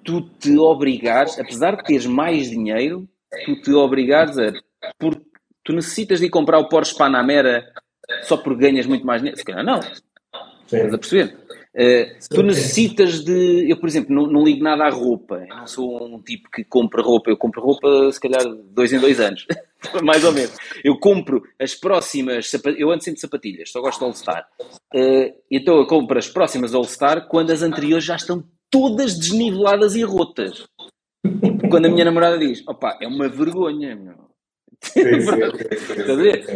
tu 0.03 0.21
te 0.21 0.57
obrigares, 0.57 1.37
apesar 1.39 1.75
de 1.75 1.83
teres 1.83 2.05
mais 2.05 2.49
dinheiro, 2.49 3.07
tu 3.45 3.61
te 3.61 3.71
obrigares 3.73 4.37
a 4.37 4.53
porque 4.97 5.21
tu 5.67 5.73
necessitas 5.73 6.21
de 6.21 6.27
ir 6.27 6.29
comprar 6.29 6.59
o 6.59 6.69
Porsche 6.69 6.95
Panamera 6.95 7.69
só 8.23 8.37
porque 8.37 8.61
ganhas 8.61 8.85
muito 8.85 9.05
mais 9.05 9.21
dinheiro? 9.21 9.37
Se 9.37 9.43
calhar 9.43 9.65
não. 9.65 9.81
Sim. 9.81 10.77
Estás 10.77 10.93
a 10.93 10.97
perceber? 10.97 11.37
Uh, 11.75 12.27
tu 12.29 12.41
necessitas 12.41 13.23
de. 13.23 13.69
Eu, 13.69 13.77
por 13.77 13.87
exemplo, 13.87 14.15
não, 14.15 14.27
não, 14.27 14.43
ligo 14.43 14.63
nada 14.63 14.85
à 14.85 14.89
roupa. 14.89 15.45
Eu 15.47 15.55
não 15.57 15.67
sou 15.67 16.07
um 16.07 16.21
tipo 16.21 16.49
que 16.49 16.63
compra 16.63 17.03
roupa. 17.03 17.29
Eu 17.29 17.37
compro 17.37 17.61
roupa, 17.61 18.11
se 18.11 18.19
calhar, 18.19 18.41
dois 18.71 18.93
em 18.93 18.99
dois 18.99 19.19
anos. 19.19 19.45
Mais 20.01 20.23
ou 20.23 20.31
menos. 20.31 20.55
Eu 20.83 20.97
compro 20.97 21.43
as 21.61 21.75
próximas. 21.75 22.49
Eu 22.77 22.89
ando 22.89 23.03
sempre 23.03 23.15
de 23.15 23.21
sapatilhas, 23.21 23.69
só 23.69 23.81
gosto 23.81 23.99
de 23.99 24.05
All-Star. 24.05 24.47
Uh, 24.95 25.33
então 25.51 25.77
eu 25.77 25.85
compro 25.85 26.17
as 26.17 26.29
próximas 26.29 26.73
All-Star 26.73 27.27
quando 27.27 27.51
as 27.51 27.61
anteriores 27.61 28.05
já 28.05 28.15
estão 28.15 28.43
todas 28.71 29.19
desniveladas 29.19 29.95
e 29.95 30.03
rotas. 30.03 30.65
Quando 31.69 31.85
a 31.85 31.89
minha 31.89 32.05
namorada 32.05 32.39
diz: 32.39 32.65
opá, 32.65 32.97
é 33.01 33.07
uma 33.07 33.27
vergonha, 33.27 33.95
meu. 33.95 34.26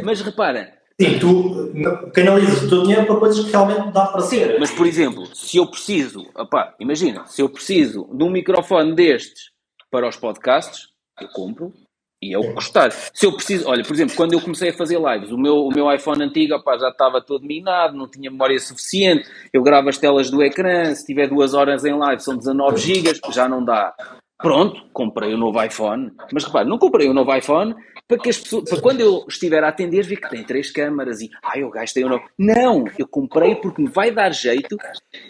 Mas 0.03 0.21
repara. 0.21 0.73
Sim, 0.99 1.17
tu 1.17 1.73
canalizas 2.13 2.63
o 2.63 2.69
teu 2.69 2.83
dinheiro 2.83 3.05
para 3.07 3.15
coisas 3.15 3.43
que 3.43 3.51
realmente 3.51 3.91
dá 3.91 4.05
para 4.05 4.21
ser. 4.21 4.59
Mas, 4.59 4.69
por 4.71 4.85
exemplo, 4.85 5.25
se 5.35 5.57
eu 5.57 5.65
preciso, 5.65 6.27
opá, 6.35 6.75
imagina, 6.79 7.25
se 7.25 7.41
eu 7.41 7.49
preciso 7.49 8.07
de 8.13 8.23
um 8.23 8.29
microfone 8.29 8.93
destes 8.93 9.51
para 9.89 10.07
os 10.07 10.15
podcasts, 10.15 10.89
eu 11.19 11.27
compro 11.29 11.73
e 12.21 12.35
é 12.35 12.37
o 12.37 12.41
que 12.41 12.53
custar. 12.53 12.91
Se 12.91 13.25
eu 13.25 13.33
preciso, 13.33 13.67
olha, 13.67 13.83
por 13.83 13.93
exemplo, 13.93 14.15
quando 14.15 14.33
eu 14.33 14.41
comecei 14.41 14.69
a 14.69 14.73
fazer 14.73 14.99
lives, 14.99 15.31
o 15.31 15.37
meu, 15.37 15.65
o 15.65 15.73
meu 15.73 15.91
iPhone 15.91 16.23
antigo 16.23 16.53
opá, 16.53 16.77
já 16.77 16.89
estava 16.89 17.19
todo 17.19 17.47
minado, 17.47 17.97
não 17.97 18.07
tinha 18.07 18.29
memória 18.29 18.59
suficiente, 18.59 19.27
eu 19.51 19.63
gravo 19.63 19.89
as 19.89 19.97
telas 19.97 20.29
do 20.29 20.43
ecrã, 20.43 20.93
se 20.93 21.05
tiver 21.05 21.27
duas 21.27 21.55
horas 21.55 21.83
em 21.83 21.97
live 21.97 22.21
são 22.21 22.37
19 22.37 22.77
GB, 22.77 23.19
já 23.33 23.49
não 23.49 23.65
dá. 23.65 23.93
Pronto, 24.41 24.83
comprei 24.91 25.33
um 25.33 25.37
novo 25.37 25.63
iPhone. 25.63 26.11
Mas 26.31 26.43
repare, 26.43 26.67
não 26.67 26.77
comprei 26.77 27.09
um 27.09 27.13
novo 27.13 27.33
iPhone 27.35 27.75
para 28.07 28.17
que 28.17 28.29
as 28.29 28.37
pessoas, 28.37 28.69
para 28.69 28.81
quando 28.81 29.01
eu 29.01 29.25
estiver 29.27 29.63
a 29.63 29.69
atender, 29.69 30.03
ver 30.03 30.17
que 30.17 30.29
tem 30.29 30.43
três 30.43 30.71
câmaras 30.71 31.21
e, 31.21 31.29
ah, 31.43 31.57
eu 31.57 31.69
gastei 31.69 32.03
um 32.03 32.09
novo. 32.09 32.23
Não, 32.37 32.85
eu 32.97 33.07
comprei 33.07 33.55
porque 33.55 33.81
me 33.81 33.89
vai 33.89 34.11
dar 34.11 34.31
jeito, 34.31 34.77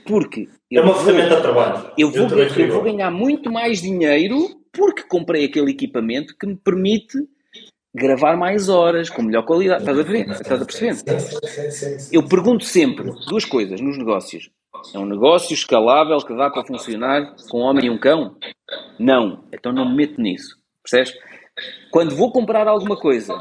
porque. 0.05 0.47
É 0.71 0.81
uma 0.81 0.95
ferramenta 0.95 1.35
de 1.35 1.41
trabalho. 1.41 1.91
Eu 1.97 2.11
vou, 2.11 2.27
eu, 2.29 2.47
eu 2.47 2.73
vou 2.73 2.83
ganhar 2.83 3.11
muito 3.11 3.51
mais 3.51 3.81
dinheiro 3.81 4.37
porque 4.71 5.03
comprei 5.03 5.45
aquele 5.45 5.71
equipamento 5.71 6.35
que 6.37 6.47
me 6.47 6.55
permite 6.55 7.17
gravar 7.93 8.37
mais 8.37 8.69
horas, 8.69 9.09
com 9.09 9.21
melhor 9.21 9.43
qualidade. 9.43 9.81
Estás 9.81 9.99
a 9.99 10.03
ver? 10.03 10.29
Estás 10.29 10.61
a 10.61 10.65
perceber? 10.65 10.95
Eu 12.11 12.27
pergunto 12.27 12.63
sempre 12.63 13.11
duas 13.27 13.45
coisas 13.45 13.81
nos 13.81 13.97
negócios. 13.97 14.49
É 14.93 14.97
um 14.97 15.05
negócio 15.05 15.53
escalável 15.53 16.17
que 16.19 16.35
dá 16.35 16.49
para 16.49 16.65
funcionar 16.65 17.35
com 17.49 17.59
um 17.59 17.63
homem 17.63 17.85
e 17.85 17.89
um 17.89 17.99
cão? 17.99 18.35
Não. 18.97 19.43
Então 19.51 19.71
não 19.71 19.89
me 19.89 19.95
meto 19.95 20.21
nisso. 20.21 20.57
Percebes? 20.83 21.13
Quando 21.91 22.15
vou 22.15 22.31
comprar 22.31 22.67
alguma 22.67 22.97
coisa, 22.97 23.37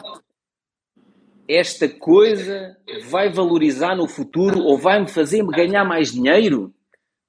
esta 1.48 1.88
coisa 1.88 2.76
vai 3.08 3.32
valorizar 3.32 3.96
no 3.96 4.08
futuro 4.08 4.60
ou 4.60 4.78
vai-me 4.78 5.08
fazer-me 5.08 5.50
ganhar 5.50 5.84
mais 5.84 6.12
dinheiro? 6.12 6.72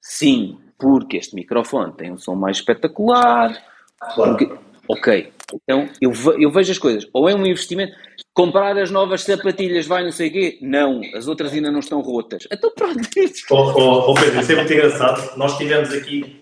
Sim, 0.02 0.60
porque 0.78 1.18
este 1.18 1.36
microfone 1.36 1.94
tem 1.94 2.12
um 2.12 2.18
som 2.18 2.36
mais 2.36 2.58
espetacular. 2.58 3.56
Porque... 4.16 4.52
Ok, 4.88 5.32
então 5.64 5.90
eu, 6.02 6.12
eu 6.40 6.52
vejo 6.52 6.72
as 6.72 6.78
coisas. 6.78 7.08
Ou 7.14 7.30
é 7.30 7.36
um 7.36 7.46
investimento. 7.46 7.94
Comprar 8.34 8.78
as 8.78 8.90
novas 8.90 9.24
sapatilhas 9.24 9.86
vai 9.86 10.04
não 10.04 10.12
sei 10.12 10.30
o 10.30 10.32
quê? 10.32 10.58
Não, 10.62 11.02
as 11.16 11.28
outras 11.28 11.52
ainda 11.52 11.72
não 11.72 11.80
estão 11.80 12.00
rotas. 12.02 12.48
Então 12.52 12.72
pronto. 12.74 13.02
Oh, 13.50 13.56
oh, 13.56 14.12
oh 14.12 14.14
Pedro, 14.14 14.40
isso 14.40 14.52
é 14.52 14.56
muito 14.56 14.74
engraçado. 14.74 15.38
Nós 15.38 15.58
tivemos 15.58 15.94
aqui, 15.94 16.42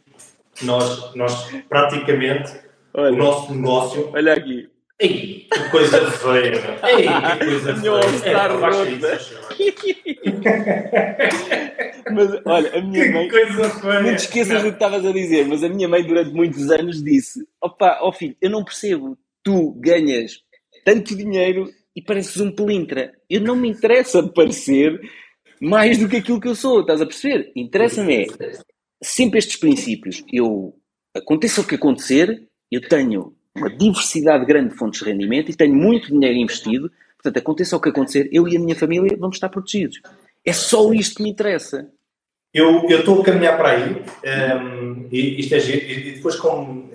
nós, 0.61 1.15
nós 1.15 1.49
praticamente, 1.67 2.51
olha, 2.93 3.13
o 3.13 3.17
nosso 3.17 3.53
negócio. 3.53 4.11
Olha 4.13 4.33
aqui. 4.33 4.69
Ei, 4.99 5.47
que 5.49 5.69
coisa 5.71 6.11
feia! 6.19 6.77
Ei, 6.85 7.07
que 7.07 7.45
coisa 7.45 7.73
feia! 7.75 7.99
Está 8.15 8.47
rota. 8.47 9.19
mas 12.11 12.41
olha, 12.45 12.77
a 12.77 12.81
minha 12.81 13.05
que 13.05 13.11
mãe. 13.11 13.29
Coisa 13.29 13.69
feia. 13.69 14.01
Não 14.01 14.15
te 14.15 14.19
esqueças 14.19 14.61
do 14.61 14.69
que 14.69 14.75
estavas 14.75 15.05
a 15.05 15.11
dizer, 15.11 15.47
mas 15.47 15.63
a 15.63 15.69
minha 15.69 15.87
mãe 15.87 16.03
durante 16.03 16.33
muitos 16.33 16.69
anos 16.69 17.01
disse: 17.01 17.47
opa, 17.61 17.99
ó 18.01 18.09
oh 18.09 18.11
filho, 18.11 18.35
eu 18.41 18.49
não 18.49 18.65
percebo, 18.65 19.17
tu 19.41 19.71
ganhas 19.79 20.41
tanto 20.83 21.15
dinheiro 21.15 21.71
e 21.95 22.01
pareces 22.01 22.41
um 22.41 22.51
pelintra. 22.51 23.13
Eu 23.29 23.39
não 23.41 23.55
me 23.55 23.69
interessa 23.69 24.21
parecer 24.23 24.99
mais 25.61 25.97
do 25.97 26.09
que 26.09 26.17
aquilo 26.17 26.41
que 26.41 26.47
eu 26.47 26.55
sou, 26.55 26.81
estás 26.81 27.01
a 27.01 27.05
perceber? 27.05 27.51
Interessa-me 27.55 28.23
é 28.23 28.25
sempre 29.01 29.39
estes 29.39 29.57
princípios. 29.57 30.23
Eu, 30.31 30.73
aconteça 31.15 31.61
o 31.61 31.67
que 31.67 31.75
acontecer, 31.75 32.47
eu 32.71 32.81
tenho 32.81 33.35
uma 33.55 33.69
diversidade 33.69 34.45
grande 34.45 34.69
de 34.69 34.75
fontes 34.75 34.99
de 34.99 35.09
rendimento 35.09 35.49
e 35.49 35.55
tenho 35.55 35.75
muito 35.75 36.07
dinheiro 36.07 36.37
investido. 36.37 36.91
Portanto, 37.15 37.37
aconteça 37.37 37.75
o 37.75 37.81
que 37.81 37.89
acontecer, 37.89 38.29
eu 38.31 38.47
e 38.47 38.55
a 38.55 38.59
minha 38.59 38.75
família 38.75 39.17
vamos 39.19 39.35
estar 39.35 39.49
protegidos. 39.49 40.01
É 40.45 40.53
só 40.53 40.93
isto 40.93 41.15
que 41.15 41.23
me 41.23 41.29
interessa. 41.29 41.89
Eu 42.53 42.87
estou 42.87 43.21
a 43.21 43.25
caminhar 43.25 43.57
para 43.57 43.71
aí, 43.71 43.91
um, 43.91 44.03
ehm, 44.23 45.07
e, 45.11 45.39
isto 45.39 45.53
é, 45.53 45.59
e 45.59 46.13
depois 46.13 46.35
como 46.35 46.89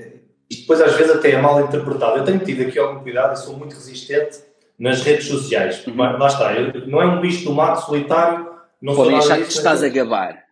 isto 0.50 0.62
depois 0.62 0.80
às 0.80 0.96
vezes 0.96 1.14
até 1.14 1.32
é 1.32 1.40
mal 1.40 1.60
interpretado. 1.60 2.18
Eu 2.18 2.24
tenho 2.24 2.38
tido 2.40 2.62
aqui 2.62 2.78
algum 2.78 3.02
cuidado 3.02 3.34
e 3.34 3.38
sou 3.38 3.56
muito 3.56 3.74
resistente 3.74 4.38
nas 4.78 5.02
redes 5.02 5.26
sociais. 5.26 5.86
Uhum. 5.86 5.96
Lá 5.96 6.26
está, 6.26 6.52
eu, 6.54 6.86
não 6.86 7.00
é 7.00 7.06
um 7.06 7.20
bicho 7.20 7.44
do 7.44 7.52
mato 7.52 7.86
solitário. 7.86 8.52
Não 8.80 8.94
Podem 8.94 9.16
achar 9.16 9.36
que 9.36 9.48
estás 9.48 9.82
a 9.82 9.88
gabar. 9.88 10.44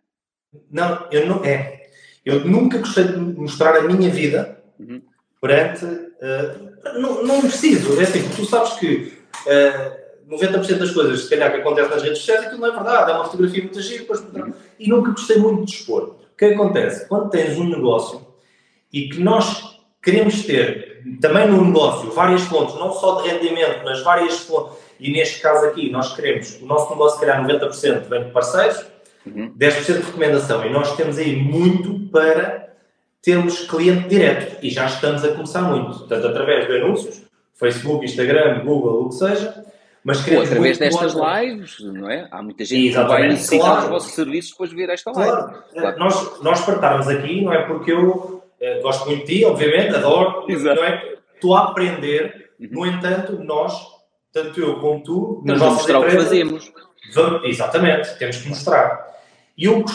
Não, 0.71 1.07
eu 1.11 1.27
não. 1.27 1.43
É. 1.43 1.83
Eu 2.25 2.45
nunca 2.45 2.77
gostei 2.77 3.03
de 3.03 3.17
mostrar 3.17 3.75
a 3.75 3.81
minha 3.81 4.09
vida 4.09 4.63
uhum. 4.79 5.01
Perante. 5.43 5.83
Uh, 5.83 6.99
não, 7.01 7.23
não 7.23 7.41
preciso, 7.41 7.99
é 7.99 8.03
assim, 8.03 8.29
tu 8.33 8.45
sabes 8.45 8.73
que 8.73 9.13
uh, 9.45 10.33
90% 10.33 10.77
das 10.77 10.91
coisas, 10.91 11.23
se 11.23 11.29
calhar, 11.29 11.51
que 11.51 11.57
acontecem 11.57 11.91
nas 11.91 12.01
redes 12.01 12.19
sociais, 12.19 12.45
aquilo 12.45 12.61
não 12.61 12.69
é 12.69 12.71
verdade, 12.71 13.11
é 13.11 13.13
uma 13.13 13.25
fotografia 13.25 13.61
muito 13.61 13.81
gira, 13.81 13.99
depois, 13.99 14.23
e 14.79 14.89
nunca 14.89 15.11
gostei 15.11 15.37
muito 15.37 15.65
de 15.65 15.73
expor. 15.73 16.15
O 16.33 16.37
que 16.37 16.45
acontece? 16.45 17.09
Quando 17.09 17.29
tens 17.29 17.57
um 17.57 17.65
negócio 17.65 18.25
e 18.91 19.09
que 19.09 19.19
nós 19.19 19.79
queremos 20.01 20.45
ter 20.45 21.03
também 21.19 21.45
no 21.47 21.65
negócio 21.65 22.09
várias 22.11 22.43
fontes, 22.43 22.75
não 22.75 22.93
só 22.93 23.21
de 23.21 23.27
rendimento, 23.27 23.81
mas 23.83 24.01
várias 24.01 24.39
fontes, 24.39 24.77
e 24.97 25.11
neste 25.11 25.41
caso 25.41 25.65
aqui 25.65 25.91
nós 25.91 26.15
queremos, 26.15 26.57
o 26.61 26.65
nosso 26.65 26.89
negócio, 26.89 27.19
se 27.19 27.25
calhar 27.25 27.45
90% 27.45 28.07
vem 28.07 28.23
de 28.23 28.31
parceiros, 28.31 28.85
uhum. 29.25 29.53
10% 29.57 29.85
de 29.85 30.05
recomendação, 30.05 30.65
e 30.65 30.69
nós 30.69 30.95
temos 30.95 31.17
aí 31.17 31.35
muito 31.35 31.99
para 32.11 32.62
termos 33.23 33.61
cliente 33.61 34.09
direto, 34.09 34.63
e 34.63 34.69
já 34.69 34.85
estamos 34.85 35.23
a 35.23 35.31
começar 35.31 35.61
muito, 35.61 36.07
tanto 36.07 36.27
através 36.27 36.67
de 36.67 36.77
anúncios, 36.77 37.23
Facebook, 37.53 38.05
Instagram, 38.05 38.65
Google, 38.65 39.03
o 39.03 39.09
que 39.09 39.15
seja, 39.15 39.63
mas 40.03 40.27
Ou 40.27 40.41
através 40.41 40.77
destas 40.77 41.13
lives, 41.13 41.79
não 41.79 42.11
é? 42.11 42.27
Há 42.29 42.43
muita 42.43 42.65
gente 42.65 42.89
Exatamente, 42.89 43.15
que 43.15 43.21
vai 43.21 43.29
necessitar 43.29 43.65
claro. 43.65 43.81
dos 43.81 43.89
vossos 43.89 44.13
serviços 44.13 44.51
depois 44.51 44.69
de 44.69 44.75
ver 44.75 44.89
esta 44.89 45.11
live. 45.11 45.31
Claro. 45.31 45.63
claro. 45.71 45.99
Nós, 45.99 46.41
nós 46.41 46.65
partarmos 46.65 47.07
aqui, 47.07 47.41
não 47.41 47.53
é 47.53 47.65
porque 47.65 47.93
eu 47.93 48.43
eh, 48.59 48.81
gosto 48.81 49.05
muito 49.05 49.25
de 49.25 49.37
ti, 49.37 49.45
obviamente, 49.45 49.95
adoro, 49.95 50.43
Exato. 50.51 50.75
não 50.75 50.83
é? 50.85 51.15
Estou 51.33 51.55
a 51.55 51.63
aprender, 51.69 52.51
uhum. 52.59 52.67
no 52.69 52.85
entanto, 52.85 53.41
nós, 53.41 53.73
tanto 54.33 54.59
eu 54.59 54.75
como 54.81 55.01
tu, 55.01 55.41
nas 55.45 55.57
nossas 55.57 55.77
mostrar 55.77 55.99
o 55.99 56.05
que 56.05 56.11
fazemos. 56.11 56.71
Vamos, 57.13 57.45
exatamente, 57.45 58.17
temos 58.17 58.37
que 58.37 58.49
mostrar. 58.49 59.07
E 59.57 59.65
eu, 59.65 59.79
uh, 59.79 59.85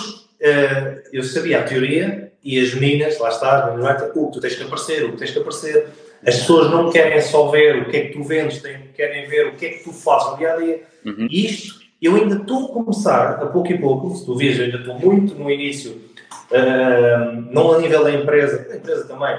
eu 1.12 1.22
sabia 1.22 1.60
a 1.60 1.62
teoria 1.64 2.27
e 2.44 2.60
as 2.60 2.74
meninas, 2.74 3.18
lá 3.18 3.28
está, 3.28 3.74
não 3.76 3.88
é? 3.88 4.12
o 4.14 4.30
tu 4.30 4.40
tens 4.40 4.54
que 4.54 4.62
aparecer, 4.62 5.04
o 5.04 5.12
que 5.12 5.18
tens 5.18 5.30
que 5.30 5.38
aparecer 5.38 5.88
as 6.26 6.36
pessoas 6.40 6.70
não 6.70 6.90
querem 6.90 7.20
só 7.20 7.48
ver 7.48 7.82
o 7.82 7.90
que 7.90 7.96
é 7.96 8.00
que 8.06 8.12
tu 8.12 8.24
vendes, 8.24 8.60
querem 8.94 9.28
ver 9.28 9.48
o 9.48 9.56
que 9.56 9.66
é 9.66 9.68
que 9.70 9.84
tu 9.84 9.92
fazes 9.92 10.32
no 10.32 10.36
dia 10.36 10.52
a 10.52 10.56
dia. 10.56 10.82
Uhum. 11.04 11.28
E 11.30 11.46
isto, 11.46 11.80
eu 12.02 12.16
ainda 12.16 12.36
estou 12.36 12.66
a 12.66 12.68
começar, 12.68 13.42
a 13.42 13.46
pouco 13.46 13.72
e 13.72 13.78
pouco, 13.78 14.14
se 14.16 14.24
tu 14.24 14.36
vês, 14.36 14.58
eu 14.58 14.64
ainda 14.64 14.78
estou 14.78 14.98
muito 14.98 15.34
no 15.34 15.50
início, 15.50 15.92
uh, 15.92 17.52
não 17.52 17.72
a 17.72 17.78
nível 17.78 18.02
da 18.02 18.12
empresa, 18.12 18.68
da 18.68 18.76
empresa 18.76 19.04
também, 19.06 19.38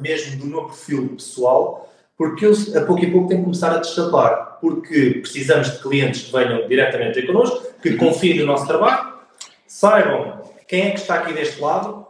mesmo 0.00 0.38
do 0.38 0.46
meu 0.46 0.64
perfil 0.64 1.08
pessoal, 1.10 1.92
porque 2.16 2.44
eu 2.44 2.52
a 2.76 2.80
pouco 2.80 3.04
e 3.04 3.10
pouco 3.10 3.28
tenho 3.28 3.40
que 3.40 3.44
começar 3.44 3.70
a 3.72 3.78
destapar, 3.78 4.58
porque 4.60 5.20
precisamos 5.20 5.70
de 5.70 5.78
clientes 5.78 6.22
que 6.22 6.32
venham 6.32 6.66
diretamente 6.66 7.22
connosco, 7.22 7.62
que 7.80 7.90
uhum. 7.90 7.98
confiem 7.98 8.40
no 8.40 8.46
nosso 8.46 8.66
trabalho, 8.66 9.14
saibam 9.64 10.37
quem 10.68 10.82
é 10.82 10.90
que 10.90 11.00
está 11.00 11.16
aqui 11.16 11.32
deste 11.32 11.60
lado 11.60 12.06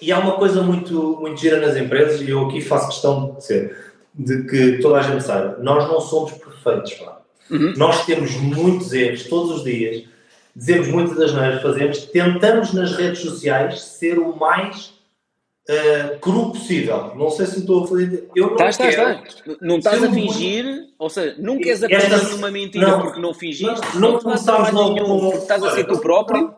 e 0.00 0.10
há 0.10 0.18
uma 0.18 0.32
coisa 0.32 0.62
muito, 0.62 1.18
muito 1.20 1.40
gira 1.40 1.60
nas 1.60 1.76
empresas, 1.76 2.20
e 2.20 2.30
eu 2.30 2.46
aqui 2.46 2.60
faço 2.60 2.88
questão 2.88 3.30
de 3.30 3.36
dizer, 3.38 3.76
de 4.14 4.44
que 4.44 4.78
toda 4.78 4.98
a 4.98 5.02
gente 5.02 5.22
saiba, 5.22 5.58
nós 5.60 5.86
não 5.88 6.00
somos 6.00 6.32
perfeitos, 6.32 6.94
pá. 6.94 7.20
Uhum. 7.50 7.74
Nós 7.76 8.04
temos 8.06 8.36
muitos 8.36 8.92
erros 8.92 9.24
todos 9.24 9.58
os 9.58 9.64
dias, 9.64 10.04
dizemos 10.54 10.88
muitas 10.88 11.16
das 11.16 11.34
neiras 11.34 11.62
fazemos, 11.62 11.98
tentamos 12.06 12.72
nas 12.72 12.92
redes 12.92 13.20
sociais 13.20 13.80
ser 13.80 14.18
o 14.18 14.36
mais 14.36 14.92
uh, 15.68 16.18
cru 16.20 16.52
possível. 16.52 17.14
Não 17.16 17.30
sei 17.30 17.46
se 17.46 17.60
estou 17.60 17.84
a 17.84 17.86
fazer. 17.86 18.28
Eu 18.34 18.48
não 18.48 18.52
estás, 18.52 18.76
quero... 18.76 19.24
estás, 19.24 19.58
Não 19.60 19.78
estás 19.78 20.02
a 20.02 20.10
fingir, 20.10 20.64
muito... 20.64 20.88
ou 20.98 21.10
seja, 21.10 21.36
não 21.38 21.58
queres 21.58 21.82
aprender 21.82 22.12
Esta... 22.12 22.28
numa 22.28 22.50
mentira 22.50 22.86
não, 22.86 23.00
porque 23.02 23.20
não 23.20 23.34
fingiste, 23.34 23.80
não, 23.94 24.00
não, 24.00 24.12
não 24.12 24.18
começámos 24.20 24.70
logo 24.72 24.94
nenhum, 24.94 25.30
com... 25.30 25.38
estás 25.38 25.62
a 25.62 25.70
ser 25.74 25.84
tu 25.84 25.98
próprio. 25.98 26.54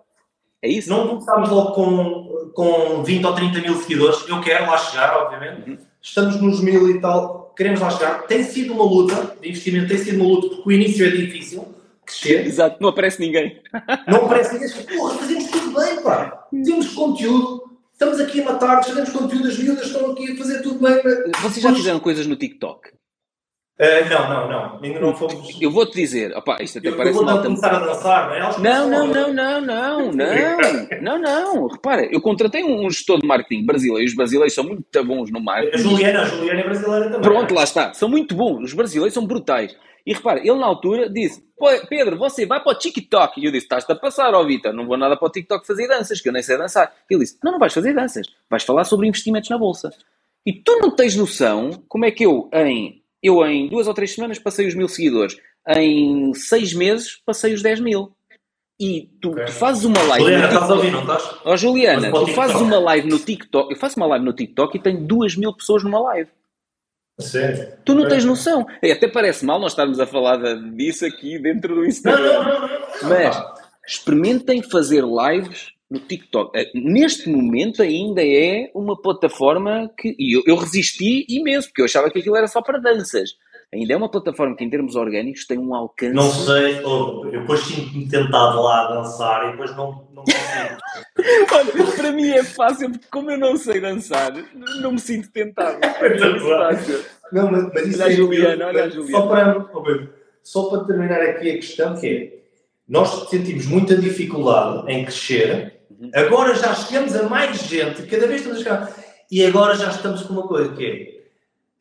É 0.63 0.69
isso? 0.69 0.91
Não 0.91 1.09
começámos 1.09 1.49
logo 1.49 1.73
com, 1.73 2.51
com 2.53 3.03
20 3.03 3.25
ou 3.25 3.35
30 3.35 3.61
mil 3.61 3.77
seguidores. 3.77 4.29
Eu 4.29 4.41
quero 4.41 4.67
lá 4.67 4.77
chegar, 4.77 5.17
obviamente. 5.17 5.71
Uhum. 5.71 5.79
Estamos 6.03 6.41
nos 6.41 6.61
mil 6.61 6.91
e 6.91 7.01
tal. 7.01 7.53
Queremos 7.57 7.81
lá 7.81 7.91
chegar. 7.91 8.27
Tem 8.27 8.43
sido 8.45 8.75
uma 8.75 8.85
luta 8.85 9.37
de 9.41 9.49
investimento, 9.49 9.89
tem 9.89 9.99
sido 9.99 10.17
uma 10.21 10.29
luta 10.29 10.49
porque 10.49 10.69
o 10.69 10.73
início 10.73 11.07
é 11.07 11.11
difícil. 11.11 11.67
Crescer. 12.05 12.47
Exato, 12.47 12.77
não 12.81 12.91
aparece 12.91 13.21
ninguém. 13.21 13.61
Não 14.07 14.27
aparece 14.27 14.55
ninguém. 14.55 14.99
Porra, 14.99 15.15
fazemos 15.15 15.51
tudo 15.51 15.81
bem, 15.81 16.03
pá. 16.03 16.49
Temos 16.51 16.89
conteúdo. 16.93 17.71
Estamos 17.93 18.19
aqui 18.19 18.41
a 18.41 18.45
matar, 18.47 18.83
fazemos 18.83 19.11
conteúdo, 19.11 19.49
as 19.49 19.59
miúdas 19.59 19.87
estão 19.87 20.11
aqui 20.11 20.33
a 20.33 20.37
fazer 20.37 20.63
tudo 20.63 20.79
bem. 20.81 21.03
Vocês 21.43 21.63
já 21.63 21.75
fizeram 21.75 22.01
coisas 22.01 22.27
no 22.27 22.35
TikTok? 22.35 22.93
Uh, 23.81 24.11
não, 24.11 24.29
não, 24.29 24.49
não. 24.49 24.79
Ainda 24.83 25.01
não 25.01 25.17
fomos. 25.17 25.59
Eu 25.59 25.71
vou-te 25.71 25.95
dizer, 25.95 26.37
opa, 26.37 26.59
isto 26.61 26.79
até 26.79 26.89
eu, 26.89 26.97
parece 26.99 27.19
eu 27.19 27.25
vou 27.25 27.35
mal. 27.35 27.43
começar 27.43 27.75
a 27.75 27.79
dançar, 27.79 28.29
não 28.29 28.35
é? 28.35 28.41
Não, 28.41 28.91
não, 28.91 29.07
não, 29.07 29.33
não, 29.33 29.61
não, 29.63 30.13
não, 30.13 31.01
não, 31.01 31.19
não. 31.19 31.67
Repara, 31.67 32.07
eu 32.13 32.21
contratei 32.21 32.63
um 32.63 32.91
gestor 32.91 33.19
de 33.19 33.27
marketing 33.27 33.65
brasileiro. 33.65 34.07
Os 34.07 34.15
brasileiros 34.15 34.53
são 34.53 34.65
muito 34.65 34.85
bons 35.03 35.31
no 35.31 35.41
marketing. 35.43 35.75
A 35.75 35.79
Juliana, 35.79 36.21
a 36.21 36.25
Juliana 36.27 36.61
é 36.61 36.65
brasileira 36.65 37.05
também. 37.07 37.21
Pronto, 37.23 37.55
lá 37.55 37.65
está. 37.65 37.95
São 37.95 38.07
muito 38.07 38.35
bons. 38.35 38.65
Os 38.65 38.75
brasileiros 38.75 39.15
são 39.15 39.27
brutais. 39.27 39.75
E 40.05 40.13
repara, 40.13 40.41
ele 40.41 40.59
na 40.59 40.67
altura 40.67 41.09
disse: 41.09 41.43
Pedro, 41.89 42.19
você 42.19 42.45
vai 42.45 42.63
para 42.63 42.73
o 42.73 42.79
TikTok. 42.79 43.41
E 43.41 43.47
eu 43.47 43.51
disse: 43.51 43.65
Estás-te 43.65 43.91
a 43.91 43.97
passar, 43.97 44.35
ó 44.35 44.45
Vitor, 44.45 44.75
não 44.75 44.87
vou 44.87 44.99
nada 44.99 45.17
para 45.17 45.27
o 45.27 45.31
TikTok 45.31 45.67
fazer 45.67 45.89
danças, 45.89 46.21
que 46.21 46.29
eu 46.29 46.33
nem 46.35 46.43
sei 46.43 46.59
dançar. 46.59 46.93
Ele 47.09 47.21
disse: 47.21 47.39
Não, 47.43 47.53
não 47.53 47.59
vais 47.59 47.73
fazer 47.73 47.95
danças, 47.95 48.27
vais 48.51 48.63
falar 48.63 48.85
sobre 48.85 49.09
investimentos 49.09 49.49
na 49.49 49.57
bolsa. 49.57 49.91
E 50.45 50.53
tu 50.53 50.79
não 50.81 50.95
tens 50.95 51.17
noção 51.17 51.71
como 51.89 52.05
é 52.05 52.11
que 52.11 52.25
eu, 52.25 52.49
em 52.53 53.00
eu 53.23 53.45
em 53.47 53.69
duas 53.69 53.87
ou 53.87 53.95
três 53.95 54.15
semanas 54.15 54.39
passei 54.39 54.67
os 54.67 54.75
mil 54.75 54.89
seguidores. 54.89 55.37
Em 55.69 56.33
seis 56.35 56.73
meses 56.73 57.21
passei 57.25 57.53
os 57.53 57.63
10 57.63 57.81
mil. 57.81 58.15
E 58.81 59.11
tu, 59.21 59.33
okay. 59.33 59.45
tu 59.45 59.53
fazes 59.53 59.85
uma 59.85 60.03
live. 60.03 60.25
Juliana, 60.25 60.47
estás 60.47 60.71
a 60.71 60.75
ouvir, 60.75 60.91
não 60.91 61.01
estás? 61.01 61.25
Ó 61.45 61.53
oh, 61.53 61.57
Juliana, 61.57 62.11
tu 62.11 62.27
fazes 62.29 62.57
uma 62.57 62.79
live 62.79 63.09
no 63.09 63.19
TikTok. 63.19 63.71
Eu 63.71 63.79
faço 63.79 63.97
uma 63.99 64.07
live 64.07 64.25
no 64.25 64.33
TikTok 64.33 64.77
e 64.77 64.81
tenho 64.81 65.07
duas 65.07 65.37
mil 65.37 65.55
pessoas 65.55 65.85
numa 65.85 66.01
live. 66.01 66.31
Sério? 67.19 67.75
Tu 67.85 67.95
não 67.95 68.09
tens 68.09 68.25
noção. 68.25 68.67
É, 68.81 68.93
até 68.93 69.07
parece 69.07 69.45
mal 69.45 69.61
nós 69.61 69.73
estarmos 69.73 70.01
a 70.01 70.07
falar 70.07 70.39
disso 70.75 71.05
aqui 71.05 71.39
dentro 71.39 71.75
do 71.75 71.85
Instagram. 71.85 72.43
Não, 72.43 72.45
não, 72.45 72.61
não, 72.61 72.69
não. 72.71 73.09
Mas 73.11 73.43
experimentem 73.87 74.63
fazer 74.63 75.05
lives 75.05 75.75
no 75.91 75.99
TikTok. 75.99 76.57
Eh, 76.57 76.71
neste 76.75 77.29
momento 77.29 77.83
ainda 77.83 78.23
é 78.25 78.71
uma 78.75 79.01
plataforma 79.01 79.91
que. 79.99 80.15
E 80.19 80.37
eu, 80.37 80.43
eu, 80.47 80.57
resisti 80.57 81.27
imenso, 81.29 81.69
porque 81.69 81.81
eu 81.81 81.87
achava 81.87 82.11
que 82.11 82.21
aquilo 82.21 82.37
era 82.37 82.47
só 82.47 82.63
para 82.63 82.79
danças. 82.79 83.31
Ainda 83.73 83.93
é 83.93 83.97
uma 83.97 84.11
plataforma 84.11 84.57
que, 84.57 84.65
em 84.65 84.71
termos 84.71 84.97
orgânicos, 84.97 85.47
tem 85.47 85.57
um 85.57 85.75
alcance. 85.75 86.15
Não 86.15 86.29
sei, 86.29 86.79
eu 86.79 87.31
depois 87.31 87.63
tinha 87.67 88.09
tentado 88.09 88.63
lá 88.63 88.95
dançar 88.95 89.49
e 89.49 89.51
depois 89.53 89.77
não, 89.77 90.09
não 90.13 90.25
consigo. 90.25 90.79
Olha, 91.55 91.97
para 91.97 92.13
mim 92.13 92.31
é 92.31 92.43
fácil, 92.43 92.91
porque 92.91 93.07
como 93.11 93.31
eu 93.31 93.39
não 93.39 93.57
sei 93.57 93.81
dançar, 93.81 94.33
não 94.81 94.93
me 94.93 94.99
sinto 94.99 95.31
tentado. 95.31 95.79
É 96.01 96.39
fácil. 96.41 97.05
Não, 97.33 97.51
mas, 97.51 97.73
mas 97.73 97.87
isso 97.87 98.03
olha 98.03 98.13
é. 98.13 98.17
Juliana, 98.17 98.67
olha 98.67 98.85
a 98.85 98.89
Juliana. 98.89 99.19
Só 99.23 99.29
para, 99.29 100.09
só 100.43 100.71
para 100.71 100.85
terminar 100.85 101.21
aqui 101.21 101.51
a 101.51 101.55
questão, 101.55 101.95
que 101.95 102.07
é. 102.09 102.41
Nós 102.89 103.29
sentimos 103.31 103.67
muita 103.67 103.95
dificuldade 103.97 104.91
em 104.91 105.05
crescer 105.05 105.80
Agora 106.15 106.55
já 106.55 106.75
chegamos 106.75 107.15
a 107.15 107.25
mais 107.25 107.59
gente, 107.59 108.03
cada 108.03 108.27
vez 108.27 108.41
estamos 108.41 108.61
a 108.61 108.63
chegar. 108.63 108.93
E 109.31 109.45
agora 109.45 109.77
já 109.77 109.91
estamos 109.91 110.23
com 110.23 110.33
uma 110.33 110.47
coisa 110.47 110.75
que 110.75 111.21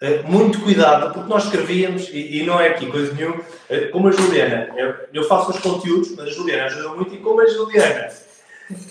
é 0.02 0.22
uh, 0.22 0.32
muito 0.32 0.62
cuidado, 0.62 1.14
porque 1.14 1.30
nós 1.30 1.46
escrevíamos, 1.46 2.10
e, 2.10 2.40
e, 2.40 2.46
não 2.46 2.60
é 2.60 2.70
aqui 2.70 2.86
coisa 2.86 3.14
nenhuma, 3.14 3.38
uh, 3.38 3.92
como 3.92 4.08
a 4.08 4.12
Juliana, 4.12 4.70
eu, 4.78 4.96
eu, 5.14 5.24
faço 5.24 5.52
os 5.52 5.60
conteúdos, 5.60 6.16
mas 6.16 6.28
a 6.28 6.32
Juliana 6.32 6.66
ajuda 6.66 6.90
muito, 6.90 7.16
e 7.16 7.18
como 7.18 7.42
a 7.42 7.48
Juliana 7.48 8.10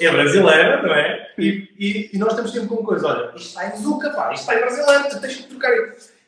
é 0.01 0.11
brasileira, 0.11 0.83
não 0.83 0.93
é? 0.93 1.31
E, 1.39 1.69
e, 1.79 2.11
e 2.13 2.19
nós 2.19 2.31
estamos 2.31 2.53
sempre 2.53 2.69
com 2.69 2.75
uma 2.77 2.85
coisa, 2.85 3.07
olha, 3.07 3.27
isto 3.37 3.49
está 3.49 3.69
em 3.69 3.81
Zuca, 3.81 4.11
pá, 4.11 4.33
isto 4.33 4.41
está 4.41 4.57
em 4.57 4.61
brasileiro, 4.61 5.09
tu 5.09 5.21
tens 5.21 5.37
que 5.37 5.43
trocar. 5.45 5.73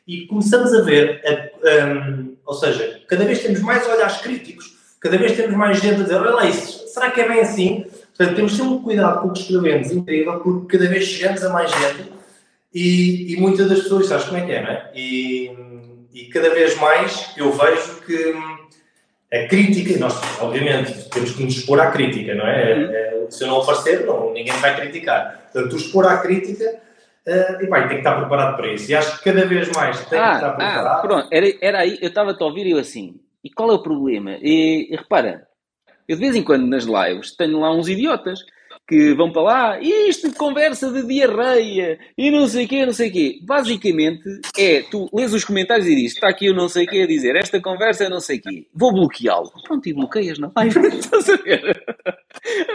E 0.07 0.27
começamos 0.27 0.73
a 0.73 0.83
ver, 0.83 1.21
a, 1.25 1.85
um, 1.87 2.37
ou 2.47 2.55
seja, 2.55 3.01
cada 3.09 3.25
vez 3.25 3.43
temos 3.43 3.61
mais 3.61 3.87
olhares 3.89 4.19
críticos, 4.19 4.77
cada 5.01 5.19
vez 5.19 5.37
temos 5.37 5.57
mais 5.57 5.81
gente 5.81 6.01
a 6.01 6.05
dizer, 6.05 6.15
olha 6.15 6.31
lá, 6.31 6.47
isso, 6.47 6.87
será 6.89 7.11
que 7.11 7.21
é 7.21 7.29
bem 7.29 7.41
assim? 7.41 7.87
Portanto, 8.20 8.36
temos 8.36 8.55
sempre 8.55 8.72
um 8.74 8.82
cuidado 8.82 9.22
com 9.22 9.28
o 9.28 9.32
que 9.32 9.40
escrevemos, 9.40 9.90
incrível, 9.90 10.40
porque 10.40 10.76
cada 10.76 10.90
vez 10.90 11.05
chegamos 11.05 11.42
a 11.42 11.48
mais 11.48 11.70
gente 11.70 12.12
e, 12.74 13.32
e 13.32 13.40
muitas 13.40 13.66
das 13.66 13.80
pessoas, 13.80 14.09
sabes 14.09 14.26
como 14.26 14.36
é 14.36 14.44
que 14.44 14.52
é, 14.52 14.62
não 14.62 14.70
é? 14.70 14.90
E, 14.94 15.56
e 16.12 16.26
cada 16.26 16.51
vez 16.51 16.76
mais 16.76 17.32
eu 17.38 17.51
vejo 17.51 18.02
que 18.02 18.34
a 19.32 19.48
crítica, 19.48 19.98
nós 19.98 20.20
obviamente 20.38 21.09
temos 21.09 21.32
que 21.32 21.42
nos 21.42 21.56
expor 21.56 21.80
à 21.80 21.90
crítica, 21.90 22.34
não 22.34 22.47
é? 22.47 22.74
Uhum. 22.74 22.90
é 22.90 23.26
se 23.30 23.42
eu 23.42 23.48
não 23.48 23.62
aparecer, 23.62 24.05
não, 24.05 24.34
ninguém 24.34 24.52
vai 24.52 24.76
criticar. 24.78 25.48
Portanto, 25.51 25.70
tu 25.70 25.76
expor 25.76 26.06
à 26.06 26.18
crítica 26.18 26.78
Uh, 27.20 27.62
e 27.62 27.66
vai, 27.66 27.82
tem 27.82 27.98
que 27.98 28.09
estar 28.09 28.16
preparado 28.16 28.56
para 28.56 28.72
isso. 28.72 28.90
E 28.90 28.94
acho 28.94 29.18
que 29.18 29.24
cada 29.24 29.44
vez 29.44 29.70
mais 29.72 30.05
tem 30.06 30.18
ah, 30.18 30.30
que 30.30 30.34
estar 30.36 30.51
preparado. 30.52 30.86
Ah, 30.86 31.01
pronto, 31.02 31.28
era, 31.30 31.47
era 31.60 31.78
aí, 31.80 31.98
eu 32.01 32.09
estava-te 32.09 32.42
a 32.42 32.47
ouvir 32.47 32.66
e 32.66 32.70
eu 32.70 32.78
assim, 32.78 33.20
e 33.44 33.51
qual 33.51 33.70
é 33.70 33.74
o 33.74 33.82
problema? 33.82 34.38
E, 34.40 34.88
e 34.90 34.97
repara, 34.97 35.47
eu 36.11 36.16
de 36.16 36.23
vez 36.23 36.35
em 36.35 36.43
quando 36.43 36.66
nas 36.66 36.85
lives 36.85 37.37
tenho 37.37 37.61
lá 37.61 37.73
uns 37.73 37.89
idiotas 37.89 38.41
que 38.89 39.15
vão 39.15 39.31
para 39.31 39.43
lá, 39.43 39.81
isto 39.81 40.28
de 40.28 40.35
conversa 40.35 40.91
de 40.91 41.07
diarreia 41.07 41.97
e 42.19 42.28
não 42.28 42.49
sei 42.49 42.65
o 42.65 42.69
quê, 42.69 42.85
não 42.85 42.93
sei 42.93 43.09
o 43.09 43.12
quê. 43.12 43.39
Basicamente 43.45 44.24
é, 44.59 44.82
tu 44.82 45.09
lês 45.15 45.32
os 45.32 45.45
comentários 45.45 45.87
e 45.87 45.95
dizes, 45.95 46.15
está 46.15 46.28
aqui 46.28 46.51
o 46.51 46.55
não 46.55 46.69
sei 46.69 46.87
o 46.87 46.89
quê 46.89 47.03
a 47.03 47.07
dizer, 47.07 47.37
esta 47.37 47.61
conversa 47.61 48.05
é 48.05 48.09
não 48.09 48.19
sei 48.19 48.39
o 48.39 48.43
quê. 48.43 48.66
Vou 48.74 48.93
bloqueá-lo. 48.93 49.53
Pronto, 49.62 49.89
e 49.89 49.93
bloqueias 49.93 50.41
na 50.41 50.51
live. 50.57 50.81
Estás 50.99 51.28
a 51.31 51.37
ver? 51.37 51.85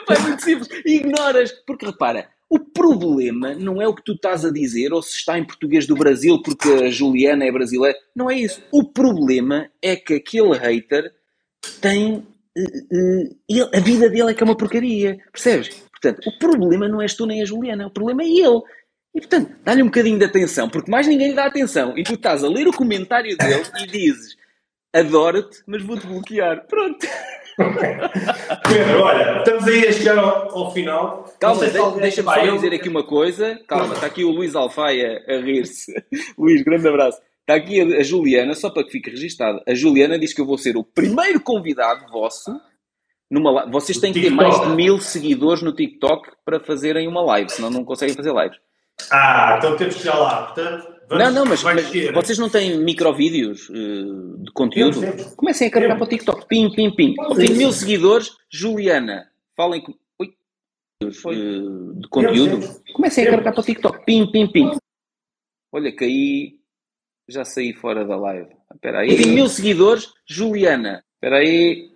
É 0.10 0.20
muito 0.20 0.42
simples. 0.42 0.70
Ignoras, 0.86 1.52
porque 1.68 1.86
repara, 1.86 2.30
o 2.50 2.60
problema 2.60 3.54
não 3.54 3.82
é 3.82 3.88
o 3.88 3.94
que 3.94 4.04
tu 4.04 4.14
estás 4.14 4.46
a 4.46 4.52
dizer 4.52 4.94
ou 4.94 5.02
se 5.02 5.18
está 5.18 5.38
em 5.38 5.44
português 5.44 5.86
do 5.86 5.96
Brasil 5.96 6.42
porque 6.42 6.70
a 6.70 6.90
Juliana 6.90 7.44
é 7.44 7.52
brasileira. 7.52 7.98
Não 8.16 8.30
é 8.30 8.36
isso. 8.40 8.62
O 8.72 8.86
problema 8.86 9.70
é 9.82 9.98
que 9.98 10.14
aquele 10.14 10.58
hater 10.58 11.12
tem. 11.82 12.26
Uh, 12.58 12.62
uh, 12.62 13.38
ele, 13.50 13.70
a 13.74 13.80
vida 13.80 14.10
dele 14.10 14.32
é 14.32 14.34
que 14.34 14.44
é 14.44 14.46
uma 14.46 14.58
porcaria. 14.58 15.18
Percebes? 15.32 15.70
Portanto, 15.92 16.28
o 16.28 16.40
problema 16.40 16.88
não 16.88 17.02
és 17.02 17.14
tu 17.14 17.26
nem 17.26 17.42
a 17.42 17.46
Juliana, 17.46 17.88
o 17.88 17.92
problema 17.92 18.24
é 18.24 18.28
ele. 18.28 18.62
E 19.14 19.20
portanto, 19.20 19.56
dá-lhe 19.64 19.82
um 19.82 19.88
bocadinho 19.88 20.20
de 20.20 20.26
atenção, 20.26 20.70
porque 20.70 20.92
mais 20.92 21.08
ninguém 21.08 21.30
lhe 21.30 21.36
dá 21.36 21.46
atenção. 21.46 21.98
E 21.98 22.04
tu 22.04 22.16
estás 22.16 22.44
a 22.44 22.50
ler 22.50 22.68
o 22.68 22.74
comentário 22.74 23.38
dele 23.38 23.64
e 23.82 23.88
dizes: 23.88 24.36
Adoro-te, 24.94 25.64
mas 25.66 25.82
vou-te 25.82 26.06
bloquear. 26.06 26.66
Pronto. 26.68 27.08
Pedro, 28.68 29.02
olha, 29.02 29.38
estamos 29.38 29.66
aí 29.66 29.88
a 29.88 29.92
chegar 29.94 30.18
ao, 30.18 30.58
ao 30.58 30.74
final. 30.74 31.34
Calma, 31.40 31.66
de, 31.66 32.02
deixa-me 32.02 32.28
só 32.28 32.46
eu... 32.46 32.56
dizer 32.56 32.74
aqui 32.74 32.90
uma 32.90 33.04
coisa. 33.06 33.58
Calma, 33.68 33.94
está 33.94 34.08
aqui 34.08 34.26
o 34.26 34.32
Luís 34.32 34.56
Alfaia 34.56 35.24
a 35.28 35.38
rir-se. 35.38 35.94
Luís, 36.38 36.62
grande 36.64 36.88
abraço. 36.88 37.22
Está 37.48 37.56
aqui 37.56 37.80
a, 37.80 38.02
Juliana, 38.02 38.56
só 38.56 38.72
para 38.72 38.84
que 38.84 38.92
fique 38.92 39.12
registado. 39.12 39.62
A 39.68 39.76
Juliana 39.76 40.18
diz 40.18 40.34
que 40.34 40.42
eu 40.42 40.46
vou 40.46 40.58
ser 40.58 40.76
o 40.76 40.84
primeiro 40.84 41.40
convidado 41.40 42.12
vosso. 42.12 42.60
Numa, 43.30 43.70
vocês 43.70 44.00
têm 44.00 44.12
que 44.12 44.22
ter 44.22 44.32
mais 44.32 44.60
de 44.62 44.70
mil 44.70 45.00
seguidores 45.00 45.62
no 45.62 45.74
TikTok 45.74 46.32
para 46.44 46.60
fazerem 46.60 47.08
uma 47.08 47.22
live, 47.22 47.50
senão 47.50 47.70
não 47.70 47.84
conseguem 47.84 48.16
fazer 48.16 48.34
lives. 48.34 48.58
Ah, 49.12 49.56
então 49.58 49.76
temos 49.76 49.96
que 49.96 50.02
chegar 50.02 50.18
lá. 50.18 50.44
Portanto, 50.44 50.96
Vamos, 51.08 51.24
não, 51.24 51.32
não, 51.32 51.46
mas, 51.46 51.62
mas 51.62 52.14
vocês 52.14 52.40
não 52.40 52.50
têm 52.50 52.80
microvídeos 52.80 53.70
uh, 53.70 54.44
de 54.44 54.52
conteúdo? 54.54 55.00
Comecem 55.36 55.68
a 55.68 55.72
carregar 55.72 55.98
para 55.98 56.06
o 56.06 56.10
TikTok. 56.10 56.48
Pim, 56.48 56.72
pim, 56.72 56.96
pim. 56.96 57.14
Tenho 57.36 57.56
mil 57.56 57.72
seguidores. 57.72 58.36
Juliana, 58.50 59.30
falem 59.56 59.84
com. 59.84 59.94
Ui. 60.20 60.34
Uh, 61.04 61.94
de 62.00 62.08
conteúdo. 62.10 62.82
Comecem 62.94 63.24
a 63.24 63.30
carregar 63.30 63.54
para 63.54 63.62
o 63.62 63.66
TikTok. 63.66 64.04
Pim, 64.04 64.32
pim, 64.32 64.52
pim. 64.52 64.72
Olha, 65.72 65.96
caí. 65.96 66.56
Já 67.28 67.44
saí 67.44 67.74
fora 67.74 68.06
da 68.06 68.16
live. 68.16 68.56
Espera 68.74 69.00
aí. 69.00 69.18
Tenho 69.18 69.34
mil 69.34 69.48
seguidores. 69.48 70.14
Juliana. 70.28 71.04
Espera 71.16 71.38
aí. 71.38 71.92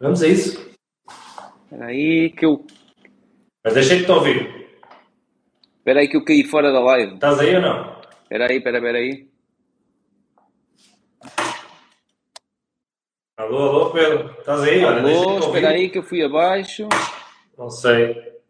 Vamos 0.00 0.22
a 0.22 0.26
isso. 0.26 0.74
Espera 1.64 1.86
aí 1.86 2.30
que 2.30 2.44
eu. 2.44 2.66
Mas 3.64 3.74
deixei-te 3.74 4.10
ouvir. 4.10 4.62
Espera 5.78 6.00
aí 6.00 6.08
que 6.08 6.16
eu 6.16 6.24
caí 6.24 6.42
fora 6.44 6.72
da 6.72 6.80
live. 6.80 7.14
Estás 7.14 7.38
aí 7.38 7.54
ou 7.54 7.62
não? 7.62 8.00
Espera 8.22 8.50
aí, 8.50 8.56
espera, 8.56 8.78
espera 8.78 8.98
aí. 8.98 9.28
Alô, 13.36 13.58
alô, 13.58 13.90
Pedro. 13.90 14.34
Estás 14.38 14.62
aí? 14.62 14.84
Alô, 14.84 15.38
espera 15.38 15.68
aí 15.70 15.88
que 15.90 15.98
eu 15.98 16.02
fui 16.02 16.24
abaixo. 16.24 16.88
Não 17.56 17.70
sei. 17.70 18.40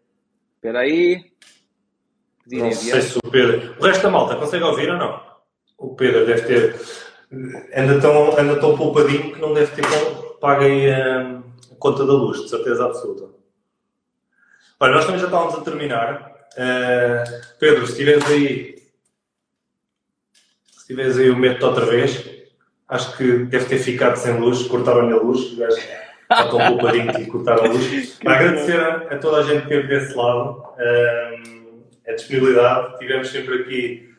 Espera 0.56 0.80
aí. 0.80 1.32
não 2.50 2.72
sei 2.72 3.00
se 3.02 3.18
o 3.18 3.30
Pedro... 3.30 3.76
O 3.78 3.84
resto 3.84 4.02
da 4.02 4.10
malta 4.10 4.36
consegue 4.36 4.64
ouvir 4.64 4.90
ou 4.90 4.96
não? 4.96 5.31
O 5.82 5.94
Pedro 5.94 6.26
deve 6.26 6.42
ter... 6.42 6.80
Anda 7.74 8.00
tão, 8.00 8.38
anda 8.38 8.60
tão 8.60 8.76
poupadinho 8.76 9.32
que 9.32 9.40
não 9.40 9.54
deve 9.54 9.74
ter 9.74 9.86
pago 10.38 10.62
aí 10.62 10.90
a, 10.90 11.40
a 11.72 11.74
conta 11.78 12.04
da 12.04 12.12
luz, 12.12 12.42
de 12.42 12.50
certeza 12.50 12.84
absoluta. 12.84 13.30
Olha, 14.78 14.94
nós 14.94 15.04
também 15.06 15.20
já 15.20 15.26
estávamos 15.26 15.54
a 15.54 15.60
terminar. 15.60 16.32
Uh, 16.52 17.40
Pedro, 17.58 17.86
se 17.86 17.92
estiveres 17.92 18.24
aí 18.26 18.82
se 20.82 20.88
tiveres 20.88 21.16
aí 21.16 21.30
o 21.30 21.36
método 21.36 21.66
outra 21.68 21.86
vez, 21.86 22.28
acho 22.88 23.16
que 23.16 23.44
deve 23.44 23.66
ter 23.66 23.78
ficado 23.78 24.16
sem 24.16 24.38
luz, 24.38 24.66
cortaram-lhe 24.66 25.12
a 25.12 25.16
luz, 25.16 25.52
já 25.52 25.68
estão 25.68 26.58
um 26.58 26.76
poupadinho 26.76 27.10
e 27.20 27.26
cortaram 27.26 27.64
a 27.64 27.68
luz. 27.68 28.18
Para 28.18 28.34
agradecer 28.34 28.80
a, 28.80 28.96
a, 28.96 29.18
toda 29.18 29.38
a 29.38 29.42
gente 29.44 29.62
que 29.62 29.68
teve 29.68 29.86
desse 29.86 30.14
lado 30.14 30.64
um, 30.76 31.82
a 32.06 32.12
disponibilidade, 32.12 32.98
tivemos 32.98 33.30
sempre 33.30 33.62
aqui. 33.62 34.11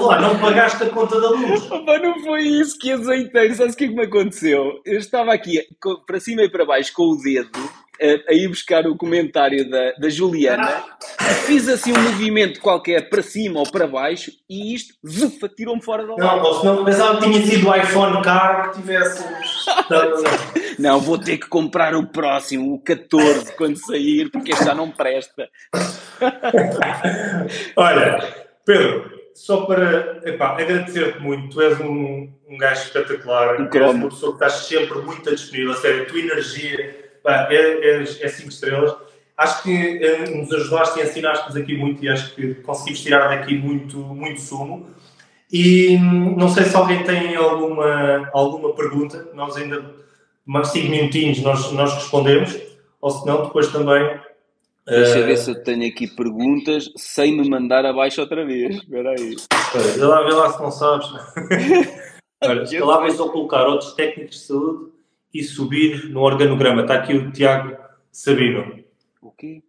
Olá, 0.00 0.20
não 0.20 0.38
pagaste 0.38 0.82
a 0.84 0.90
conta 0.90 1.20
da 1.20 1.30
luz. 1.30 1.70
Opa, 1.70 1.98
não 1.98 2.18
foi 2.20 2.42
isso 2.42 2.78
que 2.78 2.92
azeitei. 2.92 3.54
Sabes 3.54 3.74
o 3.74 3.76
que 3.76 3.84
é 3.84 3.88
que 3.88 3.94
me 3.94 4.04
aconteceu? 4.04 4.80
Eu 4.84 4.98
estava 4.98 5.32
aqui 5.32 5.60
para 6.06 6.20
cima 6.20 6.42
e 6.42 6.48
para 6.48 6.64
baixo 6.64 6.92
com 6.94 7.04
o 7.04 7.16
dedo 7.16 7.50
a, 8.28 8.32
ir 8.32 8.48
buscar 8.48 8.86
o 8.86 8.96
comentário 8.96 9.68
da, 9.68 9.92
da 9.92 10.08
Juliana, 10.08 10.84
fiz 11.46 11.68
assim 11.68 11.92
um 11.92 12.02
movimento 12.02 12.60
qualquer 12.60 13.08
para 13.08 13.22
cima 13.22 13.60
ou 13.60 13.70
para 13.70 13.86
baixo 13.86 14.32
e 14.48 14.74
isto, 14.74 14.94
zufa, 15.06 15.48
tirou-me 15.48 15.82
fora 15.82 16.06
da 16.06 16.14
live. 16.14 16.42
Não, 16.42 16.60
senão 16.60 16.84
pensava 16.84 17.18
que 17.18 17.24
tinha 17.24 17.46
sido 17.46 17.68
o 17.68 17.74
iPhone 17.74 18.22
car 18.22 18.70
que 18.70 18.80
tivesse. 18.80 19.24
não, 20.78 21.00
vou 21.00 21.18
ter 21.18 21.38
que 21.38 21.48
comprar 21.48 21.94
o 21.94 22.06
próximo, 22.06 22.74
o 22.74 22.80
14, 22.80 23.56
quando 23.56 23.76
sair, 23.76 24.30
porque 24.30 24.52
este 24.52 24.64
já 24.64 24.74
não 24.74 24.90
presta. 24.90 25.48
Olha, 27.76 28.34
Pedro, 28.64 29.13
só 29.34 29.66
para 29.66 30.22
agradecer-te 30.40 31.18
muito, 31.20 31.50
tu 31.50 31.60
és 31.60 31.78
um, 31.80 32.32
um 32.48 32.56
gajo 32.56 32.82
espetacular, 32.82 33.60
um 33.60 33.68
és 33.70 33.94
uma 33.94 34.08
pessoa 34.08 34.36
que 34.36 34.44
estás 34.44 34.66
sempre 34.66 34.98
muito 35.02 35.28
disponível, 35.28 35.72
a 35.72 35.76
sério, 35.76 36.02
a 36.02 36.06
tua 36.06 36.20
energia 36.20 37.04
Pá, 37.24 37.48
é, 37.50 37.56
é, 37.56 38.02
é 38.02 38.28
cinco 38.28 38.50
estrelas. 38.50 38.94
Acho 39.36 39.62
que 39.62 40.04
é, 40.04 40.28
nos 40.28 40.52
ajudaste 40.52 41.00
e 41.00 41.02
ensinaste-nos 41.02 41.56
aqui 41.56 41.74
muito 41.74 42.04
e 42.04 42.08
acho 42.10 42.34
que 42.34 42.54
conseguimos 42.56 43.00
tirar 43.00 43.28
daqui 43.28 43.56
muito, 43.56 43.96
muito 43.96 44.42
sumo. 44.42 44.90
E 45.50 45.96
hum, 45.96 46.36
não 46.36 46.50
sei 46.50 46.64
se 46.64 46.76
alguém 46.76 47.02
tem 47.02 47.34
alguma, 47.34 48.28
alguma 48.32 48.74
pergunta, 48.74 49.30
nós 49.32 49.56
ainda, 49.56 49.82
mais 50.44 50.68
cinco 50.68 50.90
minutinhos, 50.90 51.40
nós, 51.40 51.72
nós 51.72 51.94
respondemos, 51.94 52.60
ou 53.00 53.10
se 53.10 53.26
não, 53.26 53.44
depois 53.44 53.72
também. 53.72 54.20
Deixa 54.86 55.20
uh... 55.20 55.24
ver 55.24 55.36
se 55.36 55.50
eu 55.50 55.62
tenho 55.62 55.86
aqui 55.88 56.06
perguntas 56.06 56.90
sem 56.96 57.40
me 57.40 57.48
mandar 57.48 57.86
abaixo 57.86 58.20
outra 58.20 58.44
vez. 58.44 58.76
Espera 58.76 59.10
aí. 59.10 59.36
Vê 59.96 60.04
lá, 60.04 60.22
vê 60.22 60.32
lá 60.32 60.52
se 60.52 60.62
não 60.62 60.70
sabes. 60.70 61.06
Olha, 62.42 62.84
lá 62.84 62.98
vais 62.98 63.18
ao 63.18 63.30
colocar 63.30 63.66
outros 63.66 63.94
técnicos 63.94 64.36
de 64.36 64.42
saúde 64.42 64.92
e 65.32 65.42
subir 65.42 66.10
no 66.10 66.20
organograma. 66.20 66.82
Está 66.82 66.94
aqui 66.94 67.14
o 67.14 67.32
Tiago 67.32 67.76
Sabino. 68.12 68.84
O 69.22 69.30
quê? 69.30 69.62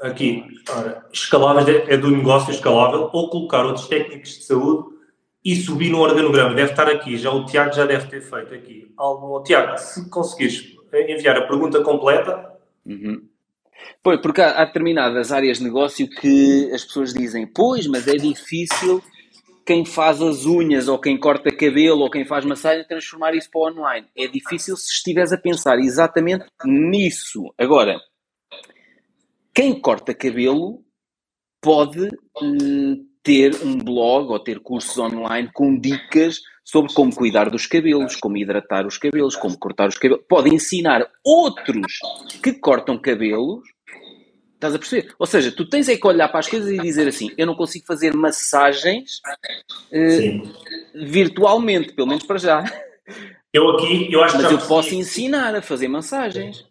Aqui, 0.00 0.44
ora, 0.68 1.06
escaláveis 1.12 1.68
é, 1.68 1.94
é 1.94 1.96
do 1.96 2.10
negócio 2.10 2.50
escalável, 2.50 3.08
ou 3.12 3.30
colocar 3.30 3.64
outros 3.64 3.86
técnicos 3.86 4.30
de 4.38 4.44
saúde 4.44 4.96
e 5.44 5.54
subir 5.54 5.90
no 5.90 6.00
organograma. 6.00 6.54
Deve 6.54 6.70
estar 6.70 6.88
aqui, 6.88 7.16
já 7.16 7.30
o 7.30 7.44
Tiago 7.44 7.72
já 7.72 7.84
deve 7.84 8.08
ter 8.08 8.20
feito 8.20 8.54
aqui. 8.54 8.92
Tiago, 9.44 9.78
se 9.78 10.08
conseguires 10.08 10.76
enviar 10.92 11.36
a 11.36 11.46
pergunta 11.46 11.82
completa. 11.82 12.52
Uhum. 12.84 13.28
Pois, 14.02 14.20
porque 14.20 14.40
há, 14.40 14.60
há 14.60 14.64
determinadas 14.64 15.30
áreas 15.30 15.58
de 15.58 15.64
negócio 15.64 16.08
que 16.08 16.70
as 16.72 16.84
pessoas 16.84 17.14
dizem, 17.14 17.46
pois, 17.46 17.86
mas 17.86 18.08
é 18.08 18.16
difícil 18.16 19.02
quem 19.64 19.84
faz 19.84 20.20
as 20.20 20.44
unhas 20.44 20.88
ou 20.88 20.98
quem 20.98 21.16
corta 21.18 21.54
cabelo 21.54 22.00
ou 22.00 22.10
quem 22.10 22.24
faz 22.24 22.44
massagem 22.44 22.86
transformar 22.86 23.34
isso 23.34 23.48
para 23.50 23.60
o 23.60 23.70
online. 23.70 24.08
É 24.16 24.26
difícil 24.26 24.76
se 24.76 24.92
estiveres 24.92 25.32
a 25.32 25.38
pensar 25.38 25.78
exatamente 25.78 26.44
nisso. 26.64 27.54
Agora, 27.56 28.00
quem 29.54 29.80
corta 29.80 30.12
cabelo 30.12 30.82
pode 31.60 32.06
uh, 32.06 33.06
ter 33.22 33.54
um 33.62 33.78
blog 33.78 34.32
ou 34.32 34.40
ter 34.40 34.58
cursos 34.58 34.98
online 34.98 35.48
com 35.52 35.78
dicas 35.78 36.40
sobre 36.64 36.92
como 36.92 37.14
cuidar 37.14 37.50
dos 37.50 37.66
cabelos, 37.66 38.16
como 38.16 38.36
hidratar 38.36 38.84
os 38.84 38.98
cabelos, 38.98 39.36
como 39.36 39.56
cortar 39.58 39.88
os 39.88 39.96
cabelos. 39.96 40.24
Pode 40.28 40.52
ensinar 40.52 41.08
outros 41.24 41.98
que 42.42 42.52
cortam 42.54 42.98
cabelos 42.98 43.71
Estás 44.62 44.76
a 44.76 44.78
perceber? 44.78 45.12
Ou 45.18 45.26
seja, 45.26 45.50
tu 45.50 45.68
tens 45.68 45.88
é 45.88 45.96
que 45.96 46.06
olhar 46.06 46.28
para 46.28 46.38
as 46.38 46.46
coisas 46.46 46.70
e 46.70 46.78
dizer 46.78 47.08
assim: 47.08 47.32
eu 47.36 47.48
não 47.48 47.56
consigo 47.56 47.84
fazer 47.84 48.14
massagens 48.14 49.20
uh, 49.90 50.48
virtualmente, 50.94 51.92
pelo 51.94 52.06
menos 52.06 52.24
para 52.24 52.38
já. 52.38 52.64
Eu 53.52 53.70
aqui, 53.70 54.10
eu 54.12 54.22
acho 54.22 54.36
Mas 54.36 54.46
que 54.46 54.54
eu 54.54 54.58
posso 54.58 54.94
ensinar 54.94 55.52
a 55.56 55.60
fazer 55.60 55.88
massagens. 55.88 56.64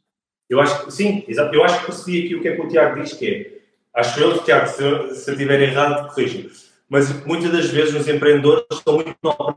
Eu 0.50 0.62
acho 0.62 0.86
que 0.86 0.92
sim, 0.92 1.26
exato. 1.28 1.54
Eu 1.54 1.66
acho 1.66 1.80
que 1.82 1.86
percebi 1.88 2.26
aqui 2.26 2.36
o 2.36 2.42
que 2.42 2.48
é 2.48 2.56
que 2.56 2.62
o 2.62 2.68
Tiago 2.70 3.02
diz, 3.02 3.14
que 3.14 3.28
é. 3.28 4.00
Acho 4.00 4.20
eu, 4.22 4.42
Tiago, 4.42 4.68
se 4.68 4.82
eu, 4.82 5.14
se 5.14 5.30
eu 5.30 5.34
estiver 5.34 5.62
errado, 5.62 6.14
corrijo. 6.14 6.50
Mas 6.90 7.26
muitas 7.26 7.52
das 7.52 7.70
vezes 7.70 7.94
os 7.94 8.08
empreendedores 8.08 8.64
estão 8.72 8.96
muito 8.96 9.16
no 9.22 9.56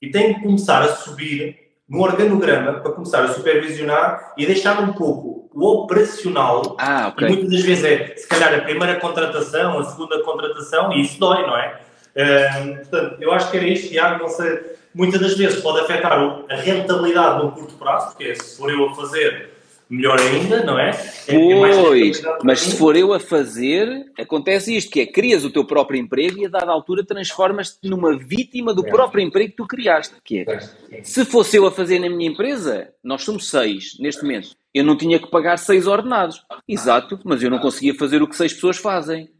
e 0.00 0.10
têm 0.10 0.34
que 0.34 0.42
começar 0.42 0.80
a 0.80 0.94
subir 0.94 1.63
no 1.88 2.02
organograma 2.02 2.80
para 2.80 2.92
começar 2.92 3.22
a 3.24 3.28
supervisionar 3.28 4.32
e 4.36 4.46
deixar 4.46 4.80
um 4.80 4.92
pouco 4.92 5.48
o 5.54 5.82
operacional. 5.82 6.76
Ah. 6.78 7.12
E 7.18 7.24
muitas 7.26 7.50
das 7.50 7.60
vezes 7.62 7.84
é, 7.84 8.16
se 8.16 8.26
calhar, 8.26 8.54
a 8.54 8.62
primeira 8.62 8.96
contratação, 8.96 9.78
a 9.78 9.84
segunda 9.84 10.22
contratação, 10.22 10.92
e 10.92 11.02
isso 11.02 11.18
dói, 11.20 11.46
não 11.46 11.56
é? 11.56 11.80
Uh, 12.16 12.76
portanto, 12.76 13.16
eu 13.20 13.32
acho 13.32 13.50
que 13.50 13.56
era 13.56 13.66
isto, 13.66 13.88
Tiago, 13.88 14.22
não 14.22 14.28
sei, 14.28 14.60
muitas 14.94 15.20
das 15.20 15.36
vezes 15.36 15.60
pode 15.60 15.80
afetar 15.80 16.12
a 16.12 16.54
rentabilidade 16.54 17.42
no 17.42 17.52
curto 17.52 17.74
prazo, 17.74 18.08
porque 18.08 18.34
se 18.34 18.56
for 18.56 18.70
eu 18.70 18.88
a 18.88 18.94
fazer 18.94 19.53
melhor 19.88 20.18
ainda, 20.18 20.64
não 20.64 20.78
é? 20.78 20.90
é, 21.28 21.34
é 21.34 21.82
pois, 21.82 22.22
mas 22.42 22.60
se 22.60 22.76
for 22.76 22.96
eu 22.96 23.12
a 23.12 23.20
fazer, 23.20 24.06
acontece 24.18 24.74
isto, 24.74 24.90
que 24.90 25.00
é, 25.00 25.06
crias 25.06 25.44
o 25.44 25.50
teu 25.50 25.64
próprio 25.64 26.00
emprego 26.00 26.38
e 26.38 26.46
a 26.46 26.48
dada 26.48 26.72
altura 26.72 27.04
transformas-te 27.04 27.88
numa 27.88 28.16
vítima 28.16 28.74
do 28.74 28.86
é. 28.86 28.90
próprio 28.90 29.22
emprego 29.22 29.50
que 29.50 29.56
tu 29.56 29.66
criaste, 29.66 30.14
que 30.24 30.40
é, 30.40 31.02
se 31.02 31.24
fosse 31.24 31.56
eu 31.56 31.66
a 31.66 31.70
fazer 31.70 31.98
na 31.98 32.08
minha 32.08 32.30
empresa, 32.30 32.92
nós 33.02 33.22
somos 33.22 33.48
seis, 33.48 33.96
neste 34.00 34.22
momento, 34.22 34.50
eu 34.72 34.84
não 34.84 34.96
tinha 34.96 35.18
que 35.18 35.30
pagar 35.30 35.56
seis 35.56 35.86
ordenados. 35.86 36.44
Exato, 36.66 37.20
mas 37.24 37.42
eu 37.42 37.50
não 37.50 37.58
conseguia 37.58 37.94
fazer 37.94 38.22
o 38.22 38.28
que 38.28 38.36
seis 38.36 38.52
pessoas 38.52 38.76
fazem. 38.76 39.30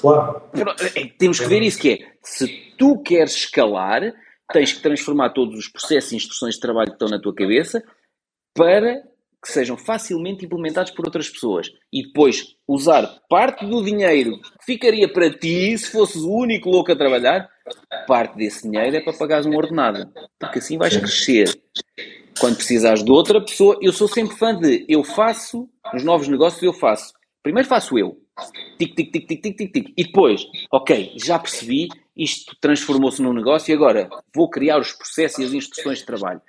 Claro. 0.00 0.42
É, 0.94 1.06
temos 1.18 1.40
que 1.40 1.46
ver 1.46 1.62
isso, 1.62 1.78
que 1.78 1.90
é, 1.92 1.98
se 2.22 2.46
tu 2.76 3.02
queres 3.02 3.34
escalar, 3.34 4.12
tens 4.52 4.72
que 4.72 4.82
transformar 4.82 5.30
todos 5.30 5.58
os 5.58 5.68
processos 5.68 6.12
e 6.12 6.16
instruções 6.16 6.56
de 6.56 6.60
trabalho 6.60 6.88
que 6.88 6.96
estão 6.96 7.08
na 7.08 7.18
tua 7.18 7.34
cabeça 7.34 7.82
para 8.54 9.02
que 9.42 9.50
sejam 9.50 9.76
facilmente 9.76 10.44
implementados 10.44 10.92
por 10.92 11.04
outras 11.04 11.28
pessoas 11.28 11.68
e 11.92 12.04
depois 12.06 12.54
usar 12.66 13.20
parte 13.28 13.66
do 13.66 13.82
dinheiro 13.82 14.40
que 14.40 14.64
ficaria 14.64 15.12
para 15.12 15.30
ti 15.30 15.76
se 15.76 15.90
fosses 15.90 16.22
o 16.22 16.30
único 16.30 16.70
louco 16.70 16.92
a 16.92 16.96
trabalhar, 16.96 17.50
parte 18.06 18.36
desse 18.36 18.70
dinheiro 18.70 18.96
é 18.96 19.00
para 19.00 19.12
pagares 19.12 19.44
um 19.44 19.56
ordenado, 19.56 20.08
porque 20.38 20.60
assim 20.60 20.78
vais 20.78 20.96
crescer. 20.96 21.60
Quando 22.38 22.56
precisares 22.56 23.04
de 23.04 23.10
outra 23.10 23.40
pessoa, 23.40 23.76
eu 23.82 23.92
sou 23.92 24.08
sempre 24.08 24.36
fã 24.36 24.54
de 24.54 24.86
eu 24.88 25.02
faço, 25.02 25.68
nos 25.92 26.04
novos 26.04 26.28
negócios 26.28 26.62
eu 26.62 26.72
faço. 26.72 27.12
Primeiro 27.42 27.68
faço 27.68 27.98
eu. 27.98 28.16
Tic, 28.78 28.94
tic, 28.94 29.12
tic, 29.12 29.26
tic, 29.26 29.42
tic, 29.42 29.56
tic, 29.56 29.72
tic. 29.72 29.92
E 29.96 30.04
depois, 30.04 30.46
ok, 30.72 31.12
já 31.16 31.38
percebi, 31.38 31.88
isto 32.16 32.56
transformou-se 32.60 33.20
num 33.20 33.32
negócio 33.32 33.70
e 33.70 33.74
agora 33.74 34.08
vou 34.34 34.48
criar 34.48 34.78
os 34.78 34.92
processos 34.92 35.38
e 35.40 35.44
as 35.44 35.52
instruções 35.52 35.98
de 35.98 36.06
trabalho. 36.06 36.40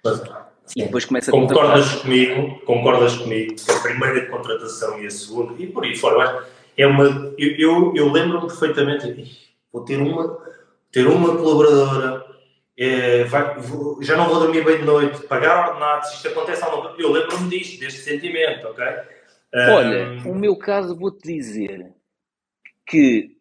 E 0.75 0.83
depois 0.83 1.05
começa 1.05 1.29
a 1.29 1.33
Concordas 1.33 1.95
comigo, 1.95 2.59
concordas 2.65 3.17
comigo 3.17 3.55
que 3.55 3.71
a 3.71 3.79
primeira 3.79 4.25
contratação 4.27 5.01
e 5.01 5.05
a 5.05 5.11
segunda, 5.11 5.61
e 5.61 5.67
por 5.67 5.83
aí 5.83 5.95
fora, 5.95 6.47
é 6.77 6.87
uma. 6.87 7.33
Eu, 7.37 7.55
eu, 7.57 7.93
eu 7.95 8.11
lembro-me 8.11 8.47
perfeitamente, 8.47 9.51
vou 9.71 9.83
ter 9.83 9.97
uma, 9.97 10.39
ter 10.91 11.05
uma 11.05 11.35
colaboradora, 11.35 12.25
é, 12.77 13.25
vai, 13.25 13.59
vou, 13.59 14.01
já 14.01 14.15
não 14.15 14.27
vou 14.27 14.39
dormir 14.39 14.63
bem 14.63 14.77
de 14.77 14.85
noite, 14.85 15.21
pagar 15.27 15.69
ordenados, 15.69 16.13
isto 16.13 16.29
acontece 16.29 16.63
alguma 16.63 16.89
coisa. 16.89 17.01
Eu 17.01 17.11
lembro-me 17.11 17.49
disto, 17.49 17.79
deste 17.79 17.99
sentimento, 17.99 18.67
ok? 18.67 18.85
Olha, 19.53 20.21
um... 20.25 20.31
o 20.31 20.35
meu 20.35 20.55
caso, 20.55 20.97
vou-te 20.97 21.21
dizer 21.21 21.93
que 22.87 23.33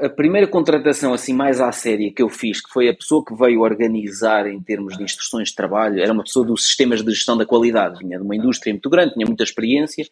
a 0.00 0.08
primeira 0.08 0.46
contratação 0.46 1.12
assim 1.12 1.34
mais 1.34 1.60
à 1.60 1.70
séria 1.70 2.12
que 2.12 2.22
eu 2.22 2.28
fiz, 2.28 2.60
que 2.60 2.70
foi 2.70 2.88
a 2.88 2.94
pessoa 2.94 3.24
que 3.24 3.34
veio 3.34 3.60
organizar 3.60 4.46
em 4.46 4.60
termos 4.60 4.96
de 4.96 5.04
instruções 5.04 5.48
de 5.48 5.54
trabalho, 5.54 6.00
era 6.00 6.12
uma 6.12 6.24
pessoa 6.24 6.46
dos 6.46 6.64
sistemas 6.64 7.02
de 7.02 7.10
gestão 7.10 7.36
da 7.36 7.46
qualidade, 7.46 7.98
vinha 7.98 8.18
de 8.18 8.24
uma 8.24 8.34
indústria 8.34 8.72
muito 8.72 8.88
grande, 8.88 9.14
tinha 9.14 9.26
muita 9.26 9.44
experiência, 9.44 10.02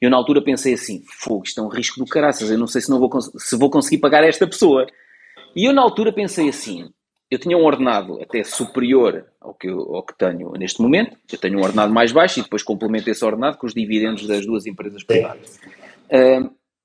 e 0.00 0.04
eu 0.04 0.10
na 0.10 0.16
altura 0.16 0.42
pensei 0.42 0.74
assim, 0.74 1.02
fogo, 1.06 1.44
isto 1.44 1.60
é 1.60 1.64
um 1.64 1.68
risco 1.68 1.98
do 2.00 2.06
caraças, 2.06 2.50
eu 2.50 2.58
não 2.58 2.66
sei 2.66 2.80
se, 2.80 2.90
não 2.90 2.98
vou, 2.98 3.10
se 3.20 3.56
vou 3.56 3.70
conseguir 3.70 3.98
pagar 3.98 4.24
esta 4.24 4.46
pessoa. 4.46 4.86
E 5.54 5.68
eu 5.68 5.72
na 5.72 5.82
altura 5.82 6.12
pensei 6.12 6.48
assim, 6.48 6.90
eu 7.30 7.38
tinha 7.38 7.56
um 7.56 7.64
ordenado 7.64 8.20
até 8.20 8.42
superior 8.42 9.26
ao 9.40 9.54
que, 9.54 9.68
eu, 9.68 9.94
ao 9.94 10.02
que 10.02 10.16
tenho 10.16 10.52
neste 10.52 10.82
momento, 10.82 11.16
eu 11.30 11.38
tenho 11.38 11.58
um 11.58 11.62
ordenado 11.62 11.92
mais 11.92 12.12
baixo 12.12 12.40
e 12.40 12.42
depois 12.42 12.62
complemento 12.62 13.08
esse 13.10 13.24
ordenado 13.24 13.58
com 13.58 13.66
os 13.66 13.74
dividendos 13.74 14.26
das 14.26 14.44
duas 14.44 14.66
empresas 14.66 15.04
privadas. 15.04 15.60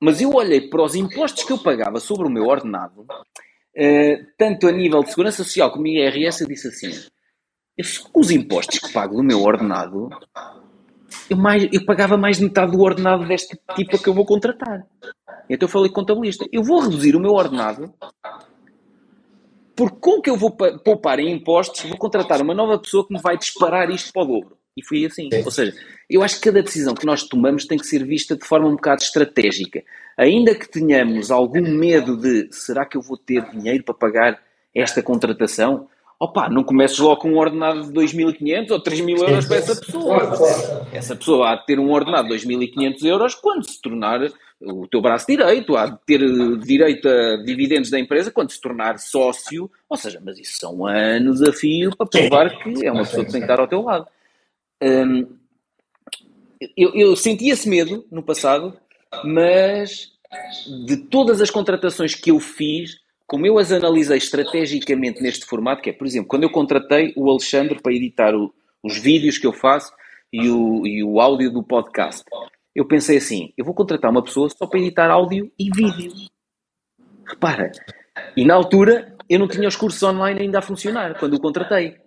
Mas 0.06 0.22
eu 0.22 0.30
olhei 0.36 0.62
para 0.62 0.84
os 0.84 0.94
impostos 0.94 1.44
que 1.44 1.52
eu 1.52 1.58
pagava 1.58 2.00
sobre 2.00 2.28
o 2.28 2.30
meu 2.30 2.46
ordenado, 2.46 3.02
uh, 3.02 4.26
tanto 4.38 4.68
a 4.68 4.72
nível 4.72 5.02
de 5.02 5.10
segurança 5.10 5.44
social 5.44 5.72
como 5.72 5.88
IRS, 5.88 6.42
eu 6.42 6.48
disse 6.48 6.68
assim: 6.68 6.92
os 8.14 8.30
impostos 8.30 8.78
que 8.78 8.94
pago 8.94 9.16
do 9.16 9.24
meu 9.24 9.42
ordenado, 9.42 10.10
eu, 11.28 11.36
mais, 11.36 11.68
eu 11.74 11.84
pagava 11.86 12.18
mais 12.18 12.38
de 12.38 12.44
metade 12.44 12.72
do 12.72 12.82
ordenado 12.82 13.28
deste 13.28 13.60
tipo 13.76 13.98
que 13.98 14.08
eu 14.08 14.14
vou 14.14 14.28
contratar. 14.28 14.86
Então 15.50 15.68
eu 15.68 15.72
falei 15.72 15.90
com 15.90 16.02
o 16.02 16.06
contabilista: 16.06 16.46
eu 16.52 16.62
vou 16.62 16.82
reduzir 16.82 17.16
o 17.16 17.20
meu 17.20 17.32
ordenado, 17.32 17.92
porque 19.76 19.98
com 20.00 20.22
que 20.22 20.30
eu 20.30 20.38
vou 20.38 20.52
poupar 20.52 21.20
em 21.20 21.32
impostos, 21.32 21.82
vou 21.82 21.98
contratar 21.98 22.44
uma 22.44 22.54
nova 22.54 22.78
pessoa 22.78 23.08
que 23.08 23.14
me 23.14 23.20
vai 23.20 23.40
disparar 23.40 23.90
isto 23.90 24.14
para 24.14 24.22
o 24.22 24.26
dobro. 24.26 24.58
E 24.76 24.84
foi 24.84 25.06
assim. 25.06 25.30
Sim. 25.32 25.44
Ou 25.44 25.52
seja, 25.52 25.74
eu 26.10 26.22
acho 26.22 26.36
que 26.36 26.50
cada 26.50 26.62
decisão 26.62 26.94
que 26.94 27.06
nós 27.06 27.24
tomamos 27.24 27.66
tem 27.66 27.78
que 27.78 27.88
ser 27.88 28.04
vista 28.04 28.36
de 28.36 28.46
forma 28.46 28.68
um 28.68 28.76
bocado 28.76 29.02
estratégica. 29.02 29.84
Ainda 30.18 30.54
que 30.54 30.70
tenhamos 30.70 31.32
algum 31.32 31.62
medo 31.62 32.18
de 32.18 32.50
será 32.52 32.86
que 32.86 32.98
eu 32.98 33.02
vou 33.02 33.18
ter 33.18 33.50
dinheiro 33.52 33.84
para 33.84 33.96
pagar 33.96 34.40
esta 34.74 35.02
contratação? 35.02 35.88
Opa, 36.20 36.50
não 36.50 36.64
comeces 36.64 36.98
logo 36.98 37.22
com 37.22 37.32
um 37.32 37.38
ordenado 37.38 37.84
de 37.84 37.92
2.500 37.92 38.72
ou 38.72 38.82
3.000 38.82 39.18
euros 39.18 39.46
para 39.46 39.58
essa 39.58 39.76
pessoa. 39.76 40.88
Essa 40.94 41.16
pessoa 41.16 41.52
há 41.52 41.56
de 41.56 41.66
ter 41.66 41.80
um 41.80 41.92
ordenado 41.92 42.30
de 42.30 42.48
2.500 42.48 43.06
euros 43.06 43.36
quando 43.36 43.70
se 43.70 43.82
tornar 43.82 44.22
o 44.62 44.88
teu 44.88 45.02
braço 45.02 45.28
direito, 45.28 45.76
há 45.76 45.88
de 45.88 45.98
ter 46.06 46.20
direito 46.60 47.08
a 47.10 47.44
dividendos 47.44 47.90
da 47.90 48.00
empresa 48.00 48.32
quando 48.32 48.52
se 48.52 48.62
tornar 48.62 48.98
sócio. 48.98 49.70
Ou 49.90 49.98
seja, 49.98 50.22
mas 50.24 50.40
isso 50.40 50.58
são 50.58 50.86
anos 50.86 51.42
a 51.42 51.52
fio 51.52 51.96
para 51.96 52.08
provar 52.08 52.50
que 52.60 52.86
é 52.86 52.92
uma 52.92 53.04
pessoa 53.04 53.26
que 53.26 53.32
tem 53.32 53.42
que 53.42 53.46
estar 53.46 53.60
ao 53.60 53.68
teu 53.68 53.82
lado. 53.82 54.08
Hum, 54.82 55.38
eu, 56.76 56.94
eu 56.94 57.16
senti 57.16 57.50
esse 57.50 57.68
medo 57.68 58.06
no 58.12 58.24
passado, 58.24 58.78
mas 59.24 60.12
de 60.86 60.98
todas 60.98 61.42
as 61.42 61.50
contratações 61.50 62.16
que 62.16 62.32
eu 62.32 62.40
fiz, 62.40 62.98
como 63.28 63.46
eu 63.46 63.58
as 63.58 63.72
analisei 63.72 64.18
estrategicamente 64.18 65.22
neste 65.22 65.46
formato, 65.46 65.82
que 65.82 65.90
é, 65.90 65.94
por 65.94 66.06
exemplo, 66.06 66.28
quando 66.28 66.44
eu 66.44 66.52
contratei 66.52 67.14
o 67.16 67.30
Alexandre 67.30 67.82
para 67.82 67.94
editar 67.94 68.36
o, 68.36 68.54
os 68.84 68.98
vídeos 68.98 69.38
que 69.38 69.48
eu 69.48 69.54
faço 69.54 69.92
e 70.32 70.50
o, 70.50 70.86
e 70.86 71.04
o 71.04 71.20
áudio 71.20 71.52
do 71.52 71.64
podcast, 71.64 72.24
eu 72.76 72.86
pensei 72.86 73.18
assim: 73.18 73.54
eu 73.58 73.66
vou 73.66 73.74
contratar 73.74 74.12
uma 74.12 74.24
pessoa 74.24 74.50
só 74.50 74.68
para 74.68 74.80
editar 74.80 75.10
áudio 75.10 75.52
e 75.58 75.70
vídeo. 75.72 76.12
Repara, 77.28 77.72
e 78.36 78.46
na 78.46 78.54
altura 78.54 79.16
eu 79.30 79.40
não 79.40 79.48
tinha 79.48 79.68
os 79.68 79.76
cursos 79.76 80.02
online 80.04 80.42
ainda 80.42 80.60
a 80.60 80.62
funcionar 80.62 81.18
quando 81.18 81.36
o 81.36 81.40
contratei. 81.40 81.98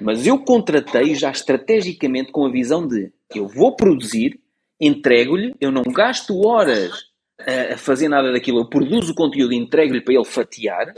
Mas 0.00 0.26
eu 0.26 0.38
contratei 0.38 1.14
já 1.14 1.30
estrategicamente 1.30 2.30
com 2.30 2.46
a 2.46 2.50
visão 2.50 2.86
de 2.86 3.12
eu 3.34 3.46
vou 3.46 3.74
produzir, 3.74 4.40
entrego-lhe, 4.80 5.54
eu 5.60 5.70
não 5.70 5.82
gasto 5.82 6.46
horas 6.46 6.92
a, 7.40 7.76
fazer 7.76 8.08
nada 8.08 8.32
daquilo, 8.32 8.60
eu 8.60 8.68
produzo 8.68 9.12
o 9.12 9.14
conteúdo 9.14 9.52
e 9.52 9.56
entrego-lhe 9.56 10.00
para 10.00 10.14
ele 10.14 10.24
fatiar, 10.24 10.94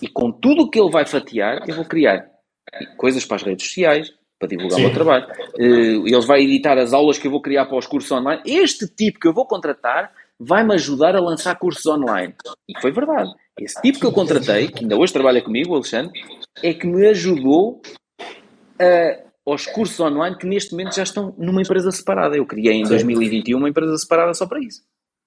e 0.00 0.08
com 0.08 0.32
tudo 0.32 0.62
o 0.62 0.70
que 0.70 0.80
ele 0.80 0.90
vai 0.90 1.06
fatiar, 1.06 1.62
eu 1.68 1.74
vou 1.74 1.84
criar 1.84 2.26
coisas 2.96 3.24
para 3.24 3.36
as 3.36 3.42
redes 3.42 3.66
sociais, 3.66 4.12
para 4.38 4.48
divulgar 4.48 4.76
Sim. 4.78 4.84
o 4.84 4.86
meu 4.86 4.94
trabalho. 4.94 5.26
Uh, 5.54 6.06
ele 6.06 6.26
vai 6.26 6.42
editar 6.42 6.76
as 6.76 6.92
aulas 6.92 7.16
que 7.16 7.28
eu 7.28 7.30
vou 7.30 7.40
criar 7.40 7.66
para 7.66 7.78
os 7.78 7.86
cursos 7.86 8.10
online. 8.10 8.42
Este 8.44 8.88
tipo 8.88 9.20
que 9.20 9.28
eu 9.28 9.32
vou 9.32 9.46
contratar 9.46 10.12
vai-me 10.44 10.74
ajudar 10.74 11.14
a 11.14 11.20
lançar 11.20 11.54
cursos 11.56 11.86
online. 11.86 12.34
E 12.68 12.80
foi 12.80 12.90
verdade. 12.90 13.30
Esse 13.60 13.80
tipo 13.80 14.00
que 14.00 14.06
eu 14.06 14.12
contratei, 14.12 14.68
que 14.68 14.80
ainda 14.80 14.96
hoje 14.96 15.12
trabalha 15.12 15.42
comigo, 15.42 15.72
o 15.72 15.74
Alexandre, 15.76 16.12
é 16.62 16.72
que 16.72 16.86
me 16.86 17.06
ajudou 17.08 17.80
a, 18.80 19.50
aos 19.50 19.66
cursos 19.66 19.98
online 20.00 20.36
que 20.36 20.46
neste 20.46 20.72
momento 20.72 20.94
já 20.94 21.02
estão 21.02 21.34
numa 21.38 21.62
empresa 21.62 21.90
separada. 21.90 22.36
Eu 22.36 22.46
criei 22.46 22.74
em 22.74 22.84
2021 22.84 23.56
uma 23.56 23.68
empresa 23.68 23.96
separada 23.98 24.34
só 24.34 24.46
para 24.46 24.60
isso. 24.60 24.82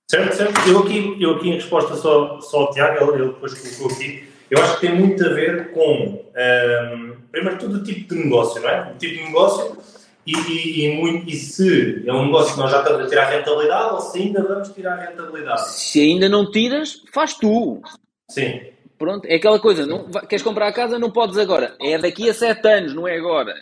Certo, 0.10 0.36
certo. 0.36 0.70
Eu 0.70 0.80
aqui, 0.80 1.18
eu 1.20 1.36
aqui 1.36 1.50
em 1.50 1.54
resposta 1.54 1.96
só, 1.96 2.40
só 2.40 2.62
ao 2.62 2.72
Tiago, 2.72 3.12
ele, 3.12 3.24
ele 3.24 3.34
depois 3.34 3.54
colocou 3.54 3.96
aqui, 3.96 4.24
eu 4.52 4.62
acho 4.62 4.76
que 4.76 4.88
tem 4.88 4.96
muito 4.96 5.26
a 5.26 5.30
ver 5.30 5.72
com, 5.72 6.24
um, 6.36 7.16
primeiro 7.32 7.58
tudo, 7.58 7.78
o 7.78 7.84
tipo 7.84 8.14
de 8.14 8.24
negócio, 8.24 8.62
não 8.62 8.70
é? 8.70 8.92
O 8.92 8.98
tipo 8.98 9.16
de 9.16 9.24
negócio 9.24 9.78
e, 10.26 10.34
e, 10.34 10.86
e, 10.86 10.96
muito, 10.98 11.30
e 11.30 11.36
se 11.36 12.04
é 12.06 12.12
um 12.12 12.26
negócio 12.26 12.54
que 12.54 12.60
nós 12.60 12.72
já 12.72 12.80
estamos 12.80 13.06
a 13.06 13.08
tirar 13.08 13.30
rentabilidade 13.30 13.94
ou 13.94 14.02
se 14.02 14.18
ainda 14.20 14.44
vamos 14.44 14.70
tirar 14.70 14.96
rentabilidade. 14.96 15.72
Se 15.72 16.02
ainda 16.02 16.28
não 16.28 16.50
tiras, 16.50 17.04
faz 17.14 17.36
tu. 17.36 17.82
Sim. 18.30 18.62
Pronto, 18.98 19.26
é 19.26 19.36
aquela 19.36 19.60
coisa, 19.60 19.86
não, 19.86 20.10
queres 20.28 20.42
comprar 20.42 20.68
a 20.68 20.74
casa, 20.74 20.98
não 20.98 21.12
podes 21.12 21.38
agora. 21.38 21.76
É 21.82 21.98
daqui 21.98 22.30
a 22.30 22.34
sete 22.34 22.68
anos, 22.68 22.94
não 22.94 23.08
é 23.08 23.18
agora. 23.18 23.54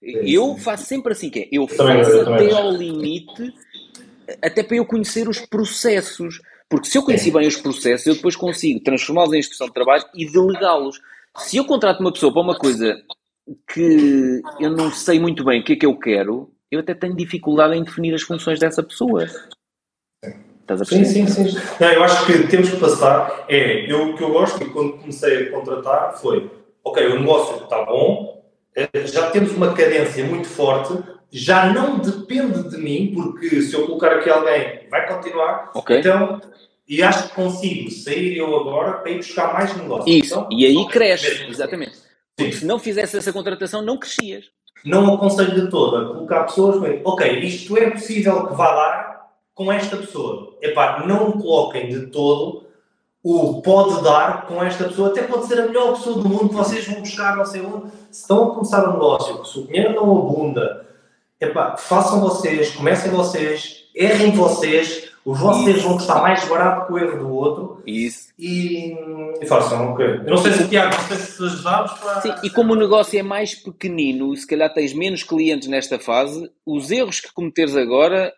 Eu 0.00 0.56
faço 0.56 0.86
sempre 0.86 1.12
assim, 1.12 1.28
que 1.28 1.40
é, 1.40 1.48
eu 1.52 1.66
faço 1.66 2.10
eu 2.10 2.34
até 2.34 2.52
ao 2.52 2.70
limite, 2.70 3.52
até 4.42 4.62
para 4.62 4.76
eu 4.76 4.86
conhecer 4.86 5.28
os 5.28 5.40
processos. 5.40 6.40
Porque 6.68 6.88
se 6.88 6.98
eu 6.98 7.02
conheci 7.02 7.30
bem 7.30 7.46
os 7.46 7.56
processos, 7.56 8.06
eu 8.06 8.14
depois 8.14 8.36
consigo 8.36 8.80
transformá-los 8.80 9.32
em 9.34 9.38
instrução 9.38 9.66
de 9.66 9.74
trabalho 9.74 10.04
e 10.14 10.30
delegá-los. 10.30 11.00
Se 11.36 11.56
eu 11.56 11.64
contrato 11.64 12.00
uma 12.00 12.12
pessoa 12.12 12.32
para 12.32 12.42
uma 12.42 12.56
coisa 12.56 12.96
que 13.72 14.40
eu 14.60 14.70
não 14.70 14.90
sei 14.90 15.18
muito 15.18 15.44
bem 15.44 15.60
o 15.60 15.64
que 15.64 15.74
é 15.74 15.76
que 15.76 15.86
eu 15.86 15.96
quero, 15.98 16.50
eu 16.70 16.80
até 16.80 16.94
tenho 16.94 17.16
dificuldade 17.16 17.74
em 17.74 17.84
definir 17.84 18.14
as 18.14 18.22
funções 18.22 18.58
dessa 18.58 18.82
pessoa. 18.82 19.26
Estás 20.60 20.82
a 20.82 20.84
sim, 20.84 21.04
sim, 21.04 21.26
sim. 21.26 21.58
Não, 21.80 21.88
eu 21.90 22.04
acho 22.04 22.26
que 22.26 22.46
temos 22.46 22.68
que 22.68 22.76
passar. 22.76 23.46
É, 23.48 23.90
eu, 23.90 24.10
o 24.10 24.16
que 24.16 24.22
eu 24.22 24.30
gosto, 24.30 24.62
e 24.62 24.68
quando 24.68 24.98
comecei 24.98 25.48
a 25.48 25.50
contratar, 25.50 26.18
foi: 26.18 26.50
ok, 26.84 27.06
o 27.06 27.20
negócio 27.20 27.64
está 27.64 27.86
bom, 27.86 28.44
eh, 28.76 29.06
já 29.06 29.30
temos 29.30 29.52
uma 29.52 29.72
cadência 29.72 30.24
muito 30.24 30.46
forte, 30.46 31.02
já 31.30 31.72
não 31.72 31.98
depende 31.98 32.68
de 32.68 32.76
mim, 32.76 33.12
porque 33.14 33.62
se 33.62 33.72
eu 33.72 33.86
colocar 33.86 34.12
aqui 34.12 34.28
alguém, 34.28 34.86
vai 34.90 35.08
continuar. 35.08 35.70
Okay. 35.74 36.00
Então, 36.00 36.38
e 36.86 37.02
acho 37.02 37.28
que 37.28 37.34
consigo 37.34 37.90
sair 37.90 38.36
eu 38.36 38.54
agora 38.54 38.98
para 38.98 39.10
ir 39.10 39.16
buscar 39.16 39.52
mais 39.54 39.74
negócio. 39.74 40.10
Isso, 40.10 40.34
então, 40.34 40.48
e 40.52 40.66
aí 40.66 40.88
cresce, 40.88 41.30
mesmo. 41.30 41.50
exatamente. 41.50 42.07
Porque 42.38 42.52
se 42.52 42.64
não 42.64 42.78
fizesse 42.78 43.16
essa 43.16 43.32
contratação, 43.32 43.82
não 43.82 43.98
crescias. 43.98 44.44
Não 44.84 45.12
aconselho 45.12 45.60
de 45.60 45.68
todo 45.68 45.96
a 45.96 46.14
colocar 46.14 46.44
pessoas, 46.44 46.80
bem, 46.80 47.02
ok, 47.04 47.40
isto 47.40 47.76
é 47.76 47.90
possível 47.90 48.46
que 48.46 48.54
vá 48.54 48.72
dar, 48.74 49.28
com 49.52 49.72
esta 49.72 49.96
pessoa. 49.96 50.56
Epá, 50.62 51.04
não 51.04 51.32
coloquem 51.32 51.88
de 51.88 52.06
todo 52.06 52.68
o 53.24 53.60
pode 53.60 54.02
dar 54.04 54.46
com 54.46 54.62
esta 54.62 54.84
pessoa, 54.84 55.08
até 55.08 55.22
pode 55.22 55.46
ser 55.46 55.60
a 55.60 55.66
melhor 55.66 55.96
pessoa 55.96 56.22
do 56.22 56.28
mundo 56.28 56.50
que 56.50 56.54
vocês 56.54 56.86
vão 56.86 57.00
buscar, 57.00 57.36
não 57.36 57.44
sei 57.44 57.60
onde. 57.60 57.90
Se 58.12 58.20
estão 58.20 58.44
a 58.44 58.54
começar 58.54 58.88
um 58.88 58.92
negócio, 58.92 59.44
se 59.44 59.58
o 59.58 59.66
dinheiro 59.66 59.94
não 59.94 60.16
abunda 60.16 60.86
epá, 61.40 61.76
façam 61.76 62.20
vocês, 62.20 62.70
comecem 62.70 63.10
vocês, 63.10 63.84
errem 63.94 64.30
vocês, 64.30 65.07
os 65.30 65.38
vocês 65.38 65.82
vão 65.82 65.92
custar 65.94 66.22
mais 66.22 66.42
barato 66.48 66.86
que 66.86 66.92
o 66.94 66.98
erro 66.98 67.18
do 67.18 67.34
outro. 67.34 67.82
Isso. 67.86 68.28
E, 68.38 68.94
e 69.42 69.46
façam, 69.46 69.92
ok. 69.92 70.06
Eu 70.06 70.24
não 70.24 70.38
sei 70.38 70.52
se, 70.52 70.68
Tiago, 70.68 70.96
não 70.96 71.02
sei 71.02 71.16
se 71.18 71.44
ajudamos 71.44 71.92
para... 71.92 72.20
Sim, 72.22 72.34
e 72.42 72.48
como 72.48 72.72
o 72.72 72.76
negócio 72.76 73.18
é 73.18 73.22
mais 73.22 73.54
pequenino, 73.54 74.34
se 74.34 74.46
calhar 74.46 74.72
tens 74.72 74.94
menos 74.94 75.22
clientes 75.22 75.68
nesta 75.68 75.98
fase, 75.98 76.50
os 76.64 76.90
erros 76.90 77.20
que 77.20 77.30
cometeres 77.30 77.76
agora 77.76 78.32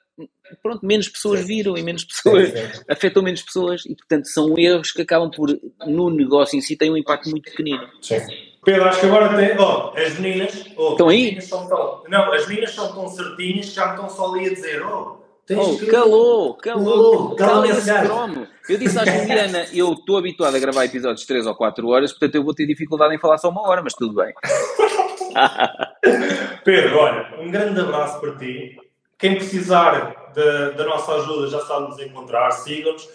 pronto, 0.61 0.85
menos 0.85 1.09
pessoas 1.09 1.47
viram 1.47 1.77
e 1.77 1.83
menos 1.83 2.03
pessoas 2.03 2.53
afetam 2.89 3.23
menos 3.23 3.41
pessoas 3.41 3.87
e 3.87 3.95
portanto 3.95 4.27
são 4.27 4.59
erros 4.59 4.91
que 4.91 5.01
acabam 5.01 5.31
por 5.31 5.49
no 5.87 6.11
negócio 6.11 6.59
em 6.59 6.61
si 6.61 6.77
têm 6.77 6.91
um 6.91 6.97
impacto 6.97 7.31
muito 7.31 7.49
pequenino. 7.51 7.87
Sim. 8.03 8.19
Pedro, 8.65 8.85
acho 8.85 9.01
que 9.01 9.07
agora 9.07 9.35
tem. 9.37 9.57
Oh, 9.59 9.93
as 9.97 10.19
meninas. 10.19 10.67
Oh, 10.77 10.91
estão 10.91 11.09
aí? 11.09 11.25
Meninas 11.25 11.45
são 11.45 11.67
tão, 11.67 12.03
não, 12.09 12.33
as 12.33 12.47
meninas 12.47 12.73
são 12.73 12.93
tão 12.93 13.09
certinhas 13.09 13.69
que 13.69 13.75
já 13.75 13.87
me 13.87 13.93
estão 13.93 14.11
só 14.11 14.35
ali 14.35 14.49
a 14.49 14.51
dizer: 14.51 14.83
Oh, 14.83 15.20
oh 15.59 15.79
que... 15.79 15.87
calou, 15.87 16.55
calou, 16.55 17.37
calou 17.37 17.65
cromo. 18.05 18.47
Eu 18.69 18.79
disse 18.79 18.99
à 18.99 19.05
Juliana: 19.05 19.67
Eu 19.73 19.93
estou 19.93 20.19
habituado 20.19 20.55
a 20.55 20.59
gravar 20.59 20.85
episódios 20.85 21.23
de 21.23 21.27
3 21.27 21.47
ou 21.47 21.55
4 21.55 21.89
horas, 21.89 22.13
portanto 22.13 22.35
eu 22.35 22.45
vou 22.45 22.55
ter 22.55 22.67
dificuldade 22.67 23.15
em 23.15 23.19
falar 23.19 23.39
só 23.39 23.49
uma 23.49 23.67
hora, 23.69 23.83
mas 23.83 23.95
tudo 23.95 24.15
bem. 24.15 24.33
Pedro, 26.65 26.99
olha, 26.99 27.41
um 27.41 27.51
grande 27.51 27.81
abraço 27.81 28.21
para 28.21 28.37
ti. 28.37 28.77
Quem 29.19 29.37
precisar 29.37 30.33
da 30.77 30.85
nossa 30.85 31.13
ajuda 31.13 31.49
já 31.49 31.61
sabe 31.61 31.89
nos 31.89 31.99
encontrar, 32.01 32.51
sigam-nos, 32.53 33.09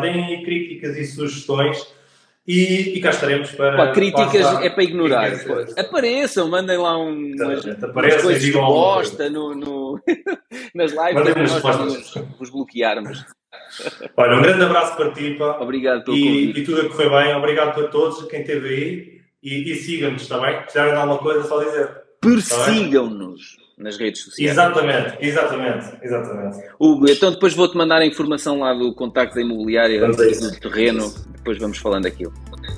deem 0.00 0.42
críticas 0.42 0.96
e 0.96 1.04
sugestões 1.04 1.86
e, 2.46 2.96
e 2.96 3.00
cá 3.00 3.10
estaremos 3.10 3.52
para. 3.52 3.76
Pá, 3.76 3.92
críticas 3.92 4.62
é 4.62 4.68
para 4.68 4.82
ignorar. 4.82 5.32
Apareçam, 5.78 6.48
mandem 6.48 6.76
lá 6.76 6.98
um, 6.98 7.32
umas, 7.34 7.64
umas 7.64 8.22
coisas 8.22 8.44
que 8.44 8.50
gosta 8.50 9.30
no, 9.30 9.54
no, 9.54 10.00
nas 10.74 10.90
lives 10.90 11.60
para 11.60 11.76
nós 11.76 12.14
vos 12.38 12.50
bloquearmos. 12.50 13.24
Olha, 14.16 14.38
um 14.38 14.42
grande 14.42 14.64
abraço 14.64 14.96
para 14.96 15.12
ti, 15.12 15.34
pá. 15.34 15.58
Obrigado 15.60 16.04
pelo 16.04 16.16
e, 16.16 16.50
e 16.50 16.64
tudo 16.64 16.80
a 16.80 16.88
correr 16.88 17.10
bem. 17.10 17.34
Obrigado 17.36 17.74
para 17.74 17.88
todos, 17.88 18.22
quem 18.28 18.40
esteve 18.40 18.68
aí. 18.68 19.22
E, 19.42 19.72
e 19.72 19.76
sigam-nos 19.76 20.26
também. 20.26 20.58
Se 20.60 20.66
quiserem 20.66 20.94
alguma 20.94 21.18
coisa, 21.18 21.44
só 21.44 21.62
dizer. 21.62 22.02
Persigam-nos 22.20 23.61
nas 23.76 23.96
redes 23.96 24.22
sociais. 24.22 24.52
Exatamente, 24.52 25.16
exatamente, 25.20 25.86
exatamente. 26.02 26.58
Hugo, 26.78 27.10
então 27.10 27.30
depois 27.30 27.54
vou-te 27.54 27.76
mandar 27.76 27.98
a 27.98 28.06
informação 28.06 28.58
lá 28.58 28.72
do 28.74 28.94
contacto 28.94 29.34
da 29.34 29.40
imobiliária, 29.40 30.06
do 30.06 30.60
terreno, 30.60 31.12
depois 31.36 31.58
vamos 31.58 31.78
falando 31.78 32.06
aquilo. 32.06 32.32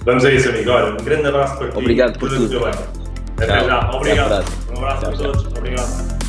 Vamos 0.04 0.24
a 0.24 0.32
isso, 0.32 0.48
amigo. 0.48 0.70
Olha, 0.70 0.92
um 0.92 1.04
grande 1.04 1.28
abraço 1.28 1.58
para 1.58 1.70
ti. 1.70 1.78
Obrigado 1.78 2.18
por 2.18 2.28
tudo. 2.28 2.66
Até 2.66 3.46
já. 3.46 3.90
Obrigado. 3.90 4.30
Um 4.30 4.34
abraço, 4.34 4.52
um 4.70 4.76
abraço 4.76 5.06
a 5.06 5.12
todos. 5.12 5.46
Obrigado. 5.58 6.23